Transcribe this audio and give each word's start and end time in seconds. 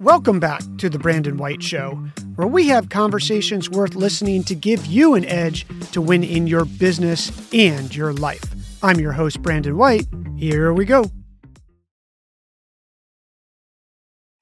Welcome 0.00 0.40
back 0.40 0.62
to 0.78 0.88
The 0.88 0.98
Brandon 0.98 1.36
White 1.36 1.62
Show, 1.62 1.90
where 2.36 2.48
we 2.48 2.68
have 2.68 2.88
conversations 2.88 3.68
worth 3.68 3.94
listening 3.94 4.42
to 4.44 4.54
give 4.54 4.86
you 4.86 5.14
an 5.14 5.26
edge 5.26 5.66
to 5.92 6.00
win 6.00 6.24
in 6.24 6.46
your 6.46 6.64
business 6.64 7.30
and 7.52 7.94
your 7.94 8.14
life. 8.14 8.42
I'm 8.82 8.98
your 8.98 9.12
host, 9.12 9.42
Brandon 9.42 9.76
White. 9.76 10.06
Here 10.38 10.72
we 10.72 10.86
go. 10.86 11.10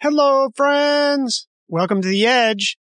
Hello, 0.00 0.50
friends. 0.54 1.48
Welcome 1.66 2.02
to 2.02 2.08
The 2.08 2.24
Edge 2.24 2.78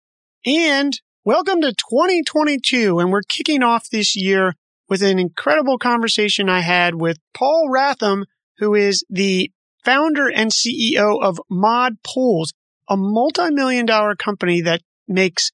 and 0.44 1.00
welcome 1.24 1.62
to 1.62 1.74
2022. 1.74 2.98
And 2.98 3.12
we're 3.12 3.22
kicking 3.22 3.62
off 3.62 3.88
this 3.92 4.16
year 4.16 4.56
with 4.90 5.04
an 5.04 5.20
incredible 5.20 5.78
conversation 5.78 6.50
I 6.50 6.62
had 6.62 6.96
with 6.96 7.20
Paul 7.36 7.70
Ratham, 7.72 8.24
who 8.58 8.74
is 8.74 9.06
the 9.12 9.52
founder 9.86 10.28
and 10.28 10.50
CEO 10.50 11.22
of 11.22 11.40
Mod 11.52 11.98
Pools 12.04 12.52
a 12.90 12.98
multi-million 12.98 13.86
dollar 13.86 14.16
company 14.16 14.62
that 14.62 14.82
makes 15.08 15.52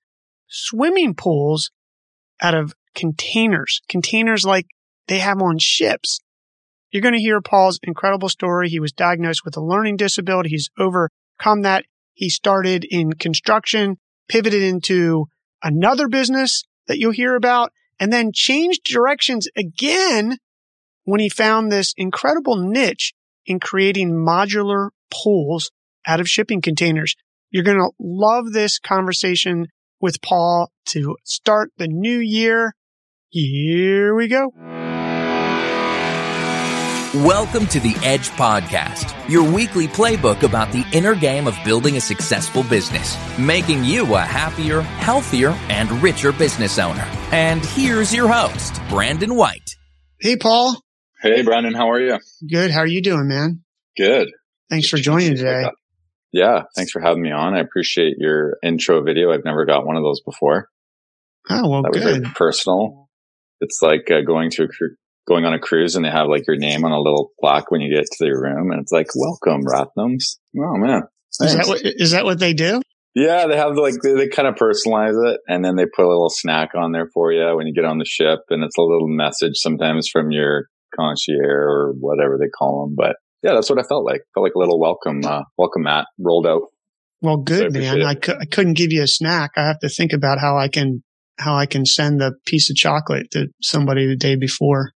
swimming 0.47 1.13
pools 1.13 1.71
out 2.41 2.55
of 2.55 2.73
containers, 2.95 3.81
containers 3.87 4.45
like 4.45 4.65
they 5.07 5.19
have 5.19 5.41
on 5.41 5.57
ships. 5.57 6.19
You're 6.91 7.01
going 7.01 7.13
to 7.13 7.19
hear 7.19 7.41
Paul's 7.41 7.79
incredible 7.83 8.29
story. 8.29 8.69
He 8.69 8.79
was 8.79 8.91
diagnosed 8.91 9.45
with 9.45 9.55
a 9.57 9.63
learning 9.63 9.97
disability. 9.97 10.49
He's 10.49 10.69
overcome 10.77 11.61
that. 11.61 11.85
He 12.13 12.29
started 12.29 12.85
in 12.89 13.13
construction, 13.13 13.97
pivoted 14.27 14.63
into 14.63 15.27
another 15.63 16.07
business 16.07 16.63
that 16.87 16.97
you'll 16.97 17.11
hear 17.11 17.35
about, 17.35 17.71
and 17.99 18.11
then 18.11 18.31
changed 18.33 18.83
directions 18.83 19.47
again 19.55 20.37
when 21.03 21.19
he 21.19 21.29
found 21.29 21.71
this 21.71 21.93
incredible 21.97 22.55
niche 22.55 23.13
in 23.45 23.59
creating 23.59 24.11
modular 24.11 24.89
pools 25.11 25.71
out 26.05 26.19
of 26.19 26.29
shipping 26.29 26.61
containers. 26.61 27.15
You're 27.51 27.63
going 27.63 27.79
to 27.79 27.91
love 27.99 28.51
this 28.51 28.79
conversation 28.79 29.67
with 29.99 30.21
Paul 30.21 30.71
to 30.87 31.17
start 31.23 31.71
the 31.77 31.87
new 31.87 32.19
year. 32.19 32.73
Here 33.29 34.15
we 34.15 34.27
go. 34.27 34.51
Welcome 37.25 37.65
to 37.67 37.79
the 37.79 37.95
Edge 38.03 38.29
Podcast, 38.29 39.27
your 39.27 39.41
weekly 39.41 39.87
playbook 39.87 40.43
about 40.43 40.71
the 40.71 40.85
inner 40.93 41.15
game 41.15 41.47
of 41.47 41.57
building 41.65 41.97
a 41.97 42.01
successful 42.01 42.61
business, 42.61 43.17
making 43.39 43.83
you 43.83 44.13
a 44.13 44.19
happier, 44.19 44.81
healthier, 44.81 45.49
and 45.69 45.91
richer 46.03 46.31
business 46.31 46.77
owner. 46.77 47.07
And 47.31 47.65
here's 47.65 48.13
your 48.13 48.27
host, 48.31 48.79
Brandon 48.89 49.33
White. 49.33 49.75
Hey, 50.19 50.37
Paul. 50.37 50.79
Hey, 51.19 51.41
Brandon. 51.41 51.73
How 51.73 51.89
are 51.89 51.99
you? 51.99 52.19
Good. 52.47 52.69
How 52.69 52.81
are 52.81 52.87
you 52.87 53.01
doing, 53.01 53.27
man? 53.27 53.63
Good. 53.97 54.29
Thanks 54.69 54.87
for 54.87 54.97
joining 54.97 55.35
today. 55.35 55.67
Yeah, 56.31 56.63
thanks 56.75 56.91
for 56.91 57.01
having 57.01 57.23
me 57.23 57.31
on. 57.31 57.55
I 57.55 57.59
appreciate 57.59 58.15
your 58.17 58.57
intro 58.63 59.03
video. 59.03 59.31
I've 59.31 59.45
never 59.45 59.65
got 59.65 59.85
one 59.85 59.95
of 59.95 60.03
those 60.03 60.21
before. 60.21 60.69
Oh 61.49 61.69
well, 61.69 61.81
that 61.83 61.93
good. 61.93 62.03
was 62.03 62.17
very 62.17 62.33
personal. 62.35 63.09
It's 63.61 63.79
like 63.81 64.09
uh, 64.11 64.21
going 64.25 64.51
to 64.51 64.63
a 64.63 64.67
cru- 64.67 64.95
going 65.27 65.45
on 65.45 65.53
a 65.53 65.59
cruise 65.59 65.95
and 65.95 66.05
they 66.05 66.09
have 66.09 66.27
like 66.27 66.43
your 66.47 66.57
name 66.57 66.85
on 66.85 66.91
a 66.91 66.99
little 66.99 67.31
plaque 67.39 67.71
when 67.71 67.81
you 67.81 67.93
get 67.93 68.05
to 68.05 68.17
their 68.23 68.39
room, 68.39 68.71
and 68.71 68.81
it's 68.81 68.91
like 68.91 69.07
"Welcome, 69.15 69.63
Rathams." 69.63 70.37
Oh 70.57 70.77
man, 70.77 71.03
is 71.41 71.55
that 71.55 71.67
what 71.67 71.81
is 71.83 72.11
that 72.11 72.25
what 72.25 72.39
they 72.39 72.53
do? 72.53 72.81
Yeah, 73.15 73.47
they 73.47 73.57
have 73.57 73.75
like 73.75 73.95
they, 74.03 74.13
they 74.13 74.27
kind 74.27 74.47
of 74.47 74.55
personalize 74.55 75.17
it, 75.27 75.39
and 75.47 75.65
then 75.65 75.75
they 75.75 75.85
put 75.85 76.05
a 76.05 76.09
little 76.09 76.29
snack 76.29 76.69
on 76.75 76.91
there 76.91 77.09
for 77.13 77.31
you 77.31 77.55
when 77.55 77.65
you 77.65 77.73
get 77.73 77.85
on 77.85 77.97
the 77.97 78.05
ship, 78.05 78.39
and 78.49 78.63
it's 78.63 78.77
a 78.77 78.81
little 78.81 79.07
message 79.07 79.53
sometimes 79.55 80.07
from 80.11 80.31
your 80.31 80.67
concierge 80.95 81.41
or 81.41 81.93
whatever 81.99 82.37
they 82.39 82.49
call 82.49 82.85
them, 82.85 82.95
but 82.95 83.15
yeah, 83.43 83.53
that's 83.53 83.69
what 83.69 83.79
I 83.79 83.83
felt 83.83 84.05
like. 84.05 84.21
Felt 84.33 84.43
like 84.43 84.55
a 84.55 84.59
little 84.59 84.79
welcome, 84.79 85.23
uh, 85.23 85.43
welcome 85.57 85.83
mat 85.83 86.07
rolled 86.19 86.47
out. 86.47 86.63
Well, 87.21 87.37
good 87.37 87.73
so 87.73 87.79
man. 87.79 88.01
I, 88.01 88.15
couldn't 88.15 88.75
give 88.75 88.91
you 88.91 89.03
a 89.03 89.07
snack. 89.07 89.51
I 89.57 89.67
have 89.67 89.79
to 89.79 89.89
think 89.89 90.13
about 90.13 90.39
how 90.39 90.57
I 90.57 90.67
can, 90.67 91.03
how 91.37 91.55
I 91.55 91.65
can 91.65 91.85
send 91.85 92.21
a 92.21 92.31
piece 92.45 92.69
of 92.69 92.75
chocolate 92.75 93.31
to 93.31 93.47
somebody 93.61 94.07
the 94.07 94.15
day 94.15 94.35
before. 94.35 94.91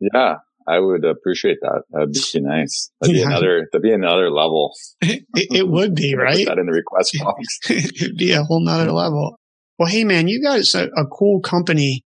Yeah, 0.00 0.36
I 0.68 0.78
would 0.78 1.04
appreciate 1.04 1.58
that. 1.62 1.82
That'd 1.90 2.12
be 2.12 2.40
nice. 2.46 2.90
That'd 3.00 3.14
be 3.14 3.20
yeah. 3.20 3.26
another, 3.26 3.68
that'd 3.72 3.82
be 3.82 3.92
another 3.92 4.30
level. 4.30 4.72
it, 5.00 5.24
it, 5.34 5.68
would 5.68 5.94
be, 5.94 6.14
right? 6.18 6.46
That 6.46 6.58
in 6.58 6.66
the 6.66 6.72
request 6.72 7.16
box. 7.18 7.58
It'd 7.70 8.16
be 8.16 8.32
a 8.32 8.42
whole 8.42 8.64
nother 8.64 8.92
level. 8.92 9.38
Well, 9.78 9.88
hey 9.88 10.04
man, 10.04 10.28
you 10.28 10.42
guys 10.42 10.74
are 10.74 10.88
a 10.96 11.06
cool 11.06 11.40
company 11.40 12.02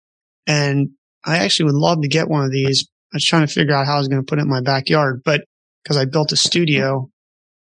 and 0.46 0.90
I 1.24 1.38
actually 1.38 1.66
would 1.66 1.74
love 1.74 2.02
to 2.02 2.08
get 2.08 2.28
one 2.28 2.44
of 2.44 2.52
these. 2.52 2.88
I 3.12 3.16
was 3.16 3.24
trying 3.24 3.46
to 3.46 3.52
figure 3.52 3.74
out 3.74 3.86
how 3.86 3.96
I 3.96 3.98
was 3.98 4.08
going 4.08 4.22
to 4.22 4.26
put 4.26 4.38
it 4.38 4.42
in 4.42 4.48
my 4.48 4.60
backyard, 4.60 5.22
but 5.24 5.42
because 5.86 5.96
I 5.96 6.04
built 6.04 6.32
a 6.32 6.36
studio, 6.36 7.08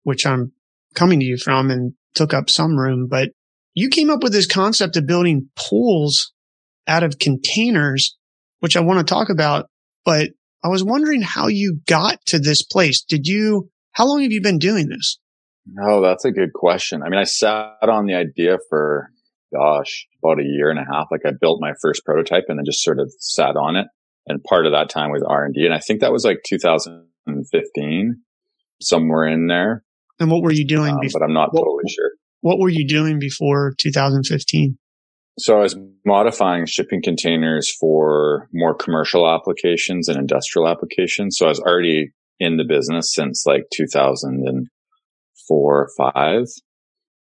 which 0.04 0.28
I'm 0.28 0.52
coming 0.94 1.20
to 1.22 1.26
you 1.26 1.38
from 1.38 1.72
and 1.72 1.94
took 2.14 2.36
up 2.36 2.52
some 2.52 2.78
room, 2.78 3.08
but 3.10 3.30
you 3.74 3.90
came 3.90 4.12
up 4.12 4.22
with 4.22 4.32
this 4.32 4.46
concept 4.46 4.96
of 4.96 5.08
building 5.08 5.50
pools 5.56 6.32
out 6.88 7.02
of 7.02 7.18
containers, 7.18 8.16
which 8.60 8.78
I 8.78 8.82
want 8.82 9.00
to 9.00 9.12
talk 9.12 9.30
about, 9.30 9.66
but 10.06 10.30
I 10.64 10.68
was 10.68 10.84
wondering 10.84 11.24
how 11.24 11.48
you 11.48 11.80
got 11.88 12.24
to 12.28 12.38
this 12.38 12.62
place. 12.62 13.04
Did 13.04 13.26
you, 13.26 13.72
how 13.94 14.06
long 14.06 14.22
have 14.22 14.32
you 14.32 14.42
been 14.42 14.60
doing 14.60 14.90
this? 14.90 15.18
Oh, 15.82 16.02
that's 16.04 16.26
a 16.26 16.32
good 16.32 16.54
question. 16.54 17.02
I 17.02 17.10
mean, 17.10 17.20
I 17.20 17.24
sat 17.24 17.90
on 17.90 18.06
the 18.06 18.14
idea 18.14 18.60
for, 18.70 19.10
gosh, 19.52 20.06
about 20.24 20.40
a 20.40 20.46
year 20.46 20.70
and 20.70 20.78
a 20.78 20.86
half. 20.86 21.08
Like 21.10 21.22
I 21.26 21.32
built 21.32 21.60
my 21.60 21.74
first 21.82 22.06
prototype 22.06 22.44
and 22.50 22.60
then 22.60 22.66
just 22.66 22.84
sort 22.84 23.00
of 23.00 23.12
sat 23.18 23.56
on 23.56 23.78
it. 23.78 23.88
And 24.28 24.44
part 24.44 24.66
of 24.66 24.74
that 24.74 24.90
time 24.90 25.12
was 25.12 25.24
R 25.28 25.46
and 25.46 25.54
D. 25.54 25.66
And 25.66 25.74
I 25.74 25.80
think 25.80 26.02
that 26.02 26.12
was 26.12 26.24
like 26.24 26.42
2015, 26.46 28.22
somewhere 28.82 29.28
in 29.28 29.48
there. 29.48 29.84
And 30.20 30.30
what 30.30 30.44
were 30.44 30.52
you 30.52 30.68
doing? 30.68 30.94
Um, 30.94 31.00
before, 31.02 31.20
but 31.20 31.26
I'm 31.26 31.34
not 31.34 31.54
what, 31.54 31.62
totally 31.62 31.90
sure. 31.90 32.12
What 32.42 32.60
were 32.60 32.70
you 32.70 32.88
doing 32.88 33.20
before 33.20 33.74
2015? 33.78 34.78
So 35.40 35.58
I 35.58 35.62
was 35.62 35.76
modifying 36.06 36.66
shipping 36.66 37.02
containers 37.02 37.74
for 37.80 38.50
more 38.54 38.76
commercial 38.76 39.28
applications 39.28 40.08
and 40.08 40.18
industrial 40.18 40.68
applications. 40.68 41.38
So 41.38 41.46
I 41.46 41.50
was 41.50 41.60
already 41.60 42.12
in 42.40 42.58
the 42.58 42.66
business 42.66 43.14
since 43.14 43.46
like 43.46 43.64
2004 43.74 44.70
or 45.50 45.90
five. 45.98 46.46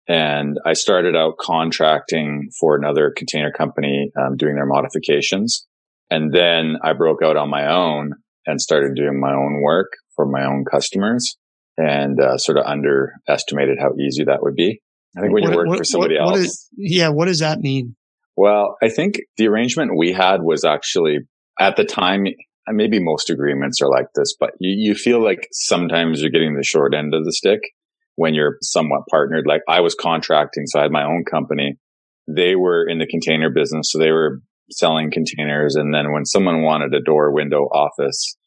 And 0.07 0.57
I 0.65 0.73
started 0.73 1.15
out 1.15 1.37
contracting 1.37 2.49
for 2.59 2.77
another 2.77 3.11
container 3.15 3.51
company, 3.51 4.11
um, 4.17 4.37
doing 4.37 4.55
their 4.55 4.65
modifications. 4.65 5.67
And 6.09 6.33
then 6.33 6.77
I 6.83 6.93
broke 6.93 7.21
out 7.23 7.37
on 7.37 7.49
my 7.49 7.71
own 7.71 8.11
and 8.45 8.61
started 8.61 8.95
doing 8.95 9.19
my 9.19 9.33
own 9.33 9.61
work 9.61 9.91
for 10.15 10.25
my 10.25 10.45
own 10.45 10.63
customers 10.69 11.37
and 11.77 12.19
uh, 12.19 12.37
sort 12.37 12.57
of 12.57 12.65
underestimated 12.65 13.77
how 13.79 13.91
easy 13.99 14.23
that 14.23 14.41
would 14.41 14.55
be. 14.55 14.81
I 15.15 15.21
think 15.21 15.33
when 15.33 15.43
what, 15.43 15.51
you 15.51 15.57
work 15.57 15.67
what, 15.67 15.77
for 15.79 15.83
somebody 15.83 16.15
what, 16.19 16.35
else. 16.35 16.39
Is, 16.39 16.69
yeah. 16.77 17.09
What 17.09 17.25
does 17.25 17.39
that 17.39 17.59
mean? 17.59 17.95
Well, 18.35 18.77
I 18.81 18.89
think 18.89 19.19
the 19.37 19.47
arrangement 19.47 19.97
we 19.97 20.13
had 20.13 20.41
was 20.41 20.63
actually 20.63 21.19
at 21.59 21.75
the 21.75 21.85
time, 21.85 22.25
maybe 22.67 22.99
most 22.99 23.29
agreements 23.29 23.81
are 23.81 23.89
like 23.89 24.07
this, 24.15 24.35
but 24.39 24.51
you, 24.59 24.89
you 24.89 24.95
feel 24.95 25.23
like 25.23 25.47
sometimes 25.51 26.21
you're 26.21 26.31
getting 26.31 26.55
the 26.55 26.63
short 26.63 26.93
end 26.93 27.13
of 27.13 27.25
the 27.25 27.33
stick 27.33 27.61
when 28.15 28.33
you're 28.33 28.57
somewhat 28.61 29.01
partnered. 29.09 29.45
Like 29.47 29.61
I 29.67 29.81
was 29.81 29.95
contracting, 29.95 30.67
so 30.67 30.79
I 30.79 30.83
had 30.83 30.91
my 30.91 31.03
own 31.03 31.23
company. 31.29 31.77
They 32.27 32.55
were 32.55 32.87
in 32.87 32.99
the 32.99 33.07
container 33.07 33.49
business, 33.49 33.91
so 33.91 33.99
they 33.99 34.11
were 34.11 34.41
selling 34.71 35.11
containers. 35.11 35.75
And 35.75 35.93
then 35.93 36.11
when 36.11 36.25
someone 36.25 36.61
wanted 36.61 36.93
a 36.93 37.01
door, 37.01 37.33
window, 37.33 37.63
office, 37.63 38.37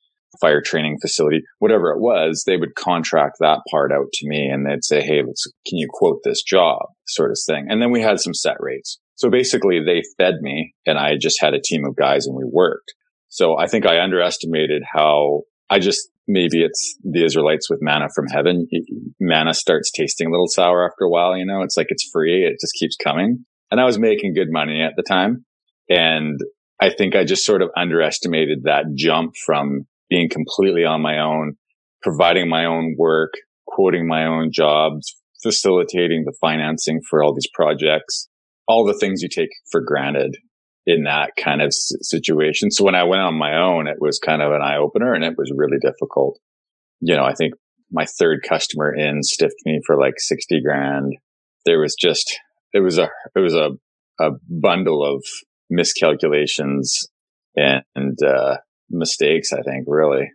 fire 0.41 0.63
training 0.63 0.99
facility, 1.01 1.43
whatever 1.59 1.91
it 1.91 2.01
was, 2.01 2.45
they 2.47 2.57
would 2.57 2.75
contract 2.75 3.37
that 3.41 3.61
part 3.71 3.93
out 3.93 4.13
to 4.13 4.29
me 4.29 4.49
and 4.49 4.67
they'd 4.67 4.85
say, 4.85 5.01
Hey, 5.01 5.23
can 5.23 5.79
you 5.79 5.89
quote 5.91 6.21
this 6.25 6.43
job 6.43 6.83
sort 7.07 7.31
of 7.31 7.39
thing? 7.47 7.67
And 7.69 7.83
then 7.83 7.91
we 7.91 8.03
had 8.03 8.21
some 8.21 8.35
set 8.35 8.57
rates. 8.61 8.99
So 9.17 9.29
basically 9.29 9.81
they 9.85 10.03
fed 10.17 10.37
me 10.41 10.75
and 10.87 10.99
I 10.99 11.17
just 11.21 11.41
had 11.41 11.55
a 11.55 11.61
team 11.61 11.85
of 11.85 11.97
guys 11.97 12.27
and 12.27 12.37
we 12.37 12.45
worked. 12.45 12.95
So 13.29 13.59
I 13.59 13.67
think 13.67 13.87
I 13.87 14.03
underestimated 14.03 14.83
how 14.93 15.43
I 15.69 15.79
just, 15.79 16.09
maybe 16.27 16.63
it's 16.63 16.97
the 17.05 17.25
Israelites 17.25 17.69
with 17.71 17.81
manna 17.83 18.09
from 18.15 18.27
heaven. 18.29 18.67
Manna 19.21 19.55
starts 19.55 19.91
tasting 19.93 20.29
a 20.29 20.31
little 20.31 20.49
sour 20.49 20.85
after 20.85 21.05
a 21.05 21.11
while, 21.11 21.37
you 21.37 21.45
know, 21.45 21.63
it's 21.63 21.77
like 21.77 21.89
it's 21.91 22.09
free. 22.13 22.45
It 22.45 22.57
just 22.61 22.75
keeps 22.79 22.97
coming. 22.97 23.45
And 23.71 23.81
I 23.81 23.85
was 23.85 23.99
making 23.99 24.35
good 24.35 24.49
money 24.51 24.83
at 24.83 24.95
the 24.97 25.05
time. 25.05 25.45
And 25.91 26.39
I 26.81 26.91
think 26.91 27.15
I 27.15 27.25
just 27.25 27.45
sort 27.45 27.63
of 27.63 27.71
underestimated 27.77 28.61
that 28.65 28.87
jump 28.95 29.35
from 29.45 29.87
being 30.09 30.31
completely 30.31 30.85
on 30.85 31.03
my 31.03 31.19
own, 31.19 31.57
providing 32.03 32.49
my 32.49 32.65
own 32.65 32.95
work, 32.97 33.35
quoting 33.67 34.07
my 34.09 34.25
own 34.25 34.51
jobs, 34.53 35.15
facilitating 35.43 36.25
the 36.25 36.37
financing 36.41 37.01
for 37.09 37.23
all 37.23 37.35
these 37.35 37.51
projects, 37.53 38.29
all 38.67 38.87
the 38.87 38.99
things 38.99 39.21
you 39.21 39.29
take 39.29 39.51
for 39.71 39.81
granted 39.81 40.37
in 40.87 41.05
that 41.05 41.33
kind 41.37 41.61
of 41.61 41.73
situation. 41.73 42.71
So 42.71 42.85
when 42.85 42.95
I 42.95 43.05
went 43.05 43.23
on 43.23 43.35
my 43.35 43.57
own, 43.57 43.87
it 43.87 43.99
was 44.01 44.19
kind 44.19 44.43
of 44.43 44.53
an 44.53 44.63
eye 44.63 44.79
opener 44.79 45.13
and 45.13 45.25
it 45.25 45.35
was 45.37 45.53
really 45.55 45.79
difficult. 45.81 46.39
You 47.01 47.17
know, 47.17 47.25
I 47.25 47.35
think 47.35 47.55
my 47.91 48.07
third 48.07 48.41
customer 48.49 48.95
in 48.95 49.23
stiffed 49.23 49.61
me 49.65 49.81
for 49.87 49.99
like 49.99 50.15
60 50.19 50.63
grand. 50.63 51.15
There 51.67 51.81
was 51.81 51.95
just, 51.99 52.39
it 52.73 52.81
was 52.81 52.99
a, 52.99 53.09
it 53.37 53.41
was 53.41 53.55
a, 53.55 53.71
a 54.21 54.31
bundle 54.49 55.05
of 55.05 55.25
miscalculations 55.71 57.09
and, 57.57 57.83
and 57.95 58.19
uh, 58.23 58.59
mistakes, 58.91 59.53
I 59.53 59.63
think, 59.63 59.85
really. 59.87 60.31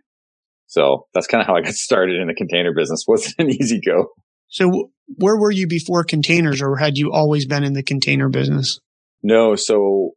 So 0.66 1.06
that's 1.14 1.26
kind 1.26 1.40
of 1.40 1.46
how 1.46 1.56
I 1.56 1.62
got 1.62 1.74
started 1.74 2.20
in 2.20 2.28
the 2.28 2.34
container 2.34 2.74
business. 2.74 3.04
wasn't 3.08 3.36
an 3.38 3.50
easy 3.50 3.80
go. 3.80 4.08
So 4.48 4.90
where 5.16 5.36
were 5.36 5.50
you 5.50 5.66
before 5.66 6.04
containers 6.04 6.62
or 6.62 6.76
had 6.76 6.96
you 6.96 7.12
always 7.12 7.46
been 7.46 7.64
in 7.64 7.72
the 7.72 7.82
container 7.82 8.28
business? 8.28 8.80
No. 9.22 9.56
So 9.56 10.12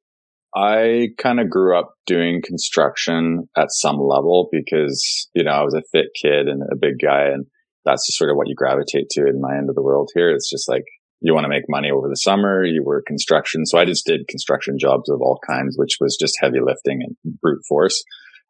I 0.56 1.10
kind 1.18 1.40
of 1.40 1.50
grew 1.50 1.78
up 1.78 1.94
doing 2.06 2.42
construction 2.44 3.50
at 3.58 3.72
some 3.72 3.98
level 3.98 4.50
because, 4.52 5.30
you 5.34 5.44
know, 5.44 5.52
I 5.52 5.64
was 5.64 5.74
a 5.74 5.84
fit 5.92 6.08
kid 6.20 6.48
and 6.48 6.62
a 6.64 6.76
big 6.76 6.96
guy. 7.02 7.26
And 7.26 7.46
that's 7.86 8.06
just 8.08 8.18
sort 8.18 8.32
of 8.32 8.38
what 8.38 8.48
you 8.48 8.56
gravitate 8.56 9.10
to 9.12 9.28
in 9.28 9.42
my 9.42 9.58
end 9.58 9.70
of 9.70 9.76
the 9.76 9.82
world 9.82 10.12
here. 10.14 10.32
It's 10.32 10.50
just 10.50 10.70
like 10.70 10.86
you 11.22 11.34
want 11.34 11.46
to 11.46 11.50
make 11.50 11.64
money 11.68 11.92
over 11.92 12.08
the 12.08 12.16
summer. 12.16 12.64
You 12.64 12.84
work 12.84 13.06
construction. 13.06 13.66
So 13.66 13.78
I 13.78 13.86
just 13.86 14.06
did 14.06 14.28
construction 14.28 14.78
jobs 14.80 15.10
of 15.10 15.22
all 15.22 15.40
kinds, 15.48 15.76
which 15.78 15.98
was 16.00 16.18
just 16.20 16.38
heavy 16.42 16.60
lifting 16.64 17.02
and 17.02 17.16
brute 17.42 17.62
force. 17.68 18.04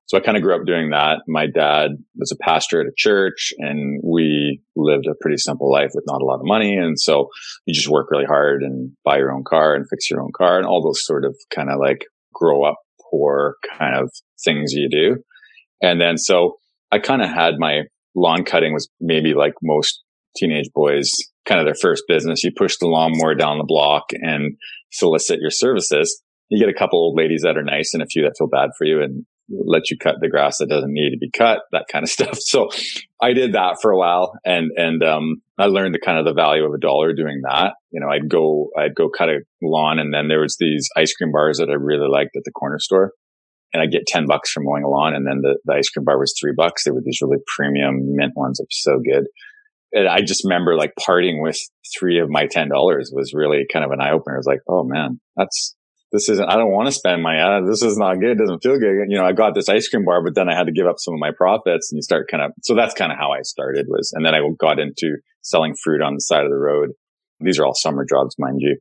So 0.06 0.18
I 0.18 0.22
kind 0.22 0.38
of 0.38 0.42
grew 0.42 0.56
up 0.56 0.66
doing 0.66 0.90
that. 0.90 1.20
My 1.28 1.46
dad 1.46 1.92
was 2.16 2.32
a 2.32 2.44
pastor 2.44 2.82
at 2.82 2.88
a 2.88 2.94
church 2.98 3.54
and 3.60 4.02
we 4.04 4.60
lived 4.76 5.06
a 5.06 5.14
pretty 5.22 5.38
simple 5.38 5.72
life 5.72 5.92
with 5.94 6.04
not 6.08 6.22
a 6.22 6.26
lot 6.26 6.40
of 6.40 6.46
money. 6.46 6.76
And 6.76 7.00
so 7.00 7.28
you 7.66 7.76
just 7.76 7.90
work 7.90 8.10
really 8.10 8.26
hard 8.26 8.64
and 8.64 8.92
buy 9.06 9.18
your 9.18 9.32
own 9.32 9.44
car 9.48 9.76
and 9.76 9.88
fix 9.88 10.10
your 10.10 10.22
own 10.22 10.32
car 10.36 10.58
and 10.58 10.66
all 10.66 10.84
those 10.84 11.06
sort 11.06 11.26
of 11.26 11.36
kind 11.54 11.70
of 11.70 11.80
like 11.80 12.06
grow 12.34 12.64
up 12.64 12.78
poor 13.12 13.58
kind 13.78 13.96
of 13.96 14.12
things 14.44 14.74
you 14.74 14.90
do. 14.90 15.18
And 15.82 16.02
then 16.02 16.18
so 16.18 16.58
I 16.92 16.98
kind 16.98 17.22
of 17.22 17.30
had 17.30 17.60
my 17.60 17.84
lawn 18.16 18.44
cutting 18.44 18.74
was 18.74 18.90
maybe 19.00 19.36
like 19.36 19.54
most 19.62 20.04
teenage 20.36 20.70
boys, 20.74 21.12
kind 21.46 21.60
of 21.60 21.66
their 21.66 21.76
first 21.76 22.04
business. 22.08 22.44
You 22.44 22.52
push 22.56 22.78
the 22.78 22.88
lawnmower 22.88 23.36
down 23.36 23.58
the 23.58 23.64
block 23.64 24.12
and 24.14 24.58
solicit 24.92 25.40
your 25.40 25.52
services. 25.52 26.22
You 26.50 26.60
get 26.60 26.74
a 26.74 26.78
couple 26.78 27.00
old 27.00 27.18
ladies 27.18 27.42
that 27.44 27.58
are 27.58 27.64
nice 27.64 27.94
and 27.94 28.02
a 28.02 28.08
few 28.08 28.24
that 28.24 28.36
feel 28.38 28.48
bad 28.48 28.70
for 28.78 28.86
you 28.86 29.02
and 29.02 29.26
let 29.50 29.90
you 29.90 29.98
cut 29.98 30.16
the 30.22 30.30
grass 30.30 30.60
that 30.60 30.70
doesn't 30.70 30.94
need 30.94 31.12
to 31.12 31.18
be 31.18 31.32
cut, 31.32 31.62
that 31.72 31.86
kind 31.92 32.04
of 32.04 32.10
stuff. 32.18 32.38
So 32.40 32.70
I 33.22 33.34
did 33.34 33.54
that 33.54 33.78
for 33.82 33.92
a 33.92 33.98
while 33.98 34.34
and, 34.46 34.72
and, 34.76 35.04
um, 35.04 35.42
I 35.58 35.66
learned 35.66 35.94
the 35.94 36.00
kind 36.00 36.18
of 36.18 36.26
the 36.26 36.34
value 36.34 36.66
of 36.66 36.74
a 36.74 36.80
dollar 36.80 37.14
doing 37.14 37.42
that. 37.44 37.74
You 37.92 38.00
know, 38.00 38.08
I'd 38.10 38.30
go, 38.30 38.70
I'd 38.78 38.96
go 38.96 39.10
cut 39.10 39.30
a 39.30 39.40
lawn 39.62 40.00
and 40.00 40.14
then 40.14 40.28
there 40.28 40.40
was 40.40 40.56
these 40.60 40.88
ice 40.96 41.14
cream 41.14 41.32
bars 41.32 41.58
that 41.58 41.70
I 41.70 41.74
really 41.74 42.08
liked 42.08 42.36
at 42.38 42.44
the 42.46 42.52
corner 42.52 42.80
store 42.80 43.12
and 43.74 43.84
I'd 43.84 43.92
get 43.92 44.08
10 44.08 44.26
bucks 44.28 44.52
for 44.52 44.62
mowing 44.62 44.84
a 44.84 44.90
lawn. 44.90 45.14
And 45.14 45.28
then 45.28 45.42
the, 45.42 45.60
the 45.66 45.74
ice 45.74 45.90
cream 45.90 46.06
bar 46.06 46.20
was 46.20 46.34
three 46.40 46.54
bucks. 46.56 46.84
They 46.84 46.92
were 46.92 47.02
these 47.04 47.20
really 47.22 47.42
premium 47.56 48.16
mint 48.16 48.34
ones 48.36 48.58
that 48.58 48.64
were 48.64 48.68
so 48.72 49.00
good. 49.00 49.28
And 49.92 50.08
I 50.08 50.22
just 50.22 50.44
remember 50.44 50.76
like 50.76 50.94
parting 51.04 51.42
with 51.42 51.58
three 51.98 52.20
of 52.20 52.30
my 52.30 52.46
$10 52.46 52.70
was 52.72 53.34
really 53.34 53.66
kind 53.72 53.84
of 53.84 53.92
an 53.92 54.02
eye 54.02 54.12
opener. 54.12 54.36
I 54.36 54.38
was 54.38 54.46
like, 54.46 54.62
Oh 54.68 54.84
man, 54.84 55.20
that's, 55.36 55.76
this 56.12 56.30
isn't, 56.30 56.48
I 56.48 56.56
don't 56.56 56.72
want 56.72 56.88
to 56.88 56.92
spend 56.92 57.22
money. 57.22 57.40
Uh, 57.40 57.62
this 57.68 57.84
is 57.84 57.98
not 57.98 58.20
good. 58.20 58.32
It 58.32 58.40
doesn't 58.40 58.64
feel 58.64 58.80
good. 58.80 59.06
You 59.10 59.18
know, 59.18 59.26
I 59.26 59.32
got 59.32 59.56
this 59.56 59.70
ice 59.70 59.88
cream 59.88 60.06
bar, 60.06 60.24
but 60.24 60.36
then 60.36 60.50
I 60.50 60.56
had 60.56 60.66
to 60.66 60.72
give 60.72 60.88
up 60.88 60.96
some 60.98 61.14
of 61.14 61.20
my 61.20 61.32
profits 61.36 61.92
and 61.92 61.98
you 61.98 62.02
start 62.02 62.28
kind 62.30 62.44
of, 62.44 62.52
so 62.64 62.76
that's 62.76 62.94
kind 62.94 63.12
of 63.12 63.18
how 63.18 63.32
I 63.32 63.42
started 63.44 63.86
was, 63.88 64.12
and 64.14 64.26
then 64.26 64.34
I 64.34 64.42
got 64.60 64.80
into 64.80 65.18
selling 65.42 65.76
fruit 65.84 66.02
on 66.02 66.16
the 66.16 66.22
side 66.22 66.44
of 66.44 66.52
the 66.52 66.58
road. 66.58 66.90
These 67.40 67.60
are 67.60 67.66
all 67.66 67.76
summer 67.76 68.06
jobs, 68.06 68.36
mind 68.38 68.58
you. 68.60 68.78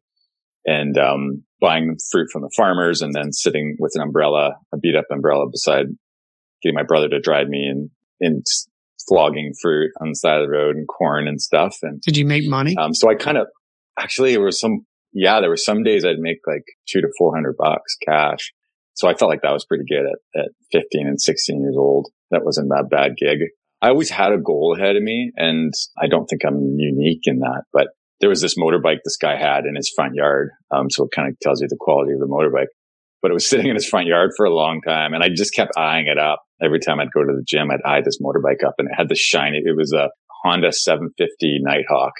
And, 0.64 0.99
um, 0.99 1.44
buying 1.60 1.96
fruit 2.10 2.28
from 2.31 2.43
the 2.43 2.52
farmers 2.56 3.02
and 3.02 3.14
then 3.14 3.32
sitting 3.32 3.76
with 3.78 3.93
an 3.94 4.02
umbrella, 4.02 4.56
a 4.72 4.78
beat 4.78 4.96
up 4.96 5.06
umbrella 5.10 5.46
beside 5.50 5.87
getting 6.62 6.75
my 6.75 6.82
brother 6.82 7.08
to 7.08 7.20
drive 7.20 7.49
me 7.49 7.66
and, 7.66 7.90
in 8.20 8.43
flogging 9.08 9.52
fruit 9.60 9.90
on 10.00 10.10
the 10.10 10.14
side 10.14 10.40
of 10.40 10.46
the 10.46 10.52
road 10.52 10.76
and 10.76 10.87
corn 10.87 11.26
and 11.26 11.40
stuff. 11.40 11.76
And 11.82 12.00
did 12.02 12.16
you 12.16 12.26
make 12.26 12.49
money? 12.49 12.76
Um, 12.76 12.94
so 12.94 13.10
I 13.10 13.14
kind 13.14 13.38
of, 13.38 13.46
actually, 13.99 14.32
there 14.32 14.43
was 14.43 14.60
some 14.60 14.84
yeah, 15.12 15.40
there 15.40 15.50
were 15.50 15.56
some 15.56 15.82
days 15.82 16.05
I'd 16.05 16.19
make 16.19 16.38
like 16.46 16.64
two 16.88 17.00
to 17.00 17.08
400 17.19 17.56
bucks 17.56 17.96
cash. 18.06 18.52
So 18.94 19.08
I 19.08 19.14
felt 19.14 19.31
like 19.31 19.43
that 19.43 19.52
was 19.52 19.64
pretty 19.64 19.84
good 19.88 20.05
at, 20.06 20.44
at 20.44 20.50
15 20.72 21.06
and 21.06 21.20
16 21.20 21.60
years 21.60 21.76
old. 21.78 22.08
That 22.31 22.44
wasn't 22.44 22.69
that 22.69 22.88
bad 22.90 23.12
gig. 23.16 23.38
I 23.81 23.88
always 23.88 24.10
had 24.10 24.32
a 24.32 24.38
goal 24.38 24.76
ahead 24.76 24.96
of 24.96 25.02
me 25.02 25.31
and 25.37 25.72
I 25.96 26.08
don't 26.08 26.26
think 26.26 26.43
I'm 26.44 26.76
unique 26.78 27.22
in 27.25 27.38
that, 27.40 27.62
but 27.72 27.88
there 28.20 28.28
was 28.28 28.40
this 28.40 28.58
motorbike 28.58 28.99
this 29.05 29.16
guy 29.16 29.37
had 29.37 29.64
in 29.66 29.76
his 29.76 29.93
front 29.94 30.14
yard. 30.14 30.50
Um, 30.72 30.90
so 30.90 31.05
it 31.05 31.10
kind 31.14 31.28
of 31.28 31.38
tells 31.40 31.60
you 31.60 31.69
the 31.69 31.76
quality 31.78 32.12
of 32.12 32.19
the 32.19 32.26
motorbike, 32.26 32.66
but 33.22 33.31
it 33.31 33.34
was 33.34 33.46
sitting 33.50 33.69
in 33.69 33.76
his 33.76 33.88
front 33.88 34.08
yard 34.08 34.32
for 34.37 34.46
a 34.46 34.55
long 34.55 34.81
time 34.82 35.14
and 35.14 35.22
I 35.22 35.28
just 35.28 35.55
kept 35.55 35.76
eyeing 35.76 36.08
it 36.08 36.19
up. 36.19 36.43
Every 36.62 36.81
time 36.81 37.00
I'd 37.00 37.12
go 37.12 37.22
to 37.22 37.32
the 37.32 37.44
gym, 37.46 37.70
I'd 37.70 37.88
eye 37.88 38.02
this 38.05 38.19
motorbike 38.20 38.66
up 38.66 38.75
and 38.78 38.88
it 38.88 38.94
had 38.96 39.08
the 39.08 39.16
shiny, 39.16 39.58
it 39.64 39.76
was 39.76 39.93
a 39.93 40.10
Honda 40.43 40.72
750 40.72 41.60
Nighthawk 41.62 42.12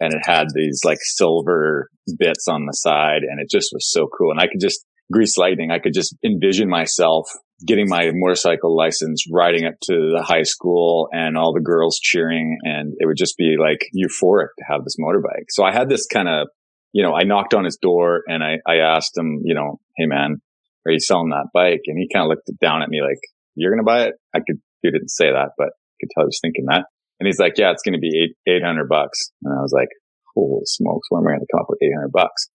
and 0.00 0.12
it 0.12 0.20
had 0.24 0.48
these 0.54 0.80
like 0.84 0.98
silver 1.00 1.90
bits 2.18 2.46
on 2.48 2.66
the 2.66 2.72
side 2.72 3.22
and 3.28 3.40
it 3.40 3.50
just 3.50 3.70
was 3.72 3.90
so 3.90 4.06
cool. 4.06 4.30
And 4.30 4.40
I 4.40 4.46
could 4.46 4.60
just 4.60 4.84
grease 5.12 5.36
lightning. 5.36 5.70
I 5.70 5.78
could 5.78 5.94
just 5.94 6.16
envision 6.24 6.68
myself 6.68 7.28
getting 7.66 7.88
my 7.88 8.10
motorcycle 8.14 8.76
license, 8.76 9.24
riding 9.32 9.64
up 9.64 9.74
to 9.82 10.12
the 10.16 10.22
high 10.22 10.44
school 10.44 11.08
and 11.12 11.36
all 11.36 11.52
the 11.52 11.60
girls 11.60 11.98
cheering. 11.98 12.58
And 12.62 12.94
it 12.98 13.06
would 13.06 13.16
just 13.16 13.36
be 13.36 13.56
like 13.60 13.80
euphoric 13.96 14.48
to 14.58 14.64
have 14.68 14.84
this 14.84 14.96
motorbike. 15.00 15.46
So 15.48 15.64
I 15.64 15.72
had 15.72 15.88
this 15.88 16.06
kind 16.06 16.28
of, 16.28 16.48
you 16.92 17.02
know, 17.02 17.14
I 17.14 17.24
knocked 17.24 17.54
on 17.54 17.64
his 17.64 17.78
door 17.80 18.22
and 18.28 18.44
I, 18.44 18.58
I 18.66 18.76
asked 18.76 19.16
him, 19.16 19.42
you 19.44 19.54
know, 19.54 19.80
Hey 19.96 20.06
man, 20.06 20.40
are 20.86 20.92
you 20.92 21.00
selling 21.00 21.30
that 21.30 21.48
bike? 21.52 21.82
And 21.86 21.98
he 21.98 22.08
kind 22.12 22.24
of 22.24 22.28
looked 22.28 22.50
down 22.60 22.82
at 22.82 22.88
me 22.88 23.02
like, 23.02 23.20
you're 23.58 23.72
going 23.72 23.84
to 23.84 23.88
buy 23.88 24.04
it. 24.04 24.14
I 24.34 24.38
could, 24.38 24.60
he 24.82 24.90
didn't 24.90 25.10
say 25.10 25.30
that, 25.30 25.50
but 25.56 25.68
I 25.68 25.94
could 26.00 26.10
tell 26.14 26.24
he 26.24 26.32
was 26.32 26.40
thinking 26.42 26.66
that. 26.68 26.84
And 27.20 27.26
he's 27.26 27.38
like, 27.38 27.54
yeah, 27.56 27.72
it's 27.72 27.82
going 27.82 27.94
to 27.94 28.00
be 28.00 28.12
eight, 28.14 28.36
800 28.46 28.88
bucks. 28.88 29.32
And 29.42 29.52
I 29.52 29.62
was 29.62 29.72
like, 29.72 29.88
holy 30.34 30.62
smokes, 30.64 31.08
where 31.10 31.20
am 31.20 31.26
I 31.26 31.32
going 31.32 31.40
to 31.40 31.46
come 31.52 31.60
up 31.60 31.68
with 31.68 31.82
800 31.82 32.12
bucks? 32.12 32.48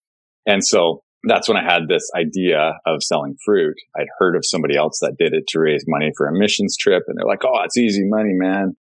And 0.46 0.64
so 0.64 1.02
that's 1.26 1.48
when 1.48 1.56
I 1.56 1.64
had 1.64 1.88
this 1.88 2.10
idea 2.16 2.78
of 2.86 3.02
selling 3.02 3.36
fruit. 3.44 3.76
I'd 3.96 4.08
heard 4.18 4.36
of 4.36 4.44
somebody 4.44 4.76
else 4.76 4.98
that 5.00 5.16
did 5.18 5.34
it 5.34 5.44
to 5.48 5.60
raise 5.60 5.84
money 5.86 6.12
for 6.16 6.28
a 6.28 6.32
missions 6.32 6.76
trip. 6.76 7.04
And 7.08 7.18
they're 7.18 7.26
like, 7.26 7.44
Oh, 7.44 7.62
it's 7.64 7.78
easy 7.78 8.04
money, 8.04 8.32
man. 8.32 8.76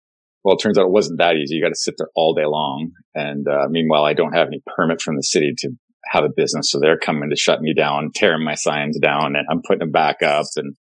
Well, 0.44 0.56
it 0.56 0.62
turns 0.62 0.79
out 0.79 0.87
it 0.87 0.93
wasn't 0.93 1.19
that 1.19 1.37
easy. 1.37 1.56
You 1.56 1.62
got 1.62 1.71
to 1.71 1.75
sit 1.76 1.94
there 1.99 2.09
all 2.14 2.35
day 2.35 2.47
long. 2.47 2.93
And 3.14 3.47
uh, 3.49 3.67
meanwhile, 3.69 4.05
I 4.05 4.14
don't 4.14 4.35
have 4.35 4.47
any 4.47 4.62
permit 4.76 5.00
from 5.00 5.17
the 5.17 5.23
city 5.23 5.53
to 5.59 5.71
have 6.11 6.25
a 6.25 6.31
business. 6.35 6.71
So 6.71 6.79
they're 6.81 6.99
coming 6.99 7.31
to 7.31 7.37
shut 7.37 7.61
me 7.61 7.75
down, 7.75 8.11
tearing 8.14 8.44
my 8.44 8.55
signs 8.55 8.99
down 8.99 9.37
and 9.37 9.47
I'm 9.50 9.62
putting 9.67 9.81
them 9.81 9.91
back 9.91 10.23
up 10.23 10.47
and 10.56 10.75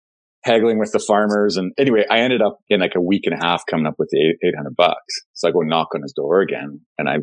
haggling 0.47 0.79
with 0.79 0.91
the 0.91 0.99
farmers. 0.99 1.57
And 1.57 1.73
anyway, 1.77 2.05
I 2.09 2.19
ended 2.19 2.41
up 2.41 2.59
in 2.69 2.79
like 2.79 2.95
a 2.95 3.01
week 3.01 3.23
and 3.25 3.35
a 3.35 3.45
half 3.45 3.63
coming 3.69 3.85
up 3.85 3.95
with 3.99 4.09
the 4.11 4.35
800 4.43 4.75
bucks. 4.75 5.21
So 5.33 5.47
I 5.47 5.51
go 5.51 5.59
knock 5.59 5.89
on 5.93 6.01
his 6.01 6.13
door 6.13 6.41
again 6.41 6.81
and 6.97 7.09
I 7.09 7.17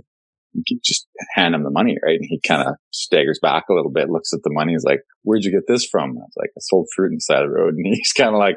just 0.84 1.08
hand 1.34 1.54
him 1.54 1.64
the 1.64 1.70
money, 1.70 1.96
right? 2.04 2.16
And 2.16 2.26
he 2.28 2.40
kind 2.46 2.62
of 2.62 2.74
staggers 2.92 3.40
back 3.42 3.64
a 3.68 3.74
little 3.74 3.90
bit, 3.90 4.10
looks 4.10 4.32
at 4.32 4.40
the 4.44 4.52
money. 4.52 4.72
He's 4.72 4.84
like, 4.84 5.00
where'd 5.22 5.42
you 5.42 5.50
get 5.50 5.66
this 5.66 5.86
from? 5.90 6.10
I 6.10 6.22
was 6.22 6.34
like, 6.36 6.50
I 6.56 6.60
sold 6.60 6.86
fruit 6.94 7.08
on 7.08 7.14
the 7.14 7.20
side 7.20 7.42
of 7.42 7.50
the 7.50 7.56
road. 7.56 7.74
And 7.76 7.86
he's 7.86 8.12
kind 8.12 8.34
of 8.34 8.38
like, 8.38 8.56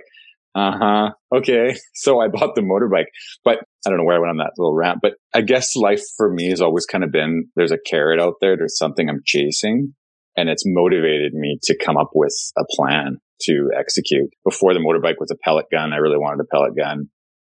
uh 0.53 0.71
huh. 0.77 1.09
Okay. 1.35 1.75
So 1.93 2.19
I 2.19 2.27
bought 2.27 2.55
the 2.55 2.61
motorbike, 2.61 3.07
but 3.43 3.57
I 3.85 3.89
don't 3.89 3.97
know 3.97 4.05
where 4.05 4.17
I 4.17 4.19
went 4.19 4.31
on 4.31 4.37
that 4.37 4.53
little 4.57 4.75
rant, 4.75 4.99
but 5.01 5.13
I 5.33 5.41
guess 5.41 5.75
life 5.75 6.03
for 6.15 6.31
me 6.31 6.49
has 6.49 6.61
always 6.61 6.85
kind 6.85 7.03
of 7.03 7.11
been 7.11 7.47
there's 7.55 7.71
a 7.71 7.79
carrot 7.89 8.19
out 8.19 8.35
there. 8.39 8.55
There's 8.55 8.77
something 8.77 9.09
I'm 9.09 9.21
chasing 9.25 9.93
and 10.37 10.49
it's 10.49 10.63
motivated 10.65 11.33
me 11.33 11.57
to 11.63 11.77
come 11.77 11.97
up 11.97 12.11
with 12.13 12.35
a 12.57 12.63
plan 12.69 13.17
to 13.41 13.69
execute. 13.77 14.29
Before 14.45 14.73
the 14.73 14.79
motorbike 14.79 15.19
was 15.19 15.31
a 15.31 15.37
pellet 15.43 15.65
gun, 15.71 15.93
I 15.93 15.97
really 15.97 16.17
wanted 16.17 16.41
a 16.41 16.55
pellet 16.55 16.75
gun. 16.77 17.09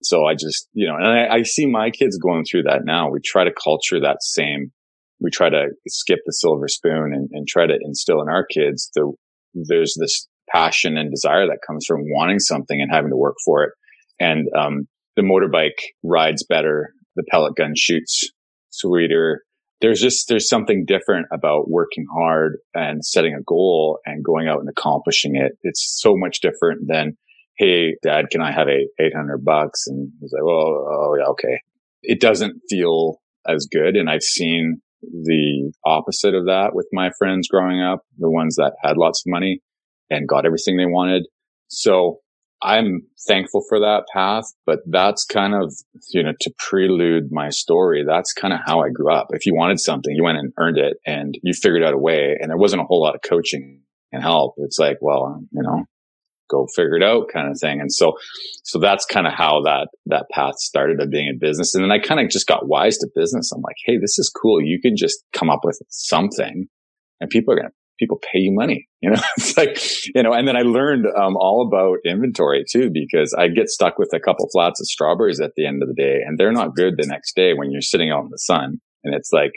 So 0.04 0.26
I 0.26 0.34
just, 0.34 0.68
you 0.74 0.88
know, 0.88 0.96
and 0.96 1.06
I, 1.06 1.36
I, 1.36 1.44
see 1.44 1.68
my 1.68 1.92
kids 1.92 2.18
going 2.18 2.44
through 2.44 2.64
that 2.64 2.82
now. 2.84 3.12
We 3.12 3.20
try 3.24 3.44
to 3.44 3.52
culture 3.52 4.00
that 4.02 4.18
same, 4.22 4.72
we 5.20 5.30
try 5.30 5.50
to 5.50 5.68
skip 5.88 6.20
the 6.26 6.34
silver 6.34 6.68
spoon 6.68 7.12
and, 7.14 7.30
and 7.32 7.48
try 7.48 7.68
to 7.68 7.78
instill 7.84 8.20
in 8.22 8.28
our 8.28 8.44
kids 8.44 8.90
the, 8.96 9.12
there's 9.54 9.96
this 10.00 10.28
passion 10.50 10.98
and 10.98 11.12
desire 11.12 11.46
that 11.46 11.60
comes 11.66 11.86
from 11.88 12.02
wanting 12.04 12.40
something 12.40 12.82
and 12.82 12.92
having 12.92 13.12
to 13.12 13.16
work 13.16 13.36
for 13.46 13.64
it. 13.64 13.72
And, 14.20 14.48
um, 14.58 14.88
the 15.16 15.22
motorbike 15.22 15.80
rides 16.04 16.46
better. 16.48 16.94
The 17.16 17.24
pellet 17.30 17.56
gun 17.56 17.74
shoots 17.76 18.32
sweeter. 18.70 19.44
There's 19.82 20.00
just, 20.00 20.28
there's 20.28 20.48
something 20.48 20.86
different 20.86 21.28
about 21.34 21.70
working 21.70 22.06
hard 22.14 22.58
and 22.74 23.04
setting 23.04 23.34
a 23.34 23.44
goal 23.44 24.00
and 24.06 24.24
going 24.24 24.48
out 24.48 24.60
and 24.60 24.70
accomplishing 24.70 25.36
it. 25.36 25.54
It's 25.64 26.00
so 26.00 26.16
much 26.16 26.40
different 26.40 26.88
than 26.88 27.18
Hey, 27.62 27.96
dad, 28.02 28.32
can 28.32 28.42
I 28.42 28.52
have 28.52 28.68
a 28.68 28.88
800 29.00 29.46
bucks? 29.46 29.86
And 29.86 30.12
he's 30.20 30.34
like, 30.34 30.44
well, 30.44 30.56
oh 30.56 31.16
yeah, 31.16 31.28
okay. 31.28 31.62
It 32.02 32.20
doesn't 32.20 32.62
feel 32.68 33.18
as 33.48 33.68
good. 33.72 33.96
And 33.96 34.10
I've 34.10 34.24
seen 34.24 34.82
the 35.04 35.72
opposite 35.86 36.34
of 36.34 36.46
that 36.46 36.72
with 36.74 36.88
my 36.92 37.12
friends 37.20 37.48
growing 37.48 37.80
up, 37.80 38.00
the 38.18 38.32
ones 38.32 38.56
that 38.56 38.74
had 38.84 38.98
lots 38.98 39.22
of 39.22 39.30
money 39.32 39.62
and 40.10 40.28
got 40.28 40.48
everything 40.48 40.78
they 40.78 40.88
wanted. 40.88 41.28
So 41.68 42.22
I'm 42.64 43.02
thankful 43.28 43.64
for 43.68 43.80
that 43.80 44.04
path, 44.14 44.44
but 44.66 44.80
that's 44.86 45.26
kind 45.26 45.56
of, 45.56 45.74
you 46.14 46.22
know, 46.22 46.34
to 46.42 46.54
prelude 46.60 47.32
my 47.32 47.50
story. 47.50 48.04
That's 48.08 48.34
kind 48.34 48.54
of 48.54 48.60
how 48.66 48.82
I 48.82 48.90
grew 48.90 49.12
up. 49.12 49.28
If 49.32 49.46
you 49.46 49.56
wanted 49.56 49.80
something, 49.80 50.14
you 50.14 50.24
went 50.24 50.38
and 50.38 50.54
earned 50.58 50.78
it 50.78 50.98
and 51.06 51.36
you 51.42 51.54
figured 51.54 51.84
out 51.84 51.94
a 51.94 51.98
way 51.98 52.38
and 52.40 52.50
there 52.50 52.58
wasn't 52.58 52.84
a 52.84 52.86
whole 52.86 53.02
lot 53.02 53.16
of 53.16 53.22
coaching 53.28 53.82
and 54.12 54.22
help. 54.22 54.56
It's 54.58 54.78
like, 54.78 54.98
well, 55.02 55.26
um, 55.26 55.50
you 55.52 55.64
know, 55.64 55.86
go 56.52 56.68
figure 56.76 56.98
it 56.98 57.04
out 57.04 57.30
kind 57.34 57.50
of 57.50 57.58
thing. 57.60 57.80
And 57.80 57.92
so, 57.92 58.14
so 58.64 58.78
that's 58.78 59.06
kind 59.06 59.26
of 59.26 59.34
how 59.34 59.62
that, 59.64 59.88
that 60.08 60.28
path 60.32 60.56
started 60.58 61.02
of 61.02 61.10
being 61.10 61.28
in 61.28 61.40
business. 61.40 61.74
And 61.74 61.84
then 61.84 61.92
I 61.92 61.98
kind 61.98 62.20
of 62.20 62.30
just 62.30 62.46
got 62.46 62.68
wise 62.68 62.98
to 62.98 63.08
business. 63.16 63.52
I'm 63.52 63.62
like, 63.62 63.78
Hey, 63.86 63.98
this 63.98 64.20
is 64.20 64.30
cool. 64.30 64.62
You 64.62 64.80
can 64.80 64.96
just 64.96 65.24
come 65.34 65.50
up 65.50 65.62
with 65.64 65.82
something 65.90 66.68
and 67.20 67.30
people 67.30 67.54
are 67.54 67.58
going 67.58 67.70
to, 67.70 67.74
people 68.02 68.20
pay 68.20 68.40
you 68.40 68.52
money. 68.52 68.88
You 69.02 69.12
know, 69.12 69.22
it's 69.38 69.56
like, 69.56 69.80
you 70.16 70.24
know, 70.24 70.34
and 70.34 70.48
then 70.48 70.58
I 70.58 70.62
learned 70.62 71.06
um, 71.06 71.38
all 71.38 71.70
about 71.72 72.00
inventory 72.04 72.66
too, 72.70 72.90
because 72.92 73.34
I 73.38 73.48
get 73.48 73.70
stuck 73.70 73.98
with 73.98 74.10
a 74.14 74.20
couple 74.20 74.50
flats 74.52 74.82
of 74.82 74.88
strawberries 74.88 75.40
at 75.40 75.52
the 75.56 75.66
end 75.66 75.84
of 75.84 75.88
the 75.88 75.96
day 75.96 76.20
and 76.26 76.38
they're 76.38 76.52
not 76.52 76.76
good 76.76 76.96
the 76.98 77.08
next 77.08 77.36
day 77.36 77.54
when 77.54 77.72
you're 77.72 77.82
sitting 77.82 78.12
out 78.12 78.24
in 78.24 78.30
the 78.32 78.38
sun 78.38 78.82
and 79.04 79.14
it's 79.14 79.32
like 79.32 79.52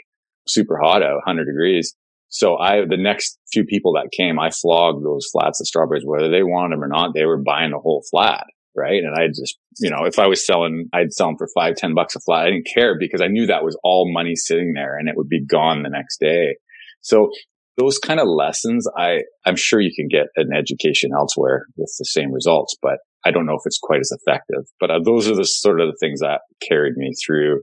super 0.47 0.77
hot 0.77 1.01
out, 1.01 1.15
100 1.25 1.45
degrees. 1.45 1.95
So 2.29 2.57
I, 2.57 2.85
the 2.85 2.97
next 2.97 3.39
few 3.51 3.65
people 3.65 3.93
that 3.93 4.11
came, 4.15 4.39
I 4.39 4.51
flogged 4.51 5.03
those 5.03 5.27
flats 5.31 5.59
of 5.59 5.67
strawberries, 5.67 6.03
whether 6.05 6.29
they 6.29 6.43
wanted 6.43 6.75
them 6.75 6.83
or 6.83 6.87
not, 6.87 7.13
they 7.13 7.25
were 7.25 7.41
buying 7.41 7.71
the 7.71 7.79
whole 7.79 8.03
flat. 8.09 8.45
Right. 8.77 9.01
And 9.01 9.15
I 9.15 9.27
just, 9.27 9.57
you 9.79 9.89
know, 9.89 10.03
if 10.03 10.19
I 10.19 10.27
was 10.27 10.45
selling, 10.45 10.89
I'd 10.91 11.13
sell 11.13 11.27
them 11.27 11.37
for 11.37 11.47
five, 11.55 11.75
ten 11.75 11.95
bucks 11.95 12.13
a 12.17 12.19
flat. 12.19 12.45
I 12.45 12.49
didn't 12.49 12.67
care 12.73 12.97
because 12.99 13.21
I 13.21 13.27
knew 13.27 13.45
that 13.45 13.63
was 13.63 13.79
all 13.85 14.11
money 14.11 14.35
sitting 14.35 14.73
there 14.73 14.97
and 14.97 15.07
it 15.07 15.15
would 15.15 15.29
be 15.29 15.45
gone 15.45 15.81
the 15.81 15.89
next 15.89 16.19
day. 16.19 16.57
So 16.99 17.29
those 17.77 17.97
kind 17.97 18.19
of 18.19 18.27
lessons, 18.27 18.87
I, 18.97 19.19
I'm 19.45 19.55
sure 19.55 19.81
you 19.81 19.91
can 19.95 20.07
get 20.07 20.27
an 20.35 20.55
education 20.55 21.11
elsewhere 21.17 21.65
with 21.75 21.93
the 21.99 22.05
same 22.05 22.31
results, 22.31 22.75
but 22.81 22.99
I 23.25 23.31
don't 23.31 23.45
know 23.45 23.55
if 23.55 23.65
it's 23.65 23.79
quite 23.81 23.99
as 23.99 24.11
effective. 24.11 24.65
But 24.79 24.91
uh, 24.91 24.99
those 25.03 25.29
are 25.29 25.35
the 25.35 25.43
sort 25.43 25.81
of 25.81 25.87
the 25.87 25.97
things 25.99 26.21
that 26.21 26.41
carried 26.67 26.95
me 26.95 27.11
through 27.25 27.61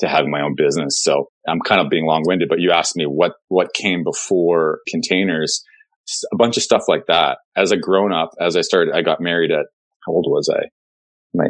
to 0.00 0.08
having 0.08 0.30
my 0.30 0.40
own 0.40 0.54
business. 0.56 1.00
So 1.00 1.26
I'm 1.46 1.60
kind 1.60 1.80
of 1.80 1.90
being 1.90 2.06
long 2.06 2.24
winded, 2.26 2.48
but 2.48 2.60
you 2.60 2.72
asked 2.72 2.96
me 2.96 3.04
what, 3.04 3.32
what 3.48 3.74
came 3.74 4.02
before 4.02 4.80
containers, 4.88 5.62
a 6.32 6.36
bunch 6.36 6.56
of 6.56 6.62
stuff 6.64 6.82
like 6.88 7.06
that. 7.06 7.38
As 7.56 7.70
a 7.70 7.76
grown 7.76 8.12
up, 8.12 8.30
as 8.40 8.56
I 8.56 8.62
started, 8.62 8.94
I 8.94 9.02
got 9.02 9.20
married 9.20 9.52
at, 9.52 9.66
how 10.04 10.12
old 10.12 10.26
was 10.28 10.48
I? 10.52 10.66
My 11.34 11.46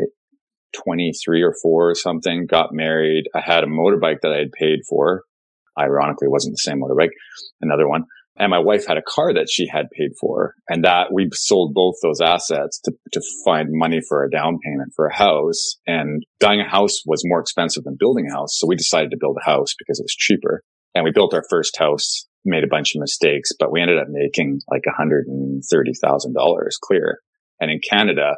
23 0.84 1.42
or 1.42 1.54
four 1.62 1.90
or 1.90 1.94
something, 1.94 2.46
got 2.46 2.74
married. 2.74 3.24
I 3.34 3.40
had 3.40 3.64
a 3.64 3.68
motorbike 3.68 4.20
that 4.22 4.32
I 4.32 4.38
had 4.38 4.52
paid 4.52 4.80
for 4.86 5.22
Ironically, 5.78 6.28
wasn't 6.28 6.54
the 6.54 6.58
same 6.58 6.80
motorbike, 6.80 7.10
another 7.60 7.88
one. 7.88 8.04
And 8.36 8.50
my 8.50 8.58
wife 8.58 8.86
had 8.86 8.96
a 8.96 9.02
car 9.02 9.34
that 9.34 9.50
she 9.50 9.68
had 9.68 9.90
paid 9.90 10.12
for 10.18 10.54
and 10.68 10.84
that 10.84 11.12
we 11.12 11.28
sold 11.34 11.74
both 11.74 11.96
those 12.02 12.20
assets 12.22 12.80
to, 12.84 12.92
to 13.12 13.20
find 13.44 13.68
money 13.70 14.00
for 14.08 14.24
a 14.24 14.30
down 14.30 14.58
payment 14.64 14.92
for 14.96 15.06
a 15.06 15.14
house. 15.14 15.76
And 15.86 16.24
buying 16.40 16.60
a 16.60 16.68
house 16.68 17.02
was 17.04 17.22
more 17.26 17.40
expensive 17.40 17.84
than 17.84 17.96
building 17.98 18.28
a 18.30 18.34
house. 18.34 18.58
So 18.58 18.66
we 18.66 18.76
decided 18.76 19.10
to 19.10 19.18
build 19.20 19.36
a 19.40 19.44
house 19.44 19.74
because 19.78 20.00
it 20.00 20.04
was 20.04 20.16
cheaper. 20.16 20.62
And 20.94 21.04
we 21.04 21.12
built 21.12 21.34
our 21.34 21.44
first 21.50 21.76
house, 21.78 22.26
made 22.44 22.64
a 22.64 22.70
bunch 22.70 22.94
of 22.94 23.00
mistakes, 23.00 23.50
but 23.58 23.70
we 23.70 23.82
ended 23.82 23.98
up 23.98 24.08
making 24.08 24.60
like 24.70 24.82
$130,000 24.88 26.68
clear. 26.82 27.18
And 27.60 27.70
in 27.70 27.80
Canada, 27.86 28.36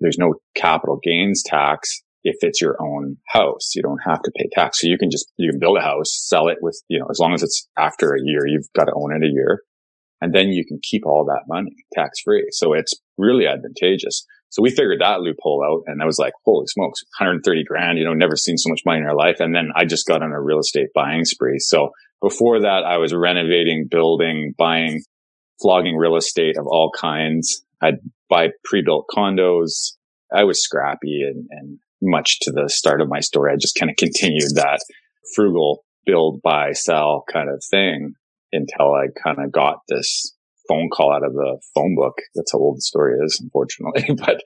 there's 0.00 0.18
no 0.18 0.34
capital 0.54 1.00
gains 1.02 1.42
tax 1.44 2.02
if 2.24 2.36
it's 2.40 2.60
your 2.60 2.76
own 2.80 3.16
house. 3.26 3.74
You 3.74 3.82
don't 3.82 4.00
have 4.04 4.22
to 4.22 4.32
pay 4.36 4.48
tax. 4.52 4.80
So 4.80 4.86
you 4.86 4.98
can 4.98 5.10
just, 5.10 5.32
you 5.36 5.50
can 5.50 5.60
build 5.60 5.78
a 5.78 5.82
house, 5.82 6.12
sell 6.12 6.48
it 6.48 6.58
with, 6.60 6.80
you 6.88 6.98
know, 6.98 7.06
as 7.10 7.18
long 7.18 7.34
as 7.34 7.42
it's 7.42 7.68
after 7.76 8.14
a 8.14 8.20
year, 8.22 8.46
you've 8.46 8.72
got 8.74 8.84
to 8.84 8.94
own 8.94 9.14
it 9.14 9.26
a 9.26 9.30
year. 9.30 9.62
And 10.20 10.32
then 10.32 10.50
you 10.50 10.64
can 10.64 10.78
keep 10.82 11.04
all 11.04 11.24
that 11.24 11.48
money 11.48 11.74
tax 11.94 12.20
free. 12.20 12.46
So 12.50 12.74
it's 12.74 12.94
really 13.18 13.46
advantageous. 13.46 14.24
So 14.50 14.62
we 14.62 14.70
figured 14.70 15.00
that 15.00 15.20
loophole 15.20 15.64
out 15.64 15.82
and 15.86 16.02
I 16.02 16.04
was 16.04 16.18
like, 16.18 16.34
holy 16.44 16.66
smokes, 16.66 17.02
130 17.18 17.64
grand, 17.64 17.98
you 17.98 18.04
know, 18.04 18.12
never 18.12 18.36
seen 18.36 18.56
so 18.56 18.68
much 18.68 18.82
money 18.84 19.00
in 19.00 19.06
our 19.06 19.16
life. 19.16 19.40
And 19.40 19.54
then 19.54 19.70
I 19.74 19.84
just 19.84 20.06
got 20.06 20.22
on 20.22 20.30
a 20.30 20.40
real 20.40 20.60
estate 20.60 20.88
buying 20.94 21.24
spree. 21.24 21.58
So 21.58 21.90
before 22.20 22.60
that, 22.60 22.84
I 22.84 22.98
was 22.98 23.14
renovating, 23.14 23.88
building, 23.90 24.54
buying, 24.56 25.02
flogging 25.60 25.96
real 25.96 26.16
estate 26.16 26.58
of 26.58 26.66
all 26.66 26.92
kinds. 26.94 27.64
I'd 27.80 27.98
buy 28.28 28.50
pre-built 28.62 29.06
condos. 29.10 29.94
I 30.32 30.44
was 30.44 30.62
scrappy 30.62 31.22
and, 31.22 31.48
and 31.50 31.78
much 32.02 32.40
to 32.40 32.52
the 32.52 32.68
start 32.68 33.00
of 33.00 33.08
my 33.08 33.20
story. 33.20 33.52
I 33.52 33.56
just 33.56 33.76
kind 33.78 33.90
of 33.90 33.96
continued 33.96 34.54
that 34.56 34.80
frugal 35.34 35.84
build, 36.04 36.40
buy, 36.42 36.72
sell 36.72 37.24
kind 37.32 37.48
of 37.48 37.62
thing 37.70 38.14
until 38.52 38.94
I 38.94 39.06
kind 39.22 39.38
of 39.38 39.52
got 39.52 39.78
this 39.88 40.34
phone 40.68 40.88
call 40.92 41.12
out 41.12 41.24
of 41.24 41.32
the 41.32 41.60
phone 41.74 41.94
book. 41.96 42.14
That's 42.34 42.52
how 42.52 42.58
old 42.58 42.76
the 42.76 42.82
story 42.82 43.14
is, 43.24 43.40
unfortunately. 43.42 44.14
but 44.18 44.40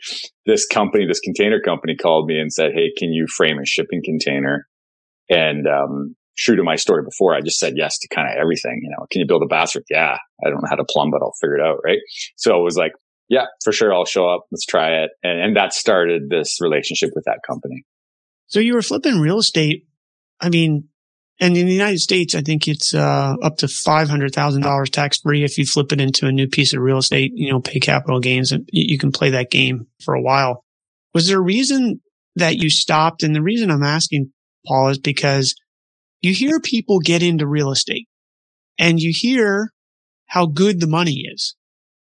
this 0.44 0.66
company, 0.66 1.06
this 1.06 1.20
container 1.20 1.60
company 1.60 1.96
called 1.96 2.26
me 2.26 2.38
and 2.38 2.52
said, 2.52 2.72
Hey, 2.74 2.92
can 2.96 3.12
you 3.12 3.26
frame 3.26 3.58
a 3.58 3.66
shipping 3.66 4.02
container? 4.04 4.66
And, 5.28 5.66
um, 5.66 6.16
true 6.38 6.56
to 6.56 6.62
my 6.62 6.76
story 6.76 7.02
before, 7.02 7.34
I 7.34 7.40
just 7.40 7.58
said 7.58 7.74
yes 7.76 7.98
to 7.98 8.08
kind 8.14 8.28
of 8.28 8.36
everything. 8.40 8.80
You 8.82 8.90
know, 8.90 9.06
can 9.10 9.20
you 9.20 9.26
build 9.26 9.42
a 9.42 9.46
bathroom? 9.46 9.84
Yeah. 9.90 10.18
I 10.44 10.50
don't 10.50 10.62
know 10.62 10.68
how 10.68 10.76
to 10.76 10.84
plumb, 10.88 11.10
but 11.10 11.22
I'll 11.22 11.32
figure 11.40 11.56
it 11.56 11.62
out. 11.62 11.78
Right. 11.84 11.98
So 12.36 12.58
it 12.58 12.62
was 12.62 12.76
like, 12.76 12.92
yeah, 13.28 13.46
for 13.64 13.72
sure. 13.72 13.92
I'll 13.92 14.04
show 14.04 14.28
up. 14.28 14.46
Let's 14.50 14.66
try 14.66 15.02
it. 15.02 15.10
And, 15.22 15.40
and 15.40 15.56
that 15.56 15.72
started 15.72 16.28
this 16.30 16.58
relationship 16.60 17.10
with 17.14 17.24
that 17.24 17.40
company. 17.46 17.84
So 18.46 18.60
you 18.60 18.74
were 18.74 18.82
flipping 18.82 19.20
real 19.20 19.38
estate. 19.38 19.86
I 20.40 20.48
mean, 20.48 20.88
and 21.40 21.56
in 21.56 21.66
the 21.66 21.72
United 21.72 21.98
States, 21.98 22.34
I 22.34 22.40
think 22.40 22.66
it's 22.66 22.94
uh, 22.94 23.34
up 23.42 23.58
to 23.58 23.68
five 23.68 24.08
hundred 24.08 24.34
thousand 24.34 24.62
dollars 24.62 24.88
tax 24.88 25.18
free 25.18 25.44
if 25.44 25.58
you 25.58 25.66
flip 25.66 25.92
it 25.92 26.00
into 26.00 26.26
a 26.26 26.32
new 26.32 26.48
piece 26.48 26.72
of 26.72 26.80
real 26.80 26.98
estate. 26.98 27.32
You 27.34 27.52
know, 27.52 27.60
pay 27.60 27.78
capital 27.78 28.20
gains, 28.20 28.52
and 28.52 28.68
you 28.72 28.98
can 28.98 29.12
play 29.12 29.30
that 29.30 29.50
game 29.50 29.86
for 30.02 30.14
a 30.14 30.22
while. 30.22 30.64
Was 31.12 31.28
there 31.28 31.38
a 31.38 31.42
reason 31.42 32.00
that 32.36 32.56
you 32.56 32.70
stopped? 32.70 33.22
And 33.22 33.34
the 33.34 33.42
reason 33.42 33.70
I'm 33.70 33.82
asking, 33.82 34.32
Paul, 34.66 34.88
is 34.88 34.98
because 34.98 35.54
you 36.22 36.32
hear 36.32 36.58
people 36.60 37.00
get 37.00 37.22
into 37.22 37.46
real 37.46 37.70
estate, 37.70 38.08
and 38.78 38.98
you 38.98 39.12
hear 39.14 39.72
how 40.26 40.46
good 40.46 40.80
the 40.80 40.86
money 40.86 41.24
is, 41.32 41.54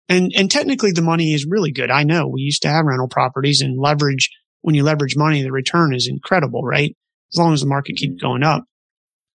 and, 0.09 0.33
and 0.37 0.51
technically 0.51 0.93
the 0.93 1.03
money 1.03 1.33
is 1.33 1.47
really 1.49 1.73
good. 1.73 1.91
I 1.91 2.03
know 2.05 2.29
we 2.29 2.41
used 2.43 2.63
to 2.63 2.69
have 2.69 2.85
rental 2.85 3.09
properties 3.09 3.61
and 3.61 3.79
leverage. 3.79 4.31
When 4.61 4.75
you 4.75 4.83
leverage 4.83 5.17
money, 5.17 5.43
the 5.43 5.53
return 5.53 5.95
is 5.95 6.09
incredible, 6.09 6.63
right? 6.63 6.97
As 7.33 7.39
long 7.39 7.53
as 7.53 7.61
the 7.61 7.67
market 7.67 7.97
keeps 7.97 8.15
mm-hmm. 8.15 8.27
going 8.27 8.43
up. 8.43 8.65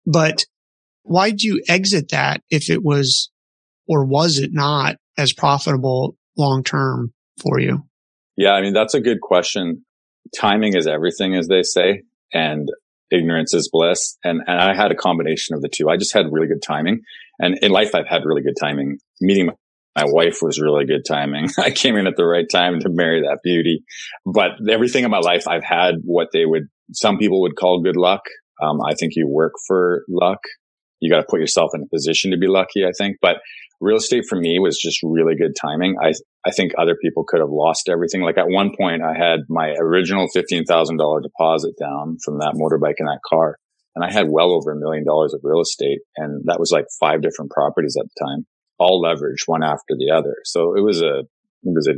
But 0.07 0.47
why'd 1.03 1.43
you 1.43 1.63
exit 1.69 2.11
that 2.11 2.43
if 2.51 2.71
it 2.71 2.83
was, 2.83 3.31
or 3.87 4.05
was 4.05 4.39
it 4.39 4.51
not 4.53 4.97
as 5.19 5.33
profitable 5.33 6.17
long 6.37 6.65
term 6.65 7.13
for 7.41 7.61
you? 7.61 7.85
Yeah. 8.37 8.53
I 8.53 8.63
mean, 8.63 8.73
that's 8.73 8.95
a 8.95 9.01
good 9.01 9.21
question. 9.21 9.85
Timing 10.37 10.75
is 10.75 10.87
everything, 10.87 11.35
as 11.35 11.49
they 11.49 11.63
say, 11.63 12.03
and 12.33 12.69
ignorance 13.11 13.53
is 13.53 13.69
bliss. 13.71 14.17
And, 14.25 14.41
and 14.47 14.59
I 14.59 14.75
had 14.75 14.91
a 14.91 14.97
combination 14.97 15.55
of 15.55 15.61
the 15.61 15.69
two. 15.69 15.91
I 15.91 15.97
just 15.97 16.15
had 16.15 16.33
really 16.33 16.49
good 16.49 16.63
timing. 16.63 17.03
And 17.39 17.59
in 17.61 17.71
life, 17.71 17.95
I've 17.95 18.07
had 18.09 18.23
really 18.25 18.43
good 18.43 18.57
timing. 18.59 18.99
Meeting 19.21 19.51
my 19.97 20.05
wife 20.07 20.39
was 20.41 20.61
really 20.61 20.87
good 20.87 21.05
timing. 21.07 21.49
I 21.59 21.71
came 21.71 21.97
in 21.97 22.07
at 22.07 22.17
the 22.17 22.25
right 22.25 22.47
time 22.51 22.81
to 22.81 22.89
marry 22.89 23.23
that 23.23 23.41
beauty. 23.43 23.85
But 24.25 24.53
everything 24.69 25.05
in 25.05 25.11
my 25.11 25.19
life, 25.19 25.47
I've 25.47 25.65
had 25.65 25.97
what 26.05 26.29
they 26.33 26.45
would, 26.47 26.69
some 26.93 27.19
people 27.19 27.43
would 27.43 27.57
call 27.57 27.83
good 27.83 27.97
luck. 27.97 28.23
Um, 28.63 28.79
I 28.83 28.95
think 28.95 29.13
you 29.17 29.29
work 29.29 29.53
for 29.67 30.05
luck. 30.09 30.41
You 31.01 31.11
got 31.11 31.21
to 31.21 31.27
put 31.29 31.41
yourself 31.41 31.73
in 31.75 31.83
a 31.83 31.95
position 31.95 32.31
to 32.31 32.39
be 32.39 32.47
lucky, 32.47 32.85
I 32.87 32.93
think. 32.97 33.17
But 33.21 33.39
real 33.81 33.97
estate 33.97 34.25
for 34.29 34.39
me 34.39 34.59
was 34.61 34.79
just 34.81 35.01
really 35.03 35.35
good 35.35 35.57
timing. 35.61 35.97
I, 36.01 36.13
I 36.47 36.53
think 36.53 36.73
other 36.79 36.97
people 37.03 37.25
could 37.27 37.41
have 37.41 37.51
lost 37.51 37.89
everything. 37.89 38.23
Like 38.23 38.39
at 38.39 38.49
one 38.49 38.71
point, 38.79 39.03
I 39.03 39.13
had 39.19 39.41
my 39.49 39.75
original 39.79 40.29
$15,000 40.35 41.23
deposit 41.23 41.73
down 41.79 42.19
from 42.25 42.39
that 42.39 42.55
motorbike 42.55 42.95
and 42.99 43.09
that 43.09 43.21
car. 43.29 43.57
And 43.95 44.05
I 44.05 44.13
had 44.13 44.29
well 44.31 44.53
over 44.53 44.73
a 44.73 44.79
million 44.79 45.05
dollars 45.05 45.35
of 45.35 45.41
real 45.43 45.61
estate. 45.61 45.99
And 46.17 46.45
that 46.47 46.61
was 46.61 46.71
like 46.71 46.87
five 47.01 47.21
different 47.21 47.51
properties 47.51 47.97
at 48.01 48.07
the 48.07 48.25
time 48.25 48.47
all 48.83 49.01
leverage 49.01 49.45
one 49.47 49.63
after 49.63 49.95
the 49.97 50.11
other. 50.15 50.35
So 50.45 50.75
it 50.77 50.81
was 50.81 51.01
a, 51.01 51.21
it 51.21 51.73
was 51.75 51.89
a, 51.89 51.95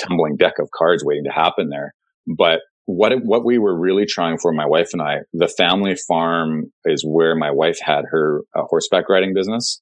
tumbling 0.00 0.36
deck 0.36 0.54
of 0.58 0.68
cards 0.76 1.04
waiting 1.04 1.24
to 1.24 1.30
happen 1.30 1.68
there. 1.68 1.94
But 2.26 2.60
what, 2.86 3.12
it, 3.12 3.20
what 3.22 3.44
we 3.44 3.58
were 3.58 3.78
really 3.78 4.06
trying 4.06 4.38
for, 4.38 4.52
my 4.52 4.66
wife 4.66 4.90
and 4.92 5.00
I, 5.00 5.18
the 5.32 5.48
family 5.48 5.94
farm 6.08 6.72
is 6.84 7.04
where 7.06 7.34
my 7.34 7.50
wife 7.50 7.78
had 7.80 8.04
her 8.10 8.42
uh, 8.54 8.62
horseback 8.68 9.08
riding 9.08 9.34
business. 9.34 9.80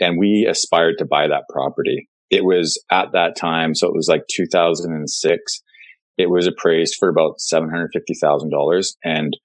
And 0.00 0.18
we 0.18 0.46
aspired 0.50 0.94
to 0.98 1.04
buy 1.04 1.28
that 1.28 1.44
property. 1.50 2.08
It 2.30 2.44
was 2.44 2.82
at 2.90 3.12
that 3.12 3.36
time. 3.36 3.74
So 3.74 3.86
it 3.88 3.94
was 3.94 4.08
like 4.08 4.22
2006. 4.34 5.62
It 6.18 6.30
was 6.30 6.46
appraised 6.46 6.96
for 6.98 7.08
about 7.08 7.36
$750,000 7.52 8.86
and 9.04 9.36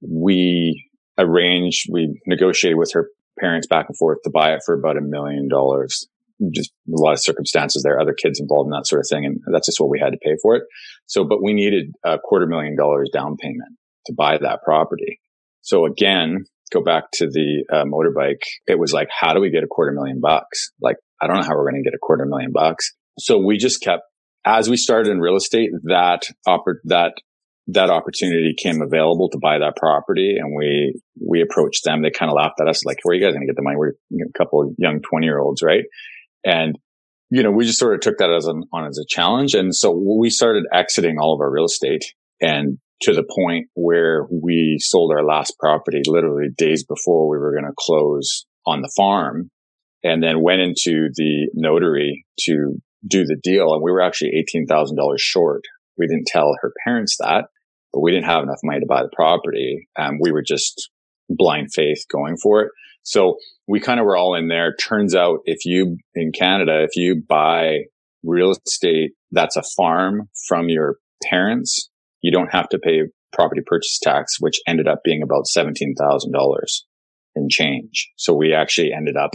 we 0.00 0.88
arranged, 1.18 1.86
we 1.92 2.20
negotiated 2.26 2.78
with 2.78 2.92
her 2.94 3.08
parents 3.38 3.66
back 3.66 3.86
and 3.88 3.96
forth 3.96 4.18
to 4.24 4.30
buy 4.30 4.52
it 4.54 4.60
for 4.64 4.74
about 4.74 4.96
a 4.96 5.00
million 5.00 5.48
dollars. 5.48 6.06
Just 6.52 6.72
a 6.88 7.00
lot 7.00 7.12
of 7.12 7.20
circumstances 7.20 7.82
there, 7.82 8.00
other 8.00 8.12
kids 8.14 8.40
involved 8.40 8.66
in 8.66 8.72
that 8.72 8.86
sort 8.86 9.00
of 9.00 9.06
thing. 9.08 9.24
And 9.24 9.40
that's 9.52 9.66
just 9.66 9.80
what 9.80 9.90
we 9.90 10.00
had 10.00 10.10
to 10.10 10.18
pay 10.18 10.36
for 10.42 10.56
it. 10.56 10.64
So, 11.06 11.24
but 11.24 11.42
we 11.42 11.52
needed 11.52 11.92
a 12.04 12.18
quarter 12.18 12.46
million 12.46 12.76
dollars 12.76 13.10
down 13.12 13.36
payment 13.36 13.76
to 14.06 14.14
buy 14.16 14.38
that 14.38 14.62
property. 14.64 15.20
So 15.62 15.86
again, 15.86 16.44
go 16.72 16.82
back 16.82 17.04
to 17.14 17.26
the 17.26 17.64
uh, 17.72 17.84
motorbike. 17.84 18.42
It 18.66 18.78
was 18.78 18.92
like, 18.92 19.08
how 19.10 19.32
do 19.32 19.40
we 19.40 19.50
get 19.50 19.62
a 19.62 19.68
quarter 19.68 19.92
million 19.92 20.20
bucks? 20.20 20.72
Like, 20.80 20.96
I 21.22 21.26
don't 21.26 21.36
know 21.36 21.44
how 21.44 21.54
we're 21.54 21.70
going 21.70 21.82
to 21.82 21.88
get 21.88 21.94
a 21.94 22.00
quarter 22.02 22.26
million 22.26 22.50
bucks. 22.52 22.92
So 23.18 23.38
we 23.38 23.56
just 23.56 23.80
kept, 23.80 24.02
as 24.44 24.68
we 24.68 24.76
started 24.76 25.10
in 25.10 25.20
real 25.20 25.36
estate, 25.36 25.70
that 25.84 26.22
oppor- 26.46 26.82
that 26.84 27.14
that 27.68 27.90
opportunity 27.90 28.54
came 28.62 28.82
available 28.82 29.30
to 29.30 29.38
buy 29.40 29.58
that 29.58 29.76
property 29.76 30.36
and 30.38 30.54
we, 30.54 31.00
we 31.20 31.40
approached 31.40 31.84
them. 31.84 32.02
They 32.02 32.10
kind 32.10 32.30
of 32.30 32.36
laughed 32.36 32.60
at 32.60 32.68
us 32.68 32.84
like, 32.84 32.98
where 33.02 33.12
are 33.12 33.18
you 33.18 33.24
guys 33.24 33.32
going 33.32 33.46
to 33.46 33.50
get 33.50 33.56
the 33.56 33.62
money? 33.62 33.76
We're 33.76 33.92
a 34.12 34.38
couple 34.38 34.62
of 34.62 34.74
young 34.76 35.00
20 35.00 35.26
year 35.26 35.38
olds, 35.38 35.62
right? 35.62 35.84
And, 36.44 36.78
you 37.30 37.42
know, 37.42 37.50
we 37.50 37.64
just 37.64 37.78
sort 37.78 37.94
of 37.94 38.00
took 38.00 38.18
that 38.18 38.30
as 38.30 38.46
an, 38.46 38.64
on 38.72 38.86
as 38.86 38.98
a 38.98 39.06
challenge. 39.08 39.54
And 39.54 39.74
so 39.74 39.90
we 39.92 40.28
started 40.28 40.64
exiting 40.72 41.16
all 41.18 41.34
of 41.34 41.40
our 41.40 41.50
real 41.50 41.64
estate 41.64 42.04
and 42.40 42.78
to 43.02 43.12
the 43.12 43.24
point 43.24 43.66
where 43.74 44.26
we 44.30 44.76
sold 44.80 45.12
our 45.12 45.24
last 45.24 45.54
property 45.58 46.02
literally 46.06 46.48
days 46.56 46.84
before 46.84 47.28
we 47.28 47.38
were 47.38 47.52
going 47.52 47.64
to 47.64 47.74
close 47.78 48.46
on 48.66 48.82
the 48.82 48.92
farm. 48.96 49.50
and 50.02 50.22
then 50.22 50.42
went 50.42 50.60
into 50.60 51.08
the 51.14 51.48
notary 51.54 52.26
to 52.40 52.74
do 53.06 53.24
the 53.24 53.36
deal. 53.42 53.72
And 53.72 53.82
we 53.82 53.90
were 53.90 54.02
actually 54.02 54.32
$18,000 54.54 54.94
short. 55.18 55.62
We 55.98 56.06
didn't 56.06 56.26
tell 56.26 56.54
her 56.60 56.72
parents 56.86 57.16
that, 57.20 57.46
but 57.94 58.00
we 58.00 58.10
didn't 58.10 58.26
have 58.26 58.42
enough 58.42 58.58
money 58.64 58.80
to 58.80 58.86
buy 58.86 59.02
the 59.02 59.10
property. 59.14 59.88
Um, 59.96 60.18
we 60.20 60.32
were 60.32 60.42
just 60.42 60.90
blind 61.30 61.72
faith 61.72 62.04
going 62.12 62.36
for 62.42 62.62
it. 62.62 62.70
So 63.04 63.36
we 63.68 63.80
kind 63.80 64.00
of 64.00 64.06
were 64.06 64.16
all 64.16 64.34
in 64.34 64.48
there. 64.48 64.74
Turns 64.74 65.14
out 65.14 65.38
if 65.44 65.64
you 65.64 65.98
in 66.14 66.32
Canada, 66.32 66.82
if 66.82 66.96
you 66.96 67.22
buy 67.26 67.84
real 68.24 68.52
estate 68.66 69.12
that's 69.30 69.56
a 69.56 69.62
farm 69.76 70.28
from 70.48 70.68
your 70.68 70.96
parents, 71.22 71.90
you 72.20 72.32
don't 72.32 72.52
have 72.52 72.68
to 72.70 72.78
pay 72.78 73.02
property 73.32 73.60
purchase 73.64 73.98
tax, 74.02 74.36
which 74.40 74.60
ended 74.66 74.88
up 74.88 75.00
being 75.04 75.22
about 75.22 75.44
$17,000 75.56 75.94
in 77.36 77.48
change. 77.50 78.10
So 78.16 78.32
we 78.32 78.54
actually 78.54 78.92
ended 78.92 79.16
up 79.16 79.30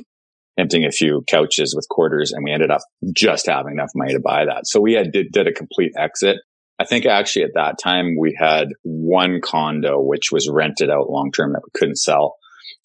emptying 0.58 0.86
a 0.86 0.92
few 0.92 1.24
couches 1.30 1.74
with 1.76 1.88
quarters 1.90 2.32
and 2.32 2.44
we 2.44 2.52
ended 2.52 2.72
up 2.72 2.82
just 3.14 3.48
having 3.48 3.74
enough 3.74 3.92
money 3.96 4.14
to 4.14 4.20
buy 4.20 4.46
that. 4.46 4.68
So 4.68 4.82
we 4.82 4.94
had 4.94 5.12
did, 5.12 5.28
did 5.32 5.48
a 5.48 5.54
complete 5.54 5.92
exit. 5.98 6.38
I 6.80 6.86
think 6.86 7.06
actually 7.06 7.44
at 7.44 7.56
that 7.56 7.78
time 7.82 8.16
we 8.18 8.36
had 8.40 8.70
one 8.84 9.42
condo, 9.44 10.00
which 10.00 10.32
was 10.32 10.50
rented 10.50 10.90
out 10.90 11.10
long 11.10 11.32
term 11.32 11.54
that 11.54 11.62
we 11.64 11.78
couldn't 11.78 11.98
sell. 11.98 12.36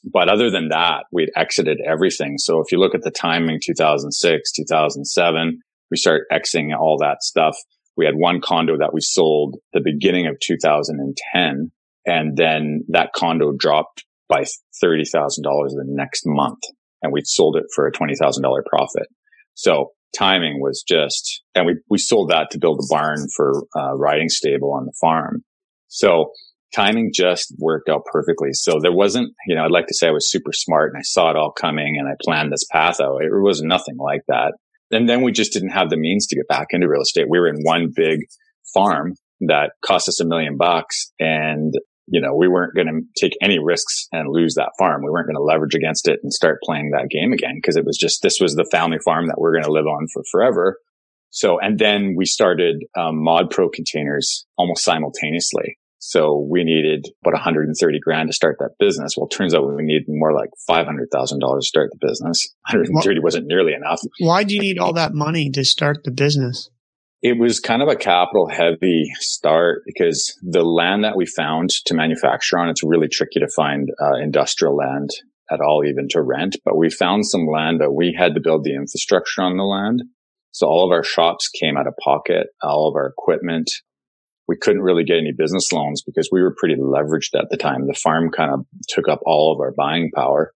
But 0.02 0.28
other 0.28 0.50
than 0.50 0.68
that, 0.68 1.04
we'd 1.12 1.30
exited 1.36 1.78
everything. 1.86 2.36
So 2.38 2.60
if 2.60 2.72
you 2.72 2.78
look 2.78 2.94
at 2.94 3.02
the 3.02 3.10
timing, 3.10 3.60
2006, 3.64 4.52
2007, 4.52 5.60
we 5.90 5.96
start 5.96 6.22
exiting 6.30 6.72
all 6.72 6.98
that 7.00 7.22
stuff. 7.22 7.56
We 7.96 8.04
had 8.04 8.14
one 8.16 8.40
condo 8.40 8.76
that 8.78 8.92
we 8.92 9.00
sold 9.00 9.56
the 9.72 9.80
beginning 9.82 10.26
of 10.26 10.36
2010. 10.40 11.70
And 12.06 12.36
then 12.36 12.84
that 12.88 13.12
condo 13.14 13.52
dropped 13.56 14.04
by 14.28 14.44
$30,000 14.82 15.06
the 15.12 15.84
next 15.86 16.24
month 16.26 16.60
and 17.02 17.12
we 17.12 17.20
sold 17.24 17.56
it 17.56 17.64
for 17.74 17.86
a 17.86 17.92
$20,000 17.92 18.42
profit. 18.66 19.06
So 19.54 19.92
timing 20.16 20.60
was 20.60 20.84
just, 20.86 21.42
and 21.54 21.66
we, 21.66 21.76
we 21.90 21.98
sold 21.98 22.30
that 22.30 22.50
to 22.50 22.58
build 22.58 22.80
a 22.80 22.86
barn 22.88 23.26
for 23.36 23.64
a 23.76 23.96
riding 23.96 24.28
stable 24.28 24.72
on 24.72 24.86
the 24.86 24.94
farm. 25.00 25.44
So 25.88 26.30
timing 26.74 27.10
just 27.14 27.54
worked 27.58 27.88
out 27.88 28.04
perfectly. 28.10 28.52
So 28.52 28.78
there 28.80 28.92
wasn't, 28.92 29.32
you 29.46 29.54
know, 29.54 29.64
I'd 29.64 29.70
like 29.70 29.86
to 29.86 29.94
say 29.94 30.08
I 30.08 30.12
was 30.12 30.30
super 30.30 30.52
smart 30.52 30.92
and 30.92 30.98
I 30.98 31.02
saw 31.02 31.30
it 31.30 31.36
all 31.36 31.52
coming 31.52 31.96
and 31.98 32.08
I 32.08 32.12
planned 32.22 32.52
this 32.52 32.66
path 32.70 33.00
out. 33.00 33.22
It 33.22 33.30
was 33.30 33.62
nothing 33.62 33.96
like 33.96 34.22
that. 34.28 34.54
And 34.90 35.08
then 35.08 35.22
we 35.22 35.32
just 35.32 35.52
didn't 35.52 35.70
have 35.70 35.90
the 35.90 35.96
means 35.96 36.26
to 36.26 36.36
get 36.36 36.48
back 36.48 36.68
into 36.70 36.88
real 36.88 37.02
estate. 37.02 37.26
We 37.28 37.38
were 37.38 37.48
in 37.48 37.62
one 37.62 37.92
big 37.94 38.20
farm 38.72 39.14
that 39.40 39.72
cost 39.84 40.08
us 40.08 40.20
a 40.20 40.26
million 40.26 40.56
bucks 40.56 41.12
and 41.18 41.72
you 42.06 42.20
know, 42.20 42.34
we 42.34 42.48
weren't 42.48 42.74
going 42.74 42.86
to 42.86 43.20
take 43.20 43.36
any 43.42 43.58
risks 43.58 44.08
and 44.12 44.28
lose 44.28 44.54
that 44.54 44.72
farm. 44.78 45.02
We 45.02 45.10
weren't 45.10 45.26
going 45.26 45.36
to 45.36 45.42
leverage 45.42 45.74
against 45.74 46.08
it 46.08 46.20
and 46.22 46.32
start 46.32 46.60
playing 46.62 46.90
that 46.90 47.08
game 47.08 47.32
again 47.32 47.54
because 47.56 47.76
it 47.76 47.84
was 47.84 47.96
just, 47.96 48.22
this 48.22 48.40
was 48.40 48.54
the 48.54 48.68
family 48.70 48.98
farm 49.04 49.28
that 49.28 49.38
we're 49.38 49.52
going 49.52 49.64
to 49.64 49.72
live 49.72 49.86
on 49.86 50.06
for 50.12 50.22
forever. 50.30 50.78
So, 51.30 51.58
and 51.58 51.78
then 51.78 52.14
we 52.16 52.26
started 52.26 52.84
um, 52.96 53.22
Mod 53.22 53.50
Pro 53.50 53.68
containers 53.68 54.46
almost 54.56 54.84
simultaneously. 54.84 55.78
So 55.98 56.46
we 56.50 56.64
needed 56.64 57.06
about 57.22 57.32
130 57.32 57.98
grand 58.00 58.28
to 58.28 58.34
start 58.34 58.58
that 58.58 58.74
business. 58.78 59.14
Well, 59.16 59.26
turns 59.26 59.54
out 59.54 59.66
we 59.66 59.82
needed 59.82 60.04
more 60.06 60.34
like 60.34 60.50
$500,000 60.68 61.08
to 61.10 61.66
start 61.66 61.90
the 61.90 62.06
business. 62.06 62.54
130 62.68 63.18
well, 63.18 63.24
wasn't 63.24 63.46
nearly 63.46 63.72
enough. 63.72 64.00
Why 64.18 64.44
do 64.44 64.54
you 64.54 64.60
need 64.60 64.78
all 64.78 64.92
that 64.92 65.14
money 65.14 65.48
to 65.50 65.64
start 65.64 66.04
the 66.04 66.10
business? 66.10 66.68
It 67.24 67.38
was 67.38 67.58
kind 67.58 67.80
of 67.80 67.88
a 67.88 67.96
capital 67.96 68.50
heavy 68.50 69.10
start 69.18 69.80
because 69.86 70.38
the 70.42 70.62
land 70.62 71.04
that 71.04 71.16
we 71.16 71.24
found 71.24 71.70
to 71.86 71.94
manufacture 71.94 72.58
on, 72.58 72.68
it's 72.68 72.84
really 72.84 73.08
tricky 73.08 73.40
to 73.40 73.48
find 73.48 73.88
uh, 73.98 74.16
industrial 74.22 74.76
land 74.76 75.08
at 75.50 75.62
all, 75.62 75.82
even 75.86 76.06
to 76.10 76.20
rent. 76.20 76.58
But 76.66 76.76
we 76.76 76.90
found 76.90 77.26
some 77.26 77.46
land 77.46 77.80
that 77.80 77.92
we 77.92 78.14
had 78.14 78.34
to 78.34 78.42
build 78.42 78.62
the 78.62 78.74
infrastructure 78.74 79.40
on 79.40 79.56
the 79.56 79.62
land. 79.64 80.02
So 80.50 80.66
all 80.66 80.84
of 80.84 80.92
our 80.92 81.02
shops 81.02 81.48
came 81.48 81.78
out 81.78 81.86
of 81.86 81.94
pocket, 82.04 82.48
all 82.62 82.90
of 82.90 82.94
our 82.94 83.06
equipment. 83.06 83.70
We 84.46 84.58
couldn't 84.60 84.82
really 84.82 85.04
get 85.04 85.16
any 85.16 85.32
business 85.32 85.72
loans 85.72 86.02
because 86.02 86.28
we 86.30 86.42
were 86.42 86.54
pretty 86.58 86.76
leveraged 86.76 87.40
at 87.40 87.46
the 87.50 87.56
time. 87.56 87.86
The 87.86 87.94
farm 87.94 88.32
kind 88.36 88.52
of 88.52 88.66
took 88.88 89.08
up 89.08 89.20
all 89.24 89.50
of 89.50 89.60
our 89.60 89.72
buying 89.74 90.10
power. 90.14 90.52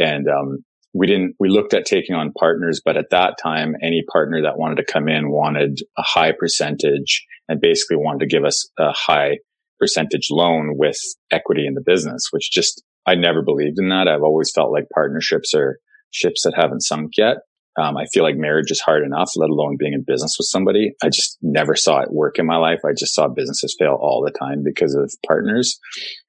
And 0.00 0.26
um, 0.26 0.64
we 0.98 1.06
didn't, 1.06 1.36
we 1.38 1.48
looked 1.48 1.74
at 1.74 1.86
taking 1.86 2.16
on 2.16 2.32
partners, 2.32 2.82
but 2.84 2.96
at 2.96 3.10
that 3.10 3.36
time, 3.40 3.76
any 3.82 4.02
partner 4.12 4.42
that 4.42 4.58
wanted 4.58 4.76
to 4.76 4.92
come 4.92 5.08
in 5.08 5.30
wanted 5.30 5.78
a 5.96 6.02
high 6.02 6.32
percentage 6.32 7.24
and 7.48 7.60
basically 7.60 7.96
wanted 7.96 8.20
to 8.20 8.26
give 8.26 8.44
us 8.44 8.68
a 8.78 8.90
high 8.90 9.38
percentage 9.78 10.26
loan 10.30 10.72
with 10.76 10.98
equity 11.30 11.66
in 11.68 11.74
the 11.74 11.84
business, 11.86 12.28
which 12.32 12.50
just, 12.50 12.82
I 13.06 13.14
never 13.14 13.42
believed 13.42 13.78
in 13.78 13.90
that. 13.90 14.08
I've 14.08 14.24
always 14.24 14.50
felt 14.52 14.72
like 14.72 14.86
partnerships 14.92 15.54
are 15.54 15.78
ships 16.10 16.42
that 16.42 16.54
haven't 16.56 16.80
sunk 16.80 17.12
yet. 17.16 17.36
Um, 17.80 17.96
I 17.96 18.06
feel 18.12 18.24
like 18.24 18.34
marriage 18.34 18.72
is 18.72 18.80
hard 18.80 19.04
enough, 19.04 19.30
let 19.36 19.50
alone 19.50 19.76
being 19.78 19.92
in 19.92 20.02
business 20.04 20.34
with 20.36 20.48
somebody. 20.48 20.94
I 21.00 21.10
just 21.10 21.38
never 21.42 21.76
saw 21.76 22.00
it 22.00 22.12
work 22.12 22.40
in 22.40 22.46
my 22.46 22.56
life. 22.56 22.80
I 22.84 22.92
just 22.92 23.14
saw 23.14 23.28
businesses 23.28 23.76
fail 23.78 23.96
all 24.00 24.20
the 24.24 24.36
time 24.36 24.64
because 24.64 24.96
of 24.96 25.14
partners. 25.24 25.78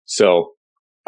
So 0.06 0.52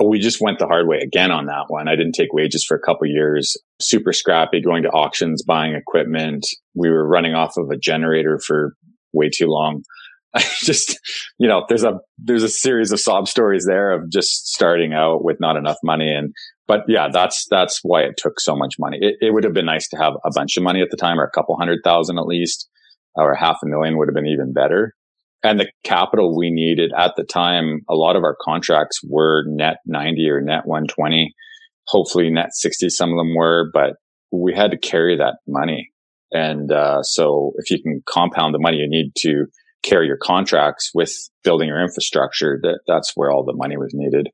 we 0.07 0.19
just 0.19 0.41
went 0.41 0.59
the 0.59 0.67
hard 0.67 0.87
way 0.87 0.99
again 0.99 1.31
on 1.31 1.47
that 1.47 1.65
one. 1.67 1.87
I 1.87 1.95
didn't 1.95 2.13
take 2.13 2.33
wages 2.33 2.63
for 2.65 2.75
a 2.75 2.81
couple 2.81 3.07
years. 3.07 3.57
Super 3.79 4.13
scrappy, 4.13 4.61
going 4.61 4.83
to 4.83 4.89
auctions, 4.89 5.43
buying 5.43 5.75
equipment. 5.75 6.45
We 6.75 6.89
were 6.89 7.07
running 7.07 7.33
off 7.33 7.57
of 7.57 7.69
a 7.69 7.77
generator 7.77 8.39
for 8.39 8.73
way 9.13 9.29
too 9.29 9.47
long. 9.47 9.83
I 10.33 10.43
just, 10.59 10.97
you 11.37 11.47
know, 11.47 11.65
there's 11.67 11.83
a, 11.83 11.99
there's 12.17 12.43
a 12.43 12.49
series 12.49 12.93
of 12.93 13.01
sob 13.01 13.27
stories 13.27 13.65
there 13.65 13.91
of 13.91 14.09
just 14.09 14.47
starting 14.47 14.93
out 14.93 15.25
with 15.25 15.41
not 15.41 15.57
enough 15.57 15.77
money. 15.83 16.09
And, 16.13 16.33
but 16.67 16.81
yeah, 16.87 17.09
that's, 17.11 17.45
that's 17.49 17.81
why 17.83 18.03
it 18.03 18.15
took 18.17 18.39
so 18.39 18.55
much 18.55 18.75
money. 18.79 18.97
It, 19.01 19.15
it 19.19 19.33
would 19.33 19.43
have 19.43 19.53
been 19.53 19.65
nice 19.65 19.89
to 19.89 19.97
have 19.97 20.13
a 20.23 20.31
bunch 20.33 20.55
of 20.55 20.63
money 20.63 20.81
at 20.81 20.89
the 20.89 20.95
time 20.95 21.19
or 21.19 21.25
a 21.25 21.31
couple 21.31 21.57
hundred 21.57 21.79
thousand 21.83 22.17
at 22.17 22.27
least, 22.27 22.69
or 23.15 23.35
half 23.35 23.57
a 23.61 23.67
million 23.67 23.97
would 23.97 24.07
have 24.07 24.15
been 24.15 24.27
even 24.27 24.53
better 24.53 24.95
and 25.43 25.59
the 25.59 25.71
capital 25.83 26.37
we 26.37 26.51
needed 26.51 26.91
at 26.97 27.13
the 27.17 27.23
time, 27.23 27.81
a 27.89 27.95
lot 27.95 28.15
of 28.15 28.23
our 28.23 28.37
contracts 28.41 29.01
were 29.03 29.43
net 29.47 29.77
90 29.85 30.29
or 30.29 30.41
net 30.41 30.65
120, 30.65 31.33
hopefully 31.87 32.29
net 32.29 32.49
60. 32.53 32.89
Some 32.89 33.09
of 33.09 33.17
them 33.17 33.35
were, 33.35 33.69
but 33.73 33.93
we 34.31 34.53
had 34.53 34.71
to 34.71 34.77
carry 34.77 35.17
that 35.17 35.37
money. 35.47 35.89
And, 36.31 36.71
uh, 36.71 37.01
so 37.03 37.53
if 37.57 37.71
you 37.71 37.81
can 37.81 38.01
compound 38.07 38.53
the 38.53 38.59
money 38.59 38.77
you 38.77 38.87
need 38.87 39.11
to 39.17 39.47
carry 39.83 40.07
your 40.07 40.17
contracts 40.17 40.91
with 40.93 41.11
building 41.43 41.67
your 41.67 41.81
infrastructure, 41.81 42.59
that 42.61 42.81
that's 42.87 43.11
where 43.15 43.31
all 43.31 43.43
the 43.43 43.55
money 43.55 43.77
was 43.77 43.91
needed. 43.93 44.29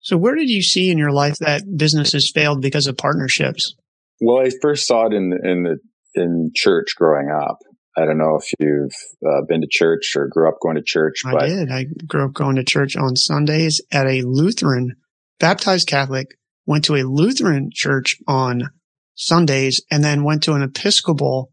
So 0.00 0.16
where 0.16 0.34
did 0.34 0.48
you 0.48 0.62
see 0.62 0.90
in 0.90 0.98
your 0.98 1.10
life 1.10 1.38
that 1.38 1.62
businesses 1.76 2.30
failed 2.30 2.60
because 2.60 2.86
of 2.86 2.96
partnerships? 2.96 3.74
Well, 4.20 4.44
I 4.44 4.50
first 4.62 4.86
saw 4.86 5.06
it 5.06 5.12
in, 5.12 5.32
in 5.42 5.62
the, 5.62 5.78
in 6.14 6.50
church 6.54 6.94
growing 6.96 7.30
up. 7.30 7.58
I 8.00 8.06
don't 8.06 8.18
know 8.18 8.38
if 8.40 8.50
you've 8.58 8.94
uh, 9.26 9.42
been 9.46 9.60
to 9.60 9.66
church 9.70 10.14
or 10.16 10.26
grew 10.28 10.48
up 10.48 10.58
going 10.62 10.76
to 10.76 10.82
church. 10.82 11.20
But 11.24 11.42
I 11.42 11.46
did. 11.48 11.70
I 11.70 11.84
grew 12.06 12.24
up 12.24 12.32
going 12.32 12.56
to 12.56 12.64
church 12.64 12.96
on 12.96 13.14
Sundays 13.16 13.80
at 13.92 14.06
a 14.06 14.22
Lutheran, 14.22 14.96
baptized 15.38 15.86
Catholic, 15.86 16.38
went 16.64 16.84
to 16.84 16.96
a 16.96 17.02
Lutheran 17.02 17.70
church 17.72 18.16
on 18.26 18.70
Sundays, 19.14 19.82
and 19.90 20.02
then 20.02 20.24
went 20.24 20.42
to 20.44 20.54
an 20.54 20.62
Episcopal 20.62 21.52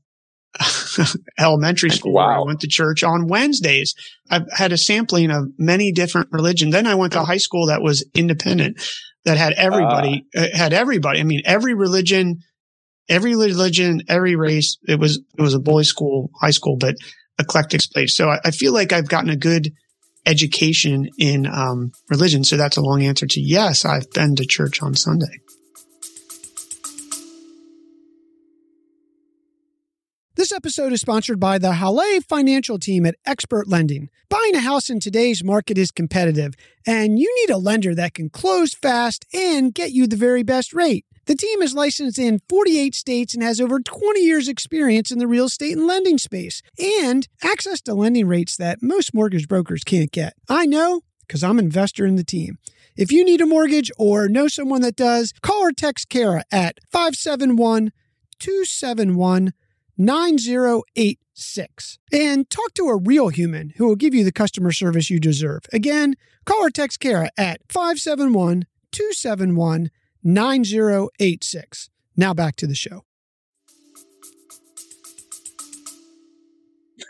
elementary 1.39 1.89
school. 1.89 2.13
Wow. 2.13 2.43
I 2.43 2.45
went 2.45 2.61
to 2.61 2.67
church 2.67 3.03
on 3.03 3.27
Wednesdays. 3.27 3.93
I've 4.29 4.47
had 4.55 4.71
a 4.71 4.77
sampling 4.77 5.31
of 5.31 5.47
many 5.57 5.91
different 5.91 6.29
religions. 6.31 6.71
Then 6.71 6.87
I 6.87 6.95
went 6.95 7.13
to 7.13 7.23
high 7.23 7.37
school 7.37 7.67
that 7.67 7.81
was 7.81 8.05
independent, 8.15 8.81
that 9.25 9.37
had 9.37 9.53
everybody, 9.53 10.25
uh, 10.35 10.47
had 10.53 10.73
everybody. 10.73 11.19
I 11.19 11.23
mean, 11.23 11.41
every 11.45 11.73
religion 11.73 12.39
every 13.09 13.35
religion, 13.35 14.01
every 14.07 14.35
race. 14.35 14.77
It 14.87 14.99
was, 14.99 15.19
it 15.37 15.41
was 15.41 15.53
a 15.53 15.59
boys 15.59 15.87
school, 15.87 16.31
high 16.39 16.51
school, 16.51 16.77
but 16.77 16.95
eclectic 17.39 17.81
place. 17.93 18.15
So 18.15 18.29
I, 18.29 18.39
I 18.45 18.51
feel 18.51 18.73
like 18.73 18.91
I've 18.91 19.07
gotten 19.07 19.29
a 19.29 19.35
good 19.35 19.73
education 20.25 21.09
in 21.17 21.47
um, 21.47 21.91
religion. 22.09 22.43
So 22.43 22.57
that's 22.57 22.77
a 22.77 22.81
long 22.81 23.03
answer 23.03 23.25
to 23.25 23.41
yes, 23.41 23.85
I've 23.85 24.11
been 24.11 24.35
to 24.35 24.45
church 24.45 24.81
on 24.81 24.95
Sunday. 24.95 25.39
This 30.35 30.51
episode 30.51 30.93
is 30.93 31.01
sponsored 31.01 31.39
by 31.39 31.57
the 31.57 31.73
Halle 31.73 32.19
financial 32.19 32.77
team 32.77 33.07
at 33.07 33.15
Expert 33.25 33.67
Lending. 33.67 34.09
Buying 34.29 34.53
a 34.53 34.59
house 34.59 34.87
in 34.87 34.99
today's 34.99 35.43
market 35.43 35.79
is 35.79 35.89
competitive, 35.89 36.53
and 36.85 37.17
you 37.17 37.33
need 37.39 37.51
a 37.51 37.57
lender 37.57 37.95
that 37.95 38.13
can 38.13 38.29
close 38.29 38.75
fast 38.75 39.25
and 39.33 39.73
get 39.73 39.93
you 39.93 40.05
the 40.05 40.15
very 40.15 40.43
best 40.43 40.73
rate. 40.75 41.07
The 41.27 41.35
team 41.35 41.61
is 41.61 41.73
licensed 41.73 42.17
in 42.17 42.39
48 42.47 42.95
states 42.95 43.33
and 43.33 43.43
has 43.43 43.59
over 43.59 43.81
20 43.81 44.21
years' 44.21 44.47
experience 44.47 45.11
in 45.11 45.19
the 45.19 45.27
real 45.27 45.45
estate 45.45 45.75
and 45.75 45.85
lending 45.85 46.17
space 46.17 46.61
and 47.03 47.27
access 47.43 47.81
to 47.81 47.93
lending 47.93 48.27
rates 48.27 48.55
that 48.55 48.81
most 48.81 49.13
mortgage 49.13 49.49
brokers 49.49 49.83
can't 49.83 50.09
get. 50.09 50.35
I 50.47 50.65
know 50.65 51.01
because 51.27 51.43
I'm 51.43 51.59
an 51.59 51.65
investor 51.65 52.05
in 52.05 52.15
the 52.15 52.23
team. 52.23 52.59
If 52.95 53.11
you 53.11 53.25
need 53.25 53.41
a 53.41 53.45
mortgage 53.45 53.91
or 53.97 54.29
know 54.29 54.47
someone 54.47 54.79
that 54.81 54.95
does, 54.95 55.33
call 55.41 55.63
or 55.63 55.73
text 55.73 56.07
Kara 56.07 56.45
at 56.49 56.79
571 56.91 57.91
271 58.39 59.51
9086 59.97 61.99
and 62.13 62.49
talk 62.49 62.73
to 62.75 62.87
a 62.87 62.95
real 62.95 63.29
human 63.29 63.73
who 63.75 63.85
will 63.85 63.95
give 63.95 64.13
you 64.13 64.23
the 64.23 64.31
customer 64.31 64.71
service 64.71 65.09
you 65.09 65.19
deserve. 65.19 65.63
Again, 65.73 66.13
call 66.45 66.65
or 66.65 66.69
text 66.69 67.01
Kara 67.01 67.29
at 67.37 67.59
571 67.67 68.65
271 68.93 69.89
9086. 70.27 71.89
Now 72.17 72.33
back 72.33 72.57
to 72.57 72.67
the 72.67 72.75
show. 72.75 73.03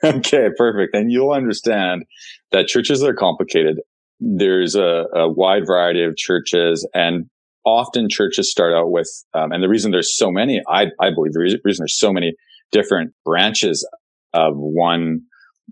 Okay, 0.04 0.50
perfect. 0.56 0.96
And 0.96 1.12
you'll 1.12 1.32
understand 1.32 2.06
that 2.52 2.68
churches 2.68 3.04
are 3.04 3.16
complicated. 3.16 3.80
There's 4.20 4.76
a, 4.76 5.06
a 5.12 5.28
wide 5.28 5.66
variety 5.66 6.04
of 6.04 6.16
churches 6.16 6.88
and 6.94 7.26
often 7.66 8.08
churches 8.08 8.52
start 8.52 8.74
out 8.76 8.92
with, 8.92 9.10
um, 9.34 9.52
and 9.52 9.64
the 9.64 9.68
reason 9.68 9.90
there's 9.90 10.16
so 10.16 10.30
many, 10.30 10.62
I, 10.70 10.86
I 11.02 11.10
believe 11.10 11.34
the 11.34 11.40
reason, 11.40 11.62
reason 11.64 11.82
there's 11.82 11.98
so 11.98 12.14
many 12.14 12.36
different 12.72 13.14
branches 13.26 13.90
of 14.34 14.54
one 14.56 15.22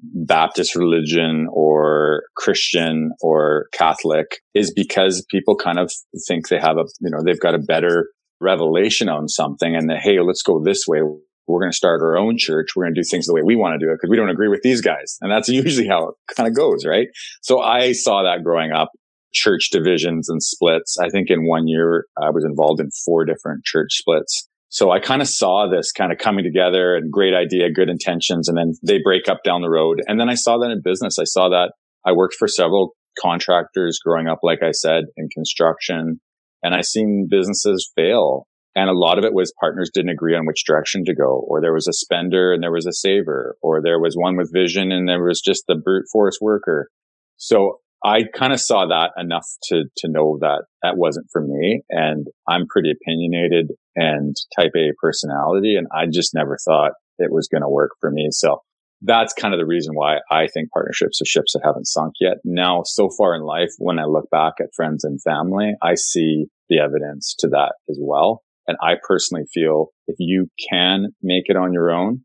Baptist 0.02 0.76
religion 0.76 1.48
or 1.52 2.24
Christian 2.36 3.12
or 3.22 3.68
Catholic 3.74 4.42
is 4.54 4.74
because 4.74 5.26
people 5.30 5.56
kind 5.56 5.80
of 5.80 5.92
think 6.28 6.50
they 6.50 6.60
have 6.60 6.78
a, 6.78 6.86
you 7.00 7.10
know, 7.10 7.24
they've 7.24 7.40
got 7.40 7.56
a 7.56 7.60
better 7.60 8.10
revelation 8.42 9.10
on 9.10 9.28
something 9.28 9.76
and 9.76 9.90
that, 9.90 10.00
hey, 10.00 10.20
let's 10.20 10.42
go 10.42 10.62
this 10.64 10.86
way. 10.88 11.02
We're 11.48 11.60
going 11.60 11.72
to 11.72 11.78
start 11.78 12.02
our 12.02 12.18
own 12.18 12.38
church. 12.38 12.70
We're 12.76 12.86
going 12.86 12.96
to 12.96 13.02
do 13.02 13.08
things 13.10 13.28
the 13.28 13.34
way 13.34 13.42
we 13.44 13.56
want 13.56 13.80
to 13.80 13.86
do 13.86 13.92
it 13.92 13.96
because 13.96 14.10
we 14.10 14.18
don't 14.18 14.30
agree 14.30 14.50
with 14.50 14.62
these 14.64 14.82
guys. 14.82 15.18
And 15.22 15.32
that's 15.32 15.48
usually 15.50 15.88
how 15.88 16.10
it 16.10 16.36
kind 16.36 16.48
of 16.48 16.56
goes, 16.56 16.86
right? 16.86 17.08
So 17.42 17.62
I 17.62 17.94
saw 17.94 18.24
that 18.24 18.44
growing 18.44 18.72
up, 18.72 18.92
church 19.34 19.70
divisions 19.72 20.30
and 20.30 20.42
splits. 20.42 20.98
I 21.00 21.10
think 21.10 21.30
in 21.30 21.48
one 21.48 21.68
year 21.68 22.06
I 22.18 22.32
was 22.32 22.46
involved 22.46 22.80
in 22.80 22.90
four 23.06 23.26
different 23.26 23.64
church 23.64 23.94
splits. 23.94 24.50
So 24.76 24.92
I 24.92 25.00
kind 25.00 25.22
of 25.22 25.30
saw 25.30 25.70
this 25.72 25.94
kind 25.94 26.12
of 26.12 26.18
coming 26.18 26.44
together 26.44 26.98
and 26.98 27.10
great 27.10 27.34
idea, 27.34 27.72
good 27.72 27.88
intentions, 27.88 28.50
and 28.50 28.58
then 28.58 28.74
they 28.86 29.00
break 29.02 29.30
up 29.30 29.38
down 29.46 29.62
the 29.62 29.70
road. 29.70 30.02
And 30.06 30.20
then 30.20 30.28
I 30.28 30.34
saw 30.34 30.58
that 30.58 30.70
in 30.70 30.82
business. 30.84 31.18
I 31.18 31.24
saw 31.24 31.48
that 31.48 31.72
I 32.06 32.12
worked 32.12 32.36
for 32.36 32.50
several 32.50 32.90
contractors 33.18 34.00
growing 34.04 34.28
up, 34.28 34.40
like 34.44 34.62
I 34.62 34.72
said, 34.72 35.06
in 35.16 35.30
construction, 35.30 36.20
and 36.62 36.76
I 36.76 36.82
seen 36.82 37.30
businesses 37.32 37.90
fail. 37.96 38.48
And 38.76 38.90
a 38.90 38.94
lot 38.94 39.18
of 39.18 39.24
it 39.24 39.34
was 39.34 39.54
partners 39.62 39.92
didn't 39.94 40.10
agree 40.10 40.36
on 40.36 40.46
which 40.46 40.66
direction 40.68 41.06
to 41.06 41.16
go, 41.16 41.46
or 41.48 41.62
there 41.62 41.74
was 41.74 41.88
a 41.88 41.94
spender 41.94 42.52
and 42.52 42.62
there 42.62 42.74
was 42.74 42.86
a 42.86 42.92
saver, 42.92 43.56
or 43.62 43.82
there 43.82 44.02
was 44.02 44.16
one 44.16 44.36
with 44.36 44.52
vision 44.54 44.92
and 44.92 45.08
there 45.08 45.24
was 45.24 45.40
just 45.40 45.64
the 45.70 45.76
brute 45.82 46.08
force 46.12 46.40
worker. 46.42 46.90
So 47.38 47.80
I 48.06 48.26
kind 48.38 48.54
of 48.54 48.62
saw 48.62 48.86
that 48.86 49.12
enough 49.18 49.48
to, 49.70 49.86
to 49.98 50.08
know 50.08 50.38
that 50.40 50.66
that 50.84 50.96
wasn't 50.96 51.26
for 51.32 51.42
me. 51.42 51.82
And 51.90 52.28
I'm 52.48 52.68
pretty 52.68 52.92
opinionated 52.92 53.72
and 53.96 54.36
type 54.56 54.74
A 54.76 54.92
personality. 55.02 55.76
And 55.76 55.88
I 55.92 56.06
just 56.06 56.36
never 56.36 56.56
thought 56.64 56.92
it 57.18 57.32
was 57.32 57.48
going 57.48 57.64
to 57.64 57.70
work 57.70 57.92
for 58.00 58.12
me. 58.12 58.28
So 58.30 58.60
that's 59.02 59.34
kind 59.34 59.56
of 59.56 59.60
the 59.60 59.66
reason 59.66 59.96
why 59.96 60.18
I 60.32 60.48
think 60.54 60.70
partnerships 60.72 61.20
are 61.20 61.26
ships 61.26 61.54
that 61.54 61.64
haven't 61.66 61.88
sunk 61.88 62.14
yet. 62.22 62.38
Now, 62.44 62.84
so 62.86 63.10
far 63.18 63.34
in 63.34 63.42
life, 63.42 63.72
when 63.80 63.98
I 63.98 64.06
look 64.06 64.30
back 64.30 64.54
at 64.60 64.74
friends 64.76 65.04
and 65.04 65.20
family, 65.22 65.74
I 65.82 65.96
see 65.96 66.46
the 66.70 66.80
evidence 66.80 67.36
to 67.40 67.48
that 67.50 67.74
as 67.90 67.98
well. 68.00 68.44
And 68.68 68.78
I 68.82 68.94
personally 69.08 69.46
feel 69.52 69.88
if 70.08 70.16
you 70.20 70.48
can 70.72 71.08
make 71.24 71.46
it 71.48 71.58
on 71.58 71.74
your 71.74 71.92
own 71.92 72.22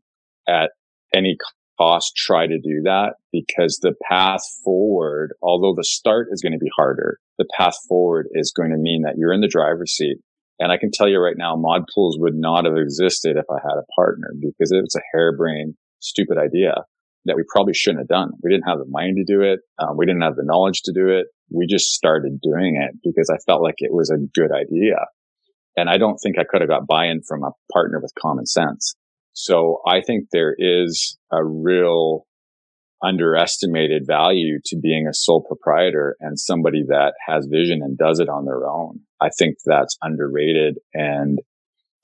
at 0.47 0.69
any 1.13 1.37
cost, 1.81 2.13
try 2.15 2.45
to 2.45 2.59
do 2.59 2.81
that 2.83 3.13
because 3.31 3.79
the 3.81 3.93
path 4.07 4.41
forward, 4.63 5.33
although 5.41 5.73
the 5.75 5.83
start 5.83 6.27
is 6.31 6.41
going 6.41 6.53
to 6.53 6.59
be 6.59 6.71
harder, 6.75 7.19
the 7.37 7.47
path 7.57 7.75
forward 7.87 8.27
is 8.33 8.53
going 8.55 8.71
to 8.71 8.77
mean 8.77 9.03
that 9.03 9.15
you're 9.17 9.33
in 9.33 9.41
the 9.41 9.47
driver's 9.47 9.93
seat. 9.93 10.17
And 10.59 10.71
I 10.71 10.77
can 10.77 10.91
tell 10.93 11.09
you 11.09 11.19
right 11.19 11.37
now, 11.37 11.55
mod 11.55 11.83
pools 11.93 12.17
would 12.19 12.35
not 12.35 12.65
have 12.65 12.77
existed 12.77 13.35
if 13.35 13.45
I 13.49 13.57
had 13.61 13.79
a 13.79 13.91
partner 13.95 14.27
because 14.39 14.71
it 14.71 14.81
was 14.81 14.95
a 14.95 15.01
harebrained, 15.11 15.73
stupid 15.99 16.37
idea 16.37 16.75
that 17.25 17.35
we 17.35 17.43
probably 17.51 17.73
shouldn't 17.73 18.01
have 18.01 18.07
done. 18.07 18.31
We 18.43 18.51
didn't 18.51 18.67
have 18.67 18.79
the 18.79 18.85
money 18.87 19.13
to 19.13 19.23
do 19.25 19.41
it. 19.41 19.59
Um, 19.79 19.97
we 19.97 20.05
didn't 20.05 20.21
have 20.21 20.35
the 20.35 20.45
knowledge 20.45 20.81
to 20.83 20.93
do 20.93 21.09
it. 21.09 21.27
We 21.49 21.67
just 21.67 21.93
started 21.93 22.39
doing 22.41 22.79
it 22.81 22.97
because 23.03 23.29
I 23.29 23.37
felt 23.45 23.61
like 23.61 23.75
it 23.77 23.93
was 23.93 24.09
a 24.09 24.17
good 24.17 24.51
idea. 24.51 24.97
And 25.77 25.89
I 25.89 25.97
don't 25.97 26.17
think 26.17 26.37
I 26.37 26.43
could 26.43 26.61
have 26.61 26.69
got 26.69 26.87
buy-in 26.87 27.21
from 27.27 27.43
a 27.43 27.51
partner 27.73 27.99
with 28.01 28.11
common 28.19 28.45
sense. 28.45 28.95
So 29.33 29.81
I 29.87 30.01
think 30.01 30.27
there 30.31 30.55
is 30.57 31.17
a 31.31 31.43
real 31.43 32.25
underestimated 33.03 34.03
value 34.05 34.59
to 34.65 34.77
being 34.77 35.07
a 35.07 35.13
sole 35.13 35.41
proprietor 35.41 36.15
and 36.19 36.39
somebody 36.39 36.83
that 36.87 37.13
has 37.27 37.47
vision 37.49 37.81
and 37.81 37.97
does 37.97 38.19
it 38.19 38.29
on 38.29 38.45
their 38.45 38.67
own. 38.67 38.99
I 39.19 39.29
think 39.37 39.55
that's 39.65 39.97
underrated. 40.01 40.77
And 40.93 41.39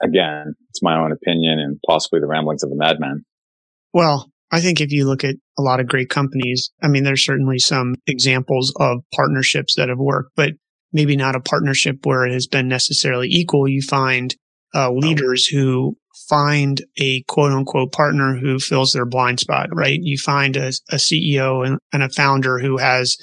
again, 0.01 0.55
it's 0.69 0.81
my 0.81 0.97
own 0.97 1.11
opinion 1.11 1.59
and 1.59 1.79
possibly 1.87 2.19
the 2.19 2.27
ramblings 2.27 2.63
of 2.63 2.71
a 2.71 2.75
madman. 2.75 3.25
Well, 3.93 4.31
I 4.51 4.61
think 4.61 4.79
if 4.79 4.91
you 4.91 5.05
look 5.05 5.23
at 5.23 5.35
a 5.57 5.61
lot 5.61 5.79
of 5.79 5.87
great 5.87 6.09
companies, 6.09 6.71
I 6.81 6.87
mean, 6.87 7.03
there's 7.03 7.25
certainly 7.25 7.59
some 7.59 7.95
examples 8.07 8.73
of 8.79 8.99
partnerships 9.13 9.75
that 9.75 9.89
have 9.89 9.99
worked, 9.99 10.31
but 10.35 10.51
maybe 10.93 11.15
not 11.15 11.35
a 11.35 11.41
partnership 11.41 11.97
where 12.05 12.25
it 12.25 12.33
has 12.33 12.47
been 12.47 12.67
necessarily 12.67 13.27
equal. 13.29 13.67
You 13.67 13.81
find 13.81 14.33
uh, 14.73 14.91
leaders 14.91 15.45
who 15.45 15.97
find 16.27 16.81
a 16.97 17.21
quote 17.23 17.51
unquote 17.51 17.91
partner 17.91 18.35
who 18.35 18.59
fills 18.59 18.91
their 18.91 19.05
blind 19.05 19.39
spot, 19.39 19.69
right? 19.73 19.99
You 20.01 20.17
find 20.17 20.55
a, 20.57 20.67
a 20.89 20.95
CEO 20.95 21.65
and, 21.65 21.79
and, 21.93 22.03
a 22.03 22.09
founder 22.09 22.59
who 22.59 22.77
has 22.77 23.17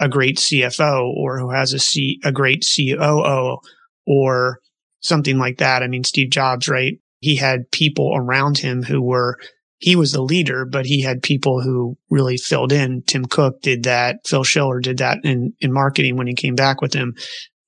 a 0.00 0.08
great 0.08 0.38
CFO 0.38 1.12
or 1.14 1.38
who 1.38 1.50
has 1.50 1.72
a, 1.72 1.78
C, 1.78 2.18
a 2.24 2.32
great 2.32 2.64
COO 2.64 3.58
or 4.06 4.60
something 5.00 5.38
like 5.38 5.58
that. 5.58 5.82
I 5.82 5.88
mean, 5.88 6.04
Steve 6.04 6.30
Jobs, 6.30 6.68
right? 6.68 6.94
He 7.20 7.36
had 7.36 7.70
people 7.70 8.12
around 8.14 8.58
him 8.58 8.82
who 8.82 9.02
were, 9.02 9.38
he 9.78 9.96
was 9.96 10.12
the 10.12 10.22
leader, 10.22 10.64
but 10.64 10.86
he 10.86 11.02
had 11.02 11.22
people 11.22 11.60
who 11.60 11.96
really 12.10 12.36
filled 12.36 12.72
in. 12.72 13.02
Tim 13.06 13.26
Cook 13.26 13.60
did 13.62 13.82
that. 13.84 14.16
Phil 14.26 14.44
Schiller 14.44 14.80
did 14.80 14.98
that 14.98 15.18
in, 15.24 15.52
in 15.60 15.72
marketing 15.72 16.16
when 16.16 16.26
he 16.26 16.34
came 16.34 16.54
back 16.54 16.80
with 16.80 16.94
him. 16.94 17.14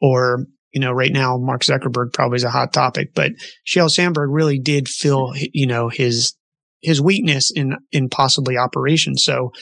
Or 0.00 0.46
you 0.72 0.80
know, 0.80 0.92
right 0.92 1.12
now 1.12 1.38
Mark 1.38 1.62
Zuckerberg 1.62 2.12
probably 2.12 2.36
is 2.36 2.44
a 2.44 2.50
hot 2.50 2.72
topic, 2.72 3.14
but 3.14 3.32
Sheryl 3.66 3.90
Sandberg 3.90 4.30
really 4.30 4.58
did 4.58 4.88
fill, 4.88 5.28
mm-hmm. 5.28 5.44
you 5.52 5.66
know, 5.66 5.88
his 5.88 6.34
his 6.80 7.00
weakness 7.00 7.50
in 7.54 7.76
in 7.92 8.08
possibly 8.08 8.56
operations. 8.56 9.24
So 9.24 9.52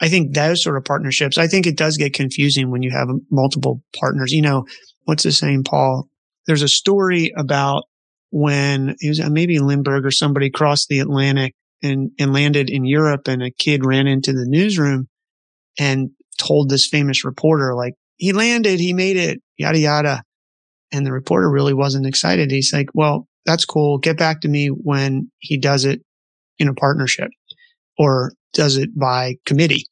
I 0.00 0.08
think 0.08 0.34
those 0.34 0.62
sort 0.62 0.76
of 0.76 0.84
partnerships, 0.84 1.38
I 1.38 1.46
think 1.46 1.66
it 1.66 1.76
does 1.76 1.96
get 1.96 2.14
confusing 2.14 2.70
when 2.70 2.82
you 2.82 2.90
have 2.90 3.08
multiple 3.30 3.82
partners. 3.98 4.32
You 4.32 4.42
know, 4.42 4.66
what's 5.04 5.22
the 5.22 5.32
saying, 5.32 5.64
Paul? 5.64 6.08
There's 6.46 6.62
a 6.62 6.68
story 6.68 7.32
about 7.36 7.84
when 8.30 8.96
it 8.98 9.08
was 9.08 9.20
uh, 9.20 9.30
maybe 9.30 9.60
Lindbergh 9.60 10.04
or 10.04 10.10
somebody 10.10 10.50
crossed 10.50 10.88
the 10.88 10.98
Atlantic 10.98 11.54
and, 11.82 12.10
and 12.18 12.32
landed 12.32 12.68
in 12.68 12.84
Europe 12.84 13.28
and 13.28 13.42
a 13.42 13.50
kid 13.50 13.86
ran 13.86 14.06
into 14.06 14.32
the 14.32 14.46
newsroom 14.46 15.08
and 15.78 16.10
told 16.38 16.68
this 16.68 16.88
famous 16.88 17.24
reporter, 17.24 17.74
like, 17.74 17.94
he 18.16 18.32
landed, 18.32 18.80
he 18.80 18.92
made 18.92 19.16
it, 19.16 19.40
yada, 19.56 19.78
yada. 19.78 20.22
And 20.92 21.04
the 21.04 21.12
reporter 21.12 21.50
really 21.50 21.74
wasn't 21.74 22.06
excited. 22.06 22.50
He's 22.50 22.72
like, 22.72 22.88
well, 22.94 23.26
that's 23.46 23.64
cool. 23.64 23.98
Get 23.98 24.16
back 24.16 24.40
to 24.42 24.48
me 24.48 24.68
when 24.68 25.30
he 25.38 25.58
does 25.58 25.84
it 25.84 26.00
in 26.58 26.68
a 26.68 26.74
partnership 26.74 27.30
or 27.98 28.32
does 28.52 28.76
it 28.76 28.96
by 28.98 29.36
committee. 29.44 29.86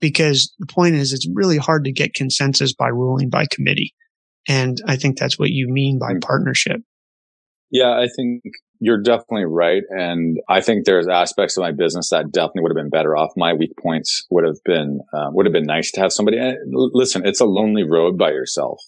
Because 0.00 0.54
the 0.58 0.66
point 0.66 0.94
is, 0.94 1.12
it's 1.12 1.26
really 1.32 1.56
hard 1.56 1.84
to 1.84 1.92
get 1.92 2.14
consensus 2.14 2.74
by 2.74 2.88
ruling 2.88 3.30
by 3.30 3.46
committee. 3.50 3.94
And 4.46 4.80
I 4.86 4.96
think 4.96 5.18
that's 5.18 5.38
what 5.38 5.50
you 5.50 5.68
mean 5.68 5.98
by 5.98 6.12
partnership. 6.20 6.80
Yeah, 7.70 7.92
I 7.92 8.06
think 8.14 8.42
you're 8.78 9.02
definitely 9.02 9.46
right. 9.46 9.82
And 9.90 10.36
I 10.48 10.60
think 10.60 10.84
there's 10.84 11.08
aspects 11.08 11.56
of 11.56 11.62
my 11.62 11.72
business 11.72 12.10
that 12.10 12.30
definitely 12.30 12.62
would 12.62 12.70
have 12.70 12.82
been 12.84 12.90
better 12.90 13.16
off. 13.16 13.30
My 13.36 13.54
weak 13.54 13.72
points 13.82 14.24
would 14.30 14.44
have 14.44 14.58
been, 14.64 15.00
uh, 15.12 15.30
would 15.32 15.46
have 15.46 15.52
been 15.52 15.64
nice 15.64 15.90
to 15.92 16.00
have 16.00 16.12
somebody. 16.12 16.38
Listen, 16.70 17.26
it's 17.26 17.40
a 17.40 17.46
lonely 17.46 17.82
road 17.82 18.18
by 18.18 18.30
yourself 18.30 18.78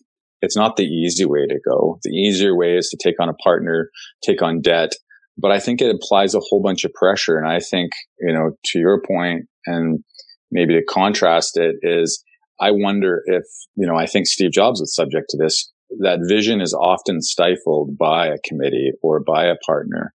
it's 0.40 0.56
not 0.56 0.76
the 0.76 0.84
easy 0.84 1.24
way 1.24 1.46
to 1.46 1.58
go. 1.64 1.98
The 2.02 2.10
easier 2.10 2.56
way 2.56 2.76
is 2.76 2.88
to 2.88 2.98
take 3.02 3.20
on 3.20 3.28
a 3.28 3.34
partner, 3.34 3.90
take 4.24 4.42
on 4.42 4.60
debt. 4.60 4.92
But 5.36 5.52
I 5.52 5.60
think 5.60 5.80
it 5.80 5.94
applies 5.94 6.34
a 6.34 6.40
whole 6.40 6.62
bunch 6.62 6.84
of 6.84 6.92
pressure. 6.94 7.38
And 7.38 7.46
I 7.46 7.60
think, 7.60 7.92
you 8.20 8.32
know, 8.32 8.52
to 8.66 8.78
your 8.78 9.00
point 9.00 9.46
and 9.66 10.02
maybe 10.50 10.74
to 10.74 10.84
contrast 10.84 11.56
it 11.56 11.76
is 11.82 12.22
I 12.60 12.70
wonder 12.72 13.22
if, 13.26 13.44
you 13.76 13.86
know, 13.86 13.96
I 13.96 14.06
think 14.06 14.26
Steve 14.26 14.50
Jobs 14.50 14.80
was 14.80 14.94
subject 14.94 15.26
to 15.30 15.36
this. 15.36 15.70
That 16.00 16.18
vision 16.28 16.60
is 16.60 16.74
often 16.74 17.22
stifled 17.22 17.96
by 17.96 18.26
a 18.26 18.38
committee 18.44 18.92
or 19.02 19.20
by 19.20 19.46
a 19.46 19.56
partner. 19.64 20.12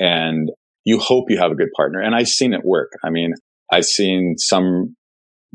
And 0.00 0.50
you 0.84 0.98
hope 0.98 1.30
you 1.30 1.38
have 1.38 1.52
a 1.52 1.56
good 1.56 1.70
partner. 1.76 2.00
And 2.00 2.14
I've 2.14 2.28
seen 2.28 2.52
it 2.52 2.64
work. 2.64 2.90
I 3.04 3.10
mean, 3.10 3.32
I've 3.72 3.86
seen 3.86 4.34
some 4.36 4.96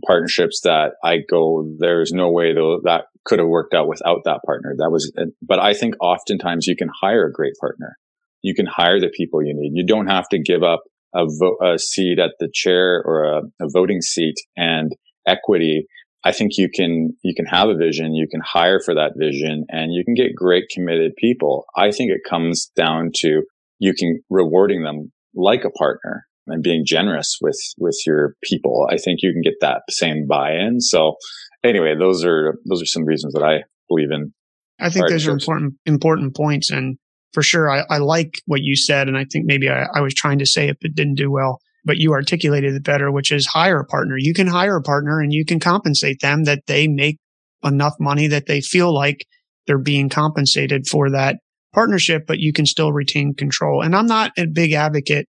partnerships 0.06 0.62
that 0.64 0.92
I 1.04 1.18
go, 1.30 1.68
there's 1.78 2.12
no 2.12 2.32
way 2.32 2.54
though 2.54 2.80
that 2.84 3.06
could 3.26 3.40
have 3.40 3.48
worked 3.48 3.74
out 3.74 3.88
without 3.88 4.22
that 4.26 4.42
partner. 4.46 4.76
That 4.78 4.92
was, 4.92 5.12
but 5.42 5.60
I 5.60 5.74
think 5.74 5.96
oftentimes 6.02 6.68
you 6.68 6.76
can 6.76 6.90
hire 7.02 7.28
a 7.28 7.32
great 7.32 7.54
partner. 7.60 7.98
You 8.42 8.56
can 8.56 8.66
hire 8.66 9.00
the 9.00 9.12
people 9.16 9.44
you 9.44 9.54
need. 9.56 9.72
You 9.74 9.86
don't 9.86 10.08
have 10.08 10.30
to 10.30 10.40
give 10.40 10.64
up 10.64 10.82
a, 11.14 11.26
vo- 11.26 11.58
a 11.62 11.78
seat 11.78 12.20
at 12.20 12.32
the 12.40 12.50
chair 12.54 13.04
or 13.04 13.24
a, 13.24 13.42
a 13.62 13.70
voting 13.72 14.02
seat 14.02 14.36
and 14.56 14.92
equity. 15.28 15.86
I 16.24 16.32
think 16.32 16.58
you 16.58 16.70
can, 16.74 17.16
you 17.24 17.34
can 17.36 17.46
have 17.46 17.70
a 17.70 17.76
vision. 17.76 18.16
You 18.16 18.28
can 18.30 18.42
hire 18.42 18.80
for 18.84 18.96
that 18.96 19.14
vision 19.18 19.66
and 19.70 19.94
you 19.94 20.04
can 20.04 20.16
get 20.16 20.36
great 20.36 20.66
committed 20.74 21.14
people. 21.18 21.66
I 21.76 21.92
think 21.92 22.12
it 22.12 22.22
comes 22.30 22.72
down 22.76 23.12
to 23.18 23.44
you 23.80 23.94
can 23.94 24.22
rewarding 24.30 24.84
them 24.84 25.12
like 25.36 25.64
a 25.64 25.72
partner 25.72 26.26
and 26.52 26.64
being 26.64 26.84
generous 26.86 27.38
with 27.42 27.60
with 27.78 27.98
your 28.06 28.36
people. 28.44 28.88
I 28.92 28.98
think 28.98 29.20
you 29.22 29.32
can 29.32 29.42
get 29.42 29.60
that 29.62 29.82
same 29.90 30.28
buy-in. 30.28 30.82
So 30.82 31.16
anyway, 31.64 31.96
those 31.98 32.24
are 32.26 32.56
those 32.66 32.82
are 32.82 32.88
some 32.88 33.06
reasons 33.06 33.34
that 33.34 33.44
I 33.44 33.64
believe 33.88 34.12
in. 34.12 34.34
I 34.80 34.90
think 34.90 35.10
those 35.10 35.28
are 35.28 35.32
important 35.32 35.74
important 35.86 36.36
points, 36.36 36.70
and 36.72 36.98
for 37.34 37.44
sure. 37.44 37.70
I, 37.70 37.84
I 37.90 37.98
like 37.98 38.42
what 38.46 38.62
you 38.62 38.76
said. 38.76 39.08
And 39.08 39.18
I 39.18 39.26
think 39.26 39.46
maybe 39.46 39.70
I, 39.70 39.86
I 39.94 40.02
was 40.02 40.14
trying 40.14 40.40
to 40.40 40.46
say 40.46 40.70
it, 40.70 40.78
but 40.82 40.96
didn't 40.96 41.16
do 41.16 41.32
well. 41.32 41.60
But 41.86 41.98
you 41.98 42.12
articulated 42.12 42.74
it 42.74 42.84
better, 42.84 43.12
which 43.12 43.32
is 43.32 43.48
hire 43.48 43.80
a 43.80 43.86
partner. 43.86 44.16
You 44.18 44.34
can 44.34 44.48
hire 44.48 44.76
a 44.76 44.82
partner 44.82 45.22
and 45.22 45.32
you 45.32 45.46
can 45.46 45.60
compensate 45.60 46.20
them 46.22 46.44
that 46.44 46.64
they 46.68 46.88
make 46.88 47.18
enough 47.64 47.94
money 48.00 48.28
that 48.28 48.48
they 48.48 48.62
feel 48.62 48.94
like 48.94 49.26
they're 49.66 49.78
being 49.78 50.10
compensated 50.10 50.88
for 50.88 51.10
that 51.12 51.38
partnership, 51.74 52.24
but 52.28 52.40
you 52.40 52.52
can 52.52 52.66
still 52.66 52.92
retain 52.92 53.34
control. 53.34 53.82
And 53.82 53.96
I'm 53.96 54.08
not 54.08 54.32
a 54.38 54.46
big 54.46 54.74
advocate 54.74 55.28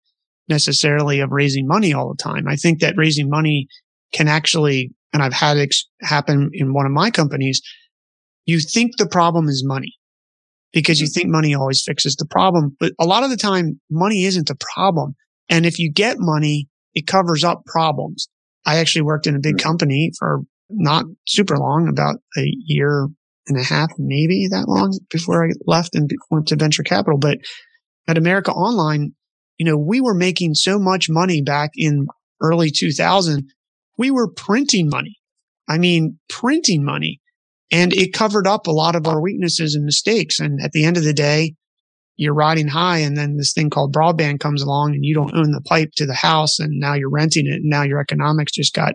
necessarily 0.49 1.21
of 1.21 1.31
raising 1.33 1.67
money 1.67 1.93
all 1.93 2.09
the 2.09 2.23
time. 2.23 2.47
I 2.49 2.57
think 2.57 2.81
that 2.81 2.97
raising 2.97 3.29
money 3.29 3.69
can 4.13 4.29
actually, 4.29 4.93
and 5.13 5.23
I've 5.23 5.33
had 5.33 5.57
it 5.57 5.75
happen 6.01 6.51
in 6.53 6.73
one 6.73 6.87
of 6.87 6.93
my 6.93 7.11
companies. 7.11 7.61
You 8.47 8.61
think 8.61 8.97
the 8.97 9.09
problem 9.09 9.49
is 9.49 9.65
money 9.65 9.95
because 10.73 11.01
you 11.01 11.07
mm-hmm. 11.07 11.13
think 11.13 11.29
money 11.29 11.55
always 11.55 11.83
fixes 11.83 12.17
the 12.17 12.27
problem. 12.27 12.77
But 12.81 12.93
a 12.99 13.07
lot 13.07 13.25
of 13.25 13.31
the 13.31 13.37
time, 13.37 13.81
money 13.91 14.25
isn't 14.25 14.49
the 14.49 14.59
problem. 14.75 15.15
And 15.49 15.67
if 15.67 15.79
you 15.79 15.93
get 15.93 16.17
money, 16.19 16.69
it 16.95 17.07
covers 17.07 17.45
up 17.45 17.65
problems. 17.67 18.29
I 18.67 18.79
actually 18.79 19.03
worked 19.03 19.27
in 19.27 19.37
a 19.37 19.41
big 19.41 19.57
mm-hmm. 19.57 19.69
company 19.69 20.13
for 20.19 20.41
not 20.71 21.05
super 21.27 21.57
long, 21.57 21.89
about 21.89 22.17
a 22.37 22.45
year 22.65 23.09
and 23.47 23.59
a 23.59 23.63
half, 23.63 23.91
maybe 23.99 24.47
that 24.51 24.69
long 24.69 24.99
before 25.11 25.47
I 25.47 25.53
left 25.67 25.95
and 25.95 26.11
went 26.31 26.49
to 26.49 26.57
venture 26.57 26.83
capital. 26.83 27.19
But 27.19 27.39
at 28.07 28.19
America 28.19 28.53
Online, 28.53 29.15
you 29.59 29.67
know, 29.67 29.77
we 29.77 30.01
were 30.01 30.15
making 30.15 30.55
so 30.55 30.79
much 30.79 31.11
money 31.11 31.43
back 31.43 31.71
in 31.77 32.07
early 32.41 32.71
2000. 32.71 33.49
We 33.97 34.11
were 34.11 34.31
printing 34.31 34.89
money. 34.89 35.17
I 35.69 35.79
mean, 35.79 36.19
printing 36.29 36.85
money 36.85 37.21
and 37.71 37.93
it 37.93 38.15
covered 38.15 38.47
up 38.47 38.67
a 38.67 38.73
lot 38.73 38.97
of 38.97 39.07
our 39.07 39.21
weaknesses 39.21 39.75
and 39.75 39.85
mistakes. 39.85 40.41
And 40.41 40.63
at 40.63 40.73
the 40.73 40.85
end 40.85 40.97
of 40.97 41.05
the 41.05 41.13
day, 41.13 41.55
you're 42.17 42.35
riding 42.35 42.69
high 42.69 42.99
and 42.99 43.17
then 43.17 43.37
this 43.37 43.53
thing 43.53 43.71
called 43.71 43.95
broadband 43.95 44.41
comes 44.41 44.63
along 44.63 44.95
and 44.95 45.05
you 45.05 45.15
don't 45.15 45.37
own 45.37 45.53
the 45.53 45.61
pipe 45.61 45.91
to 45.97 46.07
the 46.07 46.15
house 46.15 46.59
and 46.59 46.81
now 46.81 46.95
you're 46.95 47.11
renting 47.11 47.47
it 47.47 47.57
and 47.57 47.65
now 47.65 47.83
your 47.83 48.01
economics 48.01 48.53
just 48.53 48.75
got 48.75 48.95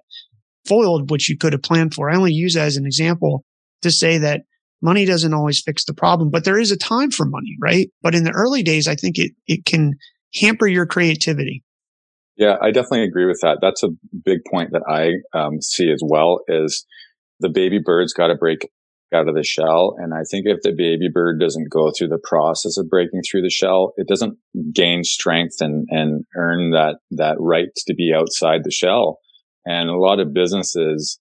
foiled, 0.65 1.09
which 1.09 1.29
you 1.29 1.37
could 1.37 1.53
have 1.53 1.61
planned 1.61 1.93
for. 1.93 2.09
I 2.09 2.15
only 2.15 2.33
use 2.33 2.55
that 2.55 2.67
as 2.67 2.77
an 2.77 2.85
example 2.85 3.45
to 3.81 3.91
say 3.91 4.17
that 4.17 4.41
money 4.81 5.05
doesn't 5.05 5.33
always 5.33 5.61
fix 5.61 5.85
the 5.85 5.93
problem, 5.93 6.31
but 6.31 6.43
there 6.43 6.59
is 6.59 6.71
a 6.71 6.77
time 6.77 7.11
for 7.11 7.25
money, 7.25 7.55
right? 7.61 7.89
But 8.01 8.15
in 8.15 8.25
the 8.25 8.31
early 8.31 8.63
days, 8.63 8.87
I 8.87 8.95
think 8.95 9.17
it, 9.17 9.31
it 9.47 9.65
can 9.65 9.93
hamper 10.35 10.67
your 10.67 10.85
creativity. 10.85 11.63
Yeah, 12.35 12.55
I 12.61 12.71
definitely 12.71 13.03
agree 13.03 13.25
with 13.25 13.39
that. 13.41 13.59
That's 13.61 13.83
a 13.83 13.89
big 14.25 14.39
point 14.49 14.71
that 14.71 14.83
I 14.87 15.37
um, 15.37 15.61
see 15.61 15.91
as 15.91 16.01
well 16.03 16.39
is 16.47 16.85
the 17.39 17.49
baby 17.49 17.79
bird's 17.83 18.13
got 18.13 18.27
to 18.27 18.35
break 18.35 18.69
out 19.13 19.27
of 19.27 19.35
the 19.35 19.43
shell. 19.43 19.95
And 19.99 20.13
I 20.13 20.23
think 20.29 20.45
if 20.47 20.61
the 20.63 20.73
baby 20.75 21.09
bird 21.13 21.39
doesn't 21.39 21.69
go 21.69 21.91
through 21.91 22.07
the 22.07 22.21
process 22.23 22.77
of 22.77 22.89
breaking 22.89 23.21
through 23.21 23.43
the 23.43 23.49
shell, 23.49 23.93
it 23.97 24.07
doesn't 24.07 24.37
gain 24.73 25.03
strength 25.03 25.57
and, 25.59 25.87
and 25.89 26.25
earn 26.35 26.71
that, 26.71 26.95
that 27.11 27.35
right 27.39 27.69
to 27.85 27.93
be 27.93 28.11
outside 28.15 28.61
the 28.63 28.71
shell. 28.71 29.19
And 29.65 29.89
a 29.89 29.97
lot 29.97 30.19
of 30.19 30.33
businesses, 30.33 31.19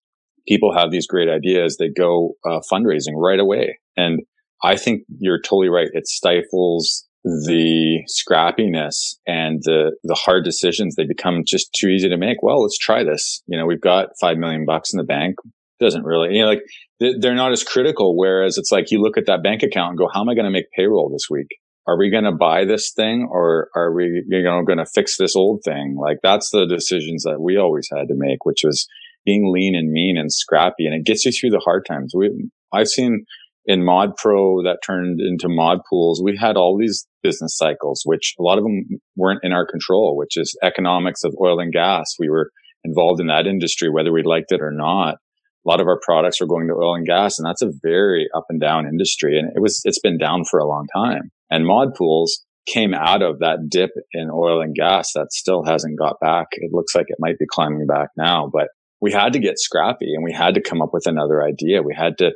people 0.48 0.74
have 0.74 0.90
these 0.90 1.06
great 1.06 1.28
ideas. 1.28 1.76
They 1.76 1.90
go 1.90 2.32
uh, 2.44 2.60
fundraising 2.72 3.14
right 3.16 3.38
away. 3.38 3.78
And 3.96 4.20
I 4.64 4.76
think 4.76 5.02
you're 5.20 5.40
totally 5.40 5.68
right. 5.68 5.88
It 5.92 6.06
stifles 6.06 7.06
the 7.24 8.00
scrappiness 8.08 9.16
and 9.26 9.60
the 9.62 9.96
the 10.02 10.14
hard 10.14 10.44
decisions 10.44 10.96
they 10.96 11.04
become 11.04 11.44
just 11.46 11.72
too 11.72 11.86
easy 11.86 12.08
to 12.08 12.16
make 12.16 12.42
well 12.42 12.62
let's 12.62 12.76
try 12.76 13.04
this 13.04 13.42
you 13.46 13.56
know 13.56 13.64
we've 13.64 13.80
got 13.80 14.08
5 14.20 14.38
million 14.38 14.64
bucks 14.64 14.92
in 14.92 14.98
the 14.98 15.04
bank 15.04 15.36
doesn't 15.82 16.04
really, 16.04 16.36
you 16.36 16.42
know, 16.42 16.48
like 16.48 16.62
they're 17.00 17.34
not 17.34 17.52
as 17.52 17.64
critical. 17.64 18.16
Whereas 18.16 18.56
it's 18.56 18.72
like 18.72 18.90
you 18.90 19.02
look 19.02 19.18
at 19.18 19.26
that 19.26 19.42
bank 19.42 19.62
account 19.62 19.90
and 19.90 19.98
go, 19.98 20.08
how 20.12 20.20
am 20.20 20.28
I 20.28 20.34
going 20.34 20.44
to 20.44 20.50
make 20.50 20.70
payroll 20.74 21.10
this 21.10 21.28
week? 21.28 21.48
Are 21.86 21.98
we 21.98 22.10
going 22.10 22.24
to 22.24 22.32
buy 22.32 22.64
this 22.64 22.92
thing 22.92 23.28
or 23.30 23.68
are 23.74 23.92
we, 23.92 24.24
you 24.26 24.42
know, 24.42 24.62
going 24.62 24.78
to 24.78 24.86
fix 24.86 25.16
this 25.16 25.34
old 25.34 25.62
thing? 25.64 25.96
Like 26.00 26.18
that's 26.22 26.50
the 26.50 26.64
decisions 26.64 27.24
that 27.24 27.40
we 27.40 27.56
always 27.56 27.88
had 27.90 28.08
to 28.08 28.14
make, 28.14 28.44
which 28.44 28.62
was 28.64 28.86
being 29.26 29.52
lean 29.52 29.74
and 29.74 29.90
mean 29.90 30.16
and 30.16 30.32
scrappy. 30.32 30.86
And 30.86 30.94
it 30.94 31.04
gets 31.04 31.24
you 31.24 31.32
through 31.32 31.50
the 31.50 31.62
hard 31.64 31.84
times. 31.84 32.12
We, 32.14 32.30
I've 32.72 32.88
seen 32.88 33.26
in 33.66 33.84
Mod 33.84 34.16
Pro 34.16 34.62
that 34.62 34.78
turned 34.84 35.20
into 35.20 35.48
Mod 35.48 35.78
Pools, 35.90 36.22
we 36.22 36.36
had 36.36 36.56
all 36.56 36.78
these 36.78 37.06
business 37.22 37.56
cycles, 37.56 38.02
which 38.04 38.34
a 38.38 38.42
lot 38.42 38.58
of 38.58 38.64
them 38.64 38.84
weren't 39.16 39.40
in 39.42 39.52
our 39.52 39.66
control, 39.66 40.16
which 40.16 40.36
is 40.36 40.56
economics 40.62 41.24
of 41.24 41.34
oil 41.40 41.60
and 41.60 41.72
gas. 41.72 42.14
We 42.18 42.28
were 42.28 42.50
involved 42.84 43.20
in 43.20 43.28
that 43.28 43.46
industry, 43.46 43.90
whether 43.90 44.12
we 44.12 44.22
liked 44.22 44.52
it 44.52 44.60
or 44.60 44.72
not. 44.72 45.16
A 45.64 45.68
lot 45.68 45.80
of 45.80 45.86
our 45.86 46.00
products 46.02 46.40
were 46.40 46.48
going 46.48 46.66
to 46.66 46.74
oil 46.74 46.96
and 46.96 47.06
gas 47.06 47.38
and 47.38 47.46
that's 47.46 47.62
a 47.62 47.70
very 47.82 48.28
up 48.34 48.46
and 48.48 48.60
down 48.60 48.86
industry 48.86 49.38
and 49.38 49.48
it 49.54 49.60
was 49.60 49.80
it's 49.84 50.00
been 50.00 50.18
down 50.18 50.42
for 50.44 50.58
a 50.58 50.66
long 50.66 50.86
time. 50.92 51.30
And 51.50 51.64
mod 51.64 51.94
pools 51.96 52.44
came 52.66 52.94
out 52.94 53.22
of 53.22 53.38
that 53.40 53.68
dip 53.68 53.90
in 54.12 54.28
oil 54.30 54.60
and 54.60 54.74
gas 54.74 55.12
that 55.14 55.32
still 55.32 55.64
hasn't 55.64 55.98
got 55.98 56.16
back. 56.20 56.46
It 56.52 56.72
looks 56.72 56.94
like 56.96 57.06
it 57.08 57.18
might 57.20 57.38
be 57.38 57.46
climbing 57.48 57.86
back 57.86 58.08
now 58.16 58.50
but 58.52 58.68
we 59.00 59.12
had 59.12 59.32
to 59.34 59.40
get 59.40 59.58
scrappy 59.58 60.14
and 60.14 60.24
we 60.24 60.32
had 60.32 60.54
to 60.54 60.62
come 60.62 60.80
up 60.80 60.90
with 60.92 61.06
another 61.06 61.44
idea. 61.44 61.82
We 61.82 61.94
had 61.94 62.18
to 62.18 62.32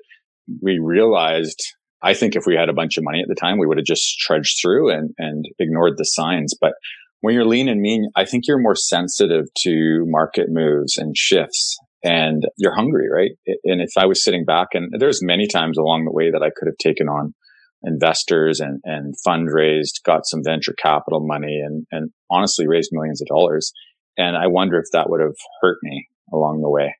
we 0.62 0.78
realized 0.78 1.62
i 2.02 2.14
think 2.14 2.36
if 2.36 2.46
we 2.46 2.54
had 2.54 2.68
a 2.68 2.74
bunch 2.74 2.96
of 2.96 3.04
money 3.04 3.20
at 3.20 3.28
the 3.28 3.34
time 3.34 3.58
we 3.58 3.66
would 3.66 3.78
have 3.78 3.86
just 3.86 4.18
trudged 4.18 4.58
through 4.60 4.90
and 4.90 5.10
and 5.18 5.44
ignored 5.58 5.94
the 5.96 6.04
signs 6.04 6.54
but 6.60 6.74
when 7.20 7.34
you're 7.34 7.44
lean 7.44 7.68
and 7.68 7.80
mean, 7.80 8.08
I 8.14 8.24
think 8.24 8.46
you're 8.46 8.60
more 8.60 8.76
sensitive 8.76 9.46
to 9.62 10.04
market 10.06 10.46
moves 10.48 10.96
and 10.96 11.16
shifts 11.16 11.76
and 12.04 12.44
you're 12.56 12.74
hungry, 12.74 13.08
right? 13.12 13.32
And 13.64 13.80
if 13.80 13.90
I 13.96 14.06
was 14.06 14.22
sitting 14.22 14.44
back 14.44 14.68
and 14.74 14.92
there's 14.98 15.24
many 15.24 15.46
times 15.46 15.78
along 15.78 16.04
the 16.04 16.12
way 16.12 16.30
that 16.30 16.42
I 16.42 16.50
could 16.54 16.68
have 16.68 16.78
taken 16.78 17.08
on 17.08 17.34
investors 17.82 18.60
and, 18.60 18.80
and 18.84 19.14
fundraised, 19.26 20.02
got 20.04 20.26
some 20.26 20.42
venture 20.44 20.74
capital 20.80 21.20
money 21.26 21.60
and, 21.64 21.86
and 21.90 22.10
honestly 22.30 22.66
raised 22.66 22.90
millions 22.92 23.20
of 23.20 23.28
dollars. 23.28 23.72
And 24.16 24.36
I 24.36 24.46
wonder 24.46 24.78
if 24.78 24.86
that 24.92 25.10
would 25.10 25.20
have 25.20 25.36
hurt 25.62 25.78
me 25.82 26.06
along 26.32 26.60
the 26.60 26.70
way. 26.70 26.94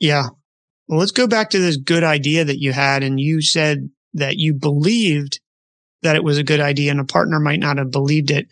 Yeah. 0.00 0.28
Well, 0.88 0.98
let's 0.98 1.12
go 1.12 1.26
back 1.26 1.50
to 1.50 1.58
this 1.58 1.76
good 1.76 2.04
idea 2.04 2.44
that 2.44 2.60
you 2.60 2.72
had. 2.72 3.02
And 3.02 3.20
you 3.20 3.40
said 3.40 3.88
that 4.14 4.36
you 4.36 4.54
believed 4.54 5.40
that 6.02 6.16
it 6.16 6.24
was 6.24 6.38
a 6.38 6.44
good 6.44 6.60
idea 6.60 6.90
and 6.90 7.00
a 7.00 7.04
partner 7.04 7.40
might 7.40 7.60
not 7.60 7.78
have 7.78 7.90
believed 7.90 8.30
it. 8.30 8.46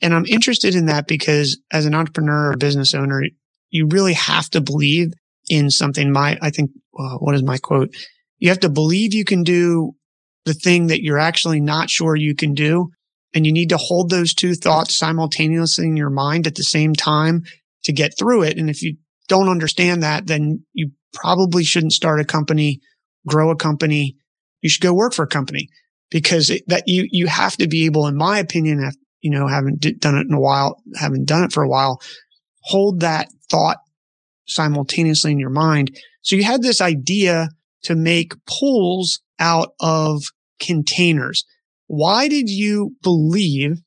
And 0.00 0.12
I'm 0.12 0.26
interested 0.26 0.74
in 0.74 0.86
that 0.86 1.06
because 1.06 1.60
as 1.72 1.86
an 1.86 1.94
entrepreneur 1.94 2.52
or 2.52 2.56
business 2.56 2.94
owner, 2.94 3.22
you 3.70 3.86
really 3.86 4.14
have 4.14 4.50
to 4.50 4.60
believe 4.60 5.12
in 5.48 5.70
something. 5.70 6.12
My, 6.12 6.38
I 6.42 6.50
think, 6.50 6.70
uh, 6.98 7.16
what 7.18 7.34
is 7.34 7.42
my 7.42 7.58
quote? 7.58 7.94
You 8.38 8.48
have 8.48 8.60
to 8.60 8.68
believe 8.68 9.14
you 9.14 9.24
can 9.24 9.44
do 9.44 9.92
the 10.44 10.54
thing 10.54 10.88
that 10.88 11.02
you're 11.02 11.18
actually 11.18 11.60
not 11.60 11.88
sure 11.88 12.16
you 12.16 12.34
can 12.34 12.54
do. 12.54 12.90
And 13.34 13.46
you 13.46 13.52
need 13.52 13.70
to 13.70 13.78
hold 13.78 14.10
those 14.10 14.34
two 14.34 14.54
thoughts 14.54 14.94
simultaneously 14.94 15.86
in 15.86 15.96
your 15.96 16.10
mind 16.10 16.46
at 16.46 16.56
the 16.56 16.62
same 16.62 16.94
time 16.94 17.44
to 17.84 17.92
get 17.92 18.18
through 18.18 18.42
it. 18.42 18.58
And 18.58 18.68
if 18.68 18.82
you 18.82 18.96
don't 19.28 19.48
understand 19.48 20.02
that, 20.02 20.26
then 20.26 20.64
you 20.74 20.90
probably 21.14 21.64
shouldn't 21.64 21.92
start 21.92 22.20
a 22.20 22.24
company, 22.24 22.80
grow 23.26 23.50
a 23.50 23.56
company. 23.56 24.16
You 24.62 24.70
should 24.70 24.82
go 24.82 24.94
work 24.94 25.12
for 25.12 25.24
a 25.24 25.28
company 25.28 25.68
because 26.10 26.50
it, 26.50 26.62
that 26.68 26.84
you, 26.86 27.06
you 27.10 27.26
have 27.26 27.56
to 27.58 27.68
be 27.68 27.84
able, 27.84 28.06
in 28.06 28.16
my 28.16 28.38
opinion, 28.38 28.90
you 29.20 29.30
know, 29.30 29.46
haven't 29.46 29.80
done 30.00 30.16
it 30.16 30.26
in 30.26 30.34
a 30.34 30.40
while, 30.40 30.82
haven't 30.96 31.26
done 31.26 31.44
it 31.44 31.52
for 31.52 31.62
a 31.62 31.68
while, 31.68 32.00
hold 32.62 33.00
that 33.00 33.28
thought 33.50 33.78
simultaneously 34.46 35.32
in 35.32 35.38
your 35.38 35.50
mind. 35.50 35.96
So 36.22 36.36
you 36.36 36.44
had 36.44 36.62
this 36.62 36.80
idea 36.80 37.48
to 37.84 37.94
make 37.94 38.34
pools 38.46 39.20
out 39.38 39.74
of 39.80 40.22
containers. 40.60 41.44
Why 41.86 42.28
did 42.28 42.48
you 42.48 42.96
believe 43.02 43.82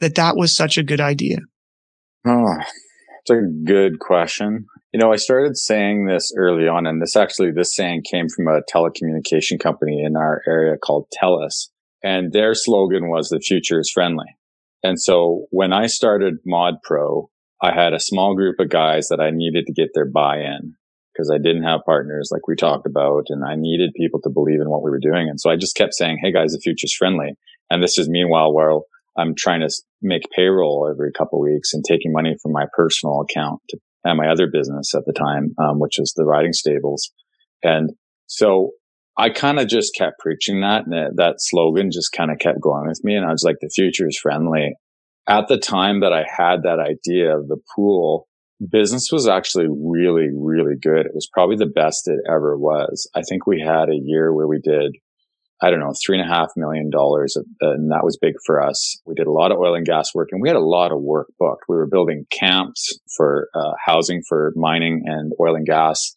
that 0.00 0.14
that 0.16 0.36
was 0.36 0.54
such 0.54 0.76
a 0.76 0.82
good 0.82 1.00
idea? 1.00 1.38
Ah, 2.26 2.30
oh, 2.30 2.54
it's 3.20 3.30
a 3.30 3.40
good 3.64 3.98
question. 3.98 4.66
You 4.92 4.98
know, 4.98 5.12
I 5.12 5.16
started 5.16 5.56
saying 5.56 6.06
this 6.06 6.32
early 6.36 6.66
on, 6.66 6.84
and 6.84 7.00
this 7.00 7.14
actually, 7.14 7.52
this 7.52 7.74
saying 7.76 8.02
came 8.10 8.26
from 8.28 8.48
a 8.48 8.60
telecommunication 8.74 9.60
company 9.60 10.02
in 10.04 10.16
our 10.16 10.42
area 10.48 10.76
called 10.76 11.06
TELUS. 11.22 11.68
And 12.02 12.32
their 12.32 12.54
slogan 12.54 13.08
was 13.08 13.28
the 13.28 13.38
future 13.38 13.78
is 13.78 13.90
friendly. 13.92 14.26
And 14.82 15.00
so 15.00 15.46
when 15.50 15.72
I 15.72 15.86
started 15.86 16.38
Mod 16.44 16.74
Pro, 16.82 17.30
I 17.62 17.72
had 17.72 17.92
a 17.92 18.00
small 18.00 18.34
group 18.34 18.58
of 18.58 18.70
guys 18.70 19.08
that 19.08 19.20
I 19.20 19.30
needed 19.30 19.66
to 19.66 19.72
get 19.72 19.90
their 19.94 20.10
buy-in 20.10 20.74
because 21.12 21.30
I 21.30 21.38
didn't 21.38 21.64
have 21.64 21.84
partners 21.84 22.30
like 22.32 22.48
we 22.48 22.56
talked 22.56 22.86
about 22.86 23.24
and 23.28 23.44
I 23.44 23.54
needed 23.56 23.90
people 23.94 24.20
to 24.22 24.30
believe 24.30 24.60
in 24.60 24.70
what 24.70 24.82
we 24.82 24.90
were 24.90 25.00
doing. 25.00 25.28
And 25.28 25.38
so 25.38 25.50
I 25.50 25.56
just 25.56 25.76
kept 25.76 25.94
saying, 25.94 26.18
Hey 26.22 26.32
guys, 26.32 26.52
the 26.52 26.60
future's 26.60 26.94
friendly. 26.94 27.34
And 27.68 27.82
this 27.82 27.98
is 27.98 28.08
meanwhile 28.08 28.52
while 28.52 28.86
I'm 29.18 29.34
trying 29.36 29.60
to 29.60 29.70
make 30.00 30.22
payroll 30.34 30.88
every 30.90 31.12
couple 31.12 31.40
weeks 31.40 31.74
and 31.74 31.84
taking 31.84 32.12
money 32.12 32.36
from 32.42 32.52
my 32.52 32.64
personal 32.72 33.20
account 33.20 33.60
to, 33.68 33.78
and 34.04 34.18
my 34.18 34.28
other 34.28 34.48
business 34.50 34.94
at 34.94 35.04
the 35.06 35.12
time, 35.12 35.54
um, 35.58 35.78
which 35.78 35.96
was 35.98 36.12
the 36.14 36.24
riding 36.24 36.52
stables. 36.52 37.12
And 37.62 37.90
so 38.26 38.72
I 39.16 39.30
kind 39.30 39.58
of 39.58 39.68
just 39.68 39.94
kept 39.94 40.18
preaching 40.18 40.60
that 40.60 40.84
and 40.84 40.92
that, 40.92 41.10
that 41.16 41.34
slogan 41.38 41.90
just 41.90 42.12
kind 42.12 42.30
of 42.30 42.38
kept 42.38 42.60
going 42.60 42.88
with 42.88 43.00
me. 43.04 43.14
And 43.14 43.26
I 43.26 43.30
was 43.30 43.42
like, 43.42 43.56
the 43.60 43.68
future 43.68 44.08
is 44.08 44.18
friendly 44.18 44.74
at 45.30 45.46
the 45.48 45.58
time 45.58 46.00
that 46.00 46.12
I 46.12 46.24
had 46.28 46.64
that 46.64 46.80
idea 46.80 47.36
of 47.36 47.48
the 47.48 47.58
pool, 47.74 48.26
business 48.70 49.10
was 49.12 49.28
actually 49.28 49.68
really, 49.68 50.28
really 50.34 50.74
good. 50.80 51.06
It 51.06 51.14
was 51.14 51.28
probably 51.32 51.56
the 51.56 51.66
best 51.66 52.08
it 52.08 52.18
ever 52.28 52.58
was. 52.58 53.08
I 53.14 53.22
think 53.22 53.46
we 53.46 53.62
had 53.64 53.88
a 53.88 54.00
year 54.02 54.34
where 54.34 54.48
we 54.48 54.60
did 54.60 54.96
I 55.62 55.70
don't 55.70 55.80
know, 55.80 55.92
three 56.04 56.18
and 56.18 56.28
a 56.28 56.32
half 56.32 56.48
million 56.56 56.90
dollars. 56.90 57.36
And 57.60 57.90
that 57.90 58.02
was 58.02 58.18
big 58.20 58.34
for 58.46 58.62
us. 58.62 59.00
We 59.06 59.14
did 59.14 59.26
a 59.26 59.32
lot 59.32 59.52
of 59.52 59.58
oil 59.58 59.74
and 59.74 59.84
gas 59.84 60.14
work 60.14 60.28
and 60.32 60.40
we 60.40 60.48
had 60.48 60.56
a 60.56 60.60
lot 60.60 60.92
of 60.92 61.00
work 61.00 61.28
booked. 61.38 61.64
We 61.68 61.76
were 61.76 61.86
building 61.86 62.24
camps 62.30 62.98
for 63.16 63.48
uh, 63.54 63.72
housing 63.84 64.22
for 64.28 64.52
mining 64.56 65.02
and 65.06 65.32
oil 65.40 65.54
and 65.54 65.66
gas. 65.66 66.12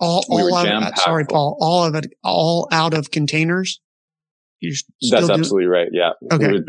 All, 0.00 0.24
we 0.28 0.42
all 0.42 0.56
out 0.56 0.92
of, 0.92 0.98
sorry, 0.98 1.24
Paul, 1.24 1.56
all 1.60 1.84
of 1.84 1.94
it, 1.94 2.06
all 2.22 2.68
out 2.70 2.94
of 2.94 3.10
containers. 3.10 3.80
That's 5.10 5.30
absolutely 5.30 5.66
right. 5.66 5.88
Yeah. 5.92 6.10
Okay. 6.32 6.52
We 6.52 6.62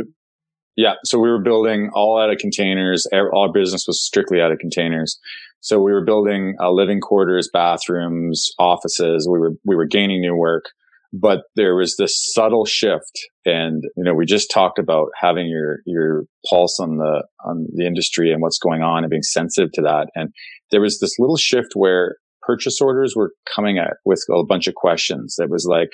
yeah. 0.76 0.94
So 1.04 1.20
we 1.20 1.30
were 1.30 1.42
building 1.42 1.90
all 1.94 2.20
out 2.20 2.32
of 2.32 2.38
containers. 2.38 3.06
All 3.12 3.52
business 3.52 3.86
was 3.86 4.02
strictly 4.04 4.40
out 4.40 4.52
of 4.52 4.60
containers. 4.60 5.20
So 5.62 5.80
we 5.82 5.92
were 5.92 6.06
building 6.06 6.56
uh, 6.62 6.72
living 6.72 7.02
quarters, 7.02 7.50
bathrooms, 7.52 8.52
offices. 8.60 9.28
We 9.30 9.40
were, 9.40 9.52
we 9.66 9.76
were 9.76 9.86
gaining 9.86 10.22
new 10.22 10.36
work, 10.36 10.66
but 11.12 11.42
there 11.56 11.76
was 11.76 11.96
this 11.98 12.34
subtle 12.34 12.66
shift. 12.66 13.20
And, 13.46 13.84
you 13.98 14.04
know, 14.04 14.14
we 14.14 14.26
just 14.26 14.52
talked 14.52 14.80
about 14.80 15.08
having 15.20 15.48
your, 15.48 15.80
your 15.86 16.24
pulse 16.50 16.80
on 16.80 16.98
the, 16.98 17.26
on 17.44 17.68
the 17.74 17.86
industry 17.86 18.32
and 18.32 18.42
what's 18.42 18.60
going 18.60 18.82
on 18.82 19.04
and 19.04 19.10
being 19.10 19.24
sensitive 19.24 19.72
to 19.74 19.82
that. 19.82 20.08
And 20.16 20.30
there 20.72 20.82
was 20.82 21.00
this 21.00 21.18
little 21.18 21.38
shift 21.38 21.70
where 21.74 22.18
purchase 22.42 22.80
orders 22.82 23.14
were 23.16 23.34
coming 23.54 23.78
at 23.80 23.98
with 24.06 24.24
a 24.30 24.46
bunch 24.46 24.68
of 24.68 24.76
questions. 24.76 25.36
that 25.38 25.50
was 25.50 25.68
like, 25.70 25.90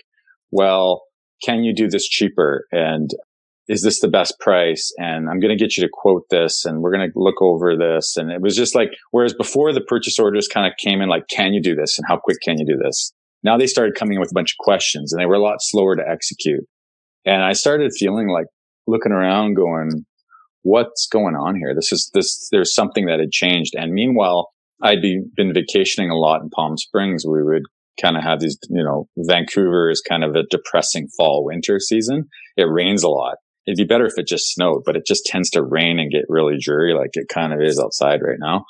well, 0.52 1.04
can 1.44 1.64
you 1.64 1.74
do 1.74 1.88
this 1.88 2.08
cheaper? 2.08 2.66
And 2.72 3.10
is 3.68 3.82
this 3.82 4.00
the 4.00 4.08
best 4.08 4.40
price? 4.40 4.92
And 4.98 5.30
I'm 5.30 5.40
going 5.40 5.58
to 5.58 5.62
get 5.62 5.76
you 5.76 5.84
to 5.84 5.90
quote 5.92 6.24
this 6.30 6.66
and 6.66 6.82
we're 6.82 6.96
going 6.96 7.10
to 7.10 7.20
look 7.20 7.42
over 7.42 7.76
this. 7.76 8.16
And 8.16 8.32
it 8.32 8.42
was 8.42 8.56
just 8.56 8.76
like, 8.76 8.90
whereas 9.12 9.34
before 9.34 9.74
the 9.74 9.82
purchase 9.82 10.20
orders 10.20 10.48
kind 10.48 10.68
of 10.68 10.78
came 10.78 11.02
in 11.02 11.10
like, 11.10 11.28
can 11.30 11.54
you 11.54 11.62
do 11.62 11.76
this? 11.76 11.98
And 11.98 12.06
how 12.08 12.18
quick 12.18 12.38
can 12.44 12.60
you 12.60 12.66
do 12.66 12.78
this? 12.78 13.12
Now 13.46 13.58
they 13.58 13.68
started 13.68 13.94
coming 13.96 14.16
in 14.16 14.20
with 14.20 14.32
a 14.32 14.34
bunch 14.34 14.54
of 14.54 14.58
questions 14.58 15.14
and 15.14 15.22
they 15.22 15.28
were 15.28 15.36
a 15.36 15.42
lot 15.42 15.58
slower 15.60 15.96
to 15.96 16.02
execute. 16.02 16.64
And 17.26 17.44
I 17.44 17.54
started 17.54 17.94
feeling 17.96 18.28
like 18.28 18.48
looking 18.88 19.12
around 19.12 19.54
going, 19.54 20.04
what's 20.64 21.08
going 21.08 21.36
on 21.36 21.56
here? 21.56 21.76
This 21.76 21.92
is 21.92 22.10
this, 22.16 22.50
there's 22.52 22.74
something 22.74 23.06
that 23.06 23.20
had 23.20 23.32
changed. 23.32 23.76
And 23.76 23.94
meanwhile, 23.94 24.50
I'd 24.82 25.02
be, 25.02 25.22
been 25.38 25.54
vacationing 25.54 26.10
a 26.10 26.18
lot 26.18 26.42
in 26.42 26.50
Palm 26.50 26.76
Springs. 26.76 27.24
We 27.24 27.44
would 27.44 27.62
kind 28.02 28.18
of 28.18 28.24
have 28.24 28.40
these, 28.40 28.58
you 28.70 28.84
know, 28.84 29.08
Vancouver 29.16 29.92
is 29.92 30.02
kind 30.02 30.24
of 30.24 30.36
a 30.36 30.44
depressing 30.50 31.08
fall 31.16 31.46
winter 31.46 31.80
season. 31.80 32.26
It 32.58 32.68
rains 32.68 33.04
a 33.04 33.10
lot. 33.10 33.36
It'd 33.68 33.78
be 33.78 33.86
better 33.86 34.08
if 34.08 34.18
it 34.18 34.28
just 34.28 34.54
snowed, 34.54 34.82
but 34.88 34.96
it 34.96 35.06
just 35.06 35.24
tends 35.26 35.52
to 35.52 35.64
rain 35.64 36.00
and 36.00 36.12
get 36.12 36.26
really 36.30 36.58
dreary 36.60 36.96
like 36.96 37.12
it 37.14 37.28
kind 37.30 37.54
of 37.54 37.62
is 37.62 37.80
outside 37.80 38.22
right 38.24 38.40
now. 38.40 38.66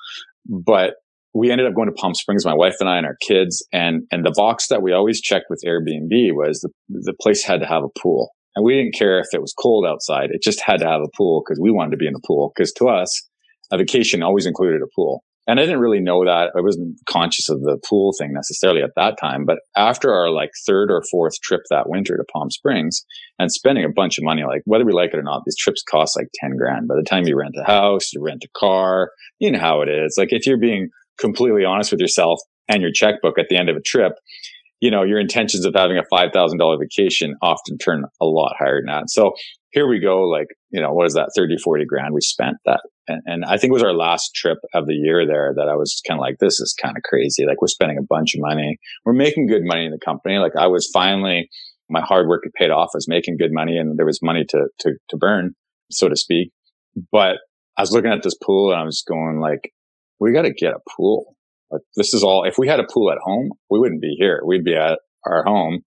But 0.46 0.96
we 1.36 1.52
ended 1.52 1.68
up 1.68 1.76
going 1.76 1.90
to 1.90 1.94
Palm 1.94 2.16
Springs, 2.16 2.46
my 2.46 2.54
wife 2.54 2.78
and 2.80 2.88
I 2.88 2.98
and 2.98 3.06
our 3.06 3.18
kids. 3.22 3.68
And, 3.74 4.04
and 4.10 4.26
the 4.26 4.34
box 4.36 4.70
that 4.70 4.82
we 4.82 4.94
always 4.94 5.20
checked 5.20 5.48
with 5.50 5.62
Airbnb 5.68 6.32
was 6.32 6.62
the, 6.62 6.70
the 6.88 7.14
place 7.22 7.44
had 7.44 7.60
to 7.60 7.68
have 7.68 7.84
a 7.84 8.00
pool. 8.00 8.30
And 8.56 8.64
we 8.64 8.74
didn't 8.74 8.96
care 8.96 9.20
if 9.20 9.28
it 9.34 9.42
was 9.42 9.54
cold 9.54 9.86
outside. 9.86 10.30
It 10.32 10.42
just 10.42 10.62
had 10.62 10.78
to 10.78 10.88
have 10.88 11.02
a 11.02 11.12
pool 11.16 11.44
because 11.46 11.60
we 11.62 11.72
wanted 11.72 11.92
to 11.92 11.98
be 11.98 12.08
in 12.08 12.14
the 12.14 12.24
pool. 12.26 12.54
Because 12.56 12.72
to 12.74 12.86
us, 12.88 13.28
a 13.70 13.78
vacation 13.78 14.24
always 14.24 14.46
included 14.46 14.82
a 14.82 14.88
pool. 14.96 15.26
And 15.46 15.60
I 15.60 15.64
didn't 15.64 15.82
really 15.82 16.00
know 16.00 16.24
that. 16.24 16.52
I 16.58 16.62
wasn't 16.62 16.98
conscious 17.08 17.50
of 17.50 17.60
the 17.62 17.78
pool 17.88 18.14
thing 18.18 18.32
necessarily 18.34 18.82
at 18.82 18.96
that 18.96 19.18
time. 19.20 19.46
But 19.46 19.60
after 19.76 20.12
our 20.12 20.32
like 20.32 20.52
third 20.66 20.90
or 20.90 21.04
fourth 21.12 21.40
trip 21.42 21.62
that 21.70 21.90
winter 21.90 22.16
to 22.16 22.24
Palm 22.34 22.50
Springs 22.50 23.06
and 23.38 23.52
spending 23.52 23.84
a 23.84 23.94
bunch 23.94 24.18
of 24.18 24.24
money, 24.24 24.44
like 24.44 24.62
whether 24.64 24.86
we 24.86 24.94
like 24.94 25.14
it 25.14 25.20
or 25.20 25.24
not, 25.24 25.44
these 25.46 25.58
trips 25.58 25.84
cost 25.84 26.18
like 26.18 26.30
10 26.42 26.56
grand. 26.58 26.88
By 26.88 26.96
the 26.96 27.04
time 27.04 27.28
you 27.28 27.38
rent 27.38 27.56
a 27.62 27.70
house, 27.70 28.14
you 28.14 28.24
rent 28.24 28.46
a 28.46 28.60
car, 28.60 29.12
you 29.38 29.52
know 29.52 29.60
how 29.60 29.82
it 29.82 29.90
is. 29.90 30.16
Like 30.18 30.30
if 30.32 30.48
you're 30.48 30.58
being 30.58 30.90
completely 31.20 31.66
honest 31.66 31.92
with 31.92 32.02
yourself 32.02 32.40
and 32.68 32.82
your 32.82 32.92
checkbook 32.92 33.38
at 33.38 33.48
the 33.50 33.58
end 33.58 33.70
of 33.70 33.76
a 33.76 33.82
trip, 33.82 34.14
you 34.80 34.92
know, 34.92 35.04
your 35.04 35.20
intentions 35.20 35.66
of 35.66 35.74
having 35.76 35.98
a 35.98 36.04
$5,000 36.14 36.80
vacation 36.80 37.36
often 37.42 37.78
turn 37.78 38.04
a 38.22 38.26
lot 38.26 38.56
higher 38.58 38.82
than 38.82 38.94
that. 38.94 39.10
So 39.10 39.34
here 39.72 39.88
we 39.88 40.00
go. 40.00 40.24
Like, 40.24 40.48
you 40.70 40.82
know, 40.82 40.94
what 40.94 41.06
is 41.06 41.14
that? 41.14 41.32
30, 41.36 41.58
40 41.58 41.86
grand 41.86 42.14
we 42.14 42.22
spent 42.22 42.58
that. 42.66 42.82
And, 43.08 43.22
and 43.26 43.46
I 43.46 43.58
think 43.58 43.72
it 43.72 43.74
was 43.74 43.84
our 43.84 43.94
last 43.94 44.34
trip 44.34 44.58
of 44.74 44.88
the 44.88 44.94
year 44.94 45.26
there 45.28 45.54
that 45.56 45.70
I 45.70 45.76
was 45.76 46.02
kind 46.08 46.20
of 46.20 46.22
like, 46.22 46.38
this 46.40 46.60
is 46.60 46.76
kind 46.82 46.98
of 46.98 47.04
crazy. 47.04 47.46
Like 47.46 47.62
we're 47.62 47.68
spending 47.68 47.98
a 47.98 48.08
bunch 48.08 48.36
of 48.36 48.42
money. 48.42 48.78
We're 49.06 49.14
making 49.14 49.48
good 49.48 49.64
money 49.64 49.86
in 49.86 49.92
the 49.92 50.00
company. 50.04 50.38
Like 50.38 50.56
I 50.58 50.68
was 50.68 50.90
finally, 50.94 51.50
my 51.90 52.02
hard 52.02 52.28
work 52.28 52.44
had 52.44 52.54
paid 52.54 52.72
off. 52.72 52.90
I 52.94 52.98
was 52.98 53.08
making 53.08 53.38
good 53.38 53.52
money 53.52 53.78
and 53.78 53.98
there 53.98 54.06
was 54.06 54.20
money 54.24 54.46
to, 54.50 54.68
to, 54.80 54.92
to 55.10 55.18
burn, 55.18 55.54
so 55.92 56.10
to 56.10 56.16
speak. 56.16 56.52
But 57.12 57.38
I 57.78 57.82
was 57.82 57.92
looking 57.92 58.12
at 58.12 58.24
this 58.24 58.36
pool 58.36 58.72
and 58.72 58.80
I 58.80 58.86
was 58.86 59.04
going 59.08 59.40
like, 59.40 59.72
we 60.20 60.34
got 60.34 60.44
to 60.44 60.54
get 60.54 60.74
a 60.74 60.80
pool. 60.98 61.36
Like 61.72 61.82
this 61.96 62.14
is 62.14 62.24
all, 62.24 62.44
if 62.46 62.58
we 62.58 62.68
had 62.68 62.80
a 62.80 62.88
pool 62.92 63.12
at 63.12 63.18
home, 63.24 63.50
we 63.70 63.80
wouldn't 63.80 64.02
be 64.02 64.16
here. 64.18 64.42
We'd 64.46 64.64
be 64.64 64.76
at 64.76 65.00
our 65.26 65.44
home, 65.44 65.82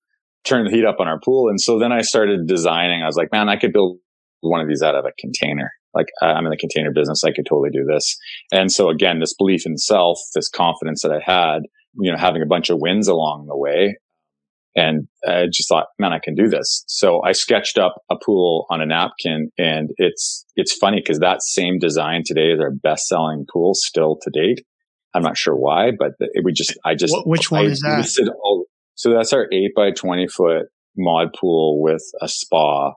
turn 0.45 0.65
the 0.65 0.71
heat 0.71 0.85
up 0.85 0.97
on 1.01 1.09
our 1.09 1.21
pool. 1.21 1.49
And 1.49 1.61
so 1.61 1.79
then 1.79 1.93
I 1.93 2.01
started 2.01 2.47
designing. 2.47 3.03
I 3.03 3.07
was 3.07 3.17
like, 3.17 3.33
man, 3.33 3.49
I 3.49 3.57
could 3.57 3.73
build 3.73 3.99
one 4.41 4.61
of 4.61 4.69
these 4.69 4.83
out 4.83 4.95
of 4.95 5.05
a 5.05 5.13
container. 5.19 5.71
Like 5.95 6.07
I'm 6.23 6.45
in 6.45 6.51
the 6.51 6.57
container 6.57 6.93
business. 6.93 7.25
I 7.25 7.33
could 7.33 7.47
totally 7.49 7.71
do 7.71 7.85
this. 7.85 8.17
And 8.53 8.71
so 8.71 8.89
again, 8.89 9.21
this 9.21 9.35
belief 9.35 9.67
in 9.67 9.77
self, 9.79 10.19
this 10.35 10.49
confidence 10.49 11.03
that 11.03 11.13
I 11.13 11.21
had, 11.25 11.61
you 11.95 12.13
know, 12.13 12.19
having 12.19 12.43
a 12.43 12.47
bunch 12.47 12.71
of 12.71 12.79
wins 12.81 13.09
along 13.09 13.47
the 13.49 13.57
way. 13.57 13.97
And 14.79 15.09
I 15.27 15.47
just 15.53 15.69
thought, 15.69 15.87
man, 15.99 16.13
I 16.13 16.21
can 16.23 16.37
do 16.37 16.47
this. 16.47 16.85
So 16.87 17.21
I 17.25 17.33
sketched 17.33 17.79
up 17.79 17.97
a 18.09 18.15
pool 18.17 18.65
on 18.71 18.81
a 18.81 18.87
napkin 18.87 19.51
and 19.59 19.91
it's, 19.97 20.47
it's 20.55 20.73
funny 20.73 21.01
because 21.01 21.19
that 21.19 21.43
same 21.43 21.81
design 21.81 22.23
today 22.25 22.53
is 22.53 22.61
our 22.61 22.71
best 22.71 23.09
selling 23.09 23.45
pool 23.53 23.73
still 23.75 24.19
to 24.23 24.31
date. 24.31 24.65
I'm 25.15 25.23
not 25.23 25.37
sure 25.37 25.57
why, 25.57 25.91
but 25.99 26.13
it 26.21 26.45
would 26.45 26.55
just, 26.55 26.79
I 26.85 26.95
just, 26.95 27.13
which 27.27 27.51
one 27.51 27.67
I 27.67 27.71
is 27.71 27.81
that? 27.81 28.33
All, 28.41 28.67
so 28.95 29.13
that's 29.13 29.33
our 29.33 29.49
eight 29.53 29.73
by 29.75 29.91
20 29.91 30.29
foot 30.29 30.67
mod 30.97 31.33
pool 31.33 31.83
with 31.83 32.03
a 32.23 32.29
spa, 32.29 32.93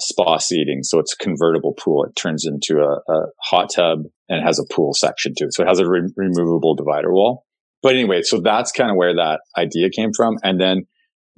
spa 0.00 0.38
seating. 0.38 0.82
So 0.82 0.98
it's 0.98 1.12
a 1.12 1.22
convertible 1.22 1.74
pool. 1.74 2.04
It 2.04 2.16
turns 2.16 2.46
into 2.46 2.80
a, 2.80 3.12
a 3.12 3.26
hot 3.42 3.68
tub 3.74 4.04
and 4.30 4.42
has 4.46 4.58
a 4.58 4.74
pool 4.74 4.94
section 4.94 5.34
too. 5.38 5.48
So 5.50 5.62
it 5.62 5.68
has 5.68 5.78
a 5.78 5.86
re- 5.86 6.10
removable 6.16 6.74
divider 6.74 7.12
wall. 7.12 7.44
But 7.82 7.96
anyway, 7.96 8.22
so 8.22 8.40
that's 8.40 8.72
kind 8.72 8.90
of 8.90 8.96
where 8.96 9.14
that 9.14 9.40
idea 9.58 9.90
came 9.94 10.12
from. 10.16 10.38
And 10.42 10.58
then 10.58 10.86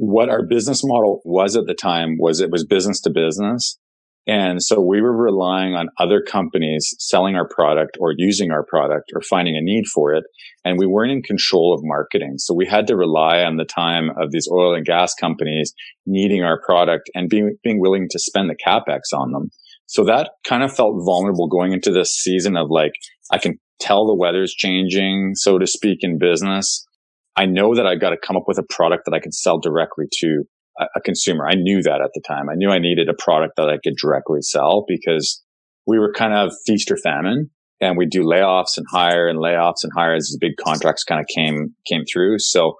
what 0.02 0.30
our 0.30 0.46
business 0.46 0.80
model 0.82 1.20
was 1.26 1.56
at 1.56 1.66
the 1.66 1.74
time 1.74 2.16
was 2.18 2.40
it 2.40 2.50
was 2.50 2.64
business 2.64 3.02
to 3.02 3.10
business. 3.10 3.78
And 4.26 4.62
so 4.62 4.80
we 4.80 5.02
were 5.02 5.14
relying 5.14 5.74
on 5.74 5.90
other 5.98 6.22
companies 6.22 6.94
selling 6.98 7.36
our 7.36 7.46
product 7.46 7.98
or 8.00 8.14
using 8.16 8.50
our 8.50 8.64
product 8.64 9.10
or 9.14 9.20
finding 9.20 9.56
a 9.56 9.60
need 9.60 9.84
for 9.86 10.14
it. 10.14 10.24
And 10.64 10.78
we 10.78 10.86
weren't 10.86 11.12
in 11.12 11.20
control 11.20 11.74
of 11.74 11.82
marketing. 11.82 12.36
So 12.38 12.54
we 12.54 12.66
had 12.66 12.86
to 12.86 12.96
rely 12.96 13.42
on 13.42 13.58
the 13.58 13.66
time 13.66 14.08
of 14.18 14.30
these 14.30 14.48
oil 14.50 14.74
and 14.74 14.86
gas 14.86 15.12
companies 15.20 15.74
needing 16.06 16.42
our 16.44 16.58
product 16.64 17.10
and 17.14 17.28
being, 17.28 17.58
being 17.62 17.78
willing 17.78 18.08
to 18.10 18.18
spend 18.18 18.48
the 18.48 18.56
capex 18.56 19.14
on 19.14 19.32
them. 19.32 19.50
So 19.84 20.04
that 20.04 20.30
kind 20.44 20.62
of 20.62 20.74
felt 20.74 20.94
vulnerable 21.04 21.46
going 21.46 21.74
into 21.74 21.92
this 21.92 22.14
season 22.14 22.56
of 22.56 22.68
like, 22.70 22.92
I 23.30 23.36
can 23.36 23.58
tell 23.80 24.06
the 24.06 24.14
weather's 24.14 24.54
changing, 24.54 25.32
so 25.34 25.58
to 25.58 25.66
speak, 25.66 25.98
in 26.00 26.18
business. 26.18 26.86
I 27.36 27.46
know 27.46 27.74
that 27.74 27.86
I've 27.86 28.00
got 28.00 28.10
to 28.10 28.16
come 28.16 28.36
up 28.36 28.44
with 28.46 28.58
a 28.58 28.64
product 28.68 29.04
that 29.06 29.14
I 29.14 29.20
can 29.20 29.32
sell 29.32 29.58
directly 29.58 30.06
to 30.20 30.44
a, 30.78 30.84
a 30.96 31.00
consumer. 31.00 31.46
I 31.46 31.54
knew 31.54 31.82
that 31.82 32.00
at 32.00 32.10
the 32.14 32.22
time. 32.26 32.48
I 32.50 32.54
knew 32.54 32.70
I 32.70 32.78
needed 32.78 33.08
a 33.08 33.14
product 33.14 33.54
that 33.56 33.68
I 33.68 33.78
could 33.82 33.96
directly 33.96 34.42
sell 34.42 34.84
because 34.86 35.42
we 35.86 35.98
were 35.98 36.12
kind 36.12 36.34
of 36.34 36.52
feast 36.66 36.90
or 36.90 36.96
famine 36.96 37.50
and 37.80 37.96
we 37.96 38.06
do 38.06 38.22
layoffs 38.22 38.76
and 38.76 38.86
hire 38.90 39.28
and 39.28 39.38
layoffs 39.38 39.82
and 39.82 39.92
hire 39.94 40.14
as 40.14 40.28
these 40.28 40.38
big 40.38 40.56
contracts 40.62 41.04
kind 41.04 41.20
of 41.20 41.26
came, 41.34 41.74
came 41.86 42.04
through. 42.10 42.38
So 42.38 42.74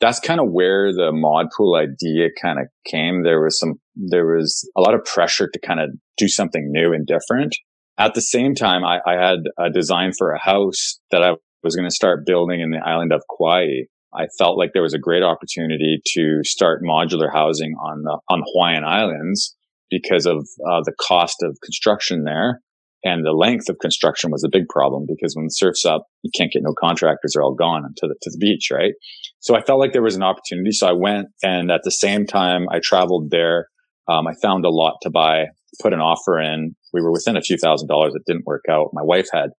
that's 0.00 0.20
kind 0.20 0.40
of 0.40 0.50
where 0.50 0.92
the 0.92 1.10
mod 1.12 1.46
pool 1.56 1.74
idea 1.74 2.28
kind 2.40 2.58
of 2.58 2.66
came. 2.86 3.22
There 3.22 3.40
was 3.40 3.58
some, 3.58 3.74
there 3.94 4.26
was 4.26 4.68
a 4.76 4.80
lot 4.80 4.94
of 4.94 5.04
pressure 5.04 5.48
to 5.48 5.60
kind 5.60 5.80
of 5.80 5.90
do 6.16 6.28
something 6.28 6.70
new 6.70 6.92
and 6.92 7.06
different. 7.06 7.56
At 7.98 8.14
the 8.14 8.20
same 8.20 8.54
time, 8.54 8.84
I, 8.84 8.98
I 9.06 9.14
had 9.14 9.38
a 9.58 9.70
design 9.70 10.12
for 10.16 10.32
a 10.32 10.40
house 10.40 11.00
that 11.10 11.22
I 11.22 11.32
was 11.62 11.74
going 11.74 11.88
to 11.88 11.94
start 11.94 12.26
building 12.26 12.60
in 12.60 12.70
the 12.70 12.78
island 12.78 13.12
of 13.12 13.22
Kauai. 13.36 13.84
I 14.14 14.26
felt 14.38 14.58
like 14.58 14.70
there 14.72 14.82
was 14.82 14.94
a 14.94 14.98
great 14.98 15.22
opportunity 15.22 16.00
to 16.14 16.40
start 16.42 16.82
modular 16.82 17.32
housing 17.32 17.74
on 17.74 18.02
the 18.02 18.18
on 18.28 18.42
Hawaiian 18.52 18.84
Islands 18.84 19.54
because 19.90 20.26
of 20.26 20.38
uh, 20.68 20.82
the 20.84 20.94
cost 21.00 21.36
of 21.42 21.56
construction 21.62 22.24
there 22.24 22.60
and 23.06 23.24
the 23.24 23.32
length 23.32 23.68
of 23.68 23.78
construction 23.78 24.32
was 24.32 24.42
a 24.42 24.48
big 24.50 24.68
problem 24.68 25.06
because 25.06 25.34
when 25.36 25.46
the 25.46 25.50
surf's 25.50 25.84
up, 25.84 26.06
you 26.22 26.30
can't 26.36 26.50
get 26.50 26.62
no 26.64 26.74
contractors; 26.78 27.32
they're 27.34 27.42
all 27.42 27.54
gone 27.54 27.82
to 27.82 28.06
the 28.08 28.16
to 28.22 28.30
the 28.30 28.38
beach, 28.38 28.68
right? 28.72 28.94
So 29.38 29.54
I 29.54 29.62
felt 29.62 29.78
like 29.78 29.92
there 29.92 30.02
was 30.02 30.16
an 30.16 30.24
opportunity. 30.24 30.72
So 30.72 30.88
I 30.88 30.92
went, 30.92 31.28
and 31.42 31.70
at 31.70 31.82
the 31.84 31.92
same 31.92 32.26
time, 32.26 32.66
I 32.70 32.80
traveled 32.82 33.30
there. 33.30 33.68
Um, 34.08 34.26
I 34.26 34.32
found 34.42 34.64
a 34.64 34.70
lot 34.70 34.96
to 35.02 35.10
buy, 35.10 35.46
put 35.80 35.92
an 35.92 36.00
offer 36.00 36.40
in. 36.40 36.74
We 36.92 37.00
were 37.00 37.12
within 37.12 37.36
a 37.36 37.42
few 37.42 37.56
thousand 37.56 37.88
dollars. 37.88 38.14
It 38.14 38.22
didn't 38.26 38.46
work 38.46 38.64
out. 38.68 38.90
My 38.92 39.02
wife 39.04 39.28
had 39.32 39.50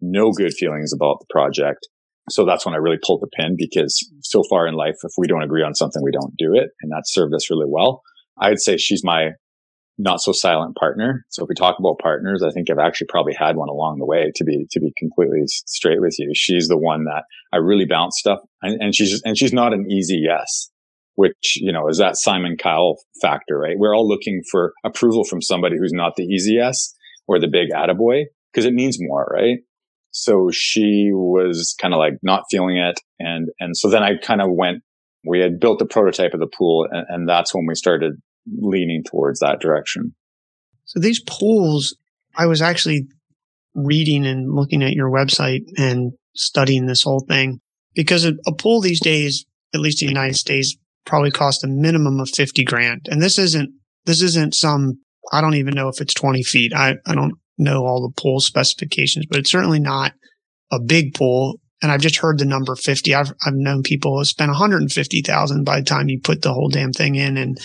no 0.00 0.32
good 0.32 0.52
feelings 0.52 0.92
about 0.92 1.18
the 1.20 1.26
project. 1.30 1.86
So 2.28 2.44
that's 2.44 2.66
when 2.66 2.74
I 2.74 2.78
really 2.78 2.98
pulled 3.04 3.22
the 3.22 3.28
pin 3.28 3.54
because 3.56 3.98
so 4.22 4.42
far 4.50 4.66
in 4.66 4.74
life, 4.74 4.96
if 5.02 5.12
we 5.16 5.26
don't 5.26 5.42
agree 5.42 5.62
on 5.62 5.74
something, 5.74 6.02
we 6.02 6.10
don't 6.10 6.36
do 6.36 6.54
it. 6.54 6.70
And 6.80 6.90
that 6.92 7.04
served 7.06 7.34
us 7.34 7.50
really 7.50 7.66
well. 7.68 8.02
I'd 8.40 8.60
say 8.60 8.76
she's 8.76 9.04
my 9.04 9.30
not 9.98 10.20
so 10.20 10.32
silent 10.32 10.76
partner. 10.76 11.24
So 11.30 11.42
if 11.42 11.48
we 11.48 11.54
talk 11.54 11.78
about 11.78 11.98
partners, 12.00 12.42
I 12.42 12.50
think 12.50 12.68
I've 12.68 12.78
actually 12.78 13.06
probably 13.08 13.32
had 13.32 13.56
one 13.56 13.70
along 13.70 13.98
the 13.98 14.04
way 14.04 14.30
to 14.34 14.44
be, 14.44 14.66
to 14.72 14.80
be 14.80 14.92
completely 14.98 15.44
straight 15.46 16.02
with 16.02 16.18
you. 16.18 16.32
She's 16.34 16.68
the 16.68 16.76
one 16.76 17.04
that 17.04 17.24
I 17.52 17.56
really 17.56 17.86
bounce 17.86 18.18
stuff 18.18 18.40
and, 18.60 18.82
and 18.82 18.94
she's, 18.94 19.22
and 19.24 19.38
she's 19.38 19.54
not 19.54 19.72
an 19.72 19.90
easy 19.90 20.20
yes. 20.22 20.68
which, 21.16 21.56
you 21.56 21.72
know, 21.72 21.88
is 21.88 21.98
that 21.98 22.16
Simon 22.16 22.56
Cowell 22.56 22.98
factor, 23.20 23.58
right? 23.58 23.76
We're 23.76 23.94
all 23.94 24.06
looking 24.06 24.42
for 24.50 24.72
approval 24.84 25.24
from 25.24 25.42
somebody 25.42 25.76
who's 25.78 25.92
not 25.92 26.14
the 26.16 26.24
easy 26.24 26.54
yes 26.54 26.94
or 27.26 27.40
the 27.40 27.48
big 27.48 27.70
attaboy 27.74 28.24
because 28.52 28.66
it 28.66 28.74
means 28.74 28.98
more, 29.00 29.26
right? 29.32 29.58
So 30.16 30.48
she 30.50 31.10
was 31.12 31.74
kind 31.80 31.92
of 31.92 31.98
like 31.98 32.14
not 32.22 32.44
feeling 32.50 32.78
it. 32.78 32.98
And, 33.18 33.48
and 33.60 33.76
so 33.76 33.90
then 33.90 34.02
I 34.02 34.16
kind 34.16 34.40
of 34.40 34.48
went, 34.50 34.78
we 35.26 35.40
had 35.40 35.60
built 35.60 35.78
the 35.78 35.84
prototype 35.84 36.32
of 36.32 36.40
the 36.40 36.46
pool 36.46 36.88
and, 36.90 37.04
and 37.10 37.28
that's 37.28 37.54
when 37.54 37.66
we 37.66 37.74
started 37.74 38.14
leaning 38.46 39.04
towards 39.04 39.40
that 39.40 39.60
direction. 39.60 40.14
So 40.86 41.00
these 41.00 41.20
pools, 41.20 41.94
I 42.34 42.46
was 42.46 42.62
actually 42.62 43.08
reading 43.74 44.24
and 44.24 44.54
looking 44.54 44.82
at 44.82 44.94
your 44.94 45.10
website 45.10 45.64
and 45.76 46.12
studying 46.34 46.86
this 46.86 47.02
whole 47.02 47.24
thing 47.28 47.60
because 47.94 48.24
a, 48.24 48.32
pool 48.58 48.80
these 48.80 49.00
days, 49.00 49.44
at 49.74 49.80
least 49.80 50.00
in 50.00 50.06
the 50.06 50.12
United 50.12 50.36
States, 50.36 50.78
probably 51.04 51.30
cost 51.30 51.62
a 51.62 51.68
minimum 51.68 52.20
of 52.20 52.30
50 52.30 52.64
grand. 52.64 53.06
And 53.10 53.20
this 53.20 53.38
isn't, 53.38 53.70
this 54.06 54.22
isn't 54.22 54.54
some, 54.54 55.00
I 55.30 55.42
don't 55.42 55.56
even 55.56 55.74
know 55.74 55.88
if 55.88 56.00
it's 56.00 56.14
20 56.14 56.42
feet. 56.42 56.72
I, 56.74 56.94
I 57.06 57.14
don't 57.14 57.34
know 57.58 57.84
all 57.84 58.02
the 58.02 58.20
pool 58.20 58.40
specifications, 58.40 59.26
but 59.26 59.38
it's 59.38 59.50
certainly 59.50 59.80
not 59.80 60.12
a 60.70 60.80
big 60.80 61.14
pool. 61.14 61.60
And 61.82 61.92
I've 61.92 62.00
just 62.00 62.16
heard 62.16 62.38
the 62.38 62.44
number 62.44 62.74
50. 62.74 63.14
I've, 63.14 63.32
I've 63.46 63.54
known 63.54 63.82
people 63.82 64.18
who 64.18 64.24
spend 64.24 64.50
150,000 64.50 65.64
by 65.64 65.80
the 65.80 65.84
time 65.84 66.08
you 66.08 66.20
put 66.20 66.42
the 66.42 66.52
whole 66.52 66.68
damn 66.68 66.92
thing 66.92 67.16
in 67.16 67.36
and 67.36 67.58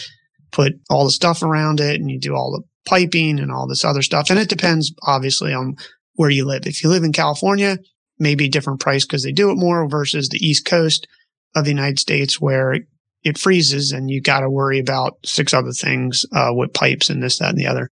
put 0.52 0.74
all 0.90 1.06
the 1.06 1.12
stuff 1.12 1.44
around 1.44 1.80
it 1.80 2.00
and 2.00 2.12
you 2.12 2.20
do 2.20 2.36
all 2.36 2.52
the 2.52 2.64
piping 2.90 3.40
and 3.40 3.52
all 3.52 3.68
this 3.68 3.86
other 3.86 4.02
stuff. 4.02 4.30
And 4.30 4.38
it 4.38 4.50
depends 4.50 4.94
obviously 5.06 5.54
on 5.54 5.76
where 6.16 6.30
you 6.30 6.46
live. 6.46 6.66
If 6.66 6.84
you 6.84 6.90
live 6.90 7.04
in 7.04 7.14
California, 7.14 7.78
maybe 8.20 8.46
a 8.46 8.50
different 8.50 8.82
price 8.82 9.06
because 9.06 9.24
they 9.24 9.32
do 9.32 9.50
it 9.50 9.56
more 9.56 9.88
versus 9.88 10.30
the 10.30 10.46
East 10.46 10.66
Coast 10.66 11.08
of 11.56 11.64
the 11.64 11.72
United 11.72 12.00
States 12.00 12.40
where 12.40 12.76
it 13.24 13.38
freezes 13.38 13.92
and 13.92 14.10
you 14.10 14.22
got 14.22 14.42
to 14.42 14.50
worry 14.50 14.80
about 14.80 15.18
six 15.26 15.54
other 15.54 15.72
things 15.72 16.26
uh, 16.34 16.50
with 16.52 16.74
pipes 16.74 17.10
and 17.10 17.22
this, 17.22 17.40
that, 17.40 17.50
and 17.50 17.58
the 17.58 17.68
other. 17.68 17.90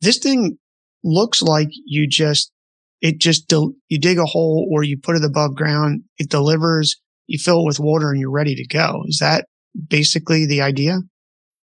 This 0.00 0.18
thing 0.18 0.58
looks 1.02 1.42
like 1.42 1.68
you 1.84 2.06
just 2.08 2.52
it 3.00 3.18
just 3.18 3.48
del- 3.48 3.74
you 3.88 3.98
dig 3.98 4.18
a 4.18 4.26
hole 4.26 4.68
or 4.70 4.82
you 4.82 4.98
put 4.98 5.16
it 5.16 5.24
above 5.24 5.54
ground. 5.54 6.02
It 6.18 6.30
delivers. 6.30 6.96
You 7.26 7.38
fill 7.38 7.60
it 7.60 7.66
with 7.66 7.80
water 7.80 8.10
and 8.10 8.20
you're 8.20 8.30
ready 8.30 8.54
to 8.56 8.66
go. 8.66 9.02
Is 9.06 9.18
that 9.20 9.46
basically 9.88 10.46
the 10.46 10.62
idea? 10.62 10.98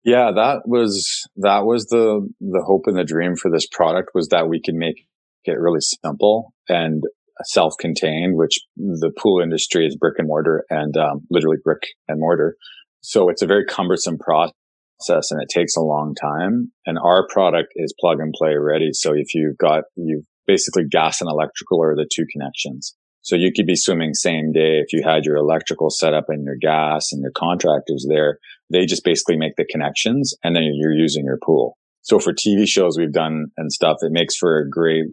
Yeah, 0.04 0.30
that 0.34 0.62
was 0.64 1.28
that 1.36 1.64
was 1.64 1.86
the 1.86 2.26
the 2.40 2.62
hope 2.66 2.84
and 2.86 2.96
the 2.96 3.04
dream 3.04 3.36
for 3.36 3.50
this 3.50 3.66
product 3.66 4.10
was 4.14 4.28
that 4.28 4.48
we 4.48 4.60
can 4.60 4.78
make 4.78 5.06
it 5.44 5.58
really 5.58 5.80
simple 5.80 6.54
and 6.68 7.02
self-contained, 7.42 8.36
which 8.36 8.60
the 8.76 9.12
pool 9.18 9.42
industry 9.42 9.86
is 9.86 9.96
brick 9.96 10.14
and 10.18 10.28
mortar 10.28 10.64
and 10.70 10.96
um, 10.96 11.26
literally 11.30 11.56
brick 11.62 11.82
and 12.08 12.20
mortar. 12.20 12.56
So 13.00 13.28
it's 13.28 13.42
a 13.42 13.46
very 13.46 13.64
cumbersome 13.64 14.18
process 15.00 15.30
and 15.30 15.42
it 15.42 15.48
takes 15.48 15.76
a 15.76 15.80
long 15.80 16.14
time. 16.14 16.72
And 16.86 16.98
our 16.98 17.26
product 17.28 17.68
is 17.76 17.94
plug 18.00 18.20
and 18.20 18.32
play 18.36 18.54
ready. 18.54 18.90
So 18.92 19.12
if 19.14 19.34
you've 19.34 19.58
got, 19.58 19.84
you've 19.96 20.24
basically 20.46 20.84
gas 20.88 21.20
and 21.20 21.30
electrical 21.30 21.82
are 21.82 21.94
the 21.94 22.08
two 22.12 22.24
connections. 22.32 22.94
So 23.22 23.36
you 23.36 23.52
could 23.54 23.66
be 23.66 23.76
swimming 23.76 24.14
same 24.14 24.52
day 24.52 24.80
if 24.80 24.92
you 24.92 25.02
had 25.04 25.24
your 25.24 25.36
electrical 25.36 25.90
set 25.90 26.14
up 26.14 26.24
and 26.28 26.44
your 26.44 26.56
gas 26.60 27.12
and 27.12 27.20
your 27.20 27.32
contractors 27.36 28.06
there. 28.08 28.38
They 28.72 28.86
just 28.86 29.04
basically 29.04 29.36
make 29.36 29.56
the 29.56 29.66
connections 29.70 30.34
and 30.42 30.56
then 30.56 30.64
you're 30.74 30.94
using 30.94 31.24
your 31.24 31.38
pool. 31.44 31.76
So 32.02 32.18
for 32.18 32.32
TV 32.32 32.66
shows 32.66 32.96
we've 32.98 33.12
done 33.12 33.46
and 33.58 33.70
stuff, 33.70 33.98
it 34.00 34.10
makes 34.10 34.36
for 34.36 34.58
a 34.58 34.68
great 34.68 35.04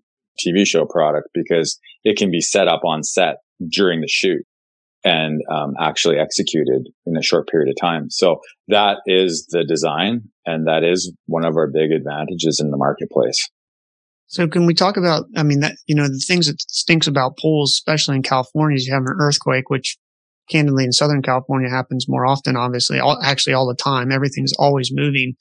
TV 0.45 0.65
show 0.65 0.85
product 0.85 1.27
because 1.33 1.77
it 2.03 2.17
can 2.17 2.31
be 2.31 2.39
set 2.39 2.67
up 2.67 2.81
on 2.85 3.03
set 3.03 3.37
during 3.69 4.01
the 4.01 4.07
shoot 4.07 4.43
and 5.07 5.41
um, 5.49 5.73
actually 5.79 6.17
executed 6.19 6.89
in 7.05 7.15
a 7.15 7.21
short 7.21 7.47
period 7.47 7.69
of 7.69 7.79
time. 7.79 8.09
So 8.09 8.41
that 8.67 8.97
is 9.05 9.47
the 9.49 9.63
design, 9.63 10.23
and 10.45 10.67
that 10.67 10.83
is 10.83 11.13
one 11.27 11.45
of 11.45 11.55
our 11.55 11.67
big 11.67 11.91
advantages 11.91 12.59
in 12.61 12.71
the 12.71 12.77
marketplace. 12.77 13.49
So 14.25 14.49
can 14.49 14.65
we 14.65 14.73
talk 14.73 14.97
about? 14.97 15.23
I 15.37 15.43
mean, 15.43 15.61
that 15.61 15.77
you 15.87 15.95
know, 15.95 16.09
the 16.09 16.21
things 16.27 16.47
that 16.47 16.61
stinks 16.61 17.07
about 17.07 17.37
pools, 17.37 17.71
especially 17.71 18.17
in 18.17 18.23
California, 18.23 18.75
is 18.75 18.85
you 18.85 18.93
have 18.93 19.03
an 19.03 19.15
earthquake, 19.17 19.69
which 19.69 19.97
candidly 20.49 20.83
in 20.83 20.91
Southern 20.91 21.21
California 21.21 21.69
happens 21.69 22.09
more 22.09 22.25
often. 22.25 22.57
Obviously, 22.57 22.99
all, 22.99 23.17
actually 23.23 23.53
all 23.53 23.67
the 23.67 23.75
time. 23.81 24.11
Everything's 24.11 24.53
always 24.59 24.91
moving 24.93 25.35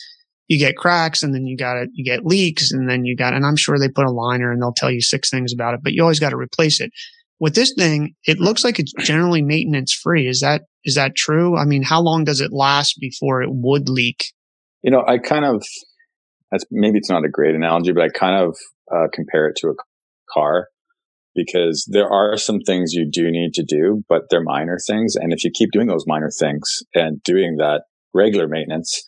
you 0.49 0.59
get 0.59 0.77
cracks 0.77 1.23
and 1.23 1.35
then 1.35 1.45
you 1.45 1.57
got 1.57 1.77
it, 1.77 1.91
you 1.93 2.05
get 2.05 2.25
leaks 2.25 2.71
and 2.71 2.89
then 2.89 3.05
you 3.05 3.17
got, 3.17 3.35
and 3.35 3.45
I'm 3.45 3.57
sure 3.57 3.79
they 3.79 3.89
put 3.89 4.07
a 4.07 4.11
liner 4.11 4.53
and 4.53 4.63
they'll 4.63 4.73
tell 4.73 4.91
you 4.91 5.01
six 5.01 5.29
things 5.29 5.53
about 5.53 5.75
it, 5.75 5.81
but 5.83 5.93
you 5.93 6.03
always 6.03 6.21
got 6.21 6.31
to 6.31 6.37
replace 6.37 6.81
it. 6.81 6.93
With 7.39 7.55
this 7.55 7.75
thing, 7.77 8.15
it 8.25 8.39
looks 8.39 8.65
like 8.65 8.79
it's 8.79 8.93
generally 9.01 9.43
maintenance 9.43 9.93
free. 9.93 10.27
Is 10.27 10.41
that, 10.41 10.63
is 10.85 10.95
that 10.95 11.15
true? 11.15 11.57
I 11.57 11.65
mean, 11.65 11.83
how 11.83 12.01
long 12.01 12.25
does 12.25 12.41
it 12.41 12.53
last 12.53 12.97
before 13.01 13.43
it 13.43 13.51
would 13.51 13.89
leak? 13.89 14.33
You 14.83 14.91
know, 14.91 15.05
I 15.07 15.19
kind 15.19 15.45
of, 15.45 15.63
that's 16.51 16.65
maybe 16.71 16.99
it's 16.99 17.11
not 17.11 17.25
a 17.25 17.29
great 17.29 17.55
analogy, 17.55 17.93
but 17.93 18.05
I 18.05 18.09
kind 18.09 18.43
of 18.43 18.57
uh, 18.95 19.09
compare 19.13 19.49
it 19.49 19.57
to 19.61 19.69
a 19.69 19.75
car 20.33 20.69
because 21.35 21.87
there 21.93 22.11
are 22.11 22.37
some 22.37 22.61
things 22.61 22.95
you 22.95 23.09
do 23.11 23.31
need 23.31 23.53
to 23.55 23.65
do, 23.65 24.03
but 24.09 24.23
they're 24.31 24.43
minor 24.43 24.79
things. 24.87 25.15
And 25.17 25.33
if 25.33 25.45
you 25.45 25.51
keep 25.55 25.71
doing 25.73 25.87
those 25.87 26.05
minor 26.07 26.31
things 26.31 26.83
and 26.95 27.23
doing 27.23 27.57
that 27.59 27.83
regular 28.15 28.49
maintenance, 28.49 29.03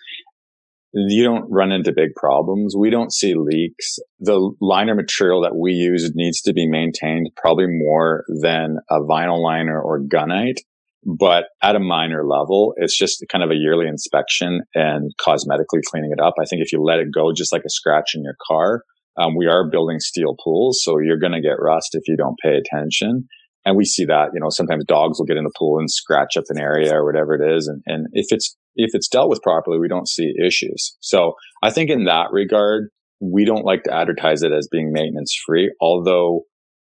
you 1.08 1.24
don't 1.24 1.50
run 1.50 1.72
into 1.72 1.92
big 1.92 2.14
problems. 2.16 2.74
We 2.76 2.90
don't 2.90 3.12
see 3.12 3.34
leaks. 3.34 3.98
The 4.20 4.52
liner 4.60 4.94
material 4.94 5.42
that 5.42 5.56
we 5.56 5.72
use 5.72 6.10
needs 6.14 6.40
to 6.42 6.52
be 6.52 6.68
maintained 6.68 7.30
probably 7.36 7.66
more 7.68 8.24
than 8.40 8.78
a 8.90 9.00
vinyl 9.00 9.42
liner 9.42 9.80
or 9.80 10.00
gunite, 10.00 10.58
but 11.04 11.44
at 11.62 11.76
a 11.76 11.80
minor 11.80 12.26
level, 12.26 12.74
it's 12.76 12.96
just 12.96 13.24
kind 13.30 13.44
of 13.44 13.50
a 13.50 13.56
yearly 13.56 13.86
inspection 13.86 14.62
and 14.74 15.12
cosmetically 15.20 15.82
cleaning 15.86 16.12
it 16.12 16.20
up. 16.20 16.34
I 16.40 16.44
think 16.44 16.62
if 16.62 16.72
you 16.72 16.82
let 16.82 16.98
it 16.98 17.08
go, 17.14 17.32
just 17.32 17.52
like 17.52 17.62
a 17.64 17.70
scratch 17.70 18.14
in 18.14 18.22
your 18.22 18.36
car, 18.46 18.82
um, 19.16 19.36
we 19.36 19.46
are 19.46 19.70
building 19.70 20.00
steel 20.00 20.36
pools. 20.42 20.82
So 20.82 20.98
you're 20.98 21.18
going 21.18 21.32
to 21.32 21.40
get 21.40 21.60
rust 21.60 21.90
if 21.92 22.06
you 22.06 22.16
don't 22.16 22.38
pay 22.42 22.56
attention. 22.56 23.28
And 23.64 23.76
we 23.76 23.84
see 23.84 24.04
that, 24.06 24.30
you 24.32 24.40
know, 24.40 24.48
sometimes 24.48 24.84
dogs 24.84 25.18
will 25.18 25.26
get 25.26 25.36
in 25.36 25.44
the 25.44 25.52
pool 25.58 25.78
and 25.78 25.90
scratch 25.90 26.36
up 26.36 26.44
an 26.48 26.58
area 26.58 26.94
or 26.94 27.04
whatever 27.04 27.34
it 27.34 27.56
is. 27.56 27.66
And, 27.66 27.82
and 27.86 28.06
if 28.12 28.26
it's, 28.30 28.56
if 28.78 28.94
it's 28.94 29.08
dealt 29.08 29.28
with 29.28 29.42
properly, 29.42 29.78
we 29.78 29.88
don't 29.88 30.08
see 30.08 30.32
issues. 30.42 30.96
So 31.00 31.34
I 31.62 31.70
think 31.70 31.90
in 31.90 32.04
that 32.04 32.28
regard, 32.32 32.88
we 33.20 33.44
don't 33.44 33.64
like 33.64 33.82
to 33.82 33.94
advertise 33.94 34.42
it 34.42 34.52
as 34.52 34.68
being 34.70 34.92
maintenance 34.92 35.36
free. 35.44 35.74
Although 35.80 36.44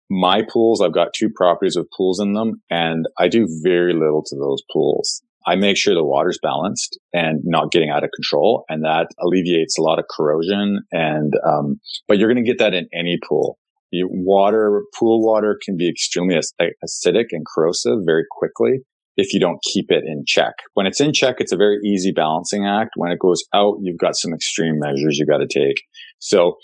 my 0.09 0.41
pools, 0.51 0.81
I've 0.81 0.93
got 0.93 1.13
two 1.13 1.29
properties 1.33 1.77
with 1.77 1.87
pools 1.95 2.19
in 2.19 2.33
them 2.33 2.61
and 2.69 3.05
I 3.17 3.27
do 3.27 3.47
very 3.63 3.93
little 3.93 4.23
to 4.25 4.35
those 4.35 4.63
pools. 4.73 5.21
I 5.45 5.55
make 5.55 5.77
sure 5.77 5.93
the 5.93 6.03
water's 6.03 6.39
balanced 6.41 6.97
and 7.13 7.41
not 7.43 7.71
getting 7.71 7.89
out 7.89 8.03
of 8.03 8.09
control. 8.15 8.63
And 8.69 8.83
that 8.83 9.07
alleviates 9.19 9.77
a 9.77 9.81
lot 9.81 9.99
of 9.99 10.05
corrosion. 10.09 10.79
And, 10.91 11.33
um, 11.45 11.79
but 12.07 12.17
you're 12.17 12.33
going 12.33 12.43
to 12.43 12.49
get 12.49 12.59
that 12.59 12.73
in 12.73 12.87
any 12.93 13.19
pool 13.27 13.57
water, 14.01 14.83
pool 14.97 15.23
water 15.23 15.59
can 15.63 15.77
be 15.77 15.87
extremely 15.87 16.35
acidic 16.35 17.25
and 17.31 17.45
corrosive 17.45 17.99
very 18.05 18.23
quickly 18.31 18.79
if 19.15 19.33
you 19.33 19.39
don't 19.39 19.61
keep 19.63 19.87
it 19.89 20.03
in 20.05 20.23
check. 20.25 20.53
When 20.73 20.85
it's 20.85 21.01
in 21.01 21.13
check, 21.13 21.35
it's 21.39 21.51
a 21.51 21.57
very 21.57 21.79
easy 21.85 22.11
balancing 22.11 22.65
act. 22.65 22.91
When 22.95 23.11
it 23.11 23.19
goes 23.19 23.43
out, 23.53 23.77
you've 23.81 23.99
got 23.99 24.15
some 24.15 24.33
extreme 24.33 24.79
measures 24.79 25.17
you 25.17 25.25
got 25.25 25.37
to 25.37 25.47
take. 25.47 25.83
So 26.19 26.57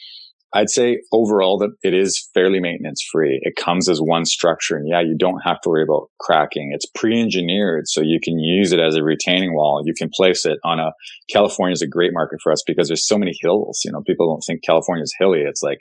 I'd 0.51 0.69
say 0.69 1.01
overall 1.11 1.59
that 1.59 1.75
it 1.83 1.93
is 1.93 2.27
fairly 2.33 2.59
maintenance 2.59 3.07
free. 3.11 3.39
It 3.43 3.55
comes 3.55 3.87
as 3.87 3.99
one 3.99 4.25
structure 4.25 4.75
and 4.75 4.87
yeah, 4.87 5.01
you 5.01 5.15
don't 5.17 5.41
have 5.41 5.61
to 5.61 5.69
worry 5.69 5.83
about 5.83 6.09
cracking. 6.19 6.71
It's 6.73 6.87
pre-engineered 6.95 7.87
so 7.87 8.01
you 8.01 8.19
can 8.23 8.39
use 8.39 8.71
it 8.71 8.79
as 8.79 8.95
a 8.95 9.03
retaining 9.03 9.53
wall. 9.53 9.83
You 9.85 9.93
can 9.95 10.09
place 10.11 10.45
it 10.45 10.57
on 10.63 10.79
a, 10.79 10.91
California 11.31 11.73
is 11.73 11.83
a 11.83 11.87
great 11.87 12.13
market 12.13 12.39
for 12.41 12.51
us 12.51 12.63
because 12.65 12.87
there's 12.87 13.07
so 13.07 13.17
many 13.17 13.33
hills. 13.41 13.81
You 13.85 13.91
know, 13.91 14.01
people 14.01 14.27
don't 14.27 14.41
think 14.41 14.63
California 14.63 15.03
is 15.03 15.13
hilly. 15.19 15.41
It's 15.41 15.61
like 15.61 15.77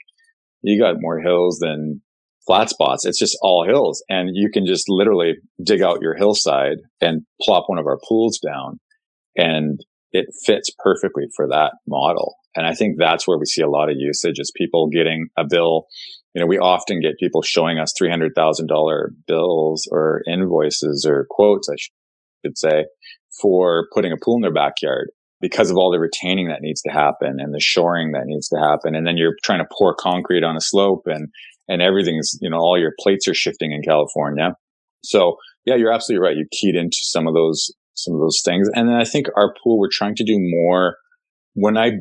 you 0.61 0.79
got 0.79 1.01
more 1.01 1.19
hills 1.19 1.57
than 1.59 2.03
flat 2.49 2.67
spots. 2.69 3.05
It's 3.05 3.19
just 3.19 3.37
all 3.43 3.63
hills. 3.63 4.03
And 4.09 4.31
you 4.33 4.49
can 4.51 4.65
just 4.65 4.89
literally 4.89 5.35
dig 5.63 5.83
out 5.83 6.01
your 6.01 6.15
hillside 6.15 6.77
and 6.99 7.21
plop 7.39 7.65
one 7.67 7.77
of 7.77 7.85
our 7.85 7.99
pools 8.07 8.39
down 8.39 8.79
and 9.35 9.79
it 10.11 10.25
fits 10.43 10.71
perfectly 10.83 11.25
for 11.35 11.47
that 11.49 11.73
model. 11.87 12.37
And 12.55 12.65
I 12.65 12.73
think 12.73 12.95
that's 12.97 13.27
where 13.27 13.37
we 13.37 13.45
see 13.45 13.61
a 13.61 13.69
lot 13.69 13.91
of 13.91 13.97
usage 13.99 14.39
is 14.39 14.51
people 14.55 14.89
getting 14.89 15.27
a 15.37 15.43
bill. 15.47 15.85
You 16.33 16.41
know, 16.41 16.47
we 16.47 16.57
often 16.57 17.01
get 17.01 17.19
people 17.19 17.43
showing 17.43 17.77
us 17.77 17.93
$300,000 18.01 19.07
bills 19.27 19.87
or 19.91 20.23
invoices 20.27 21.05
or 21.07 21.27
quotes, 21.29 21.69
I 21.69 21.75
should 22.43 22.57
say, 22.57 22.85
for 23.39 23.87
putting 23.93 24.11
a 24.11 24.17
pool 24.17 24.37
in 24.37 24.41
their 24.41 24.51
backyard 24.51 25.11
because 25.39 25.69
of 25.69 25.77
all 25.77 25.91
the 25.91 25.99
retaining 25.99 26.47
that 26.47 26.61
needs 26.61 26.81
to 26.81 26.91
happen 26.91 27.37
and 27.39 27.53
the 27.53 27.59
shoring 27.59 28.13
that 28.13 28.25
needs 28.25 28.49
to 28.49 28.57
happen. 28.57 28.95
And 28.95 29.05
then 29.05 29.17
you're 29.17 29.35
trying 29.43 29.59
to 29.59 29.69
pour 29.77 29.93
concrete 29.93 30.43
on 30.43 30.57
a 30.57 30.61
slope 30.61 31.03
and, 31.05 31.29
and 31.69 31.81
everything's, 31.81 32.37
you 32.41 32.49
know, 32.49 32.57
all 32.57 32.77
your 32.77 32.93
plates 32.99 33.27
are 33.27 33.33
shifting 33.33 33.71
in 33.71 33.81
California. 33.81 34.55
So 35.03 35.37
yeah, 35.65 35.75
you're 35.75 35.93
absolutely 35.93 36.27
right. 36.27 36.35
You 36.35 36.45
keyed 36.51 36.75
into 36.75 36.97
some 37.01 37.27
of 37.27 37.33
those, 37.33 37.71
some 37.93 38.15
of 38.15 38.19
those 38.19 38.41
things. 38.43 38.67
And 38.73 38.89
then 38.89 38.95
I 38.95 39.05
think 39.05 39.27
our 39.37 39.53
pool, 39.63 39.79
we're 39.79 39.87
trying 39.91 40.15
to 40.15 40.25
do 40.25 40.35
more. 40.37 40.97
When 41.53 41.77
I 41.77 41.91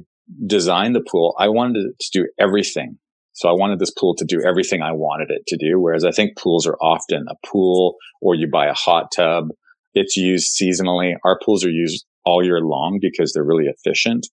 designed 0.47 0.97
the 0.97 1.05
pool, 1.09 1.37
I 1.39 1.49
wanted 1.49 1.93
to 2.01 2.09
do 2.13 2.27
everything. 2.41 2.99
So 3.35 3.49
I 3.49 3.53
wanted 3.53 3.79
this 3.79 3.93
pool 3.93 4.17
to 4.17 4.25
do 4.25 4.43
everything 4.45 4.83
I 4.83 4.93
wanted 4.93 5.31
it 5.31 5.43
to 5.47 5.57
do. 5.57 5.79
Whereas 5.79 6.05
I 6.05 6.11
think 6.11 6.37
pools 6.37 6.67
are 6.67 6.77
often 6.81 7.27
a 7.29 7.47
pool 7.47 7.95
or 8.21 8.35
you 8.35 8.49
buy 8.51 8.67
a 8.67 8.75
hot 8.75 9.13
tub. 9.15 9.49
It's 9.95 10.17
used 10.17 10.57
seasonally. 10.61 11.13
Our 11.25 11.39
pools 11.45 11.65
are 11.65 11.71
used 11.71 12.05
all 12.25 12.45
year 12.45 12.61
long 12.61 12.99
because 13.01 13.33
they're 13.33 13.45
really 13.45 13.67
efficient. 13.67 14.27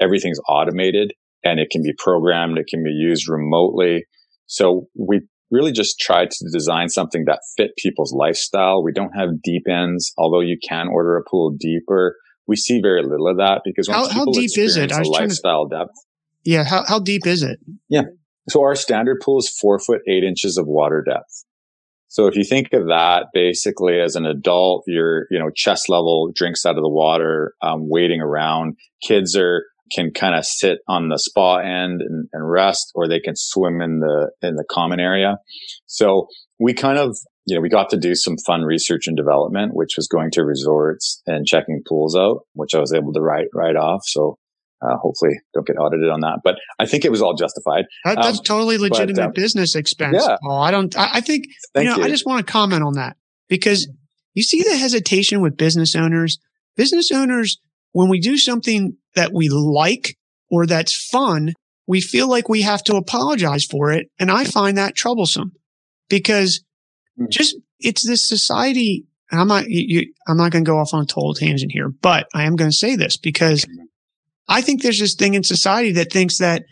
Everything's 0.00 0.38
automated 0.48 1.12
and 1.44 1.58
it 1.58 1.68
can 1.70 1.82
be 1.82 1.92
programmed. 1.98 2.58
It 2.58 2.66
can 2.68 2.84
be 2.84 2.90
used 2.90 3.28
remotely. 3.28 4.04
So 4.52 4.88
we 4.94 5.22
really 5.50 5.72
just 5.72 5.98
tried 5.98 6.30
to 6.30 6.50
design 6.52 6.90
something 6.90 7.24
that 7.24 7.40
fit 7.56 7.70
people's 7.78 8.12
lifestyle. 8.12 8.84
We 8.84 8.92
don't 8.92 9.16
have 9.16 9.40
deep 9.42 9.62
ends, 9.66 10.12
although 10.18 10.40
you 10.40 10.58
can 10.62 10.88
order 10.88 11.16
a 11.16 11.24
pool 11.24 11.54
deeper. 11.58 12.16
We 12.46 12.56
see 12.56 12.82
very 12.82 13.02
little 13.02 13.28
of 13.28 13.38
that 13.38 13.62
because 13.64 13.88
how, 13.88 14.08
how 14.08 14.26
deep 14.26 14.50
is 14.58 14.76
it? 14.76 14.92
I 14.92 14.98
was 14.98 15.08
lifestyle 15.08 15.70
to, 15.70 15.78
depth. 15.78 15.94
Yeah. 16.44 16.64
How, 16.64 16.84
how 16.86 16.98
deep 16.98 17.26
is 17.26 17.42
it? 17.42 17.60
Yeah. 17.88 18.02
So 18.50 18.60
our 18.60 18.74
standard 18.74 19.22
pool 19.24 19.38
is 19.38 19.48
four 19.48 19.78
foot 19.78 20.02
eight 20.06 20.22
inches 20.22 20.58
of 20.58 20.66
water 20.66 21.02
depth. 21.06 21.46
So 22.08 22.26
if 22.26 22.36
you 22.36 22.44
think 22.44 22.74
of 22.74 22.88
that 22.88 23.28
basically 23.32 23.98
as 23.98 24.16
an 24.16 24.26
adult, 24.26 24.84
you're, 24.86 25.26
you 25.30 25.38
know, 25.38 25.48
chest 25.48 25.88
level 25.88 26.30
drinks 26.34 26.66
out 26.66 26.76
of 26.76 26.82
the 26.82 26.90
water, 26.90 27.54
um, 27.62 27.88
waiting 27.88 28.20
around. 28.20 28.76
Kids 29.02 29.34
are, 29.34 29.64
can 29.90 30.10
kind 30.12 30.34
of 30.34 30.44
sit 30.44 30.78
on 30.88 31.08
the 31.08 31.18
spa 31.18 31.58
end 31.58 32.00
and, 32.00 32.28
and, 32.32 32.50
rest, 32.50 32.92
or 32.94 33.08
they 33.08 33.20
can 33.20 33.34
swim 33.36 33.80
in 33.80 34.00
the, 34.00 34.30
in 34.40 34.56
the 34.56 34.64
common 34.70 35.00
area. 35.00 35.36
So 35.86 36.28
we 36.58 36.74
kind 36.74 36.98
of, 36.98 37.16
you 37.46 37.56
know, 37.56 37.60
we 37.60 37.68
got 37.68 37.90
to 37.90 37.98
do 37.98 38.14
some 38.14 38.36
fun 38.46 38.62
research 38.62 39.06
and 39.06 39.16
development, 39.16 39.72
which 39.74 39.94
was 39.96 40.06
going 40.08 40.30
to 40.32 40.44
resorts 40.44 41.20
and 41.26 41.44
checking 41.44 41.82
pools 41.86 42.16
out, 42.16 42.40
which 42.54 42.74
I 42.74 42.78
was 42.78 42.92
able 42.92 43.12
to 43.12 43.20
write 43.20 43.46
right 43.54 43.76
off. 43.76 44.02
So 44.04 44.38
uh, 44.82 44.96
hopefully, 44.96 45.34
don't 45.54 45.66
get 45.66 45.76
audited 45.76 46.10
on 46.10 46.20
that. 46.20 46.40
But 46.42 46.56
I 46.78 46.86
think 46.86 47.04
it 47.04 47.10
was 47.10 47.22
all 47.22 47.34
justified. 47.34 47.84
That, 48.04 48.16
that's 48.16 48.38
um, 48.38 48.44
totally 48.44 48.78
legitimate 48.78 49.16
but, 49.16 49.24
um, 49.26 49.32
business 49.32 49.74
expense. 49.74 50.24
Yeah. 50.26 50.36
Paul. 50.42 50.60
I 50.60 50.70
don't. 50.70 50.96
I, 50.96 51.10
I 51.14 51.20
think 51.20 51.46
you 51.76 51.84
know. 51.84 51.96
You. 51.96 52.04
I 52.04 52.08
just 52.08 52.26
want 52.26 52.44
to 52.44 52.52
comment 52.52 52.82
on 52.82 52.94
that 52.94 53.16
because 53.48 53.88
you 54.34 54.42
see 54.42 54.62
the 54.62 54.76
hesitation 54.76 55.40
with 55.40 55.56
business 55.56 55.94
owners. 55.94 56.38
Business 56.74 57.12
owners, 57.12 57.58
when 57.92 58.08
we 58.08 58.20
do 58.20 58.36
something 58.36 58.96
that 59.14 59.32
we 59.32 59.48
like 59.48 60.16
or 60.50 60.66
that's 60.66 60.94
fun, 61.10 61.54
we 61.86 62.00
feel 62.00 62.28
like 62.28 62.48
we 62.48 62.62
have 62.62 62.82
to 62.84 62.96
apologize 62.96 63.64
for 63.64 63.90
it, 63.92 64.08
and 64.18 64.30
I 64.30 64.44
find 64.44 64.78
that 64.78 64.94
troublesome 64.94 65.52
because 66.08 66.62
mm. 67.18 67.28
just 67.28 67.56
it's 67.80 68.06
this 68.06 68.26
society. 68.26 69.06
I'm 69.30 69.48
not. 69.48 69.68
You, 69.68 70.00
you, 70.00 70.12
I'm 70.28 70.36
not 70.36 70.52
going 70.52 70.64
to 70.64 70.70
go 70.70 70.78
off 70.78 70.94
on 70.94 71.02
a 71.02 71.06
total 71.06 71.34
tangent 71.34 71.72
here, 71.72 71.88
but 71.88 72.28
I 72.34 72.44
am 72.44 72.56
going 72.56 72.70
to 72.70 72.76
say 72.76 72.96
this 72.96 73.16
because 73.16 73.66
I 74.48 74.60
think 74.60 74.82
there's 74.82 75.00
this 75.00 75.14
thing 75.14 75.34
in 75.34 75.42
society 75.42 75.92
that 75.92 76.12
thinks 76.12 76.38
that 76.38 76.64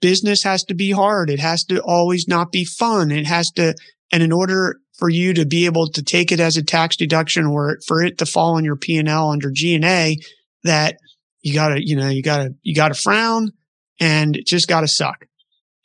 business 0.00 0.42
has 0.42 0.64
to 0.64 0.74
be 0.74 0.90
hard. 0.90 1.30
It 1.30 1.40
has 1.40 1.64
to 1.64 1.80
always 1.80 2.28
not 2.28 2.52
be 2.52 2.64
fun. 2.64 3.10
It 3.10 3.26
has 3.26 3.50
to, 3.52 3.74
and 4.12 4.22
in 4.22 4.32
order 4.32 4.78
for 4.98 5.08
you 5.08 5.32
to 5.34 5.46
be 5.46 5.64
able 5.64 5.88
to 5.88 6.02
take 6.02 6.30
it 6.30 6.40
as 6.40 6.56
a 6.56 6.62
tax 6.62 6.96
deduction 6.96 7.46
or 7.46 7.78
for 7.86 8.02
it 8.02 8.18
to 8.18 8.26
fall 8.26 8.56
on 8.56 8.64
your 8.64 8.76
P 8.76 8.98
and 8.98 9.08
L 9.08 9.30
under 9.30 9.50
G 9.50 9.74
and 9.74 9.84
A, 9.84 10.18
that 10.64 10.96
you 11.42 11.54
gotta, 11.54 11.84
you 11.84 11.96
know, 11.96 12.08
you 12.08 12.22
gotta, 12.22 12.54
you 12.62 12.74
gotta 12.74 12.94
frown 12.94 13.52
and 14.00 14.36
it 14.36 14.46
just 14.46 14.68
gotta 14.68 14.88
suck. 14.88 15.26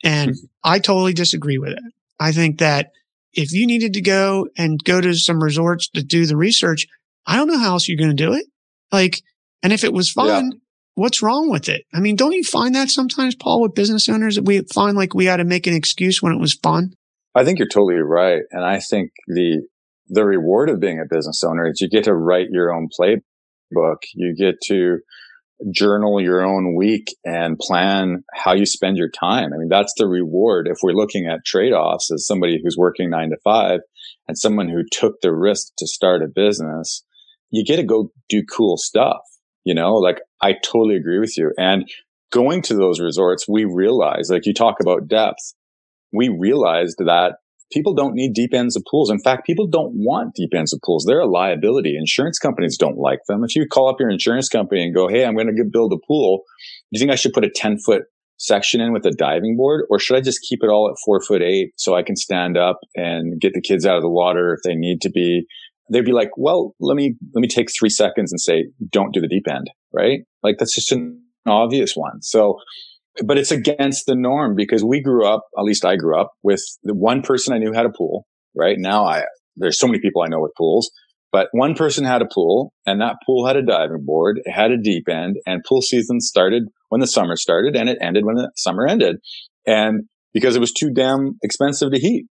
And. 0.04 0.34
I 0.62 0.78
totally 0.78 1.12
disagree 1.12 1.58
with 1.58 1.70
it. 1.70 1.82
I 2.18 2.32
think 2.32 2.58
that 2.58 2.90
if 3.32 3.52
you 3.52 3.66
needed 3.66 3.94
to 3.94 4.00
go 4.00 4.48
and 4.56 4.82
go 4.82 5.00
to 5.00 5.14
some 5.14 5.42
resorts 5.42 5.88
to 5.90 6.02
do 6.02 6.26
the 6.26 6.36
research, 6.36 6.86
I 7.26 7.36
don't 7.36 7.48
know 7.48 7.58
how 7.58 7.72
else 7.72 7.88
you're 7.88 7.98
going 7.98 8.14
to 8.14 8.24
do 8.26 8.34
it. 8.34 8.46
Like, 8.92 9.22
and 9.62 9.72
if 9.72 9.84
it 9.84 9.92
was 9.92 10.10
fun, 10.10 10.50
yeah 10.50 10.58
what's 10.94 11.22
wrong 11.22 11.48
with 11.48 11.68
it? 11.68 11.86
I 11.94 12.00
mean, 12.00 12.14
don't 12.14 12.32
you 12.32 12.44
find 12.44 12.74
that 12.74 12.90
sometimes, 12.90 13.34
Paul, 13.34 13.62
with 13.62 13.74
business 13.74 14.08
owners 14.08 14.34
that 14.34 14.44
we 14.44 14.60
find 14.74 14.96
like 14.98 15.14
we 15.14 15.24
had 15.24 15.38
to 15.38 15.44
make 15.44 15.66
an 15.66 15.72
excuse 15.72 16.20
when 16.20 16.32
it 16.32 16.40
was 16.40 16.52
fun? 16.52 16.92
I 17.34 17.42
think 17.42 17.58
you're 17.58 17.68
totally 17.68 17.94
right. 17.94 18.42
And 18.50 18.64
I 18.64 18.80
think 18.80 19.12
the, 19.26 19.62
the 20.08 20.26
reward 20.26 20.68
of 20.68 20.78
being 20.78 21.00
a 21.00 21.08
business 21.08 21.42
owner 21.42 21.70
is 21.70 21.80
you 21.80 21.88
get 21.88 22.04
to 22.04 22.14
write 22.14 22.48
your 22.50 22.74
own 22.74 22.88
playbook. 22.88 23.22
You 24.14 24.34
get 24.36 24.56
to 24.68 24.98
journal 25.70 26.20
your 26.20 26.42
own 26.42 26.74
week 26.74 27.14
and 27.24 27.58
plan 27.58 28.24
how 28.32 28.54
you 28.54 28.64
spend 28.64 28.96
your 28.96 29.10
time. 29.10 29.52
I 29.52 29.58
mean, 29.58 29.68
that's 29.68 29.92
the 29.98 30.06
reward. 30.06 30.68
If 30.70 30.78
we're 30.82 30.92
looking 30.92 31.26
at 31.26 31.44
trade 31.44 31.72
offs 31.72 32.10
as 32.10 32.26
somebody 32.26 32.60
who's 32.62 32.76
working 32.78 33.10
nine 33.10 33.30
to 33.30 33.36
five 33.44 33.80
and 34.26 34.38
someone 34.38 34.68
who 34.68 34.82
took 34.90 35.20
the 35.20 35.34
risk 35.34 35.72
to 35.78 35.86
start 35.86 36.22
a 36.22 36.28
business, 36.28 37.04
you 37.50 37.64
get 37.64 37.76
to 37.76 37.82
go 37.82 38.10
do 38.28 38.42
cool 38.44 38.76
stuff. 38.76 39.20
You 39.64 39.74
know, 39.74 39.94
like 39.94 40.20
I 40.40 40.52
totally 40.52 40.96
agree 40.96 41.18
with 41.18 41.36
you. 41.36 41.52
And 41.58 41.84
going 42.32 42.62
to 42.62 42.74
those 42.74 43.00
resorts, 43.00 43.46
we 43.48 43.64
realized, 43.64 44.32
like 44.32 44.46
you 44.46 44.54
talk 44.54 44.76
about 44.80 45.08
depth, 45.08 45.54
we 46.12 46.28
realized 46.28 46.96
that 46.98 47.34
people 47.72 47.94
don't 47.94 48.14
need 48.14 48.32
deep 48.32 48.54
ends 48.54 48.76
of 48.76 48.84
pools. 48.90 49.10
In 49.10 49.20
fact, 49.20 49.46
people 49.46 49.66
don't 49.66 49.92
want 49.94 50.34
deep 50.34 50.50
ends 50.54 50.72
of 50.72 50.80
pools. 50.84 51.04
They're 51.06 51.20
a 51.20 51.26
liability. 51.26 51.96
Insurance 51.96 52.38
companies 52.38 52.76
don't 52.76 52.98
like 52.98 53.20
them. 53.28 53.44
If 53.44 53.56
you 53.56 53.66
call 53.66 53.88
up 53.88 53.96
your 54.00 54.10
insurance 54.10 54.48
company 54.48 54.82
and 54.84 54.94
go, 54.94 55.08
Hey, 55.08 55.24
I'm 55.24 55.34
going 55.34 55.46
to 55.46 55.64
build 55.64 55.92
a 55.92 56.06
pool. 56.06 56.42
Do 56.92 56.98
you 56.98 57.00
think 57.00 57.12
I 57.12 57.16
should 57.16 57.32
put 57.32 57.44
a 57.44 57.50
10 57.50 57.78
foot 57.78 58.02
section 58.38 58.80
in 58.80 58.92
with 58.92 59.04
a 59.04 59.10
diving 59.10 59.54
board 59.56 59.84
or 59.90 59.98
should 59.98 60.16
I 60.16 60.22
just 60.22 60.40
keep 60.48 60.60
it 60.62 60.70
all 60.70 60.88
at 60.88 60.96
four 61.04 61.20
foot 61.20 61.42
eight 61.42 61.72
so 61.76 61.94
I 61.94 62.02
can 62.02 62.16
stand 62.16 62.56
up 62.56 62.80
and 62.96 63.38
get 63.38 63.52
the 63.52 63.60
kids 63.60 63.84
out 63.84 63.96
of 63.96 64.02
the 64.02 64.08
water 64.08 64.54
if 64.54 64.60
they 64.64 64.74
need 64.74 65.02
to 65.02 65.10
be 65.10 65.46
they'd 65.90 66.04
be 66.04 66.12
like, 66.12 66.30
well, 66.36 66.74
let 66.80 66.94
me, 66.94 67.16
let 67.34 67.40
me 67.40 67.48
take 67.48 67.68
three 67.70 67.90
seconds 67.90 68.32
and 68.32 68.40
say, 68.40 68.66
don't 68.90 69.12
do 69.12 69.20
the 69.20 69.28
deep 69.28 69.46
end, 69.50 69.68
right? 69.92 70.20
Like 70.42 70.56
that's 70.58 70.74
just 70.74 70.92
an 70.92 71.20
obvious 71.46 71.94
one. 71.94 72.22
So, 72.22 72.58
but 73.24 73.38
it's 73.38 73.50
against 73.50 74.06
the 74.06 74.14
norm 74.14 74.54
because 74.54 74.84
we 74.84 75.02
grew 75.02 75.26
up, 75.26 75.44
at 75.58 75.64
least 75.64 75.84
I 75.84 75.96
grew 75.96 76.18
up 76.18 76.32
with 76.42 76.62
the 76.82 76.94
one 76.94 77.22
person 77.22 77.54
I 77.54 77.58
knew 77.58 77.72
had 77.72 77.86
a 77.86 77.90
pool, 77.90 78.26
right? 78.54 78.76
Now 78.78 79.04
I, 79.04 79.24
there's 79.56 79.78
so 79.78 79.86
many 79.86 80.00
people 80.00 80.22
I 80.22 80.28
know 80.28 80.40
with 80.40 80.52
pools, 80.56 80.90
but 81.32 81.48
one 81.52 81.74
person 81.74 82.04
had 82.04 82.22
a 82.22 82.28
pool 82.32 82.72
and 82.86 83.00
that 83.00 83.16
pool 83.24 83.46
had 83.46 83.56
a 83.56 83.64
diving 83.64 84.04
board. 84.04 84.40
It 84.44 84.50
had 84.50 84.70
a 84.70 84.80
deep 84.82 85.08
end 85.08 85.36
and 85.46 85.64
pool 85.68 85.82
season 85.82 86.20
started 86.20 86.64
when 86.88 87.00
the 87.00 87.06
summer 87.06 87.36
started 87.36 87.76
and 87.76 87.88
it 87.88 87.98
ended 88.00 88.24
when 88.24 88.36
the 88.36 88.50
summer 88.56 88.86
ended. 88.86 89.16
And 89.66 90.04
because 90.32 90.56
it 90.56 90.60
was 90.60 90.72
too 90.72 90.90
damn 90.90 91.38
expensive 91.42 91.92
to 91.92 91.98
heat. 91.98 92.26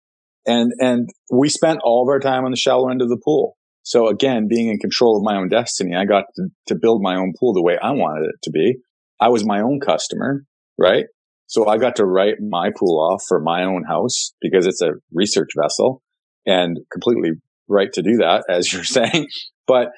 And, 0.45 0.71
and 0.79 1.09
we 1.31 1.49
spent 1.49 1.79
all 1.83 2.03
of 2.03 2.09
our 2.09 2.19
time 2.19 2.45
on 2.45 2.51
the 2.51 2.57
shallow 2.57 2.89
end 2.89 3.01
of 3.01 3.09
the 3.09 3.21
pool. 3.23 3.57
So 3.83 4.07
again, 4.07 4.47
being 4.49 4.69
in 4.69 4.79
control 4.79 5.17
of 5.17 5.23
my 5.23 5.37
own 5.37 5.49
destiny, 5.49 5.95
I 5.95 6.05
got 6.05 6.25
to, 6.35 6.47
to 6.67 6.75
build 6.75 7.01
my 7.01 7.15
own 7.15 7.33
pool 7.39 7.53
the 7.53 7.63
way 7.63 7.77
I 7.81 7.91
wanted 7.91 8.25
it 8.25 8.35
to 8.43 8.51
be. 8.51 8.77
I 9.19 9.29
was 9.29 9.45
my 9.45 9.61
own 9.61 9.79
customer, 9.79 10.43
right? 10.77 11.05
So 11.47 11.67
I 11.67 11.77
got 11.77 11.95
to 11.97 12.05
write 12.05 12.35
my 12.41 12.71
pool 12.77 12.99
off 12.99 13.23
for 13.27 13.39
my 13.39 13.63
own 13.63 13.83
house 13.83 14.33
because 14.41 14.67
it's 14.67 14.81
a 14.81 14.93
research 15.13 15.49
vessel 15.57 16.01
and 16.45 16.79
completely 16.91 17.31
right 17.67 17.91
to 17.93 18.01
do 18.01 18.17
that, 18.17 18.45
as 18.49 18.71
you're 18.73 18.83
saying. 18.83 19.27
But 19.65 19.89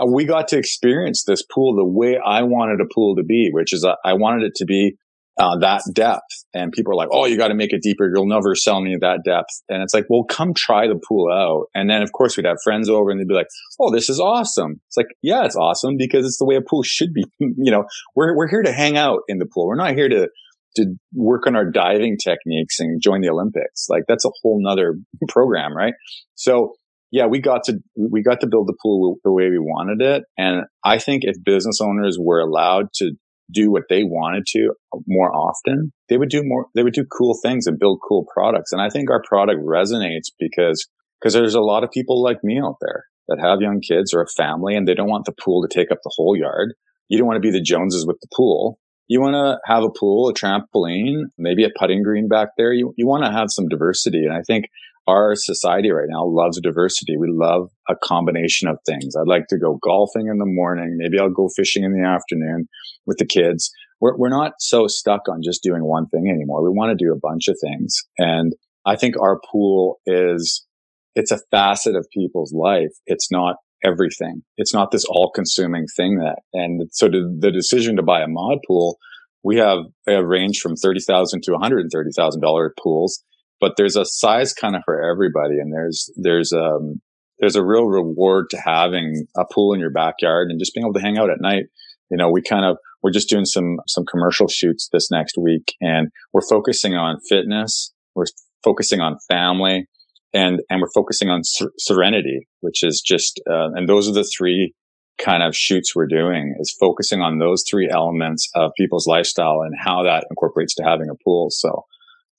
uh, 0.00 0.06
we 0.06 0.24
got 0.24 0.48
to 0.48 0.58
experience 0.58 1.24
this 1.24 1.42
pool 1.42 1.74
the 1.76 1.84
way 1.84 2.18
I 2.18 2.42
wanted 2.42 2.80
a 2.80 2.94
pool 2.94 3.16
to 3.16 3.22
be, 3.22 3.50
which 3.52 3.72
is 3.72 3.84
uh, 3.84 3.94
I 4.04 4.14
wanted 4.14 4.44
it 4.44 4.54
to 4.56 4.64
be 4.64 4.96
uh, 5.38 5.56
that 5.58 5.82
depth. 5.92 6.44
And 6.52 6.72
people 6.72 6.92
are 6.92 6.96
like, 6.96 7.08
Oh, 7.12 7.26
you 7.26 7.36
got 7.36 7.48
to 7.48 7.54
make 7.54 7.72
it 7.72 7.82
deeper. 7.82 8.10
You'll 8.12 8.26
never 8.26 8.54
sell 8.54 8.80
me 8.80 8.96
that 9.00 9.20
depth. 9.24 9.62
And 9.68 9.82
it's 9.82 9.94
like, 9.94 10.06
well, 10.08 10.24
come 10.24 10.52
try 10.54 10.88
the 10.88 11.00
pool 11.08 11.30
out. 11.32 11.66
And 11.74 11.88
then 11.88 12.02
of 12.02 12.12
course 12.12 12.36
we'd 12.36 12.46
have 12.46 12.58
friends 12.64 12.88
over 12.88 13.10
and 13.10 13.20
they'd 13.20 13.28
be 13.28 13.34
like, 13.34 13.48
Oh, 13.78 13.92
this 13.92 14.10
is 14.10 14.18
awesome. 14.18 14.80
It's 14.88 14.96
like, 14.96 15.06
yeah, 15.22 15.44
it's 15.44 15.56
awesome 15.56 15.96
because 15.96 16.26
it's 16.26 16.38
the 16.38 16.44
way 16.44 16.56
a 16.56 16.60
pool 16.60 16.82
should 16.82 17.12
be. 17.12 17.24
you 17.38 17.70
know, 17.70 17.84
we're, 18.16 18.36
we're 18.36 18.48
here 18.48 18.62
to 18.62 18.72
hang 18.72 18.96
out 18.96 19.20
in 19.28 19.38
the 19.38 19.46
pool. 19.46 19.66
We're 19.66 19.76
not 19.76 19.94
here 19.94 20.08
to, 20.08 20.28
to 20.76 20.86
work 21.14 21.46
on 21.46 21.56
our 21.56 21.70
diving 21.70 22.18
techniques 22.22 22.80
and 22.80 23.00
join 23.00 23.20
the 23.20 23.30
Olympics. 23.30 23.86
Like 23.88 24.04
that's 24.08 24.24
a 24.24 24.30
whole 24.42 24.60
nother 24.60 24.96
program, 25.28 25.76
right? 25.76 25.94
So 26.34 26.74
yeah, 27.10 27.26
we 27.26 27.40
got 27.40 27.64
to, 27.64 27.78
we 27.96 28.22
got 28.22 28.40
to 28.40 28.46
build 28.46 28.66
the 28.66 28.76
pool 28.82 29.16
the 29.24 29.32
way 29.32 29.48
we 29.48 29.58
wanted 29.58 30.02
it. 30.02 30.24
And 30.36 30.64
I 30.84 30.98
think 30.98 31.22
if 31.24 31.42
business 31.42 31.80
owners 31.80 32.18
were 32.20 32.40
allowed 32.40 32.88
to 32.96 33.12
do 33.50 33.70
what 33.70 33.84
they 33.88 34.02
wanted 34.02 34.44
to 34.48 34.72
more 35.06 35.34
often, 35.34 35.92
they 36.08 36.18
would 36.18 36.28
do 36.28 36.42
more, 36.44 36.66
they 36.74 36.82
would 36.82 36.94
do 36.94 37.04
cool 37.04 37.38
things 37.42 37.66
and 37.66 37.78
build 37.78 38.00
cool 38.06 38.26
products. 38.32 38.72
And 38.72 38.80
I 38.80 38.88
think 38.90 39.10
our 39.10 39.22
product 39.26 39.60
resonates 39.64 40.30
because, 40.38 40.86
because 41.20 41.34
there's 41.34 41.54
a 41.54 41.60
lot 41.60 41.84
of 41.84 41.90
people 41.90 42.22
like 42.22 42.44
me 42.44 42.60
out 42.60 42.76
there 42.80 43.04
that 43.28 43.40
have 43.40 43.60
young 43.60 43.80
kids 43.80 44.12
or 44.12 44.22
a 44.22 44.26
family 44.26 44.74
and 44.74 44.86
they 44.86 44.94
don't 44.94 45.08
want 45.08 45.24
the 45.24 45.32
pool 45.32 45.62
to 45.62 45.68
take 45.72 45.90
up 45.90 45.98
the 46.02 46.12
whole 46.16 46.36
yard. 46.36 46.74
You 47.08 47.18
don't 47.18 47.26
want 47.26 47.36
to 47.36 47.46
be 47.46 47.50
the 47.50 47.62
Joneses 47.62 48.06
with 48.06 48.18
the 48.20 48.28
pool. 48.36 48.78
You 49.06 49.22
want 49.22 49.34
to 49.34 49.58
have 49.64 49.82
a 49.82 49.90
pool, 49.90 50.28
a 50.28 50.34
trampoline, 50.34 51.22
maybe 51.38 51.64
a 51.64 51.70
putting 51.78 52.02
green 52.02 52.28
back 52.28 52.48
there. 52.58 52.72
You, 52.72 52.92
you 52.96 53.06
want 53.06 53.24
to 53.24 53.32
have 53.32 53.48
some 53.50 53.68
diversity. 53.68 54.24
And 54.24 54.34
I 54.34 54.42
think 54.46 54.66
our 55.08 55.34
society 55.34 55.90
right 55.90 56.06
now 56.06 56.26
loves 56.26 56.60
diversity. 56.60 57.16
We 57.16 57.28
love 57.30 57.70
a 57.88 57.94
combination 57.96 58.68
of 58.68 58.76
things. 58.86 59.16
I'd 59.16 59.26
like 59.26 59.46
to 59.48 59.58
go 59.58 59.78
golfing 59.82 60.28
in 60.28 60.36
the 60.36 60.44
morning. 60.44 60.96
Maybe 60.98 61.18
I'll 61.18 61.30
go 61.30 61.48
fishing 61.56 61.82
in 61.82 61.94
the 61.94 62.06
afternoon 62.06 62.68
with 63.06 63.16
the 63.16 63.24
kids. 63.24 63.70
We're, 64.02 64.18
we're 64.18 64.28
not 64.28 64.52
so 64.58 64.86
stuck 64.86 65.22
on 65.30 65.40
just 65.42 65.62
doing 65.62 65.82
one 65.82 66.08
thing 66.08 66.28
anymore. 66.28 66.62
We 66.62 66.76
want 66.76 66.96
to 66.96 67.04
do 67.04 67.10
a 67.10 67.18
bunch 67.18 67.48
of 67.48 67.56
things. 67.58 68.02
And 68.18 68.52
I 68.84 68.96
think 68.96 69.18
our 69.18 69.40
pool 69.50 69.98
is, 70.06 70.66
it's 71.14 71.32
a 71.32 71.40
facet 71.50 71.96
of 71.96 72.06
people's 72.12 72.52
life. 72.52 72.92
It's 73.06 73.32
not 73.32 73.56
everything. 73.82 74.42
It's 74.58 74.74
not 74.74 74.90
this 74.90 75.06
all 75.06 75.32
consuming 75.34 75.86
thing 75.96 76.18
that, 76.18 76.40
and 76.52 76.82
so 76.92 77.08
the 77.08 77.50
decision 77.50 77.96
to 77.96 78.02
buy 78.02 78.20
a 78.20 78.28
mod 78.28 78.58
pool, 78.66 78.98
we 79.42 79.56
have 79.56 79.84
a 80.06 80.22
range 80.22 80.58
from 80.58 80.76
30,000 80.76 81.42
to 81.44 81.52
$130,000 81.52 82.68
pools 82.78 83.24
but 83.60 83.74
there's 83.76 83.96
a 83.96 84.04
size 84.04 84.52
kind 84.52 84.76
of 84.76 84.82
for 84.84 85.02
everybody. 85.02 85.58
And 85.58 85.72
there's, 85.72 86.10
there's, 86.16 86.52
um, 86.52 87.00
there's 87.38 87.56
a 87.56 87.64
real 87.64 87.84
reward 87.84 88.50
to 88.50 88.58
having 88.58 89.26
a 89.36 89.44
pool 89.52 89.72
in 89.72 89.80
your 89.80 89.90
backyard 89.90 90.50
and 90.50 90.58
just 90.58 90.74
being 90.74 90.84
able 90.84 90.94
to 90.94 91.00
hang 91.00 91.18
out 91.18 91.30
at 91.30 91.40
night. 91.40 91.64
You 92.10 92.16
know, 92.16 92.30
we 92.30 92.42
kind 92.42 92.64
of, 92.64 92.78
we're 93.02 93.12
just 93.12 93.28
doing 93.28 93.44
some, 93.44 93.78
some 93.86 94.04
commercial 94.04 94.48
shoots 94.48 94.88
this 94.92 95.10
next 95.10 95.36
week 95.38 95.74
and 95.80 96.08
we're 96.32 96.46
focusing 96.48 96.94
on 96.94 97.20
fitness. 97.28 97.92
We're 98.14 98.26
focusing 98.64 99.00
on 99.00 99.18
family 99.28 99.86
and, 100.34 100.60
and 100.68 100.80
we're 100.80 100.90
focusing 100.94 101.28
on 101.28 101.44
ser- 101.44 101.72
serenity, 101.78 102.48
which 102.60 102.82
is 102.82 103.00
just, 103.00 103.40
uh, 103.48 103.70
and 103.74 103.88
those 103.88 104.08
are 104.08 104.14
the 104.14 104.24
three 104.24 104.74
kind 105.18 105.42
of 105.42 105.54
shoots 105.56 105.94
we're 105.94 106.06
doing 106.06 106.54
is 106.60 106.74
focusing 106.78 107.20
on 107.20 107.38
those 107.38 107.64
three 107.68 107.90
elements 107.90 108.48
of 108.54 108.70
people's 108.76 109.06
lifestyle 109.06 109.62
and 109.62 109.74
how 109.76 110.04
that 110.04 110.24
incorporates 110.30 110.74
to 110.76 110.84
having 110.84 111.08
a 111.10 111.24
pool. 111.24 111.48
So 111.50 111.84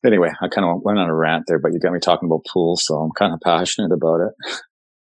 anyway, 0.06 0.30
I 0.42 0.48
kind 0.48 0.68
of 0.68 0.82
went 0.84 1.00
on 1.00 1.10
a 1.10 1.16
rant 1.16 1.46
there, 1.48 1.60
but 1.60 1.74
you 1.74 1.80
got 1.80 1.94
me 1.94 2.00
talking 2.00 2.28
about 2.28 2.46
pools. 2.52 2.84
So 2.86 2.96
I'm 2.96 3.12
kind 3.18 3.34
of 3.34 3.40
passionate 3.42 3.92
about 3.92 4.22
it. 4.22 4.34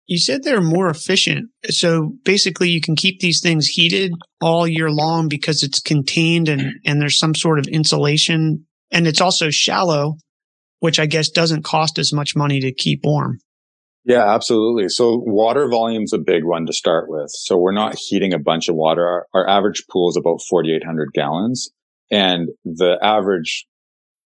You 0.06 0.18
said 0.18 0.42
they're 0.42 0.60
more 0.60 0.90
efficient. 0.90 1.50
So 1.66 2.12
basically 2.24 2.70
you 2.70 2.80
can 2.80 2.96
keep 2.96 3.20
these 3.20 3.40
things 3.40 3.68
heated 3.68 4.12
all 4.40 4.66
year 4.66 4.90
long 4.90 5.28
because 5.28 5.62
it's 5.62 5.80
contained 5.80 6.48
and, 6.48 6.72
and 6.84 7.00
there's 7.00 7.18
some 7.18 7.34
sort 7.34 7.58
of 7.58 7.66
insulation 7.66 8.66
and 8.90 9.06
it's 9.06 9.20
also 9.20 9.50
shallow, 9.50 10.16
which 10.80 10.98
I 10.98 11.06
guess 11.06 11.28
doesn't 11.28 11.62
cost 11.62 11.98
as 11.98 12.12
much 12.12 12.34
money 12.34 12.60
to 12.60 12.72
keep 12.72 13.00
warm. 13.04 13.38
Yeah, 14.04 14.34
absolutely. 14.34 14.88
So 14.88 15.22
water 15.24 15.68
volume's 15.68 16.12
a 16.12 16.18
big 16.18 16.42
one 16.42 16.66
to 16.66 16.72
start 16.72 17.08
with. 17.08 17.30
So 17.30 17.56
we're 17.58 17.70
not 17.70 17.96
heating 17.96 18.32
a 18.32 18.38
bunch 18.38 18.68
of 18.68 18.74
water. 18.74 19.06
Our, 19.06 19.26
our 19.34 19.48
average 19.48 19.84
pool 19.92 20.08
is 20.08 20.16
about 20.16 20.40
4,800 20.48 21.12
gallons 21.12 21.70
and 22.10 22.48
the 22.64 22.98
average 23.00 23.66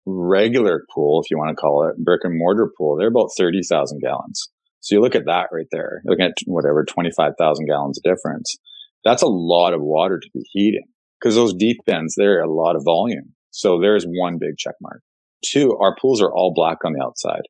regular 0.07 0.84
pool, 0.94 1.22
if 1.22 1.30
you 1.30 1.38
want 1.38 1.50
to 1.50 1.61
call 1.61 1.88
it 1.88 2.03
brick 2.03 2.20
and 2.24 2.38
mortar 2.38 2.70
pool, 2.76 2.96
they're 2.96 3.09
about 3.09 3.30
30,000 3.36 4.00
gallons. 4.00 4.50
So 4.80 4.96
you 4.96 5.00
look 5.00 5.14
at 5.14 5.26
that 5.26 5.48
right 5.53 5.66
there, 5.70 6.03
looking 6.05 6.24
at 6.24 6.32
whatever, 6.46 6.84
25,000 6.84 7.66
gallons 7.66 8.00
difference. 8.03 8.57
That's 9.05 9.22
a 9.22 9.28
lot 9.28 9.74
of 9.74 9.80
water 9.80 10.18
to 10.18 10.28
be 10.34 10.42
heating 10.53 10.86
because 11.20 11.34
those 11.34 11.55
deep 11.55 11.78
ends, 11.88 12.14
they're 12.16 12.42
a 12.42 12.53
lot 12.53 12.76
of 12.76 12.82
volume. 12.84 13.34
So 13.50 13.80
there's 13.80 14.05
one 14.05 14.38
big 14.38 14.57
check 14.59 14.74
mark. 14.80 15.03
Two, 15.44 15.76
our 15.80 15.94
pools 16.00 16.20
are 16.20 16.32
all 16.32 16.53
black 16.55 16.78
on 16.84 16.94
the 16.94 17.05
outside. 17.05 17.42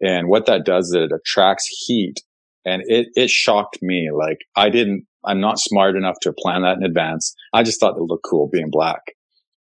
And 0.00 0.28
what 0.28 0.46
that 0.46 0.64
does 0.64 0.88
is 0.88 0.94
it 0.94 1.12
attracts 1.12 1.66
heat 1.86 2.20
and 2.64 2.82
it, 2.86 3.08
it 3.14 3.30
shocked 3.30 3.78
me. 3.82 4.10
Like 4.16 4.38
I 4.56 4.70
didn't, 4.70 5.06
I'm 5.24 5.40
not 5.40 5.58
smart 5.58 5.96
enough 5.96 6.16
to 6.22 6.32
plan 6.32 6.62
that 6.62 6.76
in 6.76 6.82
advance. 6.82 7.34
I 7.52 7.62
just 7.62 7.80
thought 7.80 7.96
it 7.96 8.02
looked 8.02 8.26
cool 8.28 8.48
being 8.52 8.70
black, 8.70 9.00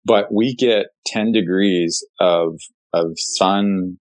but 0.06 0.34
we 0.34 0.56
get 0.56 0.88
10 1.08 1.32
degrees 1.32 2.06
of, 2.20 2.60
of 2.94 3.14
sun 3.16 3.98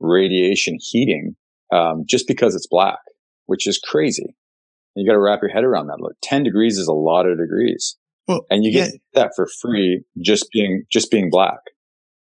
radiation 0.00 0.78
heating, 0.80 1.36
um, 1.72 2.04
just 2.06 2.26
because 2.28 2.54
it's 2.54 2.66
black, 2.66 2.98
which 3.46 3.66
is 3.66 3.78
crazy. 3.78 4.36
You 4.94 5.06
got 5.06 5.14
to 5.14 5.20
wrap 5.20 5.40
your 5.40 5.50
head 5.50 5.64
around 5.64 5.86
that. 5.86 6.00
Look, 6.00 6.14
10 6.22 6.42
degrees 6.42 6.76
is 6.76 6.88
a 6.88 6.92
lot 6.92 7.26
of 7.26 7.38
degrees. 7.38 7.96
Well, 8.28 8.42
and 8.50 8.64
you 8.64 8.72
get 8.72 8.92
yeah. 8.92 8.98
that 9.14 9.32
for 9.34 9.48
free 9.60 10.02
just 10.22 10.46
being, 10.52 10.84
just 10.90 11.10
being 11.10 11.30
black. 11.30 11.58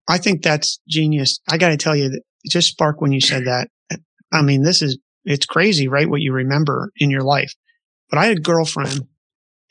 I 0.08 0.18
think 0.18 0.44
that's 0.44 0.80
genius. 0.88 1.40
I 1.50 1.58
got 1.58 1.70
to 1.70 1.78
tell 1.78 1.96
you 1.96 2.10
that 2.10 2.22
just 2.50 2.70
spark 2.70 3.02
when 3.02 3.12
you 3.12 3.22
said 3.22 3.46
that. 3.46 3.70
I 4.32 4.42
mean, 4.42 4.64
this 4.64 4.82
is, 4.82 4.98
it's 5.24 5.46
crazy, 5.46 5.88
right? 5.88 6.10
What 6.10 6.22
you 6.22 6.34
remember 6.34 6.92
in 6.98 7.10
your 7.10 7.24
life. 7.24 7.54
But 8.10 8.20
I 8.20 8.26
had 8.26 8.38
a 8.38 8.42
girlfriend 8.42 9.08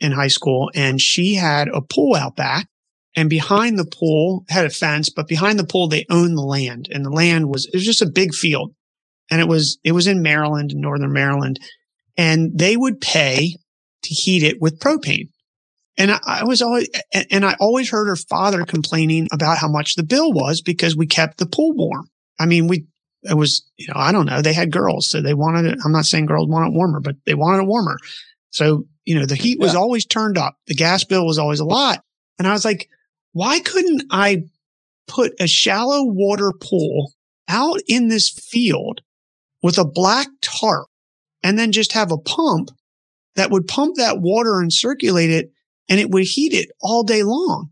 in 0.00 0.12
high 0.12 0.28
school 0.28 0.70
and 0.74 1.00
she 1.00 1.34
had 1.34 1.68
a 1.68 1.80
pool 1.80 2.14
out 2.14 2.36
back 2.36 2.68
and 3.16 3.30
behind 3.30 3.78
the 3.78 3.84
pool 3.84 4.44
had 4.48 4.66
a 4.66 4.70
fence, 4.70 5.08
but 5.08 5.28
behind 5.28 5.58
the 5.58 5.66
pool, 5.66 5.88
they 5.88 6.06
owned 6.10 6.36
the 6.36 6.42
land 6.42 6.88
and 6.90 7.04
the 7.04 7.10
land 7.10 7.48
was, 7.48 7.66
it 7.66 7.74
was 7.74 7.84
just 7.84 8.02
a 8.02 8.10
big 8.10 8.34
field 8.34 8.74
and 9.30 9.40
it 9.40 9.48
was, 9.48 9.78
it 9.84 9.92
was 9.92 10.06
in 10.06 10.22
Maryland, 10.22 10.72
Northern 10.74 11.12
Maryland 11.12 11.60
and 12.16 12.56
they 12.58 12.76
would 12.76 13.00
pay 13.00 13.56
to 14.02 14.14
heat 14.14 14.42
it 14.42 14.60
with 14.60 14.78
propane. 14.78 15.28
And 15.96 16.10
I, 16.10 16.18
I 16.26 16.44
was 16.44 16.60
always, 16.60 16.88
and 17.30 17.44
I 17.44 17.54
always 17.60 17.90
heard 17.90 18.08
her 18.08 18.16
father 18.16 18.64
complaining 18.64 19.28
about 19.32 19.58
how 19.58 19.68
much 19.68 19.94
the 19.94 20.02
bill 20.02 20.32
was 20.32 20.60
because 20.60 20.96
we 20.96 21.06
kept 21.06 21.38
the 21.38 21.46
pool 21.46 21.72
warm. 21.74 22.08
I 22.38 22.46
mean, 22.46 22.66
we, 22.66 22.86
it 23.22 23.36
was, 23.36 23.64
you 23.76 23.86
know, 23.88 23.94
I 23.96 24.12
don't 24.12 24.26
know. 24.26 24.42
They 24.42 24.52
had 24.52 24.72
girls. 24.72 25.08
So 25.08 25.22
they 25.22 25.34
wanted 25.34 25.66
it. 25.66 25.78
I'm 25.84 25.92
not 25.92 26.04
saying 26.04 26.26
girls 26.26 26.48
want 26.48 26.68
it 26.68 26.76
warmer, 26.76 27.00
but 27.00 27.14
they 27.26 27.34
wanted 27.34 27.62
it 27.62 27.68
warmer. 27.68 27.96
So, 28.50 28.84
you 29.04 29.18
know, 29.18 29.26
the 29.26 29.36
heat 29.36 29.60
was 29.60 29.74
yeah. 29.74 29.78
always 29.78 30.04
turned 30.04 30.36
up. 30.36 30.56
The 30.66 30.74
gas 30.74 31.04
bill 31.04 31.26
was 31.26 31.38
always 31.38 31.60
a 31.60 31.64
lot. 31.64 32.02
And 32.38 32.48
I 32.48 32.52
was 32.52 32.64
like, 32.64 32.88
why 33.34 33.60
couldn't 33.60 34.04
I 34.10 34.44
put 35.06 35.32
a 35.38 35.46
shallow 35.46 36.04
water 36.04 36.52
pool 36.58 37.12
out 37.46 37.80
in 37.86 38.08
this 38.08 38.30
field 38.30 39.00
with 39.62 39.76
a 39.76 39.84
black 39.84 40.28
tarp 40.40 40.86
and 41.42 41.58
then 41.58 41.72
just 41.72 41.92
have 41.92 42.10
a 42.10 42.18
pump 42.18 42.70
that 43.36 43.50
would 43.50 43.66
pump 43.66 43.96
that 43.96 44.20
water 44.20 44.60
and 44.60 44.72
circulate 44.72 45.30
it 45.30 45.50
and 45.88 46.00
it 46.00 46.10
would 46.10 46.24
heat 46.24 46.54
it 46.54 46.70
all 46.80 47.02
day 47.02 47.22
long. 47.22 47.70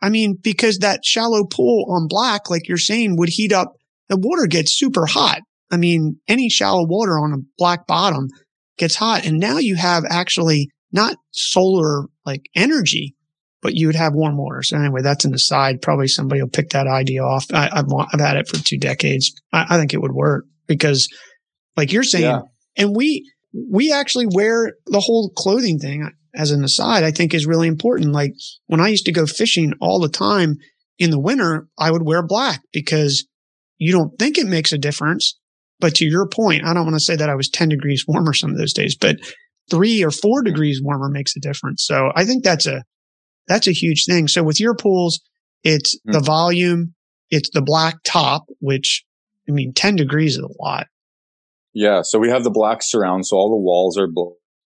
I 0.00 0.08
mean, 0.08 0.38
because 0.40 0.78
that 0.78 1.04
shallow 1.04 1.44
pool 1.44 1.86
on 1.90 2.08
black, 2.08 2.48
like 2.48 2.68
you're 2.68 2.78
saying, 2.78 3.16
would 3.16 3.28
heat 3.28 3.52
up 3.52 3.74
the 4.08 4.16
water 4.16 4.46
gets 4.46 4.72
super 4.72 5.06
hot. 5.06 5.40
I 5.70 5.76
mean, 5.76 6.20
any 6.26 6.48
shallow 6.48 6.86
water 6.86 7.18
on 7.18 7.32
a 7.32 7.44
black 7.58 7.86
bottom 7.86 8.28
gets 8.78 8.96
hot. 8.96 9.24
And 9.26 9.38
now 9.38 9.58
you 9.58 9.76
have 9.76 10.04
actually 10.08 10.70
not 10.92 11.16
solar 11.32 12.06
like 12.24 12.42
energy, 12.54 13.14
but 13.62 13.74
you 13.74 13.86
would 13.86 13.96
have 13.96 14.14
warm 14.14 14.36
water. 14.36 14.62
So 14.62 14.76
anyway, 14.76 15.02
that's 15.02 15.24
an 15.24 15.34
aside. 15.34 15.82
Probably 15.82 16.08
somebody 16.08 16.40
will 16.40 16.48
pick 16.48 16.70
that 16.70 16.86
idea 16.86 17.22
off. 17.22 17.46
I, 17.52 17.68
have 17.74 17.86
I've 18.12 18.20
had 18.20 18.36
it 18.36 18.48
for 18.48 18.56
two 18.56 18.78
decades. 18.78 19.32
I, 19.52 19.66
I, 19.70 19.78
think 19.78 19.92
it 19.92 20.00
would 20.00 20.12
work 20.12 20.46
because 20.66 21.08
like 21.76 21.92
you're 21.92 22.02
saying, 22.02 22.24
yeah. 22.24 22.40
and 22.76 22.96
we, 22.96 23.30
we 23.70 23.92
actually 23.92 24.26
wear 24.32 24.74
the 24.86 25.00
whole 25.00 25.30
clothing 25.36 25.78
thing 25.78 26.10
as 26.34 26.50
an 26.50 26.64
aside, 26.64 27.04
I 27.04 27.10
think 27.10 27.34
is 27.34 27.46
really 27.46 27.68
important. 27.68 28.12
Like 28.12 28.34
when 28.66 28.80
I 28.80 28.88
used 28.88 29.06
to 29.06 29.12
go 29.12 29.26
fishing 29.26 29.72
all 29.80 30.00
the 30.00 30.08
time 30.08 30.56
in 30.98 31.10
the 31.10 31.20
winter, 31.20 31.68
I 31.78 31.90
would 31.90 32.04
wear 32.04 32.24
black 32.24 32.62
because 32.72 33.26
you 33.78 33.92
don't 33.92 34.16
think 34.18 34.38
it 34.38 34.46
makes 34.46 34.72
a 34.72 34.78
difference. 34.78 35.38
But 35.80 35.94
to 35.96 36.04
your 36.04 36.28
point, 36.28 36.64
I 36.64 36.74
don't 36.74 36.84
want 36.84 36.96
to 36.96 37.00
say 37.00 37.16
that 37.16 37.30
I 37.30 37.34
was 37.34 37.48
10 37.48 37.70
degrees 37.70 38.04
warmer 38.06 38.34
some 38.34 38.50
of 38.50 38.58
those 38.58 38.74
days, 38.74 38.96
but 38.96 39.16
three 39.70 40.04
or 40.04 40.10
four 40.10 40.42
degrees 40.42 40.80
warmer 40.82 41.08
makes 41.08 41.34
a 41.36 41.40
difference. 41.40 41.84
So 41.84 42.12
I 42.14 42.24
think 42.24 42.44
that's 42.44 42.66
a, 42.66 42.84
that's 43.48 43.66
a 43.66 43.72
huge 43.72 44.04
thing. 44.04 44.28
So 44.28 44.42
with 44.42 44.60
your 44.60 44.74
pools, 44.74 45.20
it's 45.64 45.98
mm. 45.98 46.12
the 46.12 46.20
volume, 46.20 46.94
it's 47.30 47.50
the 47.50 47.62
black 47.62 47.96
top, 48.04 48.44
which 48.60 49.04
I 49.48 49.52
mean, 49.52 49.72
10 49.74 49.96
degrees 49.96 50.36
is 50.36 50.44
a 50.44 50.62
lot. 50.62 50.86
Yeah. 51.72 52.02
So 52.02 52.18
we 52.18 52.30
have 52.30 52.44
the 52.44 52.50
black 52.50 52.78
surround. 52.82 53.26
So 53.26 53.36
all 53.36 53.50
the 53.50 53.56
walls 53.56 53.98
are 53.98 54.08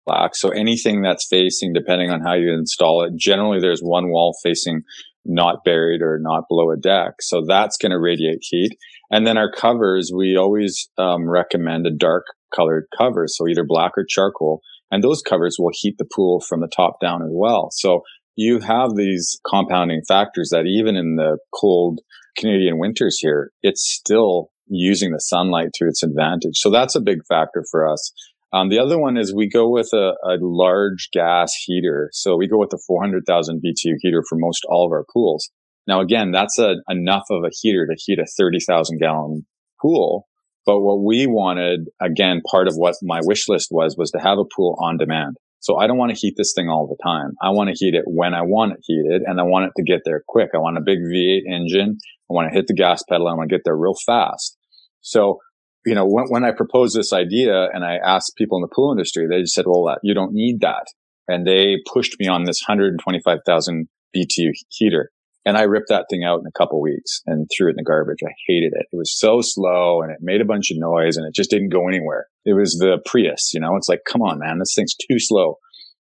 black. 0.07 0.35
So 0.35 0.51
anything 0.51 1.03
that's 1.03 1.27
facing, 1.29 1.73
depending 1.73 2.11
on 2.11 2.21
how 2.21 2.35
you 2.35 2.53
install 2.53 3.05
it, 3.05 3.13
generally 3.17 3.61
there's 3.61 3.81
one 3.81 4.11
wall 4.11 4.37
facing 4.43 4.83
not 5.25 5.65
buried 5.65 6.03
or 6.03 6.19
not 6.21 6.49
below 6.49 6.71
a 6.73 6.77
deck. 6.77 7.15
So 7.21 7.45
that's 7.47 7.77
going 7.77 7.91
to 7.91 7.99
radiate 7.99 8.41
heat. 8.43 8.77
And 9.11 9.27
then 9.27 9.39
our 9.39 9.51
covers, 9.51 10.11
we 10.15 10.37
always 10.37 10.89
um, 10.99 11.29
recommend 11.29 11.87
a 11.87 11.95
dark 11.95 12.25
colored 12.55 12.87
cover. 12.97 13.27
So 13.29 13.47
either 13.49 13.65
black 13.65 13.93
or 13.97 14.05
charcoal. 14.09 14.61
And 14.91 15.03
those 15.03 15.23
covers 15.23 15.57
will 15.59 15.71
heat 15.73 15.97
the 15.99 16.05
pool 16.05 16.41
from 16.41 16.61
the 16.61 16.69
top 16.69 17.01
down 17.01 17.23
as 17.23 17.31
well. 17.33 17.69
So 17.73 18.03
you 18.37 18.61
have 18.61 18.95
these 18.97 19.41
compounding 19.49 20.03
factors 20.07 20.51
that 20.51 20.67
even 20.67 20.97
in 20.97 21.17
the 21.17 21.39
cold 21.55 22.01
Canadian 22.37 22.79
winters 22.79 23.19
here, 23.21 23.51
it's 23.63 23.83
still 23.83 24.51
using 24.67 25.13
the 25.13 25.19
sunlight 25.19 25.73
to 25.75 25.87
its 25.87 26.03
advantage. 26.03 26.55
So 26.57 26.71
that's 26.71 26.95
a 26.95 27.01
big 27.01 27.19
factor 27.29 27.65
for 27.71 27.89
us. 27.89 28.13
Um, 28.53 28.69
the 28.69 28.79
other 28.79 28.99
one 28.99 29.17
is 29.17 29.35
we 29.35 29.49
go 29.49 29.69
with 29.69 29.91
a, 29.95 30.13
a, 30.25 30.37
large 30.41 31.09
gas 31.13 31.55
heater. 31.55 32.11
So 32.13 32.37
we 32.37 32.49
go 32.49 32.59
with 32.59 32.73
a 32.75 32.79
400,000 32.87 33.63
BTU 33.65 33.95
heater 33.99 34.23
for 34.29 34.37
most 34.37 34.67
all 34.69 34.87
of 34.87 34.93
our 34.93 35.07
pools. 35.13 35.51
Now, 35.87 36.01
again, 36.01 36.33
that's 36.33 36.59
a, 36.59 36.75
enough 36.89 37.25
of 37.31 37.45
a 37.45 37.51
heater 37.51 37.87
to 37.87 37.97
heat 37.97 38.19
a 38.19 38.27
30,000 38.27 38.99
gallon 38.99 39.47
pool. 39.81 40.29
But 40.67 40.81
what 40.81 41.03
we 41.03 41.27
wanted, 41.27 41.89
again, 42.01 42.41
part 42.49 42.69
of 42.69 42.75
what 42.77 42.95
my 43.03 43.21
wish 43.25 43.49
list 43.49 43.69
was, 43.71 43.97
was 43.97 44.11
to 44.13 44.21
have 44.21 44.39
a 44.39 44.45
pool 44.45 44.77
on 44.81 44.99
demand. 44.99 45.37
So 45.63 45.77
I 45.79 45.87
don't 45.87 45.97
want 45.97 46.11
to 46.11 46.19
heat 46.19 46.35
this 46.37 46.53
thing 46.55 46.69
all 46.69 46.89
the 46.89 47.01
time. 47.03 47.35
I 47.41 47.51
want 47.51 47.71
to 47.71 47.77
heat 47.79 47.95
it 47.95 48.03
when 48.05 48.35
I 48.35 48.43
want 48.43 48.73
it 48.73 48.81
heated 48.83 49.23
and 49.25 49.41
I 49.41 49.45
want 49.45 49.67
it 49.67 49.73
to 49.77 49.85
get 49.85 50.01
there 50.05 50.23
quick. 50.27 50.51
I 50.55 50.59
want 50.59 50.77
a 50.77 50.81
big 50.85 50.99
V8 50.99 51.43
engine. 51.49 51.99
I 52.29 52.35
want 52.35 52.51
to 52.51 52.55
hit 52.55 52.67
the 52.67 52.75
gas 52.75 53.05
pedal. 53.09 53.29
I 53.29 53.35
want 53.35 53.49
to 53.49 53.55
get 53.55 53.63
there 53.65 53.77
real 53.77 53.95
fast. 54.05 54.59
So, 55.03 55.39
you 55.87 55.95
know, 55.95 56.05
when, 56.05 56.25
when 56.31 56.45
I 56.45 56.51
proposed 56.51 56.97
this 56.97 57.13
idea 57.13 57.69
and 57.73 57.85
I 57.85 57.99
asked 58.05 58.35
people 58.37 58.59
in 58.59 58.63
the 58.63 58.75
pool 58.75 58.91
industry, 58.91 59.29
they 59.31 59.43
just 59.43 59.55
said, 59.55 59.67
well, 59.69 59.97
you 60.03 60.15
don't 60.15 60.33
need 60.33 60.63
that. 60.63 60.87
And 61.29 61.47
they 61.47 61.77
pushed 61.93 62.17
me 62.19 62.27
on 62.27 62.43
this 62.43 62.61
125,000 62.67 63.89
BTU 64.17 64.51
heater. 64.69 65.11
And 65.45 65.57
I 65.57 65.63
ripped 65.63 65.89
that 65.89 66.07
thing 66.09 66.23
out 66.25 66.39
in 66.39 66.47
a 66.47 66.59
couple 66.59 66.81
weeks 66.81 67.21
and 67.27 67.49
threw 67.51 67.69
it 67.69 67.71
in 67.71 67.77
the 67.77 67.83
garbage. 67.83 68.21
I 68.25 68.33
hated 68.47 68.73
it. 68.75 68.87
It 68.93 68.97
was 68.97 69.19
so 69.19 69.41
slow 69.41 70.01
and 70.03 70.13
it 70.13 70.19
made 70.21 70.41
a 70.41 70.47
bunch 70.47 70.71
of 70.71 70.79
noise 70.79 71.17
and 71.17 71.27
it 71.27 71.35
just 71.35 71.51
didn't 71.51 71.73
go 71.73 71.89
anywhere. 71.89 72.27
It 72.45 72.55
was 72.55 72.79
the 72.79 72.99
Prius, 73.05 73.53
you 73.53 73.61
know, 73.61 73.77
it's 73.77 73.89
like, 73.89 74.03
come 74.07 74.23
on, 74.23 74.39
man, 74.39 74.59
this 74.59 74.75
thing's 74.77 74.95
too 74.95 75.19
slow. 75.19 75.57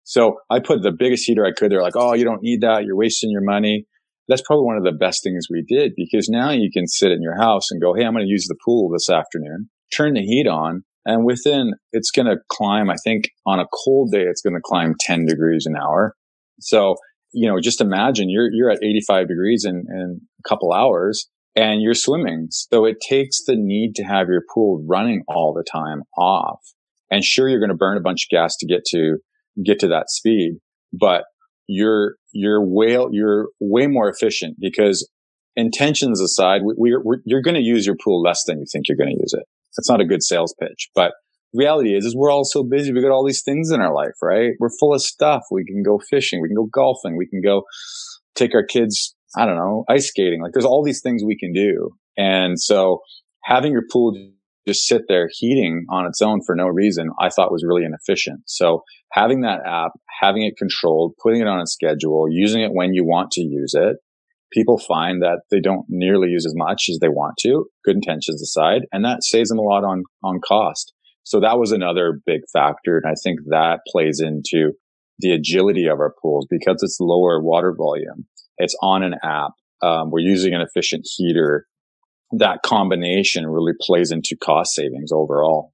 So 0.03 0.37
I 0.49 0.59
put 0.59 0.81
the 0.81 0.95
biggest 0.97 1.25
heater 1.25 1.45
I 1.45 1.51
could. 1.51 1.71
They're 1.71 1.81
like, 1.81 1.97
Oh, 1.97 2.13
you 2.13 2.23
don't 2.23 2.41
need 2.41 2.61
that. 2.61 2.85
You're 2.85 2.95
wasting 2.95 3.29
your 3.29 3.43
money. 3.43 3.85
That's 4.27 4.41
probably 4.41 4.65
one 4.65 4.77
of 4.77 4.83
the 4.83 4.91
best 4.91 5.21
things 5.23 5.47
we 5.49 5.63
did 5.67 5.93
because 5.95 6.29
now 6.29 6.49
you 6.49 6.69
can 6.73 6.87
sit 6.87 7.11
in 7.11 7.21
your 7.21 7.37
house 7.37 7.69
and 7.69 7.81
go, 7.81 7.93
Hey, 7.93 8.05
I'm 8.05 8.13
going 8.13 8.25
to 8.25 8.31
use 8.31 8.47
the 8.47 8.57
pool 8.65 8.89
this 8.89 9.09
afternoon, 9.09 9.69
turn 9.95 10.13
the 10.13 10.21
heat 10.21 10.47
on 10.47 10.83
And 11.05 11.25
within, 11.25 11.73
it's 11.91 12.11
going 12.11 12.25
to 12.25 12.37
climb, 12.51 12.89
I 12.89 12.95
think 13.03 13.29
on 13.45 13.59
a 13.59 13.67
cold 13.85 14.11
day, 14.11 14.23
it's 14.23 14.41
going 14.41 14.55
to 14.55 14.61
climb 14.63 14.95
10 14.99 15.25
degrees 15.25 15.65
an 15.65 15.75
hour. 15.75 16.15
So, 16.59 16.95
you 17.33 17.49
know, 17.49 17.59
just 17.59 17.81
imagine 17.81 18.29
you're, 18.29 18.49
you're 18.51 18.69
at 18.69 18.83
85 18.83 19.27
degrees 19.27 19.65
in, 19.65 19.85
in 19.89 20.21
a 20.39 20.49
couple 20.49 20.73
hours 20.73 21.29
and 21.55 21.81
you're 21.81 21.93
swimming. 21.93 22.47
So 22.49 22.85
it 22.85 22.97
takes 23.01 23.43
the 23.45 23.55
need 23.55 23.95
to 23.95 24.03
have 24.03 24.27
your 24.27 24.43
pool 24.53 24.83
running 24.87 25.23
all 25.27 25.53
the 25.53 25.65
time 25.69 26.03
off. 26.17 26.59
And 27.09 27.23
sure, 27.23 27.47
you're 27.47 27.59
going 27.59 27.69
to 27.69 27.75
burn 27.75 27.97
a 27.97 28.01
bunch 28.01 28.25
of 28.25 28.35
gas 28.35 28.55
to 28.57 28.67
get 28.67 28.85
to, 28.91 29.17
get 29.63 29.79
to 29.79 29.87
that 29.87 30.09
speed, 30.09 30.57
but 30.93 31.23
you're, 31.67 32.15
you're 32.31 32.63
way, 32.63 32.97
you're 33.11 33.47
way 33.59 33.87
more 33.87 34.09
efficient 34.09 34.57
because 34.59 35.09
intentions 35.55 36.21
aside, 36.21 36.61
we, 36.77 36.93
are 36.93 37.01
you're 37.25 37.41
going 37.41 37.55
to 37.55 37.61
use 37.61 37.85
your 37.85 37.95
pool 38.03 38.21
less 38.21 38.43
than 38.45 38.59
you 38.59 38.65
think 38.71 38.87
you're 38.87 38.97
going 38.97 39.15
to 39.15 39.19
use 39.19 39.33
it. 39.33 39.43
That's 39.75 39.89
not 39.89 40.01
a 40.01 40.05
good 40.05 40.23
sales 40.23 40.55
pitch, 40.59 40.89
but 40.93 41.13
reality 41.57 41.95
is, 41.95 42.05
is 42.05 42.15
we're 42.15 42.31
all 42.31 42.45
so 42.45 42.63
busy. 42.63 42.93
We 42.93 43.01
got 43.01 43.11
all 43.11 43.25
these 43.25 43.43
things 43.43 43.71
in 43.71 43.81
our 43.81 43.93
life, 43.93 44.15
right? 44.21 44.51
We're 44.59 44.77
full 44.79 44.93
of 44.93 45.01
stuff. 45.01 45.43
We 45.51 45.65
can 45.65 45.83
go 45.83 45.99
fishing. 46.09 46.41
We 46.41 46.47
can 46.47 46.55
go 46.55 46.69
golfing. 46.71 47.17
We 47.17 47.27
can 47.27 47.41
go 47.41 47.63
take 48.35 48.53
our 48.53 48.65
kids, 48.65 49.15
I 49.35 49.45
don't 49.45 49.55
know, 49.57 49.83
ice 49.89 50.07
skating. 50.07 50.41
Like 50.41 50.53
there's 50.53 50.65
all 50.65 50.83
these 50.83 51.01
things 51.01 51.23
we 51.25 51.37
can 51.37 51.53
do. 51.53 51.91
And 52.17 52.59
so 52.59 53.01
having 53.43 53.71
your 53.71 53.83
pool 53.91 54.13
just 54.67 54.85
sit 54.85 55.03
there 55.07 55.29
heating 55.31 55.85
on 55.89 56.05
its 56.05 56.21
own 56.21 56.41
for 56.45 56.55
no 56.55 56.67
reason, 56.67 57.09
I 57.19 57.29
thought 57.29 57.51
was 57.51 57.63
really 57.65 57.85
inefficient. 57.85 58.41
So 58.45 58.83
having 59.13 59.41
that 59.41 59.61
app, 59.65 59.91
having 60.19 60.43
it 60.43 60.57
controlled, 60.57 61.13
putting 61.23 61.41
it 61.41 61.47
on 61.47 61.61
a 61.61 61.67
schedule, 61.67 62.27
using 62.29 62.61
it 62.61 62.71
when 62.73 62.93
you 62.93 63.05
want 63.05 63.31
to 63.31 63.41
use 63.41 63.73
it, 63.73 63.95
people 64.51 64.77
find 64.77 65.21
that 65.21 65.41
they 65.51 65.59
don't 65.59 65.85
nearly 65.89 66.29
use 66.29 66.45
as 66.45 66.53
much 66.55 66.85
as 66.89 66.99
they 66.99 67.09
want 67.09 67.35
to, 67.39 67.65
good 67.85 67.95
intentions 67.95 68.41
aside, 68.41 68.83
and 68.91 69.03
that 69.05 69.23
saves 69.23 69.49
them 69.49 69.59
a 69.59 69.61
lot 69.61 69.83
on, 69.83 70.03
on 70.23 70.39
cost. 70.45 70.93
So 71.27 71.41
that 71.41 71.59
was 71.59 71.73
another 71.73 72.21
big 72.25 72.43
factor. 72.53 72.97
And 72.97 73.05
I 73.05 73.15
think 73.21 73.41
that 73.47 73.81
plays 73.85 74.21
into 74.21 74.71
the 75.19 75.33
agility 75.33 75.87
of 75.87 75.99
our 75.99 76.13
pools 76.21 76.47
because 76.49 76.81
it's 76.81 76.99
lower 77.01 77.41
water 77.41 77.75
volume. 77.77 78.25
It's 78.57 78.77
on 78.81 79.03
an 79.03 79.15
app. 79.21 79.51
Um, 79.81 80.09
we're 80.09 80.19
using 80.19 80.53
an 80.53 80.61
efficient 80.61 81.05
heater. 81.05 81.67
That 82.31 82.61
combination 82.63 83.45
really 83.45 83.73
plays 83.81 84.11
into 84.11 84.37
cost 84.41 84.73
savings 84.73 85.11
overall. 85.11 85.73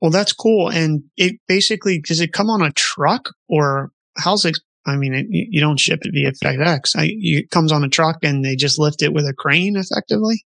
Well, 0.00 0.10
that's 0.10 0.32
cool. 0.32 0.70
And 0.70 1.04
it 1.18 1.36
basically, 1.46 2.00
does 2.00 2.22
it 2.22 2.32
come 2.32 2.48
on 2.48 2.62
a 2.62 2.72
truck 2.72 3.34
or 3.50 3.92
how's 4.16 4.46
it? 4.46 4.56
I 4.86 4.96
mean, 4.96 5.12
it, 5.12 5.26
you 5.28 5.60
don't 5.60 5.78
ship 5.78 6.00
it 6.04 6.12
via 6.14 6.32
FedEx. 6.32 6.96
I, 6.96 7.08
it 7.10 7.50
comes 7.50 7.70
on 7.70 7.84
a 7.84 7.90
truck 7.90 8.20
and 8.22 8.42
they 8.42 8.56
just 8.56 8.78
lift 8.78 9.02
it 9.02 9.12
with 9.12 9.26
a 9.26 9.34
crane 9.34 9.76
effectively. 9.76 10.46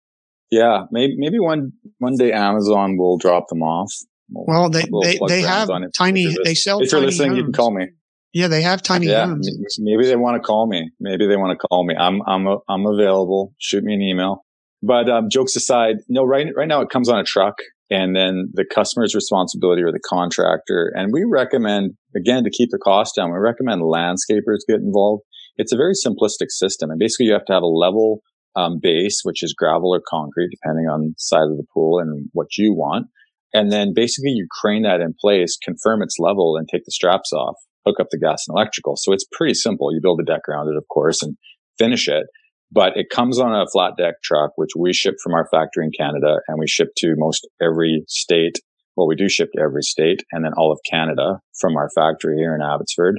Yeah, 0.53 0.82
maybe 0.90 1.14
maybe 1.16 1.40
one 1.40 1.72
one 1.96 2.14
day 2.18 2.30
Amazon 2.30 2.98
will 2.98 3.16
drop 3.16 3.48
them 3.48 3.62
off. 3.62 3.90
We'll, 4.28 4.44
well, 4.46 4.68
they 4.68 4.84
we'll 4.90 5.00
they, 5.00 5.18
they 5.26 5.40
have 5.40 5.70
tiny. 5.96 6.36
They 6.44 6.55
sell. 6.55 6.80
If 6.80 6.92
you're 6.92 7.00
listening, 7.00 7.30
homes. 7.30 7.38
you 7.38 7.44
can 7.44 7.53
call 7.55 7.74
me. 7.74 7.88
Yeah, 8.34 8.48
they 8.48 8.61
have 8.61 8.82
tiny 8.82 9.07
yeah, 9.07 9.24
homes. 9.26 9.48
Maybe 9.78 10.07
they 10.07 10.14
want 10.14 10.36
to 10.36 10.46
call 10.46 10.68
me. 10.68 10.90
Maybe 11.00 11.26
they 11.26 11.38
want 11.38 11.59
to 11.59 11.66
call 11.66 11.86
me. 11.86 11.94
I'm 11.98 12.20
I'm 12.26 12.46
I'm 12.68 12.84
available. 12.84 13.55
Shoot 13.57 13.82
me 13.82 13.94
an 13.94 14.03
email. 14.03 14.44
But 14.82 15.09
um, 15.09 15.28
jokes 15.30 15.57
aside, 15.57 15.96
no. 16.11 16.22
Right 16.22 16.48
right 16.55 16.68
now, 16.68 16.82
it 16.82 16.90
comes 16.90 17.09
on 17.09 17.18
a 17.18 17.24
truck, 17.24 17.55
and 17.88 18.14
then 18.14 18.50
the 18.53 18.66
customer's 18.66 19.14
responsibility 19.14 19.80
or 19.82 19.90
the 19.90 20.00
contractor. 20.07 20.92
And 20.94 21.14
we 21.14 21.24
recommend 21.24 21.92
again 22.14 22.44
to 22.44 22.50
keep 22.50 22.68
the 22.70 22.78
cost 22.78 23.16
down. 23.16 23.32
We 23.32 23.38
recommend 23.38 23.80
landscapers 23.80 24.68
get 24.68 24.80
involved. 24.80 25.22
It's 25.57 25.72
a 25.72 25.76
very 25.76 25.94
simplistic 25.94 26.50
system, 26.50 26.90
and 26.90 26.98
basically 26.98 27.26
you 27.26 27.32
have 27.32 27.46
to 27.46 27.55
have 27.55 27.62
a 27.62 27.66
level 27.66 28.20
um, 28.57 28.78
base, 28.80 29.20
which 29.22 29.42
is 29.42 29.55
gravel 29.57 29.94
or 29.94 30.03
concrete, 30.07 30.50
depending 30.50 30.86
on 30.86 31.00
the 31.00 31.14
size 31.18 31.50
of 31.50 31.57
the 31.57 31.66
pool 31.72 31.98
and 31.98 32.28
what 32.32 32.57
you 32.59 32.74
want. 32.74 33.07
And 33.55 33.70
then 33.70 33.92
basically 33.94 34.30
you 34.30 34.46
crane 34.61 34.82
that 34.82 35.00
in 35.00 35.14
place, 35.20 35.59
confirm 35.62 36.03
its 36.03 36.16
level 36.18 36.57
and 36.57 36.66
take 36.68 36.84
the 36.84 36.92
straps 36.92 37.32
off, 37.32 37.57
hook 37.86 38.00
up 38.00 38.09
the 38.11 38.18
gas 38.18 38.44
and 38.48 38.57
electrical. 38.57 38.94
So 38.96 39.12
it's 39.12 39.26
pretty 39.32 39.55
simple. 39.55 39.92
You 39.92 40.00
build 40.03 40.20
a 40.20 40.24
deck 40.24 40.42
around 40.48 40.68
it, 40.68 40.76
of 40.76 40.84
course, 40.88 41.22
and 41.22 41.36
finish 41.78 42.09
it. 42.09 42.26
But 42.70 42.96
it 42.96 43.11
comes 43.11 43.38
on 43.38 43.53
a 43.55 43.66
flat 43.70 43.92
deck 43.98 44.14
truck, 44.24 44.53
which 44.57 44.70
we 44.78 44.94
ship 44.94 45.16
from 45.22 45.34
our 45.34 45.46
factory 45.50 45.84
in 45.84 45.90
Canada 45.96 46.36
and 46.48 46.59
we 46.59 46.66
ship 46.66 46.88
to 46.98 47.14
most 47.18 47.46
every 47.61 48.05
state. 48.09 48.57
Well, 48.96 49.07
we 49.07 49.14
do 49.14 49.28
ship 49.28 49.50
to 49.55 49.62
every 49.62 49.82
state 49.82 50.20
and 50.32 50.44
then 50.44 50.53
all 50.57 50.72
of 50.72 50.80
Canada 50.90 51.40
from 51.61 51.76
our 51.76 51.90
factory 51.94 52.36
here 52.38 52.55
in 52.55 52.62
Abbotsford. 52.62 53.16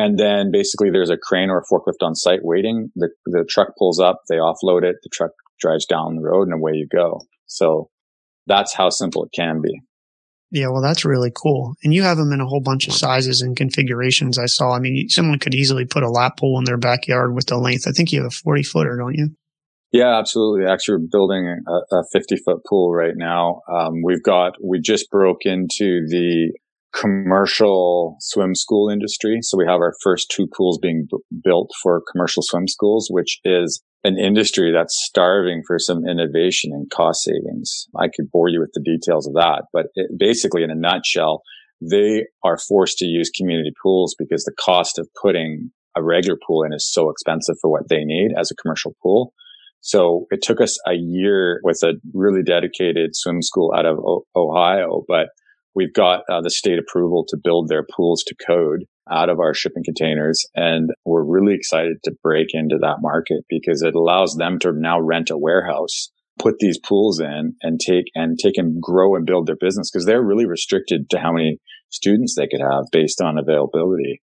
And 0.00 0.18
then 0.18 0.50
basically 0.50 0.90
there's 0.90 1.10
a 1.10 1.18
crane 1.18 1.50
or 1.50 1.58
a 1.58 1.62
forklift 1.70 2.02
on 2.02 2.14
site 2.14 2.40
waiting. 2.42 2.90
The, 2.96 3.10
the 3.26 3.44
truck 3.48 3.76
pulls 3.78 4.00
up, 4.00 4.22
they 4.28 4.36
offload 4.36 4.82
it, 4.82 4.96
the 5.02 5.10
truck 5.12 5.32
drives 5.60 5.84
down 5.84 6.16
the 6.16 6.22
road 6.22 6.48
and 6.48 6.54
away 6.54 6.72
you 6.74 6.88
go. 6.90 7.20
So 7.46 7.90
that's 8.46 8.72
how 8.72 8.88
simple 8.88 9.24
it 9.24 9.30
can 9.34 9.60
be. 9.60 9.82
Yeah, 10.50 10.68
well, 10.68 10.82
that's 10.82 11.04
really 11.04 11.30
cool. 11.30 11.74
And 11.84 11.92
you 11.92 12.02
have 12.02 12.16
them 12.16 12.32
in 12.32 12.40
a 12.40 12.46
whole 12.46 12.62
bunch 12.62 12.88
of 12.88 12.94
sizes 12.94 13.42
and 13.42 13.54
configurations. 13.56 14.38
I 14.38 14.46
saw. 14.46 14.72
I 14.72 14.80
mean, 14.80 15.08
someone 15.08 15.38
could 15.38 15.54
easily 15.54 15.84
put 15.84 16.02
a 16.02 16.10
lap 16.10 16.38
pool 16.38 16.58
in 16.58 16.64
their 16.64 16.78
backyard 16.78 17.34
with 17.34 17.46
the 17.46 17.58
length. 17.58 17.86
I 17.86 17.92
think 17.92 18.10
you 18.10 18.22
have 18.22 18.32
a 18.32 18.34
40 18.34 18.62
footer, 18.64 18.96
don't 18.96 19.14
you? 19.14 19.28
Yeah, 19.92 20.18
absolutely. 20.18 20.66
Actually, 20.66 21.02
we're 21.02 21.08
building 21.10 21.62
a, 21.68 21.96
a 21.96 22.04
50 22.12 22.36
foot 22.44 22.58
pool 22.68 22.92
right 22.92 23.14
now. 23.14 23.60
Um, 23.72 24.02
we've 24.02 24.22
got, 24.22 24.54
we 24.62 24.80
just 24.80 25.10
broke 25.10 25.44
into 25.44 26.06
the 26.08 26.52
commercial 26.94 28.16
swim 28.20 28.54
school 28.54 28.88
industry. 28.88 29.38
So 29.42 29.56
we 29.56 29.66
have 29.66 29.80
our 29.80 29.94
first 30.02 30.30
two 30.30 30.46
pools 30.56 30.78
being 30.78 31.06
b- 31.10 31.18
built 31.44 31.70
for 31.82 32.02
commercial 32.10 32.42
swim 32.42 32.66
schools, 32.68 33.08
which 33.10 33.38
is 33.44 33.82
an 34.02 34.18
industry 34.18 34.72
that's 34.72 34.98
starving 35.04 35.62
for 35.66 35.78
some 35.78 36.06
innovation 36.08 36.72
and 36.72 36.90
cost 36.90 37.22
savings. 37.22 37.86
I 37.98 38.08
could 38.08 38.30
bore 38.30 38.48
you 38.48 38.60
with 38.60 38.72
the 38.74 38.82
details 38.82 39.26
of 39.26 39.34
that, 39.34 39.64
but 39.72 39.86
it, 39.94 40.10
basically 40.18 40.62
in 40.62 40.70
a 40.70 40.74
nutshell, 40.74 41.42
they 41.80 42.26
are 42.44 42.58
forced 42.58 42.98
to 42.98 43.06
use 43.06 43.30
community 43.30 43.72
pools 43.82 44.14
because 44.18 44.44
the 44.44 44.54
cost 44.58 44.98
of 44.98 45.08
putting 45.20 45.70
a 45.96 46.02
regular 46.02 46.38
pool 46.46 46.62
in 46.62 46.72
is 46.72 46.90
so 46.90 47.10
expensive 47.10 47.56
for 47.60 47.70
what 47.70 47.88
they 47.88 48.04
need 48.04 48.30
as 48.38 48.50
a 48.50 48.54
commercial 48.56 48.94
pool. 49.02 49.32
So 49.80 50.26
it 50.30 50.42
took 50.42 50.60
us 50.60 50.78
a 50.86 50.94
year 50.94 51.60
with 51.64 51.82
a 51.82 51.94
really 52.12 52.42
dedicated 52.42 53.10
swim 53.14 53.42
school 53.42 53.72
out 53.76 53.86
of 53.86 53.98
o- 53.98 54.26
Ohio, 54.36 55.04
but 55.08 55.28
we've 55.74 55.92
got 55.92 56.22
uh, 56.30 56.40
the 56.40 56.50
state 56.50 56.78
approval 56.78 57.24
to 57.28 57.38
build 57.42 57.68
their 57.68 57.86
pools 57.96 58.22
to 58.24 58.34
code 58.46 58.84
out 59.10 59.28
of 59.28 59.40
our 59.40 59.54
shipping 59.54 59.82
containers. 59.84 60.44
And 60.54 60.90
we're 61.04 61.24
really 61.24 61.54
excited 61.54 61.98
to 62.04 62.12
break 62.22 62.48
into 62.52 62.78
that 62.80 62.98
market 63.00 63.44
because 63.48 63.82
it 63.82 63.94
allows 63.94 64.36
them 64.36 64.58
to 64.60 64.72
now 64.72 65.00
rent 65.00 65.30
a 65.30 65.38
warehouse, 65.38 66.10
put 66.38 66.56
these 66.60 66.78
pools 66.78 67.20
in 67.20 67.54
and 67.62 67.80
take 67.80 68.06
and 68.14 68.38
take 68.38 68.56
and 68.56 68.80
grow 68.80 69.16
and 69.16 69.26
build 69.26 69.46
their 69.46 69.56
business 69.60 69.90
because 69.90 70.06
they're 70.06 70.22
really 70.22 70.46
restricted 70.46 71.10
to 71.10 71.18
how 71.18 71.32
many 71.32 71.58
students 71.90 72.34
they 72.36 72.46
could 72.46 72.60
have 72.60 72.84
based 72.92 73.20
on 73.20 73.38
availability. 73.38 74.22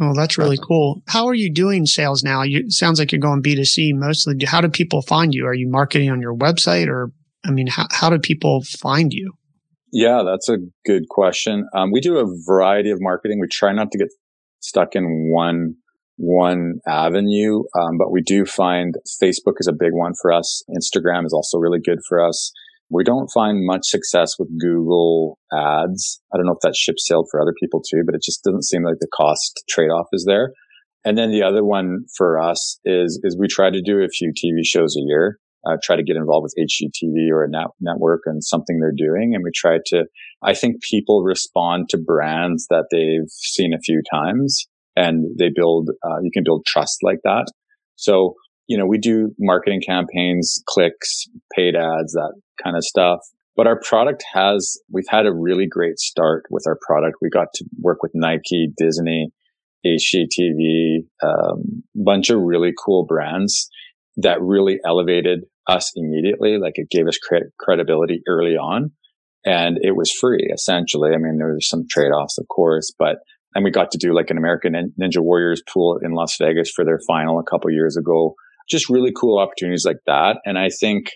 Oh, 0.00 0.14
that's 0.14 0.38
really 0.38 0.58
cool. 0.58 1.02
How 1.08 1.26
are 1.26 1.34
you 1.34 1.52
doing 1.52 1.84
sales 1.84 2.22
now? 2.22 2.42
You 2.42 2.70
sounds 2.70 3.00
like 3.00 3.10
you're 3.10 3.20
going 3.20 3.42
B2C 3.42 3.92
mostly. 3.94 4.36
How 4.46 4.60
do 4.60 4.68
people 4.68 5.02
find 5.02 5.34
you? 5.34 5.46
Are 5.46 5.54
you 5.54 5.68
marketing 5.68 6.10
on 6.10 6.20
your 6.20 6.34
website 6.34 6.86
or 6.86 7.10
I 7.44 7.50
mean, 7.50 7.66
how, 7.66 7.86
how 7.90 8.10
do 8.10 8.18
people 8.18 8.62
find 8.62 9.12
you? 9.12 9.32
Yeah, 9.92 10.22
that's 10.24 10.48
a 10.48 10.58
good 10.86 11.08
question. 11.08 11.66
Um, 11.74 11.90
we 11.92 12.00
do 12.00 12.18
a 12.18 12.26
variety 12.46 12.90
of 12.90 12.98
marketing. 13.00 13.40
We 13.40 13.48
try 13.50 13.72
not 13.72 13.90
to 13.90 13.98
get 13.98 14.08
stuck 14.60 14.94
in 14.94 15.30
one 15.32 15.76
one 16.22 16.74
avenue, 16.86 17.62
um, 17.74 17.96
but 17.98 18.12
we 18.12 18.20
do 18.20 18.44
find 18.44 18.94
Facebook 19.22 19.54
is 19.58 19.66
a 19.66 19.72
big 19.72 19.92
one 19.92 20.12
for 20.20 20.32
us. 20.32 20.62
Instagram 20.68 21.24
is 21.24 21.32
also 21.32 21.56
really 21.56 21.80
good 21.82 21.98
for 22.06 22.22
us. 22.22 22.52
We 22.90 23.04
don't 23.04 23.30
find 23.32 23.64
much 23.64 23.82
success 23.84 24.34
with 24.38 24.48
Google 24.60 25.38
ads. 25.50 26.20
I 26.32 26.36
don't 26.36 26.44
know 26.44 26.52
if 26.52 26.60
that 26.62 26.76
ship 26.76 26.96
sailed 26.98 27.28
for 27.30 27.40
other 27.40 27.54
people 27.58 27.80
too, 27.80 28.02
but 28.04 28.14
it 28.14 28.22
just 28.22 28.44
doesn't 28.44 28.64
seem 28.64 28.84
like 28.84 28.96
the 29.00 29.08
cost 29.16 29.62
trade 29.70 29.88
off 29.88 30.08
is 30.12 30.24
there. 30.26 30.52
And 31.04 31.16
then 31.16 31.30
the 31.30 31.42
other 31.42 31.64
one 31.64 32.04
for 32.16 32.38
us 32.38 32.78
is, 32.84 33.18
is 33.22 33.38
we 33.38 33.46
try 33.48 33.70
to 33.70 33.80
do 33.80 34.00
a 34.00 34.08
few 34.08 34.30
TV 34.30 34.60
shows 34.62 34.96
a 34.98 35.06
year 35.06 35.38
uh, 35.66 35.76
try 35.82 35.96
to 35.96 36.02
get 36.02 36.16
involved 36.16 36.44
with 36.44 36.54
HGTV 36.58 37.30
or 37.30 37.44
a 37.44 37.48
net- 37.48 37.74
network 37.80 38.22
and 38.26 38.42
something 38.42 38.78
they're 38.80 38.92
doing. 38.96 39.34
And 39.34 39.44
we 39.44 39.50
try 39.54 39.78
to, 39.86 40.04
I 40.42 40.54
think 40.54 40.82
people 40.82 41.22
respond 41.22 41.88
to 41.90 41.98
brands 41.98 42.66
that 42.70 42.86
they've 42.90 43.30
seen 43.30 43.74
a 43.74 43.80
few 43.80 44.02
times 44.12 44.66
and 44.96 45.26
they 45.38 45.50
build, 45.54 45.90
uh, 46.04 46.20
you 46.22 46.30
can 46.32 46.44
build 46.44 46.64
trust 46.66 46.98
like 47.02 47.20
that. 47.24 47.46
So, 47.96 48.34
you 48.66 48.78
know, 48.78 48.86
we 48.86 48.98
do 48.98 49.34
marketing 49.38 49.82
campaigns, 49.86 50.62
clicks, 50.66 51.24
paid 51.54 51.74
ads, 51.76 52.12
that 52.12 52.32
kind 52.62 52.76
of 52.76 52.84
stuff. 52.84 53.20
But 53.56 53.66
our 53.66 53.78
product 53.80 54.24
has, 54.32 54.78
we've 54.90 55.08
had 55.08 55.26
a 55.26 55.34
really 55.34 55.66
great 55.66 55.98
start 55.98 56.44
with 56.50 56.64
our 56.66 56.78
product. 56.86 57.16
We 57.20 57.28
got 57.28 57.48
to 57.54 57.64
work 57.78 58.02
with 58.02 58.12
Nike, 58.14 58.68
Disney, 58.78 59.30
HGTV, 59.84 61.00
um, 61.22 61.82
bunch 61.94 62.30
of 62.30 62.40
really 62.40 62.72
cool 62.82 63.04
brands 63.04 63.68
that 64.16 64.40
really 64.40 64.78
elevated 64.84 65.40
us 65.68 65.92
immediately. 65.96 66.58
Like 66.58 66.74
it 66.76 66.90
gave 66.90 67.06
us 67.06 67.18
cre- 67.18 67.50
credibility 67.58 68.22
early 68.26 68.56
on 68.56 68.92
and 69.44 69.78
it 69.80 69.96
was 69.96 70.12
free 70.12 70.50
essentially. 70.52 71.10
I 71.12 71.18
mean, 71.18 71.38
there 71.38 71.54
was 71.54 71.68
some 71.68 71.86
trade 71.88 72.10
offs, 72.10 72.38
of 72.38 72.46
course, 72.48 72.92
but 72.98 73.16
and 73.54 73.64
we 73.64 73.70
got 73.70 73.90
to 73.92 73.98
do 73.98 74.14
like 74.14 74.30
an 74.30 74.38
American 74.38 74.74
Ninja 75.00 75.18
Warriors 75.20 75.62
pool 75.68 75.98
in 76.02 76.12
Las 76.12 76.36
Vegas 76.40 76.70
for 76.70 76.84
their 76.84 77.00
final 77.06 77.40
a 77.40 77.50
couple 77.50 77.70
years 77.70 77.96
ago. 77.96 78.34
Just 78.68 78.88
really 78.88 79.12
cool 79.12 79.40
opportunities 79.40 79.84
like 79.84 79.98
that. 80.06 80.36
And 80.44 80.56
I 80.56 80.68
think 80.68 81.10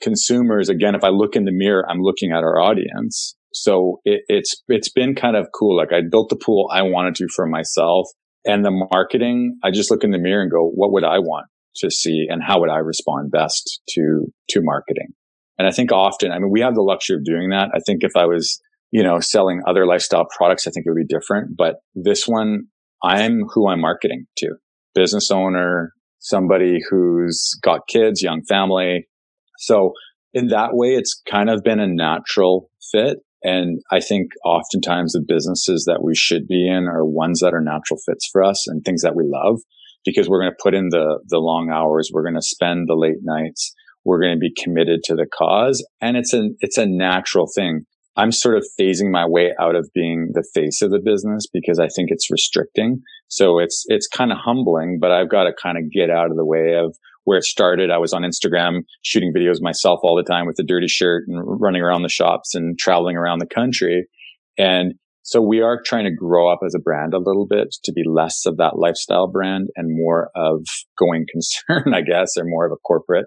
consumers, 0.00 0.68
again, 0.68 0.94
if 0.94 1.02
I 1.02 1.08
look 1.08 1.34
in 1.34 1.44
the 1.44 1.52
mirror, 1.52 1.84
I'm 1.88 2.00
looking 2.00 2.30
at 2.30 2.44
our 2.44 2.60
audience. 2.60 3.34
So 3.52 4.00
it, 4.04 4.20
it's, 4.28 4.62
it's 4.68 4.90
been 4.90 5.16
kind 5.16 5.36
of 5.36 5.48
cool. 5.52 5.76
Like 5.76 5.92
I 5.92 6.02
built 6.08 6.28
the 6.28 6.36
pool 6.36 6.70
I 6.72 6.82
wanted 6.82 7.16
to 7.16 7.28
for 7.34 7.46
myself 7.46 8.06
and 8.44 8.64
the 8.64 8.70
marketing. 8.92 9.58
I 9.64 9.72
just 9.72 9.90
look 9.90 10.04
in 10.04 10.12
the 10.12 10.18
mirror 10.18 10.42
and 10.42 10.50
go, 10.52 10.70
what 10.72 10.92
would 10.92 11.04
I 11.04 11.18
want 11.18 11.46
to 11.76 11.90
see 11.90 12.26
and 12.28 12.42
how 12.42 12.60
would 12.60 12.70
I 12.70 12.78
respond 12.78 13.30
best 13.30 13.80
to, 13.90 14.26
to 14.50 14.60
marketing? 14.62 15.08
And 15.58 15.68
I 15.68 15.70
think 15.70 15.92
often, 15.92 16.32
I 16.32 16.38
mean, 16.38 16.50
we 16.50 16.60
have 16.60 16.74
the 16.74 16.82
luxury 16.82 17.16
of 17.16 17.24
doing 17.24 17.50
that. 17.50 17.68
I 17.74 17.78
think 17.86 18.02
if 18.02 18.16
I 18.16 18.26
was, 18.26 18.60
you 18.90 19.02
know, 19.02 19.20
selling 19.20 19.60
other 19.66 19.86
lifestyle 19.86 20.26
products, 20.36 20.66
I 20.66 20.70
think 20.70 20.86
it 20.86 20.90
would 20.90 21.06
be 21.06 21.14
different. 21.14 21.56
But 21.56 21.76
this 21.94 22.26
one, 22.26 22.64
I'm 23.02 23.42
who 23.52 23.68
I'm 23.68 23.80
marketing 23.80 24.26
to 24.38 24.54
business 24.94 25.30
owner, 25.30 25.92
somebody 26.18 26.78
who's 26.88 27.58
got 27.62 27.86
kids, 27.88 28.22
young 28.22 28.42
family. 28.48 29.06
So 29.58 29.92
in 30.32 30.48
that 30.48 30.70
way, 30.72 30.94
it's 30.94 31.20
kind 31.30 31.50
of 31.50 31.62
been 31.62 31.80
a 31.80 31.86
natural 31.86 32.70
fit. 32.90 33.18
And 33.42 33.82
I 33.92 34.00
think 34.00 34.30
oftentimes 34.44 35.12
the 35.12 35.24
businesses 35.26 35.84
that 35.86 36.02
we 36.02 36.16
should 36.16 36.48
be 36.48 36.66
in 36.66 36.88
are 36.88 37.04
ones 37.04 37.40
that 37.40 37.52
are 37.52 37.60
natural 37.60 38.00
fits 38.06 38.28
for 38.32 38.42
us 38.42 38.66
and 38.66 38.82
things 38.82 39.02
that 39.02 39.14
we 39.14 39.24
love 39.26 39.60
because 40.04 40.28
we're 40.28 40.40
going 40.40 40.52
to 40.52 40.62
put 40.62 40.74
in 40.74 40.88
the, 40.90 41.20
the 41.28 41.38
long 41.38 41.70
hours. 41.72 42.10
We're 42.12 42.22
going 42.22 42.34
to 42.34 42.42
spend 42.42 42.88
the 42.88 42.94
late 42.94 43.22
nights. 43.22 43.74
We're 44.04 44.20
going 44.20 44.34
to 44.34 44.38
be 44.38 44.52
committed 44.62 45.00
to 45.04 45.14
the 45.14 45.26
cause. 45.26 45.86
And 46.00 46.16
it's 46.16 46.34
a, 46.34 46.50
it's 46.60 46.78
a 46.78 46.86
natural 46.86 47.46
thing. 47.54 47.86
I'm 48.16 48.30
sort 48.30 48.56
of 48.56 48.64
phasing 48.78 49.10
my 49.10 49.26
way 49.26 49.52
out 49.58 49.74
of 49.74 49.90
being 49.92 50.30
the 50.34 50.46
face 50.54 50.82
of 50.82 50.90
the 50.90 51.00
business 51.04 51.46
because 51.52 51.80
I 51.80 51.88
think 51.88 52.10
it's 52.10 52.30
restricting. 52.30 53.00
So 53.28 53.58
it's, 53.58 53.84
it's 53.88 54.06
kind 54.06 54.30
of 54.30 54.38
humbling, 54.38 54.98
but 55.00 55.10
I've 55.10 55.30
got 55.30 55.44
to 55.44 55.52
kind 55.60 55.78
of 55.78 55.90
get 55.90 56.10
out 56.10 56.30
of 56.30 56.36
the 56.36 56.44
way 56.44 56.74
of 56.74 56.96
where 57.24 57.38
it 57.38 57.44
started. 57.44 57.90
I 57.90 57.98
was 57.98 58.12
on 58.12 58.22
Instagram 58.22 58.82
shooting 59.02 59.32
videos 59.36 59.56
myself 59.60 60.00
all 60.02 60.14
the 60.14 60.22
time 60.22 60.46
with 60.46 60.58
a 60.60 60.62
dirty 60.62 60.86
shirt 60.86 61.24
and 61.26 61.42
running 61.42 61.82
around 61.82 62.02
the 62.02 62.08
shops 62.08 62.54
and 62.54 62.78
traveling 62.78 63.16
around 63.16 63.40
the 63.40 63.46
country. 63.46 64.06
And 64.56 64.94
so 65.24 65.40
we 65.40 65.62
are 65.62 65.80
trying 65.82 66.04
to 66.04 66.14
grow 66.14 66.52
up 66.52 66.58
as 66.64 66.74
a 66.74 66.78
brand 66.78 67.14
a 67.14 67.18
little 67.18 67.46
bit 67.48 67.74
to 67.84 67.92
be 67.92 68.02
less 68.06 68.44
of 68.44 68.58
that 68.58 68.78
lifestyle 68.78 69.26
brand 69.26 69.68
and 69.74 69.88
more 69.90 70.30
of 70.36 70.60
going 70.98 71.24
concern, 71.32 71.94
I 71.94 72.02
guess, 72.02 72.36
or 72.36 72.44
more 72.44 72.66
of 72.66 72.72
a 72.72 72.80
corporate 72.86 73.24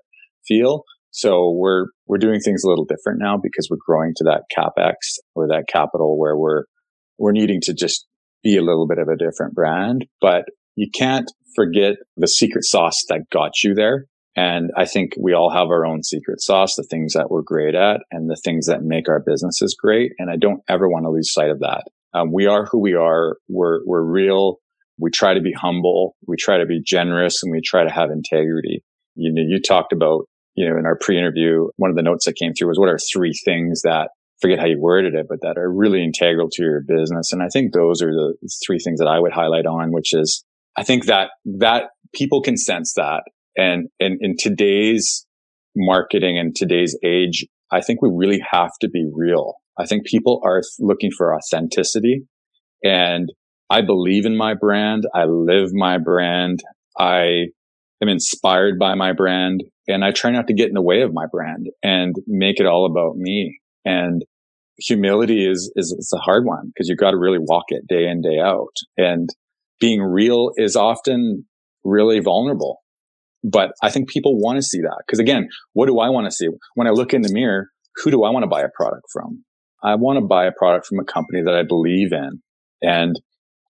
feel. 0.48 0.84
So 1.10 1.52
we're, 1.52 1.88
we're 2.06 2.20
doing 2.20 2.40
things 2.40 2.64
a 2.64 2.70
little 2.70 2.86
different 2.86 3.20
now 3.20 3.38
because 3.42 3.68
we're 3.72 3.78
growing 3.84 4.14
to 4.18 4.26
that 4.26 4.44
capex 4.56 4.94
or 5.34 5.48
that 5.48 5.66
capital 5.68 6.20
where 6.20 6.38
we're, 6.38 6.66
we're 7.18 7.32
needing 7.32 7.62
to 7.64 7.74
just 7.74 8.06
be 8.44 8.58
a 8.58 8.62
little 8.62 8.88
bit 8.88 9.00
of 9.00 9.08
a 9.08 9.18
different 9.18 9.56
brand, 9.56 10.06
but 10.22 10.44
you 10.76 10.92
can't 10.94 11.32
forget 11.56 11.96
the 12.16 12.28
secret 12.28 12.64
sauce 12.64 13.04
that 13.10 13.22
got 13.32 13.64
you 13.64 13.74
there. 13.74 14.06
And 14.38 14.70
I 14.78 14.86
think 14.86 15.14
we 15.20 15.34
all 15.34 15.50
have 15.50 15.70
our 15.70 15.84
own 15.84 16.04
secret 16.04 16.42
sauce, 16.42 16.76
the 16.76 16.84
things 16.84 17.14
that 17.14 17.32
we're 17.32 17.42
great 17.42 17.74
at 17.74 18.02
and 18.12 18.30
the 18.30 18.40
things 18.46 18.68
that 18.68 18.84
make 18.84 19.10
our 19.10 19.20
businesses 19.20 19.76
great. 19.78 20.12
And 20.20 20.30
I 20.30 20.36
don't 20.36 20.62
ever 20.70 20.88
want 20.88 21.06
to 21.06 21.10
lose 21.10 21.34
sight 21.34 21.50
of 21.50 21.60
that. 21.62 21.86
Um, 22.14 22.32
we 22.32 22.46
are 22.46 22.66
who 22.66 22.80
we 22.80 22.94
are. 22.94 23.38
We're, 23.50 23.80
we're 23.86 24.04
real. 24.04 24.60
We 25.00 25.10
try 25.10 25.34
to 25.34 25.42
be 25.42 25.54
humble. 25.54 26.16
We 26.28 26.38
try 26.38 26.60
to 26.60 26.68
be 26.68 26.82
generous 26.86 27.42
and 27.42 27.52
we 27.52 27.62
try 27.62 27.84
to 27.84 27.90
have 27.90 28.12
integrity. 28.12 28.84
You 29.16 29.34
know, 29.34 29.42
you 29.42 29.60
talked 29.60 29.92
about, 29.92 30.26
you 30.54 30.70
know, 30.70 30.78
in 30.78 30.86
our 30.86 31.00
pre-interview, 31.02 31.70
one 31.78 31.90
of 31.90 31.96
the 31.96 32.04
notes 32.04 32.26
that 32.26 32.36
came 32.36 32.54
through 32.54 32.68
was 32.68 32.78
what 32.78 32.90
are 32.90 33.00
three 33.12 33.34
things 33.44 33.82
that 33.82 34.10
forget 34.40 34.60
how 34.60 34.68
you 34.68 34.80
worded 34.80 35.16
it, 35.16 35.26
but 35.28 35.42
that 35.42 35.58
are 35.58 35.72
really 35.72 36.04
integral 36.04 36.48
to 36.52 36.64
your 36.64 36.82
business. 36.88 37.34
And 37.34 37.42
I 37.42 37.48
think 37.52 37.74
those 37.74 38.04
are 38.04 38.12
the 38.12 38.36
three 38.66 38.78
things 38.78 39.00
that 39.00 39.08
I 39.08 39.20
would 39.20 39.34
highlight 39.34 39.66
on, 39.66 39.92
which 39.92 40.14
is 40.14 40.46
I 40.78 40.84
think 40.84 41.06
that 41.06 41.32
that 41.60 41.86
people 42.14 42.42
can 42.42 42.56
sense 42.56 42.94
that. 42.94 43.24
And, 43.58 43.90
and 44.00 44.18
in 44.22 44.36
today's 44.38 45.26
marketing 45.76 46.38
and 46.38 46.56
today's 46.56 46.98
age, 47.04 47.46
I 47.72 47.82
think 47.82 48.02
we 48.02 48.10
really 48.14 48.42
have 48.52 48.72
to 48.82 48.90
be 48.90 49.10
real. 49.12 49.56
I 49.78 49.86
think 49.86 50.06
people 50.06 50.42
are 50.44 50.62
looking 50.80 51.12
for 51.12 51.36
authenticity 51.36 52.24
and 52.84 53.30
I 53.70 53.82
believe 53.82 54.26
in 54.26 54.38
my 54.38 54.54
brand. 54.54 55.04
I 55.14 55.26
live 55.26 55.74
my 55.74 55.98
brand. 55.98 56.62
I 56.98 57.48
am 58.02 58.08
inspired 58.08 58.80
by 58.80 58.96
my 58.96 59.14
brand 59.14 59.64
and 59.88 60.04
I 60.04 60.12
try 60.12 60.32
not 60.32 60.48
to 60.48 60.54
get 60.54 60.68
in 60.68 60.74
the 60.74 60.82
way 60.82 61.02
of 61.02 61.14
my 61.14 61.26
brand 61.32 61.68
and 61.84 62.16
make 62.28 62.60
it 62.60 62.66
all 62.66 62.86
about 62.86 63.18
me. 63.18 63.60
And 63.86 64.24
humility 64.78 65.50
is, 65.50 65.72
is, 65.76 65.96
is 65.98 66.14
a 66.16 66.22
hard 66.22 66.46
one 66.46 66.68
because 66.68 66.88
you've 66.88 67.00
got 67.00 67.12
to 67.12 67.18
really 67.18 67.40
walk 67.40 67.66
it 67.70 67.88
day 67.88 68.08
in, 68.08 68.22
day 68.22 68.40
out. 68.40 68.76
And 68.98 69.30
being 69.80 70.02
real 70.02 70.52
is 70.56 70.76
often 70.76 71.46
really 71.84 72.20
vulnerable. 72.20 72.80
But 73.50 73.72
I 73.82 73.90
think 73.90 74.10
people 74.10 74.40
want 74.40 74.58
to 74.58 74.62
see 74.62 74.80
that. 74.82 75.04
Cause 75.10 75.20
again, 75.20 75.48
what 75.74 75.88
do 75.88 76.00
I 76.00 76.10
want 76.10 76.26
to 76.26 76.32
see? 76.32 76.48
When 76.76 76.88
I 76.88 76.92
look 76.92 77.14
in 77.14 77.22
the 77.22 77.32
mirror, 77.32 77.70
who 77.98 78.12
do 78.12 78.24
I 78.24 78.32
want 78.32 78.44
to 78.44 78.48
buy 78.48 78.62
a 78.62 78.70
product 78.76 79.06
from? 79.12 79.44
I 79.84 79.96
want 79.96 80.18
to 80.18 80.26
buy 80.26 80.46
a 80.46 80.52
product 80.52 80.88
from 80.88 81.00
a 81.00 81.06
company 81.06 81.42
that 81.44 81.54
I 81.54 81.64
believe 81.64 82.12
in. 82.12 82.42
And 82.82 83.16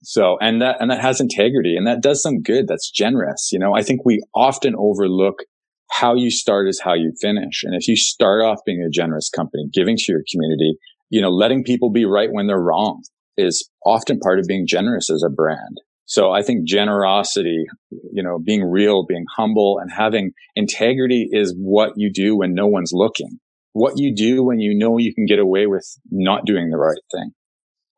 so, 0.03 0.37
and 0.39 0.61
that, 0.61 0.77
and 0.79 0.89
that 0.89 1.01
has 1.01 1.19
integrity 1.19 1.75
and 1.75 1.85
that 1.87 2.01
does 2.01 2.21
some 2.21 2.41
good. 2.41 2.67
That's 2.67 2.89
generous. 2.89 3.49
You 3.51 3.59
know, 3.59 3.75
I 3.75 3.83
think 3.83 4.05
we 4.05 4.21
often 4.33 4.73
overlook 4.77 5.39
how 5.91 6.15
you 6.15 6.31
start 6.31 6.67
is 6.67 6.81
how 6.83 6.93
you 6.93 7.13
finish. 7.21 7.63
And 7.63 7.75
if 7.75 7.87
you 7.87 7.95
start 7.95 8.43
off 8.43 8.59
being 8.65 8.81
a 8.81 8.89
generous 8.89 9.29
company, 9.29 9.65
giving 9.73 9.95
to 9.97 10.05
your 10.09 10.23
community, 10.31 10.77
you 11.09 11.21
know, 11.21 11.29
letting 11.29 11.63
people 11.63 11.91
be 11.91 12.05
right 12.05 12.29
when 12.31 12.47
they're 12.47 12.59
wrong 12.59 13.03
is 13.37 13.69
often 13.85 14.19
part 14.19 14.39
of 14.39 14.45
being 14.47 14.65
generous 14.67 15.09
as 15.09 15.23
a 15.25 15.29
brand. 15.29 15.77
So 16.07 16.31
I 16.31 16.41
think 16.41 16.65
generosity, 16.65 17.65
you 17.91 18.23
know, 18.23 18.39
being 18.39 18.63
real, 18.63 19.05
being 19.05 19.25
humble 19.35 19.77
and 19.79 19.91
having 19.91 20.31
integrity 20.55 21.27
is 21.29 21.53
what 21.59 21.91
you 21.97 22.09
do 22.11 22.37
when 22.37 22.53
no 22.53 22.65
one's 22.65 22.91
looking. 22.93 23.39
What 23.73 23.95
you 23.97 24.15
do 24.15 24.41
when 24.41 24.59
you 24.59 24.75
know 24.75 24.97
you 24.97 25.13
can 25.13 25.25
get 25.25 25.37
away 25.37 25.67
with 25.67 25.85
not 26.09 26.45
doing 26.45 26.69
the 26.69 26.77
right 26.77 26.97
thing. 27.11 27.31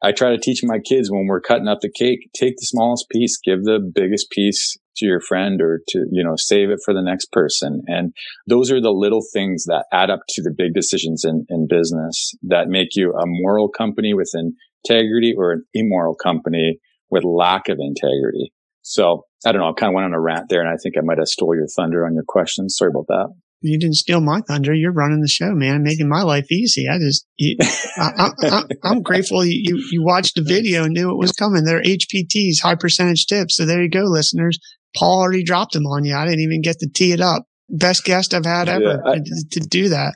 I 0.01 0.11
try 0.11 0.31
to 0.31 0.39
teach 0.39 0.61
my 0.63 0.79
kids 0.79 1.11
when 1.11 1.27
we're 1.27 1.39
cutting 1.39 1.67
up 1.67 1.81
the 1.81 1.91
cake, 1.91 2.31
take 2.33 2.55
the 2.57 2.65
smallest 2.65 3.09
piece, 3.09 3.37
give 3.37 3.63
the 3.63 3.79
biggest 3.79 4.31
piece 4.31 4.75
to 4.97 5.05
your 5.05 5.21
friend 5.21 5.61
or 5.61 5.81
to, 5.89 6.05
you 6.11 6.23
know, 6.23 6.35
save 6.35 6.71
it 6.71 6.79
for 6.83 6.95
the 6.95 7.03
next 7.03 7.31
person. 7.31 7.83
And 7.85 8.13
those 8.47 8.71
are 8.71 8.81
the 8.81 8.91
little 8.91 9.23
things 9.33 9.65
that 9.65 9.85
add 9.93 10.09
up 10.09 10.21
to 10.29 10.41
the 10.41 10.53
big 10.57 10.73
decisions 10.73 11.23
in, 11.23 11.45
in 11.47 11.67
business 11.69 12.33
that 12.43 12.69
make 12.69 12.95
you 12.95 13.13
a 13.13 13.25
moral 13.25 13.69
company 13.69 14.15
with 14.15 14.31
integrity 14.33 15.35
or 15.37 15.51
an 15.51 15.65
immoral 15.75 16.15
company 16.15 16.79
with 17.09 17.23
lack 17.23 17.69
of 17.69 17.77
integrity. 17.79 18.53
So 18.81 19.25
I 19.45 19.51
don't 19.51 19.61
know. 19.61 19.69
I 19.69 19.73
kind 19.73 19.91
of 19.91 19.95
went 19.95 20.05
on 20.05 20.13
a 20.13 20.19
rant 20.19 20.47
there 20.49 20.61
and 20.61 20.69
I 20.69 20.77
think 20.81 20.95
I 20.97 21.01
might 21.03 21.17
have 21.17 21.27
stole 21.27 21.55
your 21.55 21.67
thunder 21.67 22.05
on 22.05 22.13
your 22.13 22.23
question. 22.27 22.69
Sorry 22.69 22.89
about 22.89 23.07
that. 23.07 23.29
You 23.61 23.77
didn't 23.77 23.95
steal 23.95 24.21
my 24.21 24.39
thunder. 24.47 24.73
You're 24.73 24.93
running 24.93 25.19
the 25.19 25.27
show, 25.27 25.53
man, 25.53 25.83
making 25.83 26.07
my 26.07 26.21
life 26.21 26.49
easy. 26.49 26.87
I 26.87 26.97
just, 26.97 27.25
you, 27.37 27.57
I, 27.97 28.63
am 28.85 29.01
grateful 29.01 29.43
you, 29.43 29.83
you 29.91 30.01
watched 30.03 30.35
the 30.35 30.43
video 30.43 30.85
and 30.85 30.93
knew 30.93 31.11
it 31.11 31.17
was 31.17 31.33
coming. 31.33 31.65
They're 31.65 31.83
HPTs, 31.83 32.61
high 32.61 32.75
percentage 32.75 33.25
tips. 33.25 33.57
So 33.57 33.65
there 33.65 33.81
you 33.81 33.89
go, 33.89 34.03
listeners. 34.03 34.59
Paul 34.95 35.19
already 35.19 35.43
dropped 35.43 35.73
them 35.73 35.85
on 35.85 36.05
you. 36.05 36.15
I 36.15 36.25
didn't 36.25 36.39
even 36.39 36.61
get 36.61 36.79
to 36.79 36.89
tee 36.93 37.11
it 37.11 37.19
up. 37.19 37.43
Best 37.67 38.05
guest 38.05 38.33
I've 38.33 38.45
had 38.45 38.69
ever 38.69 39.01
yeah, 39.05 39.11
I, 39.11 39.17
to, 39.51 39.59
do 39.59 39.89
that. 39.89 40.15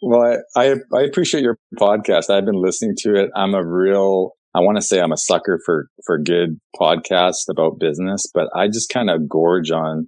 Well, 0.00 0.38
I, 0.56 0.60
I, 0.60 0.74
I 0.94 1.02
appreciate 1.02 1.42
your 1.42 1.58
podcast. 1.78 2.30
I've 2.30 2.46
been 2.46 2.62
listening 2.62 2.94
to 3.00 3.16
it. 3.16 3.30
I'm 3.34 3.54
a 3.54 3.66
real 3.66 4.35
I 4.56 4.60
want 4.60 4.76
to 4.76 4.82
say 4.82 5.00
I'm 5.00 5.12
a 5.12 5.18
sucker 5.18 5.60
for, 5.66 5.88
for 6.06 6.18
good 6.18 6.58
podcasts 6.80 7.44
about 7.50 7.78
business, 7.78 8.26
but 8.32 8.48
I 8.56 8.68
just 8.68 8.88
kind 8.88 9.10
of 9.10 9.28
gorge 9.28 9.70
on 9.70 10.06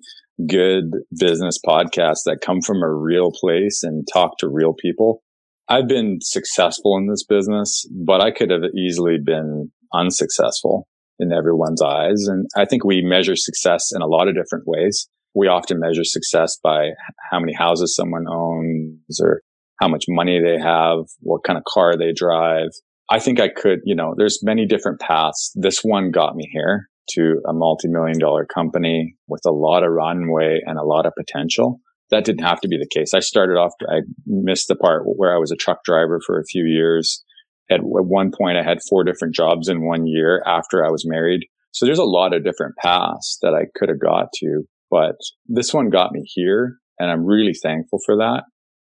good 0.49 0.85
business 1.19 1.59
podcasts 1.65 2.25
that 2.25 2.41
come 2.43 2.63
from 2.63 2.83
a 2.83 2.91
real 2.91 3.31
place 3.31 3.83
and 3.83 4.09
talk 4.11 4.39
to 4.39 4.49
real 4.49 4.73
people. 4.73 5.23
I've 5.69 5.87
been 5.87 6.21
successful 6.23 6.97
in 6.97 7.09
this 7.09 7.25
business, 7.29 7.87
but 8.07 8.23
I 8.23 8.31
could 8.31 8.51
have 8.51 8.63
easily 8.75 9.19
been 9.23 9.71
unsuccessful 9.93 10.89
in 11.19 11.31
everyone's 11.31 11.83
eyes. 11.83 12.27
And 12.27 12.47
I 12.57 12.65
think 12.65 12.85
we 12.85 13.03
measure 13.03 13.37
success 13.37 13.91
in 13.95 14.01
a 14.01 14.07
lot 14.07 14.29
of 14.29 14.35
different 14.35 14.65
ways. 14.67 15.09
We 15.35 15.49
often 15.49 15.79
measure 15.79 16.05
success 16.05 16.57
by 16.63 16.93
how 17.31 17.39
many 17.39 17.53
houses 17.53 17.95
someone 17.95 18.25
owns 18.27 19.21
or 19.21 19.43
how 19.79 19.89
much 19.89 20.05
money 20.09 20.41
they 20.43 20.59
have, 20.59 21.01
what 21.21 21.45
kind 21.45 21.59
of 21.59 21.65
car 21.65 21.99
they 21.99 22.13
drive. 22.13 22.71
I 23.11 23.19
think 23.19 23.41
I 23.41 23.49
could, 23.49 23.81
you 23.85 23.95
know, 23.95 24.15
there's 24.17 24.41
many 24.43 24.67
different 24.67 25.01
paths. 25.01 25.51
This 25.55 25.81
one 25.81 26.11
got 26.11 26.37
me 26.37 26.49
here 26.53 26.89
to 27.13 27.41
a 27.49 27.53
multi-million 27.53 28.19
dollar 28.19 28.45
company 28.45 29.15
with 29.29 29.41
a 29.47 29.51
lot 29.51 29.83
of 29.83 29.93
runway 29.93 30.61
and 30.65 30.79
a 30.79 30.85
lot 30.85 31.07
of 31.07 31.15
potential. 31.17 31.81
That 32.11 32.25
didn't 32.25 32.45
have 32.45 32.61
to 32.61 32.69
be 32.69 32.77
the 32.77 32.89
case. 32.89 33.15
I 33.15 33.21
started 33.21 33.55
off, 33.55 33.73
I 33.89 34.01
missed 34.27 34.69
the 34.69 34.77
part 34.77 35.05
where 35.05 35.35
I 35.35 35.39
was 35.39 35.51
a 35.51 35.57
truck 35.57 35.85
driver 35.85 36.21
for 36.27 36.39
a 36.39 36.45
few 36.45 36.65
years. 36.65 37.23
At 37.71 37.81
one 37.83 38.31
point, 38.31 38.57
I 38.59 38.63
had 38.63 38.79
four 38.89 39.05
different 39.05 39.35
jobs 39.35 39.69
in 39.69 39.87
one 39.87 40.07
year 40.07 40.43
after 40.47 40.85
I 40.85 40.91
was 40.91 41.05
married. 41.07 41.43
So 41.73 41.87
there's 41.87 41.99
a 41.99 42.05
lot 42.05 42.35
of 42.35 42.45
different 42.45 42.77
paths 42.77 43.39
that 43.43 43.55
I 43.55 43.67
could 43.75 43.91
have 43.91 44.01
got 44.01 44.29
to, 44.41 44.63
but 44.91 45.17
this 45.47 45.73
one 45.73 45.91
got 45.91 46.13
me 46.13 46.23
here 46.25 46.77
and 46.99 47.11
I'm 47.11 47.25
really 47.25 47.55
thankful 47.55 48.01
for 48.05 48.17
that. 48.17 48.45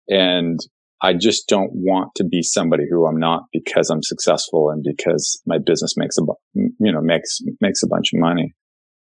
And 0.07 0.59
I 1.01 1.13
just 1.13 1.47
don't 1.47 1.71
want 1.73 2.11
to 2.15 2.23
be 2.23 2.41
somebody 2.41 2.83
who 2.89 3.07
I'm 3.07 3.19
not 3.19 3.43
because 3.53 3.89
I'm 3.89 4.03
successful 4.03 4.69
and 4.69 4.83
because 4.83 5.41
my 5.45 5.57
business 5.57 5.95
makes 5.95 6.17
a, 6.17 6.21
you 6.53 6.91
know, 6.91 7.01
makes, 7.01 7.39
makes 7.61 7.83
a 7.83 7.87
bunch 7.87 8.11
of 8.13 8.19
money. 8.19 8.53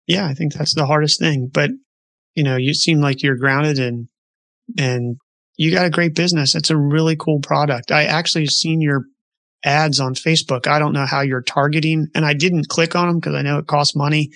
Yeah. 0.07 0.27
I 0.27 0.35
think 0.35 0.55
that's 0.55 0.75
the 0.75 0.87
hardest 0.87 1.21
thing, 1.21 1.49
but 1.53 1.71
you 2.35 2.43
know, 2.43 2.57
you 2.57 2.75
seem 2.75 3.01
like 3.01 3.23
you're 3.23 3.37
grounded 3.37 3.79
and, 3.79 4.09
and 4.77 5.17
you 5.57 5.73
got 5.73 5.87
a 5.87 5.91
great 5.91 6.15
business. 6.15 6.55
It's 6.55 6.71
a 6.71 6.77
really 6.77 7.17
cool 7.17 7.41
product. 7.41 7.91
I 7.91 8.05
actually 8.05 8.47
seen 8.47 8.81
your 8.81 9.05
ads 9.65 10.01
on 10.01 10.15
Facebook. 10.15 10.67
I 10.67 10.79
don't 10.79 10.93
know 10.93 11.07
how 11.07 11.23
you're 11.23 11.43
targeting, 11.43 12.09
and 12.15 12.25
I 12.25 12.35
didn't 12.35 12.69
click 12.69 12.95
on 12.95 13.09
them 13.09 13.17
because 13.19 13.35
I 13.35 13.43
know 13.43 13.59
it 13.59 13.67
costs 13.67 13.97
money 13.97 14.31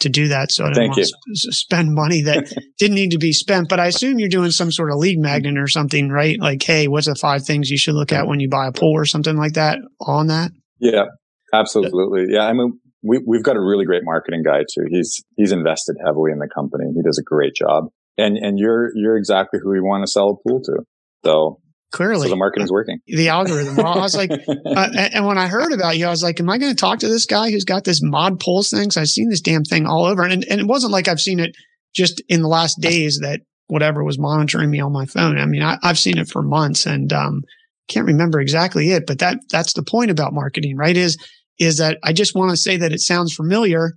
to 0.00 0.08
do 0.08 0.28
that. 0.28 0.52
So 0.52 0.64
I 0.64 0.68
didn't 0.68 0.94
Thank 0.94 0.96
want 0.96 1.12
to 1.26 1.52
spend 1.52 1.94
money 1.94 2.22
that 2.22 2.52
didn't 2.78 2.96
need 2.96 3.12
to 3.12 3.18
be 3.18 3.32
spent. 3.32 3.68
But 3.68 3.80
I 3.80 3.86
assume 3.86 4.18
you're 4.18 4.28
doing 4.28 4.50
some 4.50 4.70
sort 4.70 4.90
of 4.90 4.98
lead 4.98 5.16
mm-hmm. 5.16 5.22
magnet 5.22 5.58
or 5.58 5.68
something, 5.68 6.10
right? 6.10 6.38
Like, 6.38 6.62
hey, 6.62 6.88
what's 6.88 7.06
the 7.06 7.14
five 7.14 7.44
things 7.44 7.70
you 7.70 7.78
should 7.78 7.94
look 7.94 8.12
at 8.12 8.26
when 8.26 8.40
you 8.40 8.48
buy 8.48 8.66
a 8.66 8.72
pool 8.72 8.92
or 8.92 9.06
something 9.06 9.36
like 9.36 9.54
that 9.54 9.78
on 10.00 10.26
that? 10.28 10.52
Yeah, 10.78 11.04
uh, 11.52 11.60
absolutely. 11.60 12.26
Yeah. 12.28 12.42
I 12.42 12.52
mean, 12.52 12.78
we, 13.02 13.20
we've 13.26 13.42
got 13.42 13.56
a 13.56 13.60
really 13.60 13.84
great 13.84 14.02
marketing 14.04 14.42
guy 14.44 14.60
too. 14.60 14.84
He's, 14.90 15.24
he's 15.36 15.52
invested 15.52 15.96
heavily 16.04 16.32
in 16.32 16.38
the 16.38 16.48
company. 16.54 16.84
He 16.94 17.02
does 17.02 17.18
a 17.18 17.22
great 17.22 17.54
job. 17.54 17.86
And, 18.18 18.36
and 18.36 18.58
you're, 18.58 18.90
you're 18.94 19.16
exactly 19.16 19.60
who 19.62 19.70
we 19.70 19.80
want 19.80 20.04
to 20.04 20.10
sell 20.10 20.30
a 20.30 20.48
pool 20.48 20.60
to. 20.62 20.82
So 21.24 21.60
clearly 21.92 22.24
so 22.24 22.30
the 22.30 22.36
marketing's 22.36 22.70
working. 22.70 22.98
The 23.06 23.28
algorithm. 23.28 23.76
Well, 23.76 23.86
I 23.86 24.00
was 24.00 24.16
like, 24.16 24.30
uh, 24.66 24.88
and 25.12 25.26
when 25.26 25.38
I 25.38 25.48
heard 25.48 25.72
about 25.72 25.96
you, 25.96 26.06
I 26.06 26.10
was 26.10 26.22
like, 26.22 26.40
am 26.40 26.50
I 26.50 26.58
going 26.58 26.72
to 26.72 26.80
talk 26.80 27.00
to 27.00 27.08
this 27.08 27.26
guy 27.26 27.50
who's 27.50 27.64
got 27.64 27.84
this 27.84 28.02
mod 28.02 28.40
pools 28.40 28.70
thing? 28.70 28.90
So 28.90 29.00
I've 29.00 29.08
seen 29.08 29.30
this 29.30 29.40
damn 29.40 29.64
thing 29.64 29.86
all 29.86 30.04
over. 30.04 30.22
And, 30.22 30.44
and 30.48 30.60
it 30.60 30.66
wasn't 30.66 30.92
like 30.92 31.08
I've 31.08 31.20
seen 31.20 31.40
it 31.40 31.56
just 31.94 32.22
in 32.28 32.42
the 32.42 32.48
last 32.48 32.80
days 32.80 33.20
that 33.22 33.40
whatever 33.68 34.04
was 34.04 34.18
monitoring 34.18 34.70
me 34.70 34.80
on 34.80 34.92
my 34.92 35.06
phone. 35.06 35.38
I 35.38 35.46
mean, 35.46 35.62
I, 35.62 35.78
have 35.82 35.98
seen 35.98 36.18
it 36.18 36.28
for 36.28 36.42
months 36.42 36.86
and, 36.86 37.12
um, 37.12 37.42
can't 37.88 38.06
remember 38.06 38.40
exactly 38.40 38.90
it, 38.90 39.06
but 39.06 39.20
that, 39.20 39.38
that's 39.50 39.72
the 39.72 39.82
point 39.82 40.10
about 40.10 40.34
marketing, 40.34 40.76
right? 40.76 40.96
Is, 40.96 41.16
is 41.58 41.78
that 41.78 41.98
I 42.02 42.12
just 42.12 42.34
want 42.34 42.50
to 42.50 42.56
say 42.56 42.76
that 42.76 42.92
it 42.92 43.00
sounds 43.00 43.34
familiar 43.34 43.92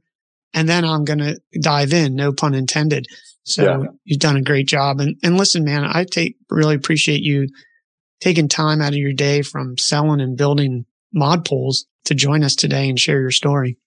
and 0.54 0.70
then 0.70 0.86
I'm 0.86 1.06
going 1.06 1.20
to 1.20 1.40
dive 1.60 1.94
in, 1.94 2.16
no 2.16 2.32
pun 2.32 2.54
intended. 2.54 3.08
So 3.44 3.64
yeah. 3.64 3.88
you've 4.06 4.20
done 4.20 4.38
a 4.38 4.42
great 4.42 4.68
job. 4.68 5.00
And, 5.00 5.16
and 5.24 5.38
listen, 5.38 5.64
man, 5.64 5.84
I 5.84 6.06
take, 6.06 6.36
really 6.50 6.76
appreciate 6.76 7.22
you 7.22 7.48
taking 8.20 8.48
time 8.48 8.82
out 8.82 8.94
of 8.94 9.00
your 9.00 9.14
day 9.14 9.42
from 9.42 9.78
selling 9.78 10.22
and 10.22 10.38
building 10.38 10.86
mod 11.14 11.46
pools 11.46 11.86
to 12.06 12.16
join 12.16 12.44
us 12.44 12.56
today 12.56 12.90
and 12.90 13.00
share 13.00 13.20
your 13.20 13.32
story. 13.32 13.78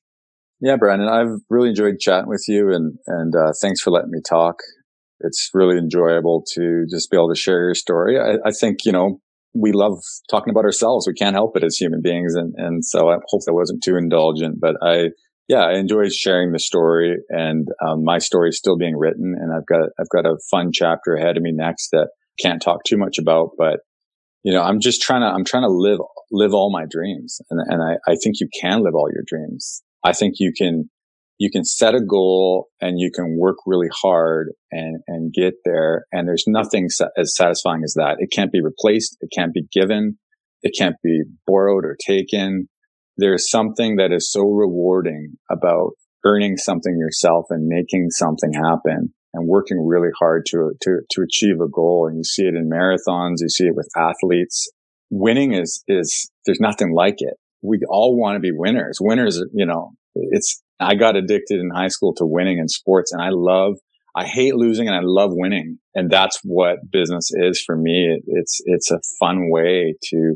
Yeah, 0.60 0.76
Brandon, 0.76 1.08
I've 1.08 1.40
really 1.50 1.70
enjoyed 1.70 1.98
chatting 1.98 2.28
with 2.28 2.44
you 2.46 2.72
and, 2.72 2.96
and, 3.06 3.34
uh, 3.34 3.52
thanks 3.60 3.80
for 3.80 3.90
letting 3.90 4.10
me 4.10 4.20
talk. 4.26 4.60
It's 5.20 5.50
really 5.52 5.76
enjoyable 5.76 6.44
to 6.54 6.86
just 6.88 7.10
be 7.10 7.16
able 7.16 7.30
to 7.30 7.38
share 7.38 7.64
your 7.64 7.74
story. 7.74 8.18
I, 8.18 8.36
I 8.48 8.52
think, 8.52 8.84
you 8.84 8.92
know, 8.92 9.20
we 9.54 9.72
love 9.72 9.98
talking 10.30 10.50
about 10.50 10.64
ourselves. 10.64 11.06
We 11.06 11.14
can't 11.14 11.34
help 11.34 11.56
it 11.56 11.64
as 11.64 11.76
human 11.76 12.00
beings. 12.00 12.34
And, 12.34 12.54
and 12.56 12.84
so 12.84 13.08
I 13.08 13.16
hope 13.28 13.42
that 13.44 13.54
wasn't 13.54 13.82
too 13.82 13.96
indulgent, 13.96 14.60
but 14.60 14.76
I, 14.82 15.08
yeah, 15.48 15.64
I 15.64 15.74
enjoy 15.74 16.08
sharing 16.08 16.52
the 16.52 16.60
story 16.60 17.16
and, 17.28 17.66
um, 17.84 18.04
my 18.04 18.18
story 18.18 18.50
is 18.50 18.58
still 18.58 18.78
being 18.78 18.96
written 18.96 19.34
and 19.38 19.52
I've 19.52 19.66
got, 19.66 19.90
I've 19.98 20.08
got 20.08 20.26
a 20.26 20.38
fun 20.50 20.70
chapter 20.72 21.14
ahead 21.14 21.36
of 21.36 21.42
me 21.42 21.52
next 21.52 21.90
that 21.90 22.10
can't 22.40 22.62
talk 22.62 22.84
too 22.84 22.96
much 22.96 23.18
about, 23.18 23.50
but 23.58 23.80
you 24.42 24.52
know, 24.52 24.62
I'm 24.62 24.80
just 24.80 25.02
trying 25.02 25.22
to, 25.22 25.26
I'm 25.26 25.44
trying 25.44 25.64
to 25.64 25.70
live, 25.70 25.98
live 26.30 26.52
all 26.52 26.72
my 26.72 26.84
dreams. 26.90 27.40
And, 27.50 27.60
and 27.68 27.82
I, 27.82 28.10
I 28.10 28.16
think 28.22 28.36
you 28.40 28.48
can 28.60 28.82
live 28.82 28.94
all 28.94 29.08
your 29.12 29.24
dreams. 29.26 29.82
I 30.04 30.12
think 30.12 30.34
you 30.38 30.52
can, 30.56 30.90
you 31.38 31.50
can 31.50 31.64
set 31.64 31.94
a 31.94 32.00
goal 32.00 32.68
and 32.80 32.98
you 32.98 33.10
can 33.14 33.36
work 33.38 33.56
really 33.66 33.88
hard 34.02 34.52
and, 34.70 35.00
and 35.06 35.32
get 35.32 35.54
there. 35.64 36.06
And 36.12 36.26
there's 36.26 36.44
nothing 36.46 36.88
sa- 36.88 37.08
as 37.16 37.34
satisfying 37.36 37.82
as 37.84 37.94
that. 37.94 38.16
It 38.18 38.30
can't 38.32 38.52
be 38.52 38.60
replaced. 38.62 39.16
It 39.20 39.30
can't 39.34 39.54
be 39.54 39.66
given. 39.72 40.18
It 40.62 40.74
can't 40.78 40.96
be 41.02 41.22
borrowed 41.46 41.84
or 41.84 41.96
taken. 42.04 42.68
There's 43.16 43.50
something 43.50 43.96
that 43.96 44.12
is 44.12 44.30
so 44.30 44.42
rewarding 44.42 45.34
about 45.50 45.92
earning 46.24 46.56
something 46.56 46.96
yourself 46.98 47.46
and 47.50 47.66
making 47.66 48.10
something 48.10 48.52
happen 48.54 49.12
and 49.34 49.48
working 49.48 49.84
really 49.84 50.10
hard 50.18 50.44
to, 50.46 50.72
to, 50.82 50.98
to 51.10 51.22
achieve 51.22 51.60
a 51.60 51.68
goal. 51.68 52.06
And 52.06 52.16
you 52.16 52.24
see 52.24 52.44
it 52.44 52.54
in 52.54 52.68
marathons. 52.68 53.36
You 53.38 53.48
see 53.48 53.66
it 53.66 53.76
with 53.76 53.88
athletes. 53.96 54.70
Winning 55.10 55.52
is, 55.52 55.82
is, 55.88 56.30
there's 56.46 56.60
nothing 56.60 56.94
like 56.94 57.16
it. 57.18 57.34
We 57.62 57.80
all 57.88 58.18
want 58.18 58.36
to 58.36 58.40
be 58.40 58.52
winners. 58.52 58.98
Winners, 59.00 59.42
you 59.54 59.66
know, 59.66 59.92
it's, 60.14 60.62
I 60.80 60.94
got 60.94 61.16
addicted 61.16 61.60
in 61.60 61.70
high 61.74 61.88
school 61.88 62.14
to 62.16 62.26
winning 62.26 62.58
in 62.58 62.68
sports 62.68 63.12
and 63.12 63.22
I 63.22 63.28
love, 63.30 63.74
I 64.14 64.26
hate 64.26 64.54
losing 64.54 64.88
and 64.88 64.96
I 64.96 65.00
love 65.02 65.30
winning. 65.32 65.78
And 65.94 66.10
that's 66.10 66.38
what 66.42 66.90
business 66.90 67.30
is 67.32 67.62
for 67.64 67.76
me. 67.76 68.14
It, 68.14 68.24
it's, 68.26 68.60
it's 68.64 68.90
a 68.90 69.00
fun 69.18 69.50
way 69.50 69.94
to, 70.10 70.34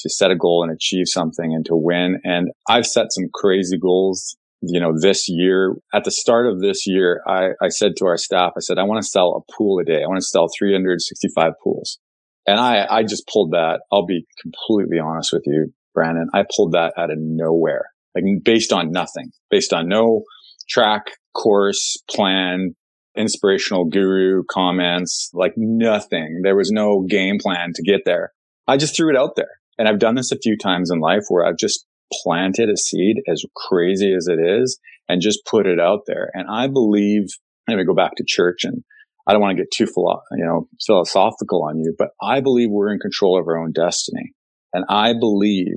to 0.00 0.10
set 0.10 0.30
a 0.30 0.36
goal 0.36 0.62
and 0.62 0.72
achieve 0.72 1.06
something 1.06 1.54
and 1.54 1.64
to 1.66 1.76
win. 1.76 2.20
And 2.24 2.48
I've 2.68 2.86
set 2.86 3.06
some 3.10 3.28
crazy 3.32 3.78
goals 3.78 4.36
you 4.68 4.80
know, 4.80 4.92
this 4.98 5.28
year, 5.28 5.74
at 5.92 6.04
the 6.04 6.10
start 6.10 6.46
of 6.46 6.60
this 6.60 6.86
year, 6.86 7.22
I, 7.26 7.50
I 7.62 7.68
said 7.68 7.92
to 7.98 8.06
our 8.06 8.16
staff, 8.16 8.52
I 8.56 8.60
said, 8.60 8.78
I 8.78 8.84
want 8.84 9.02
to 9.02 9.08
sell 9.08 9.34
a 9.36 9.52
pool 9.52 9.78
a 9.78 9.84
day. 9.84 10.02
I 10.02 10.06
want 10.06 10.20
to 10.20 10.26
sell 10.26 10.46
365 10.58 11.52
pools. 11.62 11.98
And 12.46 12.60
I, 12.60 12.86
I 12.88 13.02
just 13.02 13.26
pulled 13.26 13.52
that. 13.52 13.80
I'll 13.90 14.06
be 14.06 14.26
completely 14.42 14.98
honest 14.98 15.32
with 15.32 15.42
you, 15.46 15.72
Brandon. 15.94 16.28
I 16.34 16.44
pulled 16.54 16.72
that 16.72 16.92
out 16.96 17.10
of 17.10 17.18
nowhere, 17.18 17.86
like 18.14 18.24
based 18.42 18.72
on 18.72 18.90
nothing, 18.90 19.30
based 19.50 19.72
on 19.72 19.88
no 19.88 20.24
track, 20.68 21.04
course, 21.34 21.96
plan, 22.10 22.74
inspirational 23.16 23.86
guru 23.86 24.42
comments, 24.50 25.30
like 25.32 25.54
nothing. 25.56 26.40
There 26.42 26.56
was 26.56 26.70
no 26.70 27.04
game 27.08 27.38
plan 27.40 27.72
to 27.74 27.82
get 27.82 28.02
there. 28.04 28.32
I 28.66 28.76
just 28.76 28.96
threw 28.96 29.10
it 29.10 29.16
out 29.16 29.36
there. 29.36 29.60
And 29.78 29.88
I've 29.88 29.98
done 29.98 30.14
this 30.14 30.32
a 30.32 30.38
few 30.38 30.56
times 30.56 30.90
in 30.90 31.00
life 31.00 31.24
where 31.28 31.44
I've 31.44 31.58
just 31.58 31.86
planted 32.22 32.68
a 32.68 32.76
seed 32.76 33.16
as 33.28 33.44
crazy 33.56 34.14
as 34.14 34.26
it 34.28 34.38
is 34.38 34.78
and 35.08 35.20
just 35.20 35.40
put 35.48 35.66
it 35.66 35.80
out 35.80 36.00
there. 36.06 36.30
And 36.34 36.46
I 36.50 36.66
believe, 36.68 37.24
let 37.68 37.76
me 37.76 37.84
go 37.84 37.94
back 37.94 38.16
to 38.16 38.24
church 38.26 38.64
and 38.64 38.82
I 39.26 39.32
don't 39.32 39.40
want 39.40 39.56
to 39.56 39.62
get 39.62 39.70
too 39.72 39.86
philo- 39.86 40.22
you 40.32 40.44
know, 40.44 40.68
philosophical 40.86 41.64
on 41.64 41.78
you, 41.78 41.94
but 41.98 42.10
I 42.22 42.40
believe 42.40 42.68
we're 42.70 42.92
in 42.92 42.98
control 42.98 43.38
of 43.38 43.46
our 43.46 43.58
own 43.58 43.72
destiny. 43.72 44.32
And 44.72 44.84
I 44.88 45.12
believe 45.12 45.76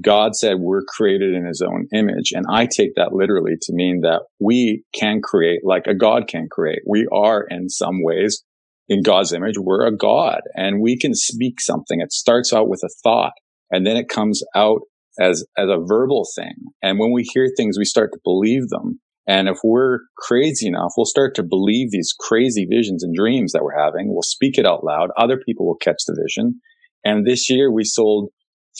God 0.00 0.34
said 0.34 0.58
we're 0.58 0.84
created 0.84 1.34
in 1.34 1.46
his 1.46 1.62
own 1.62 1.86
image. 1.94 2.32
And 2.32 2.44
I 2.50 2.66
take 2.66 2.96
that 2.96 3.12
literally 3.12 3.54
to 3.62 3.72
mean 3.72 4.00
that 4.00 4.22
we 4.40 4.82
can 4.92 5.20
create 5.22 5.60
like 5.64 5.86
a 5.86 5.94
God 5.94 6.26
can 6.28 6.48
create. 6.50 6.80
We 6.86 7.06
are 7.12 7.46
in 7.48 7.68
some 7.68 8.02
ways 8.02 8.42
in 8.88 9.02
God's 9.02 9.32
image. 9.32 9.54
We're 9.56 9.86
a 9.86 9.96
God 9.96 10.40
and 10.54 10.80
we 10.80 10.98
can 10.98 11.14
speak 11.14 11.60
something. 11.60 12.00
It 12.00 12.12
starts 12.12 12.52
out 12.52 12.68
with 12.68 12.82
a 12.84 12.90
thought 13.02 13.32
and 13.70 13.86
then 13.86 13.96
it 13.96 14.08
comes 14.08 14.42
out 14.54 14.80
as, 15.20 15.44
as 15.56 15.68
a 15.68 15.82
verbal 15.84 16.26
thing. 16.36 16.54
And 16.82 16.98
when 16.98 17.12
we 17.12 17.28
hear 17.32 17.48
things, 17.56 17.78
we 17.78 17.84
start 17.84 18.10
to 18.12 18.20
believe 18.24 18.68
them. 18.68 19.00
And 19.26 19.48
if 19.48 19.58
we're 19.64 20.00
crazy 20.18 20.66
enough, 20.66 20.92
we'll 20.96 21.06
start 21.06 21.34
to 21.36 21.42
believe 21.42 21.90
these 21.90 22.14
crazy 22.18 22.66
visions 22.70 23.02
and 23.02 23.14
dreams 23.14 23.52
that 23.52 23.62
we're 23.62 23.78
having. 23.78 24.12
We'll 24.12 24.22
speak 24.22 24.58
it 24.58 24.66
out 24.66 24.84
loud. 24.84 25.10
Other 25.16 25.38
people 25.44 25.66
will 25.66 25.76
catch 25.76 26.02
the 26.06 26.16
vision. 26.20 26.60
And 27.04 27.26
this 27.26 27.48
year 27.48 27.72
we 27.72 27.84
sold 27.84 28.30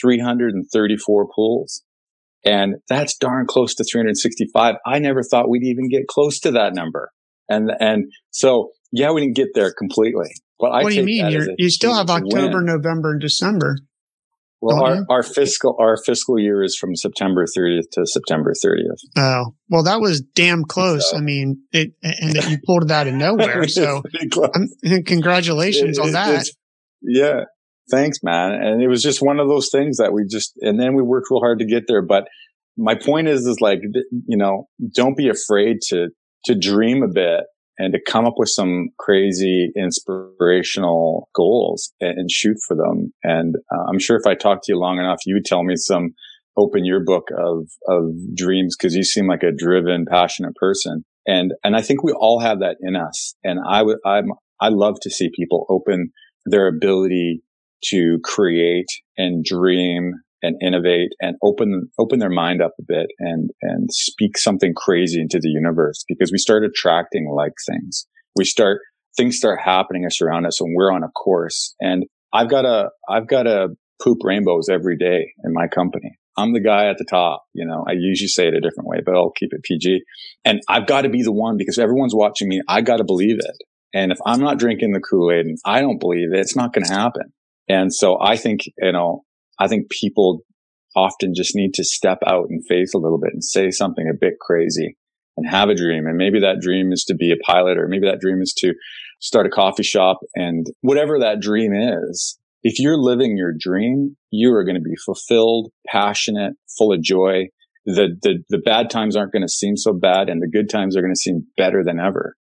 334 0.00 1.28
pools. 1.34 1.82
And 2.44 2.76
that's 2.88 3.16
darn 3.16 3.46
close 3.46 3.74
to 3.76 3.84
365. 3.84 4.74
I 4.86 4.98
never 4.98 5.22
thought 5.22 5.48
we'd 5.48 5.64
even 5.64 5.88
get 5.88 6.08
close 6.08 6.40
to 6.40 6.50
that 6.52 6.74
number. 6.74 7.10
And, 7.48 7.70
and 7.80 8.12
so, 8.30 8.70
yeah, 8.92 9.12
we 9.12 9.22
didn't 9.22 9.36
get 9.36 9.48
there 9.54 9.72
completely. 9.72 10.28
But 10.58 10.72
I 10.72 10.82
what 10.82 10.90
do 10.90 10.96
you 10.96 11.04
mean? 11.04 11.54
you 11.58 11.70
still 11.70 11.94
have 11.94 12.10
October, 12.10 12.58
win. 12.58 12.66
November, 12.66 13.12
and 13.12 13.20
December. 13.20 13.78
Well, 14.64 14.82
our, 14.82 15.04
our 15.10 15.22
fiscal 15.22 15.76
our 15.78 15.98
fiscal 16.06 16.38
year 16.38 16.62
is 16.62 16.74
from 16.74 16.96
September 16.96 17.44
30th 17.44 17.90
to 17.92 18.06
September 18.06 18.52
30th. 18.64 18.96
Oh, 19.16 19.54
well, 19.68 19.82
that 19.82 20.00
was 20.00 20.22
damn 20.22 20.64
close. 20.64 21.10
So. 21.10 21.18
I 21.18 21.20
mean, 21.20 21.62
it 21.72 21.92
and 22.02 22.32
that 22.32 22.48
you 22.50 22.56
pulled 22.64 22.84
it 22.84 22.90
out 22.90 23.06
of 23.06 23.14
nowhere. 23.14 23.68
so, 23.68 24.02
congratulations 25.06 25.98
it, 25.98 26.02
on 26.02 26.12
that. 26.12 26.46
Yeah, 27.02 27.44
thanks, 27.90 28.20
man. 28.22 28.52
And 28.52 28.82
it 28.82 28.88
was 28.88 29.02
just 29.02 29.20
one 29.20 29.38
of 29.38 29.48
those 29.48 29.68
things 29.70 29.98
that 29.98 30.14
we 30.14 30.24
just 30.30 30.54
and 30.62 30.80
then 30.80 30.94
we 30.94 31.02
worked 31.02 31.26
real 31.30 31.40
hard 31.40 31.58
to 31.58 31.66
get 31.66 31.84
there. 31.86 32.02
But 32.02 32.24
my 32.78 32.94
point 32.94 33.28
is, 33.28 33.46
is 33.46 33.60
like 33.60 33.80
you 34.26 34.38
know, 34.38 34.68
don't 34.94 35.16
be 35.16 35.28
afraid 35.28 35.78
to 35.88 36.08
to 36.46 36.58
dream 36.58 37.02
a 37.02 37.08
bit 37.12 37.44
and 37.78 37.92
to 37.92 38.00
come 38.06 38.26
up 38.26 38.34
with 38.36 38.48
some 38.48 38.88
crazy 38.98 39.70
inspirational 39.76 41.28
goals 41.34 41.92
and, 42.00 42.18
and 42.18 42.30
shoot 42.30 42.56
for 42.66 42.76
them. 42.76 43.12
And 43.22 43.56
uh, 43.72 43.84
I'm 43.88 43.98
sure 43.98 44.16
if 44.16 44.26
I 44.26 44.34
talked 44.34 44.64
to 44.64 44.72
you 44.72 44.78
long 44.78 44.98
enough, 44.98 45.18
you 45.26 45.34
would 45.34 45.44
tell 45.44 45.64
me 45.64 45.76
some 45.76 46.14
open 46.56 46.84
your 46.84 47.02
book 47.04 47.28
of, 47.36 47.66
of 47.88 48.10
dreams 48.36 48.76
because 48.78 48.94
you 48.94 49.02
seem 49.02 49.26
like 49.26 49.42
a 49.42 49.52
driven, 49.52 50.04
passionate 50.08 50.54
person. 50.54 51.04
And, 51.26 51.52
and 51.64 51.74
I 51.74 51.82
think 51.82 52.02
we 52.02 52.12
all 52.12 52.40
have 52.40 52.60
that 52.60 52.76
in 52.80 52.96
us. 52.96 53.34
And 53.42 53.58
I 53.66 53.82
would, 53.82 53.98
I'm, 54.04 54.26
I 54.60 54.68
love 54.68 54.96
to 55.02 55.10
see 55.10 55.30
people 55.34 55.66
open 55.68 56.10
their 56.46 56.68
ability 56.68 57.42
to 57.86 58.18
create 58.22 58.86
and 59.16 59.44
dream 59.44 60.12
and 60.44 60.56
innovate 60.62 61.10
and 61.20 61.36
open 61.42 61.90
open 61.98 62.18
their 62.18 62.30
mind 62.30 62.62
up 62.62 62.72
a 62.78 62.84
bit 62.86 63.06
and 63.18 63.50
and 63.62 63.88
speak 63.90 64.36
something 64.36 64.74
crazy 64.74 65.20
into 65.20 65.38
the 65.40 65.48
universe 65.48 66.04
because 66.06 66.30
we 66.30 66.38
start 66.38 66.64
attracting 66.64 67.30
like 67.34 67.54
things. 67.66 68.06
We 68.36 68.44
start 68.44 68.80
things 69.16 69.36
start 69.36 69.60
happening 69.64 70.06
around 70.22 70.46
us 70.46 70.60
when 70.60 70.74
we're 70.76 70.92
on 70.92 71.02
a 71.02 71.08
course. 71.08 71.74
And 71.80 72.04
I've 72.32 72.50
got 72.50 72.62
to 72.62 72.90
I've 73.08 73.28
got 73.28 73.44
to 73.44 73.68
poop 74.02 74.18
rainbows 74.22 74.68
every 74.68 74.96
day 74.96 75.32
in 75.44 75.52
my 75.52 75.66
company. 75.68 76.18
I'm 76.36 76.52
the 76.52 76.60
guy 76.60 76.88
at 76.88 76.98
the 76.98 77.06
top. 77.08 77.44
You 77.54 77.64
know, 77.64 77.84
I 77.88 77.92
usually 77.92 78.28
say 78.28 78.48
it 78.48 78.54
a 78.54 78.60
different 78.60 78.88
way, 78.88 78.98
but 79.04 79.14
I'll 79.14 79.30
keep 79.30 79.50
it 79.52 79.62
PG. 79.62 80.00
And 80.44 80.60
I've 80.68 80.86
got 80.86 81.02
to 81.02 81.08
be 81.08 81.22
the 81.22 81.32
one 81.32 81.56
because 81.56 81.78
everyone's 81.78 82.14
watching 82.14 82.48
me. 82.48 82.60
I 82.68 82.80
got 82.80 82.96
to 82.96 83.04
believe 83.04 83.38
it. 83.38 83.56
And 83.94 84.10
if 84.10 84.18
I'm 84.26 84.40
not 84.40 84.58
drinking 84.58 84.92
the 84.92 85.00
Kool-Aid 85.00 85.46
and 85.46 85.58
I 85.64 85.80
don't 85.80 86.00
believe 86.00 86.32
it, 86.32 86.40
it's 86.40 86.56
not 86.56 86.72
going 86.72 86.84
to 86.84 86.92
happen. 86.92 87.32
And 87.68 87.94
so 87.94 88.18
I 88.20 88.36
think, 88.36 88.62
you 88.78 88.90
know, 88.90 89.22
I 89.58 89.68
think 89.68 89.90
people 89.90 90.40
often 90.96 91.34
just 91.34 91.56
need 91.56 91.74
to 91.74 91.84
step 91.84 92.18
out 92.26 92.46
and 92.48 92.64
face 92.66 92.94
a 92.94 92.98
little 92.98 93.18
bit 93.18 93.32
and 93.32 93.42
say 93.42 93.70
something 93.70 94.08
a 94.08 94.16
bit 94.18 94.34
crazy 94.40 94.96
and 95.36 95.48
have 95.48 95.68
a 95.68 95.74
dream. 95.74 96.06
And 96.06 96.16
maybe 96.16 96.40
that 96.40 96.60
dream 96.60 96.92
is 96.92 97.04
to 97.04 97.14
be 97.14 97.32
a 97.32 97.44
pilot 97.44 97.78
or 97.78 97.88
maybe 97.88 98.06
that 98.06 98.20
dream 98.20 98.40
is 98.40 98.54
to 98.58 98.74
start 99.20 99.46
a 99.46 99.50
coffee 99.50 99.82
shop 99.82 100.18
and 100.34 100.66
whatever 100.82 101.18
that 101.18 101.40
dream 101.40 101.72
is. 101.74 102.38
If 102.62 102.78
you're 102.78 102.96
living 102.96 103.36
your 103.36 103.52
dream, 103.58 104.16
you 104.30 104.54
are 104.54 104.64
going 104.64 104.76
to 104.76 104.80
be 104.80 104.96
fulfilled, 105.04 105.70
passionate, 105.86 106.54
full 106.78 106.92
of 106.92 107.02
joy. 107.02 107.48
The, 107.84 108.16
the, 108.22 108.38
the 108.48 108.58
bad 108.58 108.88
times 108.88 109.16
aren't 109.16 109.32
going 109.32 109.42
to 109.42 109.48
seem 109.48 109.76
so 109.76 109.92
bad 109.92 110.28
and 110.30 110.40
the 110.40 110.48
good 110.48 110.70
times 110.70 110.96
are 110.96 111.02
going 111.02 111.12
to 111.12 111.20
seem 111.20 111.46
better 111.56 111.84
than 111.84 112.00
ever. 112.00 112.36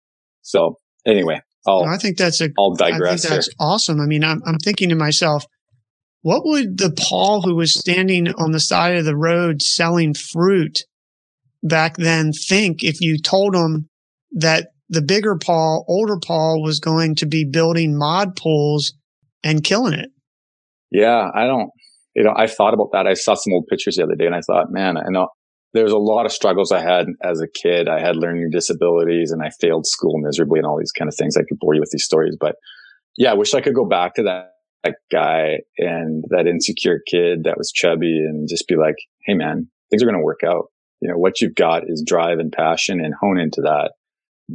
So 0.42 0.76
anyway, 1.06 1.42
I'll, 1.66 1.86
I 1.86 1.98
think 1.98 2.18
that's 2.18 2.42
a, 2.42 2.50
I'll 2.58 2.76
digress. 2.76 3.26
I 3.26 3.30
think 3.30 3.36
that's 3.36 3.48
here. 3.48 3.56
awesome. 3.60 4.02
I 4.02 4.06
mean, 4.06 4.24
I'm, 4.24 4.42
I'm 4.46 4.58
thinking 4.58 4.90
to 4.90 4.96
myself, 4.96 5.46
what 6.22 6.42
would 6.46 6.78
the 6.78 6.92
Paul 6.92 7.42
who 7.42 7.56
was 7.56 7.74
standing 7.74 8.28
on 8.34 8.52
the 8.52 8.60
side 8.60 8.98
of 8.98 9.06
the 9.06 9.16
road 9.16 9.62
selling 9.62 10.14
fruit 10.14 10.84
back 11.64 11.98
then 11.98 12.32
think 12.32 12.84
if 12.84 13.02
you 13.02 13.18
told 13.22 13.56
him 13.56 13.90
that 14.32 14.68
the 14.90 15.02
bigger 15.02 15.38
Paul, 15.38 15.86
older 15.88 16.18
Paul 16.26 16.62
was 16.62 16.80
going 16.80 17.16
to 17.16 17.26
be 17.26 17.46
building 17.46 17.98
mod 17.98 18.36
pools 18.36 18.94
and 19.44 19.64
killing 19.64 19.94
it? 19.94 20.10
Yeah, 20.92 21.30
I 21.34 21.46
don't, 21.46 21.70
you 22.16 22.24
know, 22.24 22.34
I 22.36 22.48
thought 22.48 22.74
about 22.74 22.90
that. 22.94 23.08
I 23.08 23.14
saw 23.14 23.36
some 23.36 23.54
old 23.54 23.68
pictures 23.70 23.96
the 23.96 24.04
other 24.04 24.16
day 24.16 24.26
and 24.26 24.36
I 24.36 24.42
thought, 24.42 24.72
man, 24.72 24.98
I 24.98 25.10
know 25.10 25.28
there's 25.74 25.92
a 25.92 25.98
lot 25.98 26.26
of 26.26 26.32
struggles 26.32 26.72
I 26.72 26.82
had 26.82 27.06
as 27.24 27.40
a 27.42 27.48
kid. 27.48 27.88
I 27.88 28.00
had 28.00 28.16
learning 28.16 28.50
disabilities 28.52 29.32
and 29.32 29.44
I 29.44 29.52
failed 29.62 29.86
school 29.86 30.18
miserably 30.18 30.60
and 30.60 30.66
all 30.66 30.80
these 30.80 30.92
kind 30.92 31.08
of 31.08 31.16
things. 31.16 31.38
I 31.38 31.42
could 31.42 31.60
bore 31.60 31.76
you 31.76 31.80
with 31.80 31.92
these 31.92 32.06
stories, 32.06 32.36
but 32.40 32.56
yeah, 33.18 33.32
I 33.32 33.36
wish 33.36 33.54
I 33.54 33.62
could 33.62 33.76
go 33.76 33.86
back 33.86 34.16
to 34.16 34.24
that, 34.24 34.54
that 34.84 34.96
guy 35.12 35.60
and 35.78 36.24
that 36.30 36.48
insecure 36.48 37.00
kid 37.06 37.44
that 37.44 37.58
was 37.58 37.72
chubby 37.72 38.18
and 38.20 38.48
just 38.50 38.68
be 38.68 38.76
like, 38.76 38.96
Hey 39.26 39.34
man, 39.34 39.70
things 39.90 40.02
are 40.02 40.06
going 40.06 40.20
to 40.20 40.24
work 40.24 40.42
out. 40.46 40.66
You 41.02 41.10
know, 41.10 41.18
what 41.18 41.42
you've 41.42 41.56
got 41.56 41.84
is 41.88 42.04
drive 42.06 42.40
and 42.40 42.52
passion 42.52 43.00
and 43.04 43.14
hone 43.20 43.40
into 43.40 43.62
that. 43.62 43.92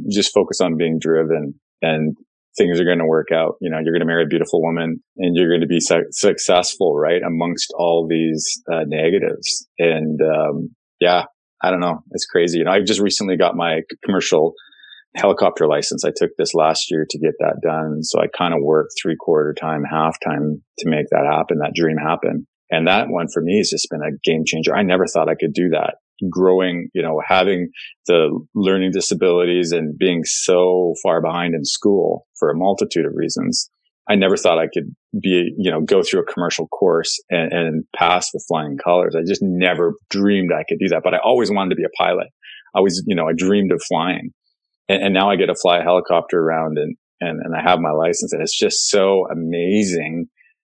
Just 0.09 0.33
focus 0.33 0.61
on 0.61 0.77
being 0.77 0.99
driven 0.99 1.59
and 1.81 2.15
things 2.57 2.79
are 2.79 2.85
going 2.85 2.99
to 2.99 3.05
work 3.05 3.29
out. 3.33 3.55
You 3.61 3.69
know, 3.69 3.79
you're 3.83 3.93
going 3.93 4.01
to 4.01 4.05
marry 4.05 4.23
a 4.23 4.27
beautiful 4.27 4.61
woman 4.61 5.01
and 5.17 5.35
you're 5.35 5.49
going 5.49 5.61
to 5.61 5.67
be 5.67 5.79
su- 5.79 6.07
successful, 6.11 6.95
right? 6.95 7.21
Amongst 7.25 7.73
all 7.77 8.07
these 8.07 8.61
uh, 8.71 8.83
negatives. 8.85 9.67
And, 9.79 10.19
um, 10.21 10.69
yeah, 10.99 11.25
I 11.61 11.71
don't 11.71 11.79
know. 11.79 12.03
It's 12.11 12.25
crazy. 12.25 12.59
You 12.59 12.65
know, 12.65 12.71
I 12.71 12.81
just 12.81 12.99
recently 12.99 13.37
got 13.37 13.55
my 13.55 13.81
commercial 14.03 14.53
helicopter 15.15 15.67
license. 15.67 16.03
I 16.03 16.11
took 16.15 16.31
this 16.37 16.53
last 16.53 16.91
year 16.91 17.05
to 17.09 17.19
get 17.19 17.33
that 17.39 17.61
done. 17.63 18.03
So 18.03 18.19
I 18.19 18.27
kind 18.37 18.53
of 18.53 18.59
worked 18.61 18.93
three 19.01 19.15
quarter 19.15 19.53
time, 19.53 19.83
half 19.89 20.17
time 20.23 20.61
to 20.79 20.89
make 20.89 21.05
that 21.11 21.25
happen, 21.29 21.59
that 21.59 21.73
dream 21.75 21.97
happen. 21.97 22.47
And 22.71 22.87
that 22.87 23.07
one 23.09 23.27
for 23.33 23.41
me 23.41 23.57
has 23.57 23.69
just 23.69 23.89
been 23.89 24.01
a 24.01 24.17
game 24.23 24.43
changer. 24.45 24.75
I 24.75 24.83
never 24.83 25.05
thought 25.05 25.29
I 25.29 25.35
could 25.35 25.53
do 25.53 25.69
that. 25.69 25.95
Growing, 26.29 26.89
you 26.93 27.01
know, 27.01 27.21
having 27.25 27.69
the 28.07 28.39
learning 28.55 28.91
disabilities 28.91 29.71
and 29.71 29.97
being 29.97 30.23
so 30.23 30.93
far 31.03 31.21
behind 31.21 31.53
in 31.53 31.63
school 31.65 32.25
for 32.39 32.49
a 32.49 32.55
multitude 32.55 33.05
of 33.05 33.13
reasons. 33.15 33.69
I 34.09 34.15
never 34.15 34.37
thought 34.37 34.59
I 34.59 34.67
could 34.71 34.95
be, 35.19 35.51
you 35.57 35.71
know, 35.71 35.81
go 35.81 36.03
through 36.03 36.21
a 36.21 36.31
commercial 36.31 36.67
course 36.67 37.19
and, 37.29 37.51
and 37.51 37.83
pass 37.95 38.29
with 38.33 38.45
flying 38.47 38.77
colors. 38.77 39.15
I 39.17 39.23
just 39.27 39.41
never 39.41 39.93
dreamed 40.09 40.51
I 40.53 40.63
could 40.67 40.77
do 40.79 40.89
that, 40.89 41.01
but 41.03 41.13
I 41.13 41.17
always 41.17 41.51
wanted 41.51 41.71
to 41.71 41.75
be 41.75 41.83
a 41.83 41.97
pilot. 41.97 42.27
I 42.75 42.79
always, 42.79 43.03
you 43.07 43.15
know, 43.15 43.27
I 43.27 43.33
dreamed 43.35 43.71
of 43.71 43.81
flying 43.87 44.31
and, 44.87 45.03
and 45.03 45.13
now 45.13 45.29
I 45.29 45.35
get 45.35 45.47
to 45.47 45.55
fly 45.55 45.79
a 45.79 45.83
helicopter 45.83 46.39
around 46.39 46.77
and, 46.77 46.95
and, 47.21 47.41
and 47.43 47.55
I 47.55 47.61
have 47.61 47.79
my 47.79 47.91
license 47.91 48.33
and 48.33 48.41
it's 48.41 48.57
just 48.57 48.89
so 48.89 49.27
amazing 49.31 50.27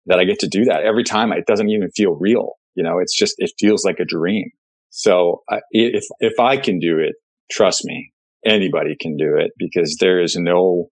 that 0.07 0.19
I 0.19 0.25
get 0.25 0.39
to 0.41 0.49
do 0.49 0.65
that 0.67 0.83
every 0.83 1.05
time. 1.05 1.33
It 1.33 1.47
doesn't 1.47 1.71
even 1.71 1.91
feel 1.91 2.17
real. 2.19 2.53
You 2.75 2.85
know, 2.85 2.99
it's 2.99 3.17
just, 3.17 3.35
it 3.39 3.53
feels 3.59 3.85
like 3.85 3.99
a 3.99 4.05
dream. 4.05 4.51
So 4.91 5.43
I, 5.51 5.61
if, 5.71 6.05
if 6.21 6.39
I 6.39 6.57
can 6.57 6.79
do 6.79 6.99
it, 6.99 7.15
trust 7.51 7.85
me, 7.85 8.13
anybody 8.45 8.97
can 9.01 9.17
do 9.17 9.37
it 9.37 9.51
because 9.59 9.97
there 10.01 10.21
is 10.21 10.37
no, 10.37 10.89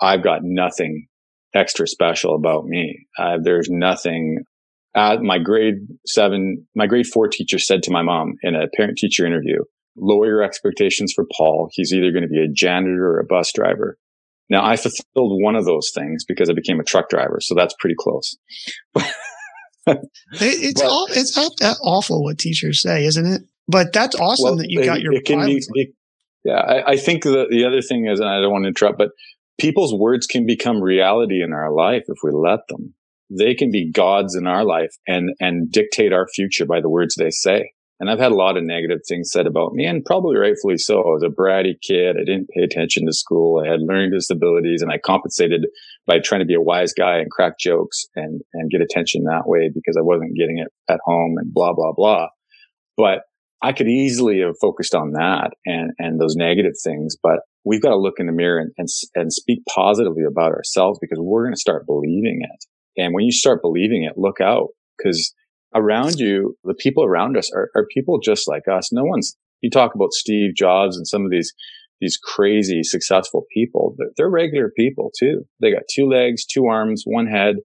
I've 0.00 0.22
got 0.22 0.40
nothing 0.42 1.06
extra 1.54 1.86
special 1.86 2.34
about 2.34 2.64
me. 2.66 3.06
Uh, 3.18 3.38
there's 3.42 3.68
nothing. 3.70 4.44
Uh, 4.94 5.16
my 5.22 5.38
grade 5.38 5.76
seven, 6.06 6.66
my 6.74 6.86
grade 6.86 7.06
four 7.06 7.28
teacher 7.28 7.58
said 7.58 7.82
to 7.84 7.90
my 7.90 8.02
mom 8.02 8.34
in 8.42 8.54
a 8.54 8.68
parent 8.76 8.98
teacher 8.98 9.26
interview, 9.26 9.58
lower 10.00 10.26
your 10.26 10.42
expectations 10.42 11.12
for 11.14 11.26
Paul. 11.36 11.70
He's 11.72 11.92
either 11.92 12.12
going 12.12 12.22
to 12.22 12.28
be 12.28 12.42
a 12.42 12.52
janitor 12.52 13.06
or 13.06 13.20
a 13.20 13.24
bus 13.24 13.52
driver. 13.52 13.98
Now 14.50 14.64
I 14.64 14.76
fulfilled 14.76 15.42
one 15.42 15.56
of 15.56 15.64
those 15.64 15.90
things 15.94 16.24
because 16.26 16.48
I 16.48 16.54
became 16.54 16.80
a 16.80 16.84
truck 16.84 17.10
driver. 17.10 17.38
So 17.40 17.54
that's 17.54 17.74
pretty 17.78 17.96
close. 17.98 18.36
it's 20.32 20.80
but, 20.80 20.88
all, 20.88 21.06
it's 21.10 21.36
awful 21.82 22.24
what 22.24 22.38
teachers 22.38 22.82
say, 22.82 23.04
isn't 23.04 23.26
it? 23.26 23.42
But 23.66 23.92
that's 23.92 24.16
awesome 24.16 24.44
well, 24.44 24.56
that 24.56 24.70
you 24.70 24.84
got 24.84 25.00
your 25.00 25.12
it 25.12 25.26
can 25.26 25.44
be, 25.44 25.62
it, 25.74 25.90
yeah, 26.44 26.60
I, 26.60 26.92
I 26.92 26.96
think 26.96 27.24
the, 27.24 27.46
the 27.50 27.66
other 27.66 27.82
thing 27.82 28.06
is, 28.06 28.20
and 28.20 28.28
I 28.28 28.40
don't 28.40 28.50
want 28.50 28.64
to 28.64 28.68
interrupt, 28.68 28.96
but 28.96 29.10
people's 29.58 29.94
words 29.94 30.26
can 30.26 30.46
become 30.46 30.80
reality 30.80 31.42
in 31.42 31.52
our 31.52 31.70
life 31.70 32.04
if 32.08 32.18
we 32.22 32.30
let 32.32 32.60
them. 32.68 32.94
They 33.30 33.54
can 33.54 33.70
be 33.70 33.92
gods 33.92 34.34
in 34.34 34.46
our 34.46 34.64
life 34.64 34.94
and, 35.06 35.30
and 35.38 35.70
dictate 35.70 36.14
our 36.14 36.26
future 36.34 36.64
by 36.64 36.80
the 36.80 36.88
words 36.88 37.14
they 37.14 37.30
say. 37.30 37.72
And 38.00 38.08
I've 38.08 38.20
had 38.20 38.30
a 38.30 38.36
lot 38.36 38.56
of 38.56 38.62
negative 38.62 39.00
things 39.08 39.30
said 39.32 39.46
about 39.46 39.72
me 39.72 39.84
and 39.84 40.04
probably 40.04 40.36
rightfully 40.36 40.78
so. 40.78 40.98
I 40.98 41.12
was 41.14 41.24
a 41.24 41.34
bratty 41.34 41.74
kid. 41.82 42.16
I 42.16 42.24
didn't 42.24 42.48
pay 42.50 42.62
attention 42.62 43.06
to 43.06 43.12
school. 43.12 43.60
I 43.60 43.68
had 43.68 43.80
learning 43.80 44.12
disabilities 44.12 44.82
and 44.82 44.92
I 44.92 44.98
compensated 44.98 45.66
by 46.06 46.18
trying 46.20 46.40
to 46.40 46.46
be 46.46 46.54
a 46.54 46.60
wise 46.60 46.92
guy 46.92 47.18
and 47.18 47.30
crack 47.30 47.58
jokes 47.58 48.06
and, 48.14 48.40
and 48.54 48.70
get 48.70 48.82
attention 48.82 49.24
that 49.24 49.46
way 49.48 49.70
because 49.74 49.96
I 49.98 50.02
wasn't 50.02 50.36
getting 50.36 50.58
it 50.58 50.68
at 50.88 51.00
home 51.04 51.36
and 51.38 51.52
blah, 51.52 51.74
blah, 51.74 51.92
blah. 51.92 52.28
But 52.96 53.22
I 53.60 53.72
could 53.72 53.88
easily 53.88 54.40
have 54.40 54.54
focused 54.60 54.94
on 54.94 55.12
that 55.12 55.50
and, 55.66 55.90
and 55.98 56.20
those 56.20 56.36
negative 56.36 56.74
things, 56.82 57.16
but 57.20 57.40
we've 57.64 57.82
got 57.82 57.90
to 57.90 57.98
look 57.98 58.14
in 58.18 58.26
the 58.26 58.32
mirror 58.32 58.60
and, 58.60 58.70
and, 58.78 58.88
and 59.16 59.32
speak 59.32 59.62
positively 59.74 60.22
about 60.22 60.52
ourselves 60.52 61.00
because 61.00 61.18
we're 61.20 61.44
going 61.44 61.54
to 61.54 61.60
start 61.60 61.86
believing 61.86 62.42
it. 62.42 63.02
And 63.02 63.12
when 63.12 63.24
you 63.24 63.32
start 63.32 63.62
believing 63.62 64.04
it, 64.04 64.16
look 64.16 64.40
out 64.40 64.68
because 64.96 65.34
around 65.74 66.18
you, 66.18 66.56
the 66.64 66.74
people 66.74 67.04
around 67.04 67.36
us 67.36 67.50
are, 67.54 67.70
are 67.76 67.86
people 67.92 68.18
just 68.20 68.48
like 68.48 68.68
us. 68.68 68.92
No 68.92 69.04
one's, 69.04 69.36
you 69.60 69.70
talk 69.70 69.94
about 69.94 70.12
Steve 70.12 70.54
Jobs 70.54 70.96
and 70.96 71.06
some 71.06 71.24
of 71.24 71.30
these, 71.30 71.52
these 72.00 72.16
crazy 72.16 72.82
successful 72.82 73.44
people. 73.52 73.94
They're, 73.98 74.10
they're 74.16 74.30
regular 74.30 74.70
people 74.76 75.10
too. 75.18 75.44
They 75.60 75.72
got 75.72 75.82
two 75.92 76.08
legs, 76.08 76.44
two 76.46 76.66
arms, 76.66 77.02
one 77.04 77.26
head. 77.26 77.56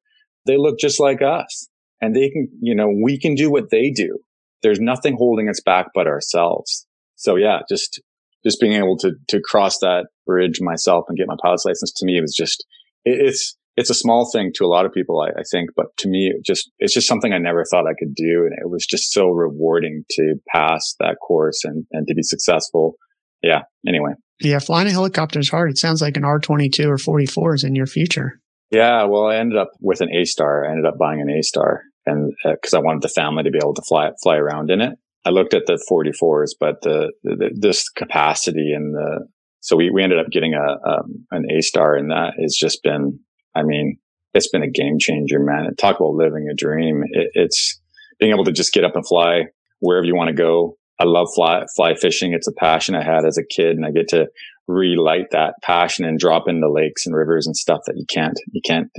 They 0.46 0.58
look 0.58 0.80
just 0.80 1.00
like 1.00 1.22
us 1.22 1.68
and 2.02 2.16
they 2.16 2.30
can, 2.30 2.50
you 2.62 2.76
know, 2.76 2.90
we 2.90 3.20
can 3.20 3.36
do 3.36 3.50
what 3.50 3.70
they 3.70 3.92
do. 3.92 4.20
There's 4.62 4.80
nothing 4.80 5.16
holding 5.18 5.50
us 5.50 5.62
back 5.66 5.88
but 5.94 6.08
ourselves. 6.08 6.86
So 7.16 7.36
yeah, 7.36 7.60
just 7.70 8.02
just 8.46 8.60
being 8.60 8.74
able 8.74 8.98
to 8.98 9.14
to 9.30 9.42
cross 9.42 9.80
that 9.80 10.08
bridge 10.26 10.60
myself 10.62 11.06
and 11.08 11.18
get 11.18 11.28
my 11.28 11.38
pilot's 11.42 11.66
license 11.66 11.94
to 11.98 12.06
me 12.06 12.20
was 12.20 12.36
just 12.36 12.66
it, 13.06 13.28
it's 13.28 13.58
it's 13.76 13.90
a 13.90 13.96
small 13.96 14.30
thing 14.32 14.52
to 14.56 14.66
a 14.66 14.68
lot 14.68 14.86
of 14.86 14.94
people, 14.94 15.22
I, 15.22 15.40
I, 15.40 15.44
think, 15.52 15.72
but 15.76 15.88
to 15.98 16.08
me, 16.08 16.32
it 16.34 16.46
just 16.46 16.72
it's 16.80 16.94
just 16.94 17.08
something 17.08 17.34
I 17.34 17.40
never 17.40 17.66
thought 17.66 17.88
I 17.88 17.98
could 17.98 18.14
do, 18.16 18.46
and 18.46 18.54
it 18.54 18.70
was 18.70 18.86
just 18.86 19.12
so 19.12 19.30
rewarding 19.30 20.04
to 20.12 20.36
pass 20.48 20.96
that 21.00 21.18
course 21.26 21.64
and 21.64 21.86
and 21.92 22.08
to 22.08 22.14
be 22.14 22.24
successful. 22.24 22.96
Yeah. 23.42 23.64
Anyway. 23.88 24.12
Yeah, 24.40 24.60
flying 24.60 24.88
a 24.88 24.92
helicopter 24.92 25.40
is 25.40 25.50
hard. 25.50 25.72
It 25.72 25.78
sounds 25.78 26.02
like 26.02 26.18
an 26.18 26.24
R 26.24 26.40
twenty 26.40 26.70
two 26.70 26.90
or 26.90 26.98
forty 26.98 27.26
four 27.26 27.56
is 27.56 27.64
in 27.64 27.76
your 27.76 27.88
future. 27.88 28.40
Yeah. 28.72 29.06
Well, 29.06 29.28
I 29.28 29.38
ended 29.38 29.58
up 29.58 29.72
with 29.80 30.02
an 30.02 30.10
A 30.14 30.26
star. 30.26 30.66
I 30.66 30.72
ended 30.72 30.86
up 30.86 30.98
buying 30.98 31.22
an 31.22 31.30
A 31.30 31.42
star, 31.42 31.82
and 32.06 32.34
because 32.44 32.74
uh, 32.74 32.78
I 32.78 32.82
wanted 32.82 33.02
the 33.02 33.10
family 33.10 33.44
to 33.44 33.52
be 33.52 33.60
able 33.62 33.74
to 33.76 33.84
fly 33.88 34.12
fly 34.22 34.38
around 34.38 34.70
in 34.70 34.82
it. 34.82 34.98
I 35.26 35.30
looked 35.30 35.54
at 35.54 35.66
the 35.68 35.82
44s, 35.90 36.50
but 36.60 36.82
the, 36.82 37.14
the 37.24 37.52
this 37.56 37.88
capacity 37.88 38.74
and 38.74 38.94
the 38.94 39.26
so 39.64 39.78
we, 39.78 39.90
we 39.90 40.04
ended 40.04 40.20
up 40.20 40.30
getting 40.30 40.54
a 40.54 40.90
um, 40.90 41.26
an 41.32 41.46
A 41.50 41.62
star, 41.62 41.96
and 41.96 42.12
that 42.12 42.34
has 42.40 42.54
just 42.54 42.84
been, 42.84 43.20
I 43.56 43.64
mean, 43.64 43.98
it's 44.34 44.50
been 44.50 44.64
a 44.64 44.70
game 44.70 44.98
changer, 45.00 45.40
man. 45.40 45.76
Talk 45.76 46.00
about 46.00 46.14
living 46.14 46.48
a 46.50 46.56
dream. 46.56 47.04
It, 47.12 47.30
it's 47.34 47.80
being 48.20 48.32
able 48.32 48.46
to 48.46 48.52
just 48.52 48.74
get 48.74 48.84
up 48.84 48.96
and 48.96 49.08
fly 49.08 49.46
wherever 49.80 50.06
you 50.06 50.16
want 50.16 50.30
to 50.30 50.36
go. 50.36 50.78
I 51.00 51.06
love 51.06 51.28
fly 51.36 51.66
fly 51.76 51.96
fishing. 51.96 52.34
It's 52.34 52.48
a 52.48 52.54
passion 52.54 52.96
I 52.96 53.04
had 53.04 53.26
as 53.26 53.38
a 53.38 53.44
kid, 53.44 53.76
and 53.76 53.86
I 53.86 53.92
get 53.92 54.08
to 54.10 54.28
relight 54.68 55.32
that 55.32 55.56
passion 55.62 56.06
and 56.06 56.18
drop 56.18 56.48
into 56.48 56.72
lakes 56.72 57.06
and 57.06 57.16
rivers 57.16 57.46
and 57.46 57.56
stuff 57.56 57.82
that 57.86 57.98
you 57.98 58.06
can't 58.10 58.40
you 58.52 58.62
can't 58.64 58.90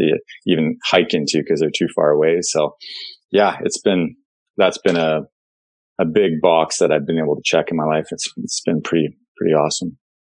even 0.46 0.76
hike 0.84 1.14
into 1.14 1.38
because 1.38 1.60
they're 1.60 1.70
too 1.74 1.88
far 1.94 2.10
away. 2.10 2.40
So, 2.42 2.76
yeah, 3.30 3.56
it's 3.62 3.80
been 3.80 4.16
that's 4.56 4.78
been 4.78 4.96
a 4.96 5.22
a 5.98 6.04
big 6.04 6.40
box 6.42 6.78
that 6.78 6.90
I've 6.90 7.06
been 7.06 7.18
able 7.18 7.36
to 7.36 7.42
check 7.44 7.66
in 7.70 7.76
my 7.76 7.84
life. 7.84 8.06
It's 8.10 8.30
it's 8.38 8.60
been 8.60 8.82
pretty 8.82 9.16
pretty 9.36 9.54
awesome. 9.54 9.96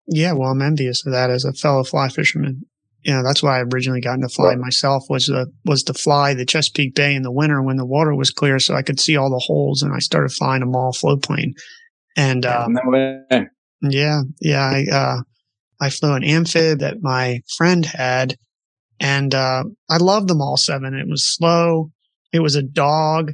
Yeah, 0.08 0.34
well, 0.34 0.52
I'm 0.52 0.62
envious 0.62 1.06
of 1.06 1.14
that 1.14 1.32
as 1.32 1.46
a 1.46 1.54
fellow 1.54 1.84
fly 1.84 2.10
fisherman. 2.10 2.66
You 3.06 3.14
know, 3.14 3.24
that's 3.24 3.44
why 3.44 3.60
I 3.60 3.64
originally 3.72 4.02
got 4.02 4.16
into 4.16 4.30
fly 4.30 4.56
myself 4.56 5.04
was 5.10 5.28
the 5.28 5.46
was 5.64 5.84
to 5.84 5.94
fly 5.94 6.34
the 6.34 6.44
Chesapeake 6.44 6.96
Bay 6.96 7.14
in 7.14 7.22
the 7.22 7.32
winter 7.32 7.62
when 7.62 7.78
the 7.78 7.86
water 7.86 8.16
was 8.16 8.32
clear, 8.32 8.58
so 8.58 8.74
I 8.74 8.82
could 8.82 9.00
see 9.00 9.16
all 9.16 9.30
the 9.30 9.44
holes, 9.46 9.84
and 9.84 9.94
I 9.94 10.00
started 10.00 10.32
flying 10.32 10.62
them 10.62 10.76
all 10.76 10.92
float 10.92 11.22
plane. 11.22 11.54
And 12.18 12.48
um, 12.48 12.74
no 12.74 12.82
yeah, 13.82 14.22
yeah, 14.42 14.64
I 14.64 14.86
uh, 14.92 15.18
I 15.80 15.92
flew 15.92 16.14
an 16.14 16.24
amphib 16.24 16.80
that 16.80 17.04
my 17.04 17.42
friend 17.56 17.86
had, 17.86 18.38
and 19.00 19.36
uh, 19.36 19.66
I 19.88 19.98
loved 19.98 20.28
them 20.28 20.42
all 20.42 20.58
seven. 20.58 20.96
It 20.96 21.08
was 21.08 21.32
slow. 21.32 21.92
It 22.34 22.40
was 22.40 22.56
a 22.56 22.64
dog, 22.64 23.34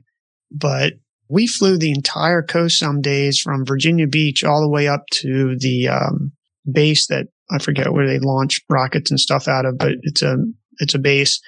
but 0.51 0.95
we 1.29 1.47
flew 1.47 1.77
the 1.77 1.91
entire 1.91 2.41
coast 2.41 2.77
some 2.77 2.99
days 2.99 3.39
from 3.39 3.65
Virginia 3.65 4.05
Beach 4.05 4.43
all 4.43 4.59
the 4.59 4.69
way 4.69 4.89
up 4.89 5.05
to 5.11 5.55
the 5.57 5.87
um, 5.87 6.33
base 6.69 7.07
that 7.07 7.27
I 7.51 7.59
forget 7.59 7.93
where 7.93 8.07
they 8.07 8.19
launch 8.19 8.61
rockets 8.69 9.11
and 9.11 9.19
stuff 9.19 9.47
out 9.47 9.65
of, 9.65 9.77
but 9.77 9.93
it's 10.03 10.21
a 10.21 10.37
it's 10.79 10.95
a 10.95 10.99
base 10.99 11.39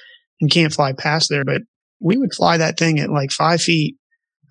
and 0.41 0.51
can't 0.51 0.73
fly 0.73 0.93
past 0.93 1.30
there. 1.30 1.45
But 1.45 1.61
we 1.99 2.17
would 2.17 2.34
fly 2.34 2.57
that 2.57 2.77
thing 2.77 2.99
at 2.99 3.09
like 3.09 3.31
five 3.31 3.61
feet. 3.61 3.95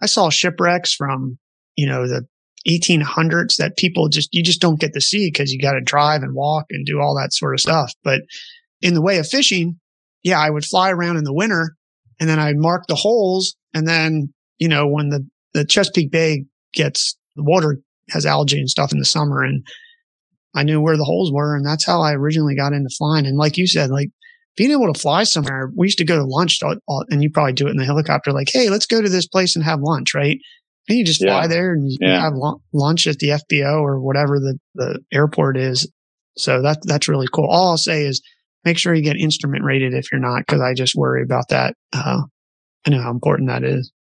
I 0.03 0.07
saw 0.07 0.31
shipwrecks 0.31 0.95
from 0.95 1.39
you 1.77 1.87
know 1.87 2.07
the 2.09 2.27
1800s 2.69 3.57
that 3.57 3.77
people 3.77 4.09
just 4.09 4.29
you 4.33 4.43
just 4.43 4.61
don't 4.61 4.81
get 4.81 4.93
to 4.95 5.01
see 5.01 5.29
because 5.29 5.53
you 5.53 5.61
got 5.61 5.73
to 5.73 5.81
drive 5.81 6.23
and 6.23 6.35
walk 6.35 6.67
and 6.71 6.87
do 6.87 7.01
all 7.01 7.17
that 7.17 7.33
sort 7.33 7.55
of 7.55 7.61
stuff. 7.61 7.93
But 8.05 8.23
in 8.81 8.95
the 8.95 9.03
way 9.03 9.19
of 9.19 9.29
fishing, 9.29 9.79
yeah, 10.23 10.39
I 10.39 10.51
would 10.51 10.65
fly 10.65 10.91
around 10.91 11.17
in 11.17 11.25
the 11.25 11.35
winter 11.35 11.77
and 12.21 12.29
then 12.29 12.39
I'd 12.39 12.57
mark 12.57 12.85
the 12.87 12.95
holes. 12.95 13.57
And 13.75 13.87
then, 13.87 14.33
you 14.59 14.69
know, 14.69 14.87
when 14.87 15.09
the, 15.09 15.27
the 15.55 15.65
Chesapeake 15.65 16.11
Bay 16.11 16.45
gets 16.73 17.17
the 17.37 17.43
water 17.43 17.79
has 18.11 18.27
algae 18.27 18.59
and 18.59 18.69
stuff 18.69 18.93
in 18.93 18.99
the 18.99 19.05
summer 19.05 19.43
and 19.43 19.65
I 20.55 20.63
knew 20.63 20.81
where 20.81 20.97
the 20.97 21.05
holes 21.05 21.33
were. 21.33 21.57
And 21.57 21.67
that's 21.67 21.87
how 21.87 22.01
I 22.01 22.15
originally 22.15 22.55
got 22.55 22.73
into 22.73 22.91
flying. 22.97 23.27
And 23.27 23.37
like 23.37 23.57
you 23.57 23.67
said, 23.67 23.91
like 23.91 24.11
being 24.57 24.71
able 24.71 24.93
to 24.93 24.99
fly 24.99 25.25
somewhere, 25.25 25.71
we 25.77 25.87
used 25.87 25.99
to 25.99 26.05
go 26.05 26.17
to 26.17 26.25
lunch 26.25 26.59
and 26.63 27.23
you 27.23 27.31
probably 27.31 27.55
do 27.55 27.67
it 27.67 27.71
in 27.71 27.79
the 27.79 27.85
helicopter, 27.85 28.33
like, 28.33 28.49
Hey, 28.53 28.69
let's 28.69 28.87
go 28.87 29.01
to 29.01 29.09
this 29.09 29.27
place 29.27 29.57
and 29.57 29.65
have 29.65 29.81
lunch, 29.81 30.15
right? 30.15 30.39
And 30.89 30.99
you 30.99 31.05
just 31.05 31.23
fly 31.23 31.43
yeah. 31.43 31.47
there 31.47 31.73
and 31.73 31.91
you 31.91 31.97
yeah. 32.01 32.21
have 32.21 32.35
lunch 32.73 33.07
at 33.07 33.19
the 33.19 33.29
FBO 33.29 33.81
or 33.81 34.01
whatever 34.01 34.39
the, 34.41 34.59
the 34.75 35.01
airport 35.13 35.57
is. 35.57 35.91
So 36.37 36.63
that, 36.63 36.79
that's 36.83 37.09
really 37.09 37.29
cool. 37.33 37.47
All 37.49 37.71
I'll 37.71 37.79
say 37.79 38.05
is 38.05 38.21
make 38.65 38.79
sure 38.79 38.95
you 38.95 39.03
get 39.03 39.17
instrument 39.17 39.65
rated 39.65 39.95
if 39.95 40.11
you're 40.11 40.21
not, 40.21 40.41
because 40.41 40.61
I 40.61 40.75
just 40.75 40.95
worry 40.95 41.23
about 41.23 41.49
that. 41.51 41.75
Uh, 41.93 42.23
I 42.87 42.91
know 42.91 43.01
how 43.01 43.11
important 43.11 43.49
that 43.49 43.65
is. 43.65 43.93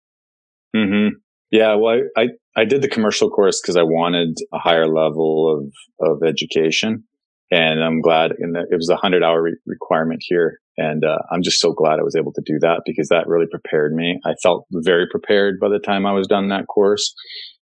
Hmm. 0.75 1.09
Yeah. 1.51 1.75
Well, 1.75 1.99
I, 2.17 2.21
I, 2.21 2.27
I 2.55 2.65
did 2.65 2.81
the 2.81 2.89
commercial 2.89 3.29
course 3.29 3.61
because 3.61 3.77
I 3.77 3.83
wanted 3.83 4.37
a 4.53 4.59
higher 4.59 4.87
level 4.87 5.71
of 5.99 6.09
of 6.09 6.19
education, 6.27 7.03
and 7.49 7.83
I'm 7.83 8.01
glad. 8.01 8.31
And 8.37 8.55
it 8.55 8.75
was 8.75 8.89
a 8.89 8.97
hundred 8.97 9.23
hour 9.23 9.41
re- 9.41 9.57
requirement 9.65 10.21
here, 10.25 10.59
and 10.77 11.03
uh, 11.03 11.19
I'm 11.31 11.43
just 11.43 11.59
so 11.59 11.71
glad 11.71 11.99
I 11.99 12.03
was 12.03 12.15
able 12.15 12.33
to 12.33 12.41
do 12.45 12.59
that 12.61 12.81
because 12.85 13.09
that 13.09 13.27
really 13.27 13.47
prepared 13.49 13.93
me. 13.93 14.19
I 14.25 14.33
felt 14.43 14.65
very 14.71 15.07
prepared 15.09 15.59
by 15.59 15.69
the 15.69 15.79
time 15.79 16.05
I 16.05 16.13
was 16.13 16.27
done 16.27 16.49
that 16.49 16.67
course. 16.67 17.13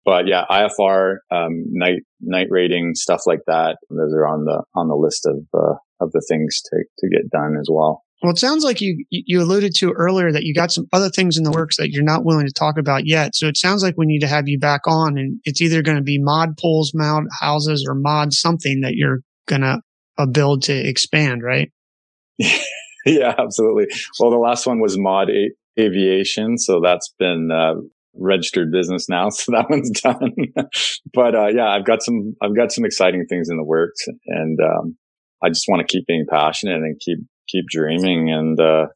But 0.06 0.27
yeah, 0.27 0.45
IFR, 0.49 1.18
um, 1.31 1.65
night 1.68 2.01
night 2.22 2.47
rating, 2.49 2.93
stuff 2.95 3.22
like 3.26 3.41
that. 3.47 3.77
Those 3.89 4.14
are 4.14 4.27
on 4.27 4.45
the 4.45 4.64
on 4.76 4.88
the 4.88 4.95
list 4.95 5.27
of 5.27 5.39
uh, 5.53 5.76
of 5.99 6.11
the 6.14 6.26
things 6.30 6.61
to, 6.61 6.84
to 6.99 7.10
get 7.10 7.30
done 7.30 7.57
as 7.60 7.68
well. 7.72 8.03
Well, 8.22 8.34
it 8.34 8.38
sounds 8.38 8.66
like 8.66 8.82
you 8.82 9.06
you 9.10 9.41
alluded 9.41 9.74
to 9.76 9.91
earlier 9.91 10.32
that 10.32 10.44
you 10.44 10.54
got 10.54 10.72
some 10.72 10.88
other 10.91 11.10
things 11.10 11.38
in 11.38 11.44
the 11.44 11.52
works 11.52 11.78
that 11.78 11.91
you're 11.91 12.04
not 12.04 12.26
willing 12.26 12.46
to 12.46 12.54
talk 12.54 12.78
about 12.78 13.06
yet. 13.06 13.34
So 13.34 13.48
it 13.48 13.56
sounds 13.56 13.82
like 13.82 13.96
we 13.98 14.06
need 14.06 14.20
to 14.20 14.28
have 14.28 14.50
you 14.50 14.60
back 14.60 14.82
on, 14.88 15.18
and 15.18 15.40
it's 15.46 15.62
either 15.62 15.82
going 15.82 15.98
to 15.98 16.04
be 16.04 16.20
mod 16.22 16.58
pools, 16.58 16.91
mount 16.94 17.28
houses, 17.40 17.86
or 17.88 17.96
mod 17.96 18.34
something 18.34 18.82
that 18.82 18.96
you're 18.96 19.20
going 19.48 19.62
to 19.62 19.80
uh, 20.18 20.26
build 20.26 20.64
to 20.64 20.74
expand, 20.74 21.44
right? 21.44 21.72
yeah, 23.06 23.34
absolutely. 23.38 23.88
Well, 24.20 24.32
the 24.32 24.38
last 24.38 24.68
one 24.68 24.82
was 24.82 24.98
mod 24.98 25.30
a- 25.30 25.52
aviation, 25.80 26.58
so 26.58 26.82
that's 26.82 27.14
been 27.20 27.50
uh, 27.52 27.76
registered 28.16 28.70
business 28.70 29.08
now, 29.08 29.30
so 29.30 29.54
that 29.54 29.70
one's 29.70 29.91
done. 29.91 30.34
but 31.14 31.36
uh, 31.36 31.48
yeah, 31.48 31.70
I've 31.70 31.86
got 31.86 32.04
some 32.04 32.36
I've 32.41 32.56
got 32.56 32.74
some 32.74 32.84
exciting 32.84 33.26
things 33.30 33.50
in 33.50 33.56
the 33.56 33.64
works, 33.64 34.06
and 34.28 34.60
um, 34.60 34.98
I 35.41 35.48
just 35.48 35.66
want 35.70 35.88
to 35.88 35.91
keep 35.91 36.06
being 36.06 36.26
passionate 36.30 36.76
and 36.76 37.00
keep 37.00 37.20
keep 37.51 37.65
dreaming 37.67 38.30
and 38.30 38.59
uh, 38.59 38.88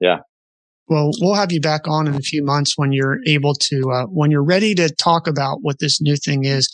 yeah. 0.00 0.18
Well, 0.88 1.10
we'll 1.20 1.34
have 1.34 1.50
you 1.50 1.60
back 1.60 1.88
on 1.88 2.06
in 2.06 2.14
a 2.14 2.20
few 2.20 2.44
months 2.44 2.74
when 2.76 2.92
you're 2.92 3.18
able 3.26 3.54
to 3.54 3.90
uh, 3.92 4.06
when 4.06 4.30
you're 4.30 4.44
ready 4.44 4.74
to 4.76 4.88
talk 4.94 5.26
about 5.26 5.58
what 5.62 5.78
this 5.80 6.00
new 6.00 6.16
thing 6.16 6.44
is. 6.44 6.72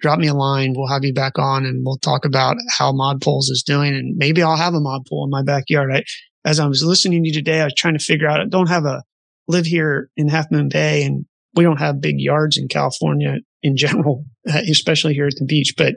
Drop 0.00 0.18
me 0.18 0.28
a 0.28 0.34
line. 0.34 0.74
We'll 0.76 0.88
have 0.88 1.04
you 1.04 1.12
back 1.12 1.38
on 1.38 1.64
and 1.64 1.84
we'll 1.84 1.98
talk 1.98 2.24
about 2.24 2.56
how 2.76 2.92
Mod 2.92 3.20
Pools 3.20 3.48
is 3.48 3.64
doing. 3.66 3.94
And 3.94 4.16
maybe 4.16 4.42
I'll 4.42 4.56
have 4.56 4.74
a 4.74 4.80
mod 4.80 5.02
pool 5.08 5.24
in 5.24 5.30
my 5.30 5.42
backyard. 5.42 5.90
I, 5.92 6.04
as 6.44 6.60
I 6.60 6.66
was 6.66 6.84
listening 6.84 7.24
to 7.24 7.28
you 7.28 7.34
today, 7.34 7.60
I 7.60 7.64
was 7.64 7.74
trying 7.76 7.98
to 7.98 8.04
figure 8.04 8.28
out, 8.28 8.40
I 8.40 8.44
don't 8.44 8.68
have 8.68 8.84
a 8.84 9.02
live 9.48 9.66
here 9.66 10.08
in 10.16 10.28
Half 10.28 10.52
Moon 10.52 10.68
Bay 10.68 11.02
and 11.02 11.26
we 11.54 11.64
don't 11.64 11.80
have 11.80 12.00
big 12.00 12.20
yards 12.20 12.56
in 12.56 12.68
California 12.68 13.38
in 13.62 13.76
general, 13.76 14.24
especially 14.46 15.14
here 15.14 15.26
at 15.26 15.34
the 15.36 15.44
beach, 15.44 15.74
but 15.76 15.94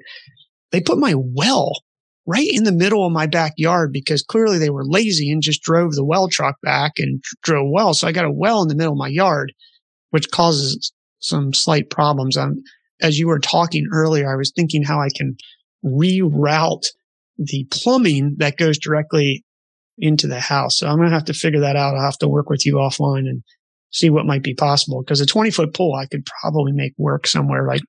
they 0.71 0.81
put 0.81 0.97
my 0.97 1.13
well 1.15 1.73
right 2.31 2.47
in 2.49 2.63
the 2.63 2.71
middle 2.71 3.05
of 3.05 3.11
my 3.11 3.27
backyard 3.27 3.91
because 3.91 4.23
clearly 4.23 4.57
they 4.57 4.69
were 4.69 4.85
lazy 4.85 5.29
and 5.31 5.41
just 5.41 5.61
drove 5.61 5.93
the 5.93 6.05
well 6.05 6.29
truck 6.29 6.55
back 6.63 6.93
and 6.97 7.21
drove 7.43 7.67
well. 7.69 7.93
So 7.93 8.07
I 8.07 8.11
got 8.11 8.25
a 8.25 8.31
well 8.31 8.61
in 8.61 8.69
the 8.69 8.75
middle 8.75 8.93
of 8.93 8.99
my 8.99 9.09
yard, 9.09 9.53
which 10.11 10.31
causes 10.31 10.93
some 11.19 11.53
slight 11.53 11.89
problems. 11.89 12.37
Um, 12.37 12.63
as 13.01 13.19
you 13.19 13.27
were 13.27 13.39
talking 13.39 13.87
earlier, 13.91 14.31
I 14.31 14.37
was 14.37 14.51
thinking 14.55 14.83
how 14.83 14.99
I 15.01 15.09
can 15.13 15.35
reroute 15.83 16.85
the 17.37 17.67
plumbing 17.71 18.35
that 18.37 18.57
goes 18.57 18.77
directly 18.77 19.43
into 19.97 20.27
the 20.27 20.39
house. 20.39 20.79
So 20.79 20.87
I'm 20.87 20.97
going 20.97 21.09
to 21.09 21.15
have 21.15 21.25
to 21.25 21.33
figure 21.33 21.61
that 21.61 21.75
out. 21.75 21.95
I'll 21.95 22.05
have 22.05 22.17
to 22.19 22.29
work 22.29 22.49
with 22.49 22.65
you 22.65 22.75
offline 22.75 23.27
and 23.27 23.43
see 23.91 24.09
what 24.09 24.25
might 24.25 24.43
be 24.43 24.53
possible 24.53 25.01
because 25.01 25.19
a 25.19 25.25
20 25.25 25.51
foot 25.51 25.73
pool 25.73 25.95
I 25.95 26.05
could 26.05 26.25
probably 26.41 26.71
make 26.71 26.93
work 26.97 27.27
somewhere 27.27 27.67
like 27.67 27.81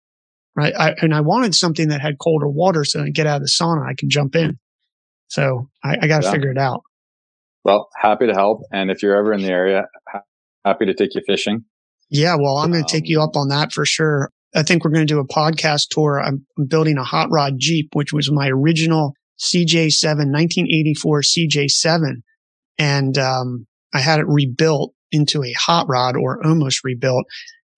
right? 0.55 0.75
I, 0.79 0.95
and 1.01 1.15
I 1.15 1.21
wanted 1.21 1.55
something 1.55 1.89
that 1.89 2.01
had 2.01 2.19
colder 2.19 2.49
water 2.49 2.85
so 2.85 3.03
I 3.03 3.11
get 3.11 3.27
out 3.27 3.37
of 3.37 3.43
the 3.43 3.49
sauna, 3.49 3.89
I 3.89 3.95
can 3.95 4.11
jump 4.11 4.37
in. 4.37 4.59
So 5.29 5.71
I, 5.83 5.97
I 6.03 6.07
got 6.07 6.21
to 6.21 6.27
yeah. 6.27 6.33
figure 6.33 6.51
it 6.51 6.59
out. 6.59 6.83
Well, 7.65 7.89
happy 7.97 8.27
to 8.27 8.35
help. 8.35 8.63
And 8.73 8.91
if 8.91 9.03
you're 9.03 9.17
ever 9.17 9.33
in 9.33 9.41
the 9.41 9.49
area, 9.49 9.85
happy 10.65 10.87
to 10.87 10.95
take 10.95 11.15
you 11.15 11.23
fishing. 11.27 11.65
Yeah. 12.11 12.37
Well, 12.37 12.59
I'm 12.59 12.71
going 12.71 12.85
to 12.85 12.95
um, 12.95 13.01
take 13.01 13.09
you 13.09 13.23
up 13.23 13.37
on 13.37 13.49
that 13.49 13.73
for 13.73 13.87
sure. 13.87 14.31
I 14.55 14.63
think 14.63 14.85
we're 14.85 14.91
going 14.91 15.07
to 15.07 15.15
do 15.15 15.21
a 15.21 15.27
podcast 15.27 15.89
tour. 15.91 16.21
I'm, 16.21 16.45
I'm 16.59 16.67
building 16.67 16.99
a 16.99 17.05
hot 17.05 17.29
rod 17.31 17.55
Jeep, 17.57 17.91
which 17.95 18.13
was 18.13 18.31
my 18.31 18.49
original 18.49 19.15
CJ7, 19.41 20.31
1984 20.31 21.23
CJ7. 21.23 22.23
And, 22.79 23.17
um, 23.17 23.67
I 23.95 24.01
had 24.01 24.21
it 24.21 24.27
rebuilt 24.27 24.95
into 25.11 25.43
a 25.43 25.53
hot 25.53 25.87
rod 25.89 26.17
or 26.17 26.45
almost 26.45 26.85
rebuilt 26.85 27.27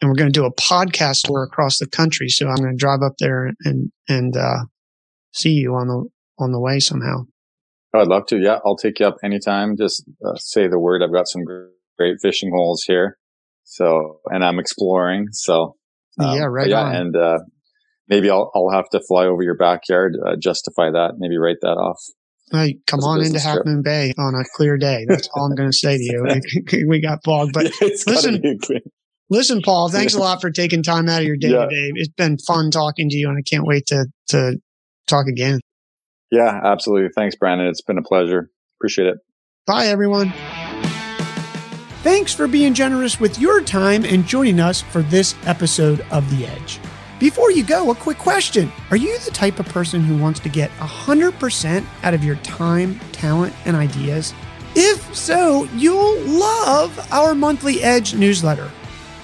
and 0.05 0.11
we're 0.11 0.17
going 0.17 0.31
to 0.31 0.39
do 0.39 0.45
a 0.45 0.53
podcast 0.53 1.23
tour 1.23 1.45
across 1.45 1.79
the 1.79 1.87
country. 1.87 2.29
So 2.29 2.47
I'm 2.47 2.57
going 2.57 2.73
to 2.73 2.77
drive 2.77 3.01
up 3.03 3.15
there 3.19 3.51
and 3.65 3.91
and 4.07 4.37
uh, 4.37 4.65
see 5.33 5.53
you 5.53 5.75
on 5.75 5.89
the 5.89 6.05
on 6.39 6.53
the 6.53 6.61
way 6.61 6.79
somehow. 6.79 7.23
Oh, 7.95 8.01
I'd 8.01 8.09
love 8.09 8.27
to. 8.27 8.39
Yeah, 8.39 8.59
I'll 8.67 8.77
take 8.77 9.01
you 9.01 9.07
up 9.07 9.17
anytime. 9.25 9.77
Just 9.79 10.05
uh, 10.23 10.37
say 10.37 10.69
the 10.69 10.79
word. 10.79 11.03
I've 11.03 11.13
got 11.13 11.27
some 11.27 11.43
great 11.97 12.17
fishing 12.21 12.51
holes 12.55 12.85
here. 12.87 13.17
So, 13.63 14.21
and 14.27 14.45
I'm 14.45 14.59
exploring. 14.59 15.29
So, 15.33 15.77
um, 16.21 16.37
yeah, 16.37 16.45
right. 16.45 16.69
Yeah, 16.69 16.83
on. 16.83 16.97
and 16.97 17.17
uh, 17.17 17.39
maybe 18.09 18.29
I'll 18.29 18.51
I'll 18.55 18.71
have 18.71 18.91
to 18.91 19.01
fly 19.09 19.25
over 19.25 19.43
your 19.43 19.57
backyard, 19.57 20.19
uh, 20.23 20.37
justify 20.39 20.91
that. 20.91 21.13
Maybe 21.17 21.39
write 21.39 21.63
that 21.63 21.79
off. 21.79 22.03
Hey, 22.53 22.77
come 22.87 23.01
on 23.01 23.23
into 23.25 23.41
Half 23.41 23.61
Moon 23.65 23.81
Bay 23.81 24.13
on 24.19 24.35
a 24.35 24.45
clear 24.55 24.77
day. 24.77 25.07
That's 25.09 25.31
all 25.35 25.47
I'm 25.47 25.55
going 25.55 25.71
to 25.71 25.77
say 25.77 25.97
to 25.97 26.05
you. 26.05 26.87
we 26.89 27.01
got 27.01 27.25
fog, 27.25 27.55
but 27.55 27.73
listen, 27.81 28.43
Listen, 29.31 29.63
Paul, 29.65 29.89
thanks 29.89 30.15
a 30.15 30.19
lot 30.19 30.41
for 30.41 30.51
taking 30.51 30.83
time 30.83 31.09
out 31.09 31.21
of 31.21 31.27
your 31.27 31.37
day 31.37 31.51
yeah. 31.51 31.67
today. 31.67 31.93
It's 31.95 32.09
been 32.09 32.39
fun 32.39 32.71
talking 32.71 33.09
to 33.09 33.17
you, 33.17 33.29
and 33.29 33.39
I 33.39 33.43
can't 33.43 33.67
wait 33.67 33.87
to 33.87 34.07
to 34.29 34.59
talk 35.07 35.27
again. 35.27 35.61
Yeah, 36.31 36.61
absolutely. 36.65 37.11
Thanks, 37.15 37.37
Brandon. 37.37 37.69
It's 37.69 37.83
been 37.83 37.99
a 37.99 38.03
pleasure. 38.03 38.51
Appreciate 38.79 39.09
it. 39.09 39.19
Bye, 39.67 39.87
everyone. 39.87 40.33
Thanks 42.03 42.35
for 42.35 42.47
being 42.47 42.75
generous 42.75 43.19
with 43.19 43.39
your 43.39 43.63
time 43.63 44.05
and 44.05 44.27
joining 44.27 44.61
us 44.61 44.83
for 44.83 45.01
this 45.03 45.35
episode 45.47 46.05
of 46.11 46.29
The 46.37 46.47
Edge. 46.47 46.79
Before 47.19 47.51
you 47.51 47.65
go, 47.65 47.91
a 47.91 47.95
quick 47.95 48.19
question. 48.19 48.71
Are 48.91 48.97
you 48.97 49.19
the 49.21 49.31
type 49.31 49.59
of 49.59 49.67
person 49.67 50.03
who 50.03 50.19
wants 50.19 50.41
to 50.41 50.51
get 50.51 50.71
100% 50.73 51.87
out 52.03 52.13
of 52.13 52.23
your 52.23 52.37
time, 52.37 52.99
talent, 53.13 53.55
and 53.65 53.75
ideas? 53.75 54.35
If 54.75 55.17
so, 55.17 55.65
you'll 55.77 56.21
love 56.23 56.99
our 57.11 57.35
monthly 57.35 57.83
Edge 57.83 58.13
newsletter. 58.13 58.71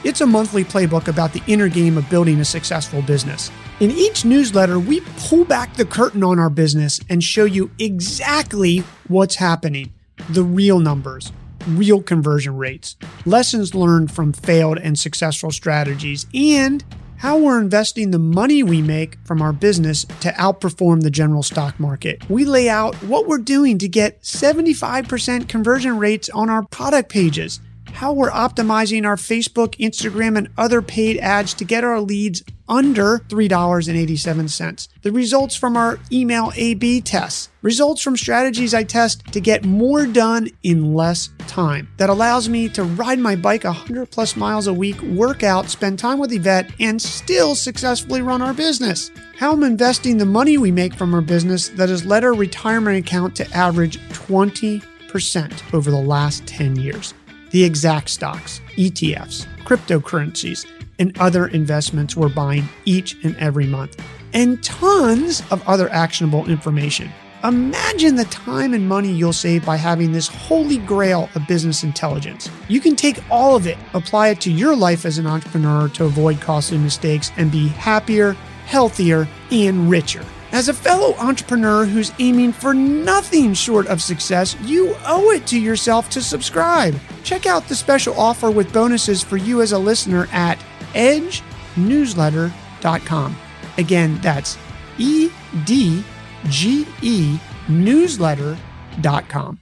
It's 0.02 0.22
a 0.22 0.26
monthly 0.26 0.64
playbook 0.64 1.08
about 1.08 1.34
the 1.34 1.42
inner 1.46 1.68
game 1.68 1.98
of 1.98 2.08
building 2.08 2.40
a 2.40 2.44
successful 2.44 3.02
business. 3.02 3.50
In 3.80 3.90
each 3.90 4.24
newsletter, 4.24 4.78
we 4.78 5.02
pull 5.18 5.44
back 5.44 5.74
the 5.74 5.84
curtain 5.84 6.24
on 6.24 6.38
our 6.38 6.48
business 6.48 7.00
and 7.10 7.22
show 7.22 7.44
you 7.44 7.70
exactly 7.78 8.78
what's 9.08 9.34
happening 9.34 9.92
the 10.30 10.42
real 10.42 10.78
numbers, 10.78 11.32
real 11.66 12.00
conversion 12.02 12.56
rates, 12.56 12.96
lessons 13.26 13.74
learned 13.74 14.10
from 14.10 14.32
failed 14.32 14.78
and 14.78 14.98
successful 14.98 15.50
strategies, 15.50 16.26
and 16.32 16.82
how 17.18 17.36
we're 17.36 17.60
investing 17.60 18.10
the 18.10 18.18
money 18.18 18.62
we 18.62 18.80
make 18.80 19.18
from 19.26 19.42
our 19.42 19.52
business 19.52 20.04
to 20.20 20.30
outperform 20.32 21.02
the 21.02 21.10
general 21.10 21.42
stock 21.42 21.78
market. 21.78 22.28
We 22.30 22.46
lay 22.46 22.70
out 22.70 22.94
what 23.02 23.26
we're 23.26 23.38
doing 23.38 23.76
to 23.78 23.88
get 23.88 24.22
75% 24.22 25.46
conversion 25.46 25.98
rates 25.98 26.30
on 26.30 26.48
our 26.48 26.64
product 26.66 27.10
pages 27.10 27.60
how 27.92 28.12
we're 28.12 28.30
optimizing 28.30 29.06
our 29.06 29.16
Facebook, 29.16 29.76
Instagram, 29.78 30.36
and 30.38 30.48
other 30.56 30.82
paid 30.82 31.18
ads 31.18 31.54
to 31.54 31.64
get 31.64 31.84
our 31.84 32.00
leads 32.00 32.42
under 32.68 33.18
$3.87. 33.18 34.88
The 35.02 35.12
results 35.12 35.56
from 35.56 35.76
our 35.76 35.98
email 36.12 36.52
A 36.54 36.74
B 36.74 37.00
tests. 37.00 37.48
Results 37.62 38.00
from 38.00 38.16
strategies 38.16 38.72
I 38.72 38.84
test 38.84 39.26
to 39.32 39.40
get 39.40 39.64
more 39.64 40.06
done 40.06 40.48
in 40.62 40.94
less 40.94 41.30
time. 41.40 41.88
That 41.96 42.08
allows 42.08 42.48
me 42.48 42.68
to 42.70 42.84
ride 42.84 43.18
my 43.18 43.34
bike 43.34 43.64
100 43.64 44.10
plus 44.10 44.36
miles 44.36 44.68
a 44.68 44.72
week, 44.72 45.02
work 45.02 45.42
out, 45.42 45.68
spend 45.68 45.98
time 45.98 46.18
with 46.18 46.32
Yvette, 46.32 46.70
and 46.78 47.02
still 47.02 47.54
successfully 47.54 48.22
run 48.22 48.40
our 48.40 48.54
business. 48.54 49.10
How 49.36 49.52
I'm 49.52 49.64
investing 49.64 50.16
the 50.16 50.26
money 50.26 50.56
we 50.56 50.70
make 50.70 50.94
from 50.94 51.12
our 51.12 51.20
business 51.20 51.70
that 51.70 51.88
has 51.88 52.06
led 52.06 52.24
our 52.24 52.34
retirement 52.34 52.98
account 52.98 53.34
to 53.36 53.50
average 53.50 53.98
20% 54.10 55.74
over 55.74 55.90
the 55.90 56.00
last 56.00 56.46
10 56.46 56.76
years. 56.76 57.14
The 57.50 57.64
exact 57.64 58.10
stocks, 58.10 58.60
ETFs, 58.76 59.46
cryptocurrencies, 59.64 60.66
and 61.00 61.18
other 61.18 61.48
investments 61.48 62.16
we're 62.16 62.28
buying 62.28 62.68
each 62.84 63.16
and 63.24 63.36
every 63.38 63.66
month, 63.66 64.00
and 64.32 64.62
tons 64.62 65.42
of 65.50 65.66
other 65.68 65.88
actionable 65.90 66.48
information. 66.48 67.10
Imagine 67.42 68.16
the 68.16 68.26
time 68.26 68.74
and 68.74 68.86
money 68.86 69.10
you'll 69.10 69.32
save 69.32 69.64
by 69.64 69.76
having 69.76 70.12
this 70.12 70.28
holy 70.28 70.76
grail 70.76 71.28
of 71.34 71.46
business 71.48 71.82
intelligence. 71.82 72.50
You 72.68 72.80
can 72.80 72.94
take 72.94 73.18
all 73.30 73.56
of 73.56 73.66
it, 73.66 73.78
apply 73.94 74.28
it 74.28 74.40
to 74.42 74.52
your 74.52 74.76
life 74.76 75.04
as 75.04 75.18
an 75.18 75.26
entrepreneur 75.26 75.88
to 75.88 76.04
avoid 76.04 76.40
costly 76.40 76.78
mistakes, 76.78 77.32
and 77.36 77.50
be 77.50 77.68
happier, 77.68 78.34
healthier, 78.66 79.26
and 79.50 79.90
richer. 79.90 80.24
As 80.52 80.68
a 80.68 80.74
fellow 80.74 81.14
entrepreneur 81.14 81.84
who's 81.84 82.12
aiming 82.18 82.52
for 82.52 82.74
nothing 82.74 83.54
short 83.54 83.86
of 83.86 84.02
success, 84.02 84.56
you 84.62 84.96
owe 85.06 85.30
it 85.30 85.46
to 85.48 85.58
yourself 85.58 86.10
to 86.10 86.20
subscribe. 86.20 86.94
Check 87.22 87.46
out 87.46 87.68
the 87.68 87.76
special 87.76 88.18
offer 88.18 88.50
with 88.50 88.72
bonuses 88.72 89.22
for 89.22 89.36
you 89.36 89.62
as 89.62 89.70
a 89.72 89.78
listener 89.78 90.26
at 90.32 90.58
edgenewsletter.com. 90.94 93.36
Again, 93.78 94.18
that's 94.20 94.58
E 94.98 95.30
D 95.64 96.02
G 96.48 96.84
E 97.00 97.38
newsletter.com. 97.68 99.60